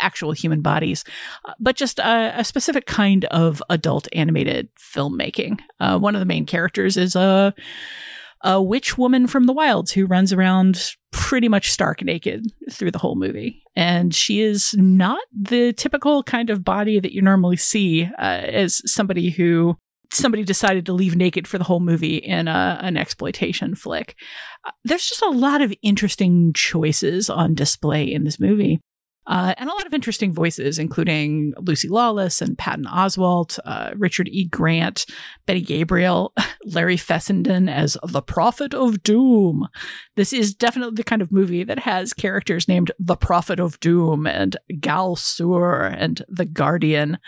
actual 0.00 0.32
human 0.32 0.60
bodies, 0.60 1.04
uh, 1.44 1.52
but 1.58 1.76
just 1.76 1.98
a, 1.98 2.32
a 2.36 2.44
specific 2.44 2.86
kind 2.86 3.24
of 3.26 3.62
adult 3.70 4.08
animated 4.12 4.68
filmmaking. 4.76 5.58
Uh, 5.80 5.98
one 5.98 6.14
of 6.14 6.20
the 6.20 6.26
main 6.26 6.46
characters 6.46 6.96
is 6.96 7.16
a 7.16 7.54
a 8.42 8.60
witch 8.62 8.98
woman 8.98 9.26
from 9.26 9.44
the 9.44 9.54
wilds 9.54 9.92
who 9.92 10.04
runs 10.04 10.32
around 10.32 10.94
pretty 11.14 11.48
much 11.48 11.70
stark 11.70 12.02
naked 12.02 12.44
through 12.72 12.90
the 12.90 12.98
whole 12.98 13.14
movie. 13.14 13.62
And 13.76 14.12
she 14.12 14.40
is 14.40 14.74
not 14.76 15.22
the 15.32 15.72
typical 15.72 16.24
kind 16.24 16.50
of 16.50 16.64
body 16.64 16.98
that 16.98 17.12
you 17.12 17.22
normally 17.22 17.56
see 17.56 18.10
uh, 18.18 18.22
as 18.22 18.82
somebody 18.84 19.30
who 19.30 19.76
somebody 20.12 20.42
decided 20.42 20.86
to 20.86 20.92
leave 20.92 21.14
naked 21.14 21.46
for 21.46 21.56
the 21.56 21.64
whole 21.64 21.78
movie 21.78 22.16
in 22.16 22.48
a, 22.48 22.78
an 22.82 22.96
exploitation 22.96 23.76
flick. 23.76 24.16
Uh, 24.64 24.72
there's 24.84 25.06
just 25.06 25.22
a 25.22 25.30
lot 25.30 25.62
of 25.62 25.72
interesting 25.82 26.52
choices 26.52 27.30
on 27.30 27.54
display 27.54 28.04
in 28.04 28.24
this 28.24 28.40
movie. 28.40 28.80
Uh, 29.26 29.54
and 29.56 29.68
a 29.68 29.72
lot 29.72 29.86
of 29.86 29.94
interesting 29.94 30.32
voices, 30.32 30.78
including 30.78 31.54
Lucy 31.58 31.88
Lawless 31.88 32.42
and 32.42 32.58
Patton 32.58 32.84
Oswalt, 32.84 33.58
uh, 33.64 33.92
Richard 33.96 34.28
E. 34.28 34.46
Grant, 34.46 35.06
Betty 35.46 35.62
Gabriel, 35.62 36.32
Larry 36.64 36.96
Fessenden 36.96 37.68
as 37.68 37.96
the 38.04 38.22
Prophet 38.22 38.74
of 38.74 39.02
Doom. 39.02 39.68
This 40.16 40.32
is 40.32 40.54
definitely 40.54 40.96
the 40.96 41.04
kind 41.04 41.22
of 41.22 41.32
movie 41.32 41.64
that 41.64 41.80
has 41.80 42.12
characters 42.12 42.68
named 42.68 42.92
the 42.98 43.16
Prophet 43.16 43.60
of 43.60 43.80
Doom 43.80 44.26
and 44.26 44.56
Ghal-Sur 44.80 45.86
and 45.86 46.22
the 46.28 46.44
Guardian. 46.44 47.18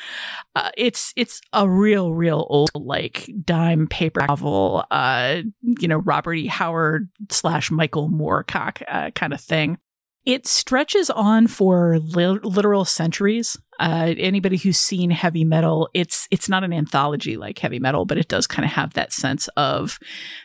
Uh, 0.54 0.70
it's 0.76 1.12
it's 1.16 1.40
a 1.52 1.68
real, 1.68 2.12
real 2.12 2.46
old 2.50 2.70
like 2.74 3.30
dime 3.44 3.86
paper 3.86 4.24
novel, 4.26 4.84
uh, 4.90 5.40
you 5.62 5.88
know, 5.88 5.98
Robert 5.98 6.34
E. 6.34 6.46
Howard 6.46 7.08
slash 7.30 7.70
Michael 7.70 8.10
Moorcock 8.10 8.82
uh, 8.88 9.10
kind 9.12 9.32
of 9.32 9.40
thing. 9.40 9.78
It 10.26 10.44
stretches 10.44 11.08
on 11.08 11.46
for 11.46 12.00
li- 12.00 12.40
literal 12.42 12.84
centuries. 12.84 13.56
Uh, 13.78 14.14
anybody 14.18 14.56
who's 14.56 14.78
seen 14.78 15.10
heavy 15.10 15.44
metal, 15.44 15.88
it's 15.94 16.26
it's 16.32 16.48
not 16.48 16.64
an 16.64 16.72
anthology 16.72 17.36
like 17.36 17.58
heavy 17.58 17.78
metal, 17.78 18.06
but 18.06 18.18
it 18.18 18.26
does 18.26 18.46
kind 18.48 18.64
of 18.64 18.72
have 18.72 18.94
that 18.94 19.12
sense 19.12 19.48
of 19.56 20.00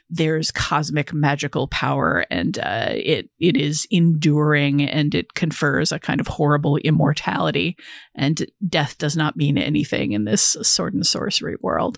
there's 0.07 0.51
cosmic 0.51 1.13
magical 1.13 1.67
power, 1.69 2.27
and 2.29 2.59
uh, 2.59 2.89
it 2.91 3.29
it 3.39 3.57
is 3.57 3.87
enduring, 3.89 4.83
and 4.83 5.15
it 5.15 5.33
confers 5.33 5.91
a 5.91 5.99
kind 5.99 6.21
of 6.21 6.27
horrible 6.27 6.77
immortality, 6.77 7.75
and 8.13 8.45
death 8.67 8.99
does 8.99 9.17
not 9.17 9.35
mean 9.35 9.57
anything 9.57 10.11
in 10.11 10.25
this 10.25 10.57
sword 10.61 10.93
and 10.93 11.07
sorcery 11.07 11.55
world. 11.61 11.97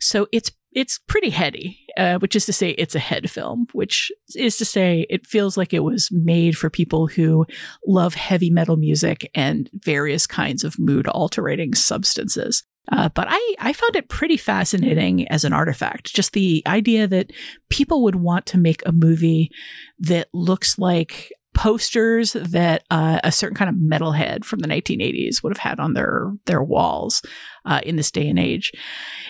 So 0.00 0.26
it's 0.32 0.50
it's 0.74 0.98
pretty 1.06 1.30
heady, 1.30 1.78
uh, 1.96 2.18
which 2.18 2.34
is 2.34 2.46
to 2.46 2.52
say, 2.52 2.70
it's 2.70 2.94
a 2.94 3.00
head 3.00 3.30
film, 3.30 3.66
which 3.72 4.10
is 4.34 4.56
to 4.56 4.64
say, 4.64 5.06
it 5.10 5.26
feels 5.26 5.56
like 5.56 5.72
it 5.72 5.84
was 5.84 6.08
made 6.10 6.56
for 6.56 6.70
people 6.70 7.06
who 7.06 7.46
love 7.86 8.14
heavy 8.14 8.50
metal 8.50 8.76
music 8.76 9.30
and 9.34 9.68
various 9.74 10.26
kinds 10.26 10.64
of 10.64 10.78
mood 10.78 11.06
altering 11.08 11.74
substances. 11.74 12.64
Uh, 12.90 13.08
but 13.10 13.28
I, 13.30 13.54
I 13.60 13.72
found 13.72 13.94
it 13.94 14.08
pretty 14.08 14.36
fascinating 14.36 15.28
as 15.28 15.44
an 15.44 15.52
artifact. 15.52 16.12
Just 16.14 16.32
the 16.32 16.62
idea 16.66 17.06
that 17.06 17.30
people 17.70 18.02
would 18.02 18.16
want 18.16 18.46
to 18.46 18.58
make 18.58 18.82
a 18.84 18.92
movie 18.92 19.50
that 20.00 20.28
looks 20.32 20.78
like 20.78 21.30
posters 21.54 22.32
that 22.32 22.84
uh, 22.90 23.20
a 23.22 23.32
certain 23.32 23.56
kind 23.56 23.68
of 23.68 23.76
metalhead 23.76 24.44
from 24.44 24.60
the 24.60 24.68
1980s 24.68 25.42
would 25.42 25.50
have 25.50 25.58
had 25.58 25.80
on 25.80 25.94
their 25.94 26.32
their 26.46 26.62
walls 26.62 27.22
uh, 27.64 27.80
in 27.84 27.96
this 27.96 28.10
day 28.10 28.28
and 28.28 28.38
age. 28.38 28.72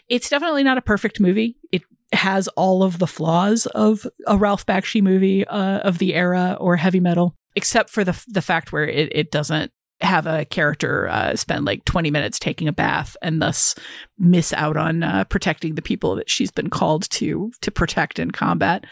It's 0.09 0.29
definitely 0.29 0.65
not 0.65 0.79
a 0.79 0.83
perfect 0.83 1.21
movie. 1.21 1.57
It 1.73 1.83
has 2.13 2.49
all 2.49 2.83
of 2.83 2.99
the 2.99 3.07
flaws 3.07 3.67
of 3.67 4.07
a 4.27 4.37
Ralph 4.37 4.67
Bakshi 4.67 5.03
movie 5.03 5.47
uh, 5.47 5.79
of 5.79 5.99
the 5.99 6.15
era 6.15 6.57
or 6.61 6.77
heavy 6.77 7.01
metal, 7.01 7.37
except 7.57 7.91
for 7.91 8.05
the 8.05 8.23
the 8.29 8.43
fact 8.43 8.73
where 8.73 8.87
it, 8.87 9.09
it 9.13 9.31
doesn't 9.31 9.73
have 10.03 10.27
a 10.27 10.45
character 10.45 11.09
uh, 11.09 11.37
spend 11.37 11.65
like 11.65 11.85
20 11.85 12.11
minutes 12.11 12.39
taking 12.39 12.69
a 12.69 12.73
bath 12.73 13.17
and 13.23 13.41
thus 13.41 13.75
miss 14.19 14.53
out 14.53 14.77
on 14.77 15.03
uh, 15.03 15.25
protecting 15.25 15.75
the 15.75 15.83
people 15.83 16.17
that 16.17 16.29
she's 16.29 16.51
been 16.51 16.71
called 16.71 17.09
to 17.11 17.53
to 17.61 17.71
protect 17.71 18.19
in 18.19 18.31
combat. 18.31 18.85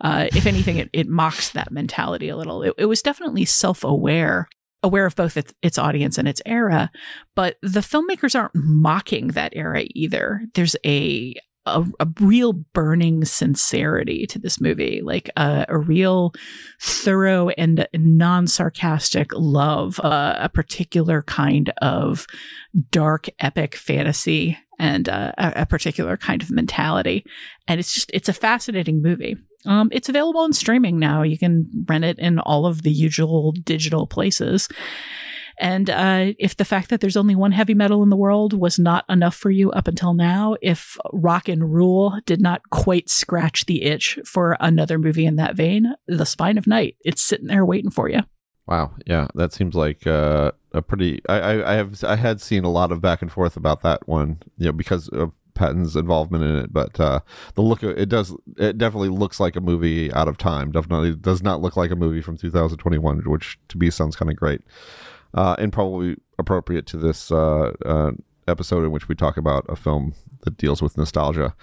Uh, 0.00 0.28
if 0.34 0.46
anything, 0.46 0.76
it, 0.76 0.90
it 0.92 1.08
mocks 1.08 1.50
that 1.50 1.72
mentality 1.72 2.28
a 2.28 2.36
little. 2.36 2.62
It, 2.62 2.74
it 2.78 2.86
was 2.86 3.02
definitely 3.02 3.44
self 3.44 3.84
aware. 3.84 4.48
Aware 4.84 5.06
of 5.06 5.16
both 5.16 5.36
its, 5.36 5.52
its 5.60 5.76
audience 5.76 6.18
and 6.18 6.28
its 6.28 6.40
era, 6.46 6.88
but 7.34 7.56
the 7.62 7.80
filmmakers 7.80 8.38
aren't 8.38 8.54
mocking 8.54 9.28
that 9.28 9.52
era 9.56 9.82
either. 9.92 10.42
There's 10.54 10.76
a 10.86 11.34
a, 11.68 11.84
a 12.00 12.08
real 12.20 12.52
burning 12.52 13.24
sincerity 13.24 14.26
to 14.26 14.38
this 14.38 14.60
movie, 14.60 15.00
like 15.02 15.30
a, 15.36 15.66
a 15.68 15.78
real 15.78 16.32
thorough 16.80 17.48
and 17.50 17.86
non 17.94 18.46
sarcastic 18.46 19.30
love, 19.34 20.00
uh, 20.00 20.36
a 20.38 20.48
particular 20.48 21.22
kind 21.22 21.72
of 21.82 22.26
dark 22.90 23.28
epic 23.40 23.74
fantasy 23.74 24.58
and 24.78 25.08
uh, 25.08 25.32
a, 25.38 25.52
a 25.56 25.66
particular 25.66 26.16
kind 26.16 26.42
of 26.42 26.50
mentality. 26.50 27.24
And 27.66 27.80
it's 27.80 27.92
just, 27.92 28.10
it's 28.14 28.28
a 28.28 28.34
fascinating 28.34 29.02
movie. 29.02 29.36
Um, 29.66 29.88
it's 29.92 30.08
available 30.08 30.44
in 30.44 30.52
streaming 30.52 30.98
now. 30.98 31.22
You 31.22 31.38
can 31.38 31.68
rent 31.86 32.04
it 32.04 32.18
in 32.18 32.38
all 32.38 32.64
of 32.64 32.82
the 32.82 32.92
usual 32.92 33.52
digital 33.52 34.06
places. 34.06 34.68
And 35.58 35.90
uh, 35.90 36.32
if 36.38 36.56
the 36.56 36.64
fact 36.64 36.90
that 36.90 37.00
there's 37.00 37.16
only 37.16 37.34
one 37.34 37.52
heavy 37.52 37.74
metal 37.74 38.02
in 38.02 38.10
the 38.10 38.16
world 38.16 38.52
was 38.52 38.78
not 38.78 39.04
enough 39.08 39.34
for 39.34 39.50
you 39.50 39.70
up 39.72 39.88
until 39.88 40.14
now, 40.14 40.56
if 40.62 40.96
Rock 41.12 41.48
and 41.48 41.72
Rule 41.72 42.20
did 42.26 42.40
not 42.40 42.62
quite 42.70 43.08
scratch 43.08 43.66
the 43.66 43.82
itch 43.82 44.18
for 44.24 44.56
another 44.60 44.98
movie 44.98 45.26
in 45.26 45.36
that 45.36 45.56
vein, 45.56 45.94
The 46.06 46.26
Spine 46.26 46.58
of 46.58 46.66
Night, 46.66 46.96
it's 47.04 47.22
sitting 47.22 47.48
there 47.48 47.66
waiting 47.66 47.90
for 47.90 48.08
you. 48.08 48.20
Wow, 48.66 48.92
yeah, 49.06 49.28
that 49.34 49.52
seems 49.54 49.74
like 49.74 50.06
uh, 50.06 50.52
a 50.72 50.82
pretty. 50.82 51.22
I, 51.26 51.38
I, 51.38 51.72
I 51.72 51.76
have 51.76 52.04
I 52.04 52.16
had 52.16 52.40
seen 52.42 52.64
a 52.64 52.70
lot 52.70 52.92
of 52.92 53.00
back 53.00 53.22
and 53.22 53.32
forth 53.32 53.56
about 53.56 53.82
that 53.82 54.06
one, 54.06 54.42
you 54.58 54.66
know, 54.66 54.72
because 54.72 55.08
of 55.08 55.32
Patton's 55.54 55.96
involvement 55.96 56.44
in 56.44 56.56
it. 56.56 56.72
But 56.72 57.00
uh, 57.00 57.20
the 57.54 57.62
look 57.62 57.82
of 57.82 57.98
it 57.98 58.10
does 58.10 58.34
it 58.58 58.76
definitely 58.76 59.08
looks 59.08 59.40
like 59.40 59.56
a 59.56 59.62
movie 59.62 60.12
out 60.12 60.28
of 60.28 60.36
time. 60.36 60.70
Definitely 60.70 61.16
does 61.16 61.42
not 61.42 61.62
look 61.62 61.78
like 61.78 61.90
a 61.90 61.96
movie 61.96 62.20
from 62.20 62.36
2021, 62.36 63.20
which 63.20 63.58
to 63.68 63.78
me 63.78 63.88
sounds 63.88 64.16
kind 64.16 64.30
of 64.30 64.36
great, 64.36 64.60
uh, 65.34 65.56
and 65.58 65.72
probably 65.72 66.16
appropriate 66.38 66.86
to 66.86 66.96
this 66.96 67.30
uh, 67.30 67.72
uh, 67.84 68.12
episode 68.46 68.84
in 68.84 68.90
which 68.90 69.08
we 69.08 69.14
talk 69.14 69.36
about 69.36 69.64
a 69.68 69.76
film 69.76 70.14
that 70.42 70.56
deals 70.56 70.82
with 70.82 70.96
nostalgia. 70.96 71.54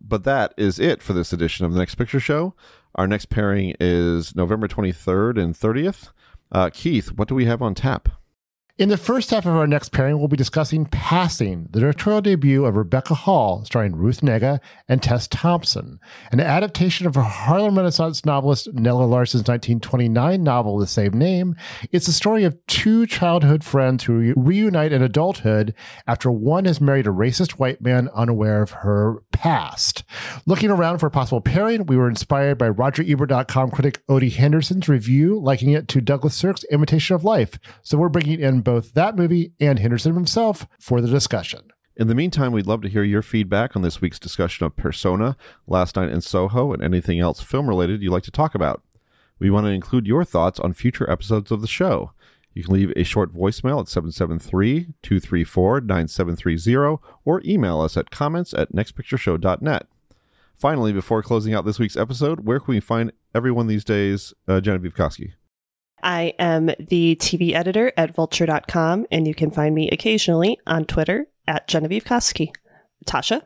But 0.00 0.24
that 0.24 0.52
is 0.56 0.78
it 0.78 1.02
for 1.02 1.12
this 1.12 1.32
edition 1.32 1.64
of 1.64 1.72
the 1.72 1.78
Next 1.78 1.94
Picture 1.94 2.20
Show. 2.20 2.54
Our 2.94 3.06
next 3.06 3.26
pairing 3.26 3.74
is 3.80 4.34
November 4.34 4.68
23rd 4.68 5.42
and 5.42 5.54
30th. 5.54 6.10
Uh, 6.52 6.70
Keith, 6.72 7.08
what 7.12 7.28
do 7.28 7.34
we 7.34 7.46
have 7.46 7.62
on 7.62 7.74
tap? 7.74 8.08
In 8.78 8.90
the 8.90 8.98
first 8.98 9.30
half 9.30 9.46
of 9.46 9.56
our 9.56 9.66
next 9.66 9.88
pairing, 9.88 10.18
we'll 10.18 10.28
be 10.28 10.36
discussing 10.36 10.84
Passing, 10.84 11.66
the 11.70 11.80
directorial 11.80 12.20
debut 12.20 12.66
of 12.66 12.76
Rebecca 12.76 13.14
Hall, 13.14 13.64
starring 13.64 13.96
Ruth 13.96 14.20
Negga 14.20 14.60
and 14.86 15.02
Tessa 15.02 15.30
Thompson, 15.30 15.98
an 16.30 16.40
adaptation 16.40 17.06
of 17.06 17.14
Harlem 17.14 17.78
Renaissance 17.78 18.26
novelist 18.26 18.68
Nella 18.74 19.04
Larsen's 19.04 19.48
1929 19.48 20.42
novel 20.42 20.76
the 20.76 20.86
same 20.86 21.14
name. 21.14 21.56
It's 21.90 22.04
the 22.04 22.12
story 22.12 22.44
of 22.44 22.58
two 22.66 23.06
childhood 23.06 23.64
friends 23.64 24.04
who 24.04 24.18
re- 24.18 24.34
reunite 24.36 24.92
in 24.92 25.00
adulthood 25.00 25.72
after 26.06 26.30
one 26.30 26.66
has 26.66 26.78
married 26.78 27.06
a 27.06 27.10
racist 27.10 27.52
white 27.52 27.80
man 27.80 28.10
unaware 28.14 28.60
of 28.60 28.72
her 28.72 29.22
past. 29.32 30.04
Looking 30.44 30.70
around 30.70 30.98
for 30.98 31.06
a 31.06 31.10
possible 31.10 31.40
pairing, 31.40 31.86
we 31.86 31.96
were 31.96 32.10
inspired 32.10 32.58
by 32.58 32.68
RogerEbert.com 32.68 33.70
critic 33.70 34.06
Odie 34.06 34.34
Henderson's 34.34 34.86
review, 34.86 35.40
likening 35.40 35.74
it 35.74 35.88
to 35.88 36.02
Douglas 36.02 36.34
Sirk's 36.34 36.64
Imitation 36.64 37.16
of 37.16 37.24
Life. 37.24 37.58
So 37.82 37.96
we're 37.96 38.10
bringing 38.10 38.38
in 38.38 38.65
both 38.66 38.94
that 38.94 39.16
movie 39.16 39.52
and 39.60 39.78
Henderson 39.78 40.12
himself 40.14 40.66
for 40.80 41.00
the 41.00 41.08
discussion. 41.08 41.70
In 41.96 42.08
the 42.08 42.16
meantime, 42.16 42.50
we'd 42.50 42.66
love 42.66 42.82
to 42.82 42.88
hear 42.88 43.04
your 43.04 43.22
feedback 43.22 43.76
on 43.76 43.82
this 43.82 44.00
week's 44.00 44.18
discussion 44.18 44.66
of 44.66 44.76
Persona, 44.76 45.36
Last 45.68 45.94
Night 45.94 46.10
in 46.10 46.20
Soho, 46.20 46.72
and 46.72 46.82
anything 46.82 47.20
else 47.20 47.40
film 47.40 47.68
related 47.68 48.02
you'd 48.02 48.10
like 48.10 48.24
to 48.24 48.32
talk 48.32 48.56
about. 48.56 48.82
We 49.38 49.50
want 49.50 49.66
to 49.66 49.70
include 49.70 50.08
your 50.08 50.24
thoughts 50.24 50.58
on 50.58 50.72
future 50.72 51.08
episodes 51.08 51.52
of 51.52 51.60
the 51.60 51.68
show. 51.68 52.10
You 52.54 52.64
can 52.64 52.74
leave 52.74 52.92
a 52.96 53.04
short 53.04 53.32
voicemail 53.32 53.80
at 53.80 53.88
773 53.88 54.94
234 55.00 55.82
9730 55.82 57.02
or 57.24 57.42
email 57.44 57.80
us 57.80 57.96
at 57.96 58.10
comments 58.10 58.52
at 58.52 58.72
nextpictureshow.net. 58.72 59.86
Finally, 60.56 60.92
before 60.92 61.22
closing 61.22 61.54
out 61.54 61.64
this 61.64 61.78
week's 61.78 61.96
episode, 61.96 62.40
where 62.40 62.58
can 62.58 62.74
we 62.74 62.80
find 62.80 63.12
everyone 63.32 63.68
these 63.68 63.84
days, 63.84 64.34
uh, 64.48 64.60
Genevieve 64.60 64.96
Koski? 64.96 65.34
I 66.02 66.34
am 66.38 66.66
the 66.78 67.16
TV 67.16 67.54
editor 67.54 67.92
at 67.96 68.14
vulture.com, 68.14 69.06
and 69.10 69.26
you 69.26 69.34
can 69.34 69.50
find 69.50 69.74
me 69.74 69.90
occasionally 69.90 70.58
on 70.66 70.84
Twitter 70.84 71.26
at 71.48 71.68
Genevieve 71.68 72.04
Koski. 72.04 72.54
Tasha? 73.06 73.42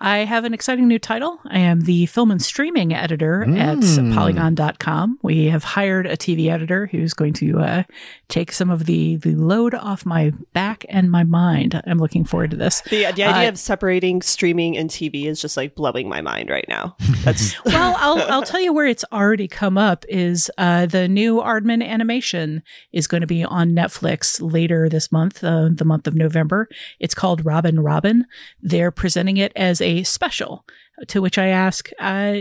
I 0.00 0.18
have 0.18 0.44
an 0.44 0.54
exciting 0.54 0.86
new 0.86 0.98
title. 0.98 1.40
I 1.46 1.58
am 1.58 1.80
the 1.82 2.06
film 2.06 2.30
and 2.30 2.40
streaming 2.40 2.94
editor 2.94 3.44
mm. 3.46 3.58
at 3.58 4.14
polygon.com. 4.14 5.18
We 5.22 5.46
have 5.46 5.64
hired 5.64 6.06
a 6.06 6.16
TV 6.16 6.50
editor 6.50 6.86
who's 6.86 7.14
going 7.14 7.32
to 7.34 7.58
uh, 7.58 7.82
take 8.28 8.52
some 8.52 8.70
of 8.70 8.86
the, 8.86 9.16
the 9.16 9.34
load 9.34 9.74
off 9.74 10.06
my 10.06 10.32
back 10.52 10.86
and 10.88 11.10
my 11.10 11.24
mind. 11.24 11.80
I'm 11.86 11.98
looking 11.98 12.24
forward 12.24 12.52
to 12.52 12.56
this. 12.56 12.80
The, 12.82 13.10
the 13.12 13.24
idea 13.24 13.46
uh, 13.46 13.48
of 13.48 13.58
separating 13.58 14.22
streaming 14.22 14.76
and 14.76 14.88
TV 14.88 15.26
is 15.26 15.40
just 15.40 15.56
like 15.56 15.74
blowing 15.74 16.08
my 16.08 16.20
mind 16.20 16.48
right 16.48 16.66
now. 16.68 16.96
That's 17.24 17.56
well, 17.64 17.96
I'll, 17.98 18.22
I'll 18.32 18.42
tell 18.44 18.60
you 18.60 18.72
where 18.72 18.86
it's 18.86 19.04
already 19.12 19.48
come 19.48 19.76
up 19.76 20.04
is 20.08 20.50
uh, 20.58 20.86
the 20.86 21.08
new 21.08 21.40
Aardman 21.40 21.84
animation 21.84 22.62
is 22.92 23.08
going 23.08 23.22
to 23.22 23.26
be 23.26 23.42
on 23.44 23.70
Netflix 23.70 24.38
later 24.40 24.88
this 24.88 25.10
month, 25.10 25.42
uh, 25.42 25.70
the 25.72 25.84
month 25.84 26.06
of 26.06 26.14
November. 26.14 26.68
It's 27.00 27.14
called 27.14 27.44
Robin 27.44 27.80
Robin. 27.80 28.26
They're 28.62 28.92
presenting 28.92 29.38
it 29.38 29.52
as 29.56 29.80
a 29.80 29.87
a 29.88 30.04
special. 30.04 30.64
To 31.08 31.20
which 31.20 31.38
I 31.38 31.46
ask, 31.46 31.90
uh, 31.98 32.40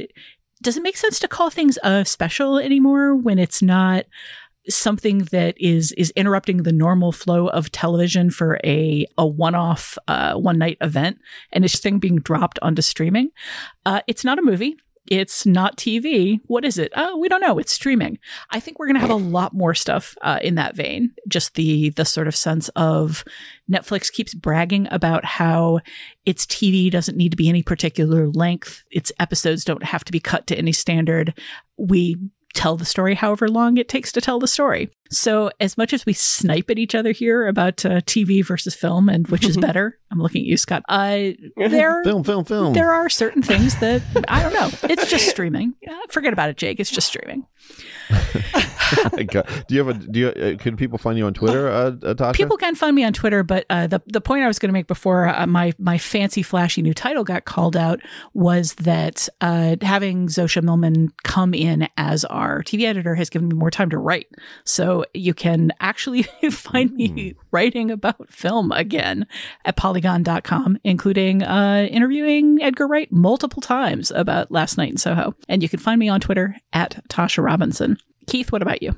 does 0.61 0.77
it 0.77 0.83
make 0.83 0.97
sense 0.97 1.19
to 1.19 1.27
call 1.27 1.49
things 1.49 1.77
a 1.83 2.03
special 2.05 2.57
anymore 2.57 3.15
when 3.15 3.39
it's 3.39 3.61
not 3.61 4.05
something 4.69 5.19
that 5.31 5.55
is 5.57 5.93
is 5.93 6.11
interrupting 6.15 6.63
the 6.63 6.73
normal 6.73 7.11
flow 7.11 7.47
of 7.47 7.71
television 7.71 8.29
for 8.29 8.59
a 8.65 9.05
a 9.17 9.25
one 9.25 9.55
off 9.55 9.97
uh, 10.07 10.33
one 10.33 10.57
night 10.57 10.77
event 10.81 11.19
and 11.53 11.63
it's 11.63 11.79
thing 11.79 11.99
being 11.99 12.17
dropped 12.17 12.59
onto 12.61 12.81
streaming? 12.81 13.29
Uh, 13.85 14.01
it's 14.07 14.25
not 14.25 14.39
a 14.39 14.41
movie 14.41 14.75
it's 15.07 15.45
not 15.45 15.77
TV. 15.77 16.39
What 16.45 16.65
is 16.65 16.77
it? 16.77 16.91
Oh, 16.95 17.17
we 17.17 17.29
don't 17.29 17.41
know. 17.41 17.57
It's 17.57 17.71
streaming. 17.71 18.19
I 18.49 18.59
think 18.59 18.77
we're 18.77 18.87
going 18.87 18.95
to 18.95 19.01
have 19.01 19.09
a 19.09 19.15
lot 19.15 19.53
more 19.53 19.73
stuff 19.73 20.17
uh, 20.21 20.39
in 20.41 20.55
that 20.55 20.75
vein. 20.75 21.13
Just 21.27 21.55
the 21.55 21.89
the 21.91 22.05
sort 22.05 22.27
of 22.27 22.35
sense 22.35 22.69
of 22.75 23.23
Netflix 23.71 24.11
keeps 24.11 24.33
bragging 24.33 24.87
about 24.91 25.25
how 25.25 25.79
its 26.25 26.45
TV 26.45 26.91
doesn't 26.91 27.17
need 27.17 27.29
to 27.29 27.37
be 27.37 27.49
any 27.49 27.63
particular 27.63 28.27
length. 28.27 28.83
Its 28.91 29.11
episodes 29.19 29.63
don't 29.63 29.83
have 29.83 30.03
to 30.05 30.11
be 30.11 30.19
cut 30.19 30.47
to 30.47 30.57
any 30.57 30.71
standard. 30.71 31.33
We 31.77 32.17
tell 32.53 32.75
the 32.75 32.85
story 32.85 33.13
however 33.15 33.47
long 33.47 33.77
it 33.77 33.87
takes 33.87 34.11
to 34.11 34.21
tell 34.21 34.39
the 34.39 34.47
story. 34.47 34.89
So, 35.09 35.51
as 35.59 35.77
much 35.77 35.93
as 35.93 36.05
we 36.05 36.13
snipe 36.13 36.69
at 36.69 36.77
each 36.77 36.95
other 36.95 37.11
here 37.11 37.47
about 37.47 37.85
uh, 37.85 38.01
TV 38.01 38.45
versus 38.45 38.75
film 38.75 39.09
and 39.09 39.27
which 39.27 39.45
is 39.45 39.57
better, 39.57 39.97
I'm 40.11 40.19
looking 40.19 40.41
at 40.41 40.47
you, 40.47 40.57
Scott. 40.57 40.83
Uh, 40.87 41.31
there, 41.57 42.03
film, 42.03 42.23
film, 42.23 42.45
film. 42.45 42.73
There 42.73 42.93
are 42.93 43.09
certain 43.09 43.41
things 43.41 43.77
that 43.79 44.01
I 44.27 44.41
don't 44.41 44.53
know. 44.53 44.69
It's 44.89 45.09
just 45.09 45.29
streaming. 45.29 45.73
forget 46.09 46.33
about 46.33 46.49
it, 46.49 46.57
Jake. 46.57 46.79
It's 46.79 46.91
just 46.91 47.07
streaming. 47.07 47.45
do 49.15 49.75
you 49.75 49.83
have 49.83 49.87
a? 49.89 49.93
Do 49.93 50.19
you? 50.19 50.27
Uh, 50.29 50.57
can 50.57 50.77
people 50.77 50.97
find 50.97 51.17
you 51.17 51.25
on 51.25 51.33
Twitter, 51.33 51.67
uh, 51.67 51.87
uh, 51.87 52.13
Tasha? 52.13 52.33
People 52.33 52.57
can 52.57 52.75
find 52.75 52.95
me 52.95 53.03
on 53.03 53.11
Twitter, 53.11 53.43
but 53.43 53.65
uh, 53.69 53.87
the 53.87 54.01
the 54.07 54.21
point 54.21 54.43
I 54.43 54.47
was 54.47 54.59
going 54.59 54.69
to 54.69 54.73
make 54.73 54.87
before 54.87 55.27
uh, 55.27 55.45
my 55.45 55.73
my 55.77 55.97
fancy 55.97 56.41
flashy 56.41 56.81
new 56.81 56.93
title 56.93 57.23
got 57.23 57.45
called 57.45 57.75
out 57.75 57.99
was 58.33 58.75
that 58.75 59.27
uh, 59.41 59.75
having 59.81 60.27
Zosha 60.27 60.63
Millman 60.63 61.11
come 61.23 61.53
in 61.53 61.89
as 61.97 62.23
our 62.25 62.63
TV 62.63 62.83
editor 62.83 63.15
has 63.15 63.29
given 63.29 63.49
me 63.49 63.55
more 63.55 63.71
time 63.71 63.89
to 63.89 63.97
write. 63.97 64.27
So 64.63 64.96
you 65.13 65.33
can 65.33 65.71
actually 65.79 66.23
find 66.51 66.93
me 66.93 67.09
mm. 67.09 67.35
writing 67.51 67.91
about 67.91 68.31
film 68.31 68.71
again 68.71 69.27
at 69.65 69.75
Polygon.com, 69.75 70.79
including 70.83 71.41
interviewing 71.41 72.61
Edgar 72.61 72.87
Wright 72.87 73.11
multiple 73.11 73.61
times 73.61 74.11
about 74.11 74.51
Last 74.51 74.77
Night 74.77 74.91
in 74.91 74.97
Soho, 74.97 75.35
and 75.47 75.63
you 75.63 75.69
can 75.69 75.79
find 75.79 75.99
me 75.99 76.09
on 76.09 76.19
Twitter 76.19 76.55
at 76.73 77.03
Tasha 77.09 77.43
Robinson. 77.43 77.97
Keith, 78.27 78.51
what 78.51 78.61
about 78.61 78.83
you? 78.83 78.95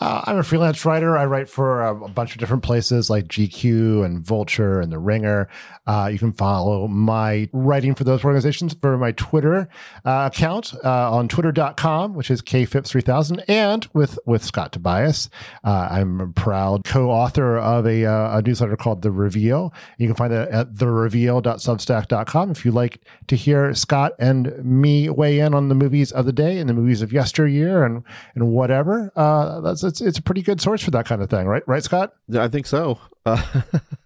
Uh, 0.00 0.22
I'm 0.24 0.38
a 0.38 0.42
freelance 0.42 0.84
writer. 0.84 1.16
I 1.16 1.24
write 1.24 1.48
for 1.48 1.82
a, 1.82 2.04
a, 2.04 2.08
bunch 2.08 2.32
of 2.32 2.38
different 2.38 2.62
places 2.62 3.08
like 3.08 3.28
GQ 3.28 4.04
and 4.04 4.24
Vulture 4.24 4.80
and 4.80 4.92
The 4.92 4.98
Ringer. 4.98 5.48
Uh, 5.86 6.10
you 6.12 6.18
can 6.18 6.32
follow 6.32 6.88
my 6.88 7.48
writing 7.52 7.94
for 7.94 8.04
those 8.04 8.24
organizations 8.24 8.74
for 8.80 8.98
my 8.98 9.12
Twitter 9.12 9.68
uh, 10.04 10.28
account 10.32 10.74
uh, 10.84 11.12
on 11.12 11.28
twitter.com, 11.28 12.14
which 12.14 12.30
is 12.30 12.42
kphipps3000, 12.42 13.44
and 13.48 13.86
with, 13.92 14.18
with 14.26 14.44
Scott 14.44 14.72
Tobias. 14.72 15.30
Uh, 15.64 15.88
I'm 15.90 16.20
a 16.20 16.28
proud 16.28 16.84
co 16.84 17.10
author 17.10 17.56
of 17.56 17.86
a, 17.86 18.04
uh, 18.04 18.38
a, 18.38 18.42
newsletter 18.42 18.76
called 18.76 19.02
The 19.02 19.12
Reveal. 19.12 19.72
You 19.98 20.08
can 20.08 20.16
find 20.16 20.32
that 20.32 20.50
at 20.50 20.74
thereveal.substack.com 20.74 22.50
if 22.50 22.64
you 22.64 22.72
like 22.72 23.00
to 23.28 23.36
hear 23.36 23.72
Scott 23.74 24.12
and 24.18 24.64
me 24.64 25.08
weigh 25.08 25.38
in 25.38 25.54
on 25.54 25.68
the 25.68 25.74
movies 25.74 26.12
of 26.12 26.26
the 26.26 26.32
day 26.32 26.58
and 26.58 26.68
the 26.68 26.74
movies 26.74 27.00
of 27.00 27.12
yesteryear 27.12 27.84
and, 27.84 28.02
and 28.34 28.48
whatever. 28.48 29.12
that's 29.14 29.85
it's 29.86 30.00
it's 30.00 30.18
a 30.18 30.22
pretty 30.22 30.42
good 30.42 30.60
source 30.60 30.82
for 30.82 30.90
that 30.92 31.06
kind 31.06 31.22
of 31.22 31.30
thing, 31.30 31.46
right? 31.46 31.62
Right, 31.66 31.82
Scott? 31.82 32.12
Yeah, 32.28 32.44
I 32.44 32.48
think 32.48 32.66
so. 32.66 32.98
Uh, 33.24 33.42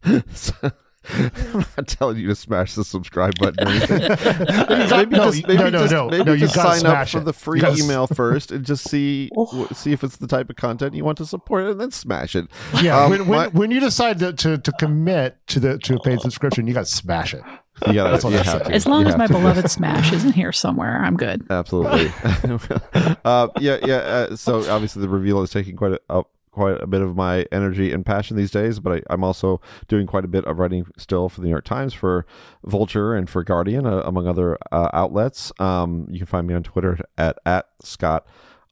so 0.33 0.71
I'm 1.09 1.65
not 1.77 1.89
telling 1.89 2.19
you 2.19 2.29
to 2.29 2.35
smash 2.35 2.75
the 2.75 2.85
subscribe 2.85 3.35
button 3.39 3.67
or 3.67 3.71
anything. 3.71 3.99
maybe 4.91 5.17
no, 5.17 5.31
just, 5.31 5.47
maybe 5.47 5.59
no, 5.59 5.71
no, 5.71 5.79
just, 5.81 5.93
no, 5.93 6.11
maybe 6.11 6.25
no, 6.25 6.37
just 6.37 6.55
sign 6.55 6.85
up 6.85 7.09
for 7.09 7.19
it. 7.19 7.25
the 7.25 7.33
free 7.33 7.63
email 7.65 8.07
first 8.07 8.53
and 8.53 8.65
just 8.67 8.89
see 8.89 9.31
see 9.73 9.93
if 9.93 10.05
it's 10.05 10.17
the 10.19 10.27
type 10.27 10.51
of 10.51 10.57
content 10.57 10.95
you 10.95 11.05
want 11.05 11.17
to 11.19 11.27
support 11.27 11.67
and 11.67 11.81
then 11.81 11.91
smash 11.91 12.37
it. 12.37 12.49
Yeah, 12.83 13.03
um, 13.03 13.11
when, 13.11 13.27
when, 13.27 13.39
my, 13.39 13.49
when, 13.49 13.71
you 13.71 13.81
decide 13.81 14.19
to, 14.19 14.33
to, 14.35 14.59
to 14.59 14.73
commit 14.73 15.39
to 15.49 15.61
the 15.61 15.79
to 15.79 15.97
a 15.97 16.01
paid 16.01 16.21
subscription, 16.21 16.67
you 16.67 16.75
got 16.75 16.87
to 16.87 16.93
smash 16.93 17.33
it. 17.33 17.43
You 17.87 17.95
gotta, 17.95 18.29
you 18.29 18.37
have 18.37 18.65
to. 18.65 18.73
As 18.73 18.87
long 18.87 19.07
as 19.07 19.17
my 19.17 19.27
to. 19.27 19.33
beloved 19.33 19.71
Smash 19.71 20.13
isn't 20.13 20.33
here 20.33 20.53
somewhere, 20.53 20.99
I'm 21.03 21.17
good. 21.17 21.47
Absolutely. 21.51 22.13
uh, 23.25 23.49
yeah, 23.59 23.79
yeah. 23.85 23.97
Uh, 23.97 24.37
so 24.37 24.71
obviously, 24.71 25.03
the 25.03 25.09
reveal 25.09 25.43
is 25.43 25.51
taking 25.51 25.77
quite 25.77 25.99
a, 26.09 26.25
quite 26.51 26.81
a 26.81 26.87
bit 26.87 27.01
of 27.01 27.17
my 27.17 27.47
energy 27.53 27.93
and 27.93 28.05
passion 28.05 28.37
these 28.37 28.51
days, 28.51 28.81
but 28.81 29.03
I, 29.09 29.15
am 29.15 29.25
also 29.25 29.61
doing 29.89 30.07
quite 30.07 30.25
a 30.25 30.29
bit 30.29 30.45
of 30.45 30.59
writing 30.59 30.87
still 30.97 31.29
for 31.29 31.41
the 31.41 31.47
New 31.47 31.53
York 31.53 31.65
Times, 31.65 31.95
for 31.95 32.27
Vulture, 32.65 33.15
and 33.15 33.29
for 33.29 33.45
Guardian, 33.45 33.87
uh, 33.87 34.03
among 34.05 34.27
other 34.27 34.59
uh, 34.73 34.91
outlets. 34.93 35.53
Um, 35.59 36.07
you 36.11 36.19
can 36.19 36.27
find 36.27 36.47
me 36.47 36.55
on 36.55 36.63
Twitter 36.63 36.99
at, 37.17 37.39
at 37.47 37.67
Scott 37.83 38.27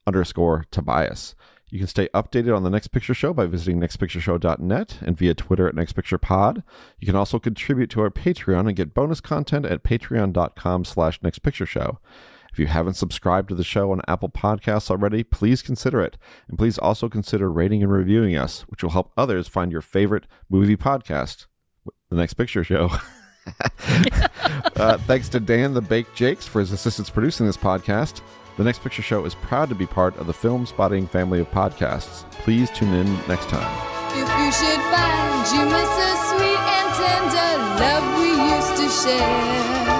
underscore 0.05 0.65
Tobias. 0.71 1.35
You 1.71 1.77
can 1.77 1.87
stay 1.87 2.07
updated 2.15 2.55
on 2.55 2.63
the 2.63 2.69
Next 2.69 2.87
Picture 2.87 3.13
Show 3.13 3.31
by 3.31 3.45
visiting 3.45 3.79
nextpictureshow.net 3.79 4.97
and 5.01 5.17
via 5.17 5.35
Twitter 5.35 5.67
at 5.67 5.75
nextpicturepod. 5.75 6.63
You 6.99 7.05
can 7.05 7.15
also 7.15 7.37
contribute 7.37 7.91
to 7.91 8.01
our 8.01 8.09
Patreon 8.09 8.67
and 8.67 8.75
get 8.75 8.95
bonus 8.95 9.21
content 9.21 9.67
at 9.67 9.83
patreon.com 9.83 10.85
slash 10.85 11.19
nextpictureshow. 11.21 11.97
If 12.51 12.57
you 12.57 12.65
haven't 12.65 12.95
subscribed 12.95 13.49
to 13.49 13.55
the 13.55 13.63
show 13.63 13.91
on 13.91 14.01
Apple 14.07 14.29
Podcasts 14.29 14.89
already, 14.89 15.23
please 15.23 15.61
consider 15.61 16.01
it. 16.01 16.17
And 16.47 16.57
please 16.57 16.79
also 16.79 17.07
consider 17.07 17.51
rating 17.51 17.83
and 17.83 17.91
reviewing 17.91 18.35
us, 18.35 18.61
which 18.61 18.81
will 18.81 18.89
help 18.89 19.11
others 19.15 19.47
find 19.47 19.71
your 19.71 19.81
favorite 19.81 20.25
movie 20.49 20.77
podcast, 20.77 21.45
The 22.09 22.15
Next 22.15 22.33
Picture 22.33 22.63
Show. 22.63 22.89
uh, 24.75 24.97
thanks 25.05 25.29
to 25.29 25.39
Dan 25.39 25.75
the 25.75 25.81
Baked 25.81 26.15
Jakes 26.15 26.47
for 26.47 26.59
his 26.59 26.71
assistance 26.71 27.11
producing 27.11 27.45
this 27.45 27.57
podcast. 27.57 28.21
The 28.59 28.65
Next 28.65 28.83
Picture 28.83 29.01
Show 29.01 29.23
is 29.23 29.35
proud 29.35 29.69
to 29.69 29.75
be 29.75 29.85
part 29.85 30.17
of 30.17 30.27
the 30.27 30.33
Filmspotting 30.33 31.09
family 31.09 31.39
of 31.39 31.49
podcasts. 31.49 32.29
Please 32.43 32.69
tune 32.69 32.93
in 32.93 33.05
next 33.25 33.47
time. 33.47 33.71
If 34.11 34.27
you 34.27 34.51
should 34.51 34.81
find 34.91 35.47
you 35.55 35.63
miss 35.63 35.87
a 35.87 36.11
sweet 36.27 36.59
and 36.59 36.91
tender 36.99 37.55
love 37.79 38.19
we 38.19 38.35
used 38.51 38.75
to 38.75 38.89
share, 39.07 39.98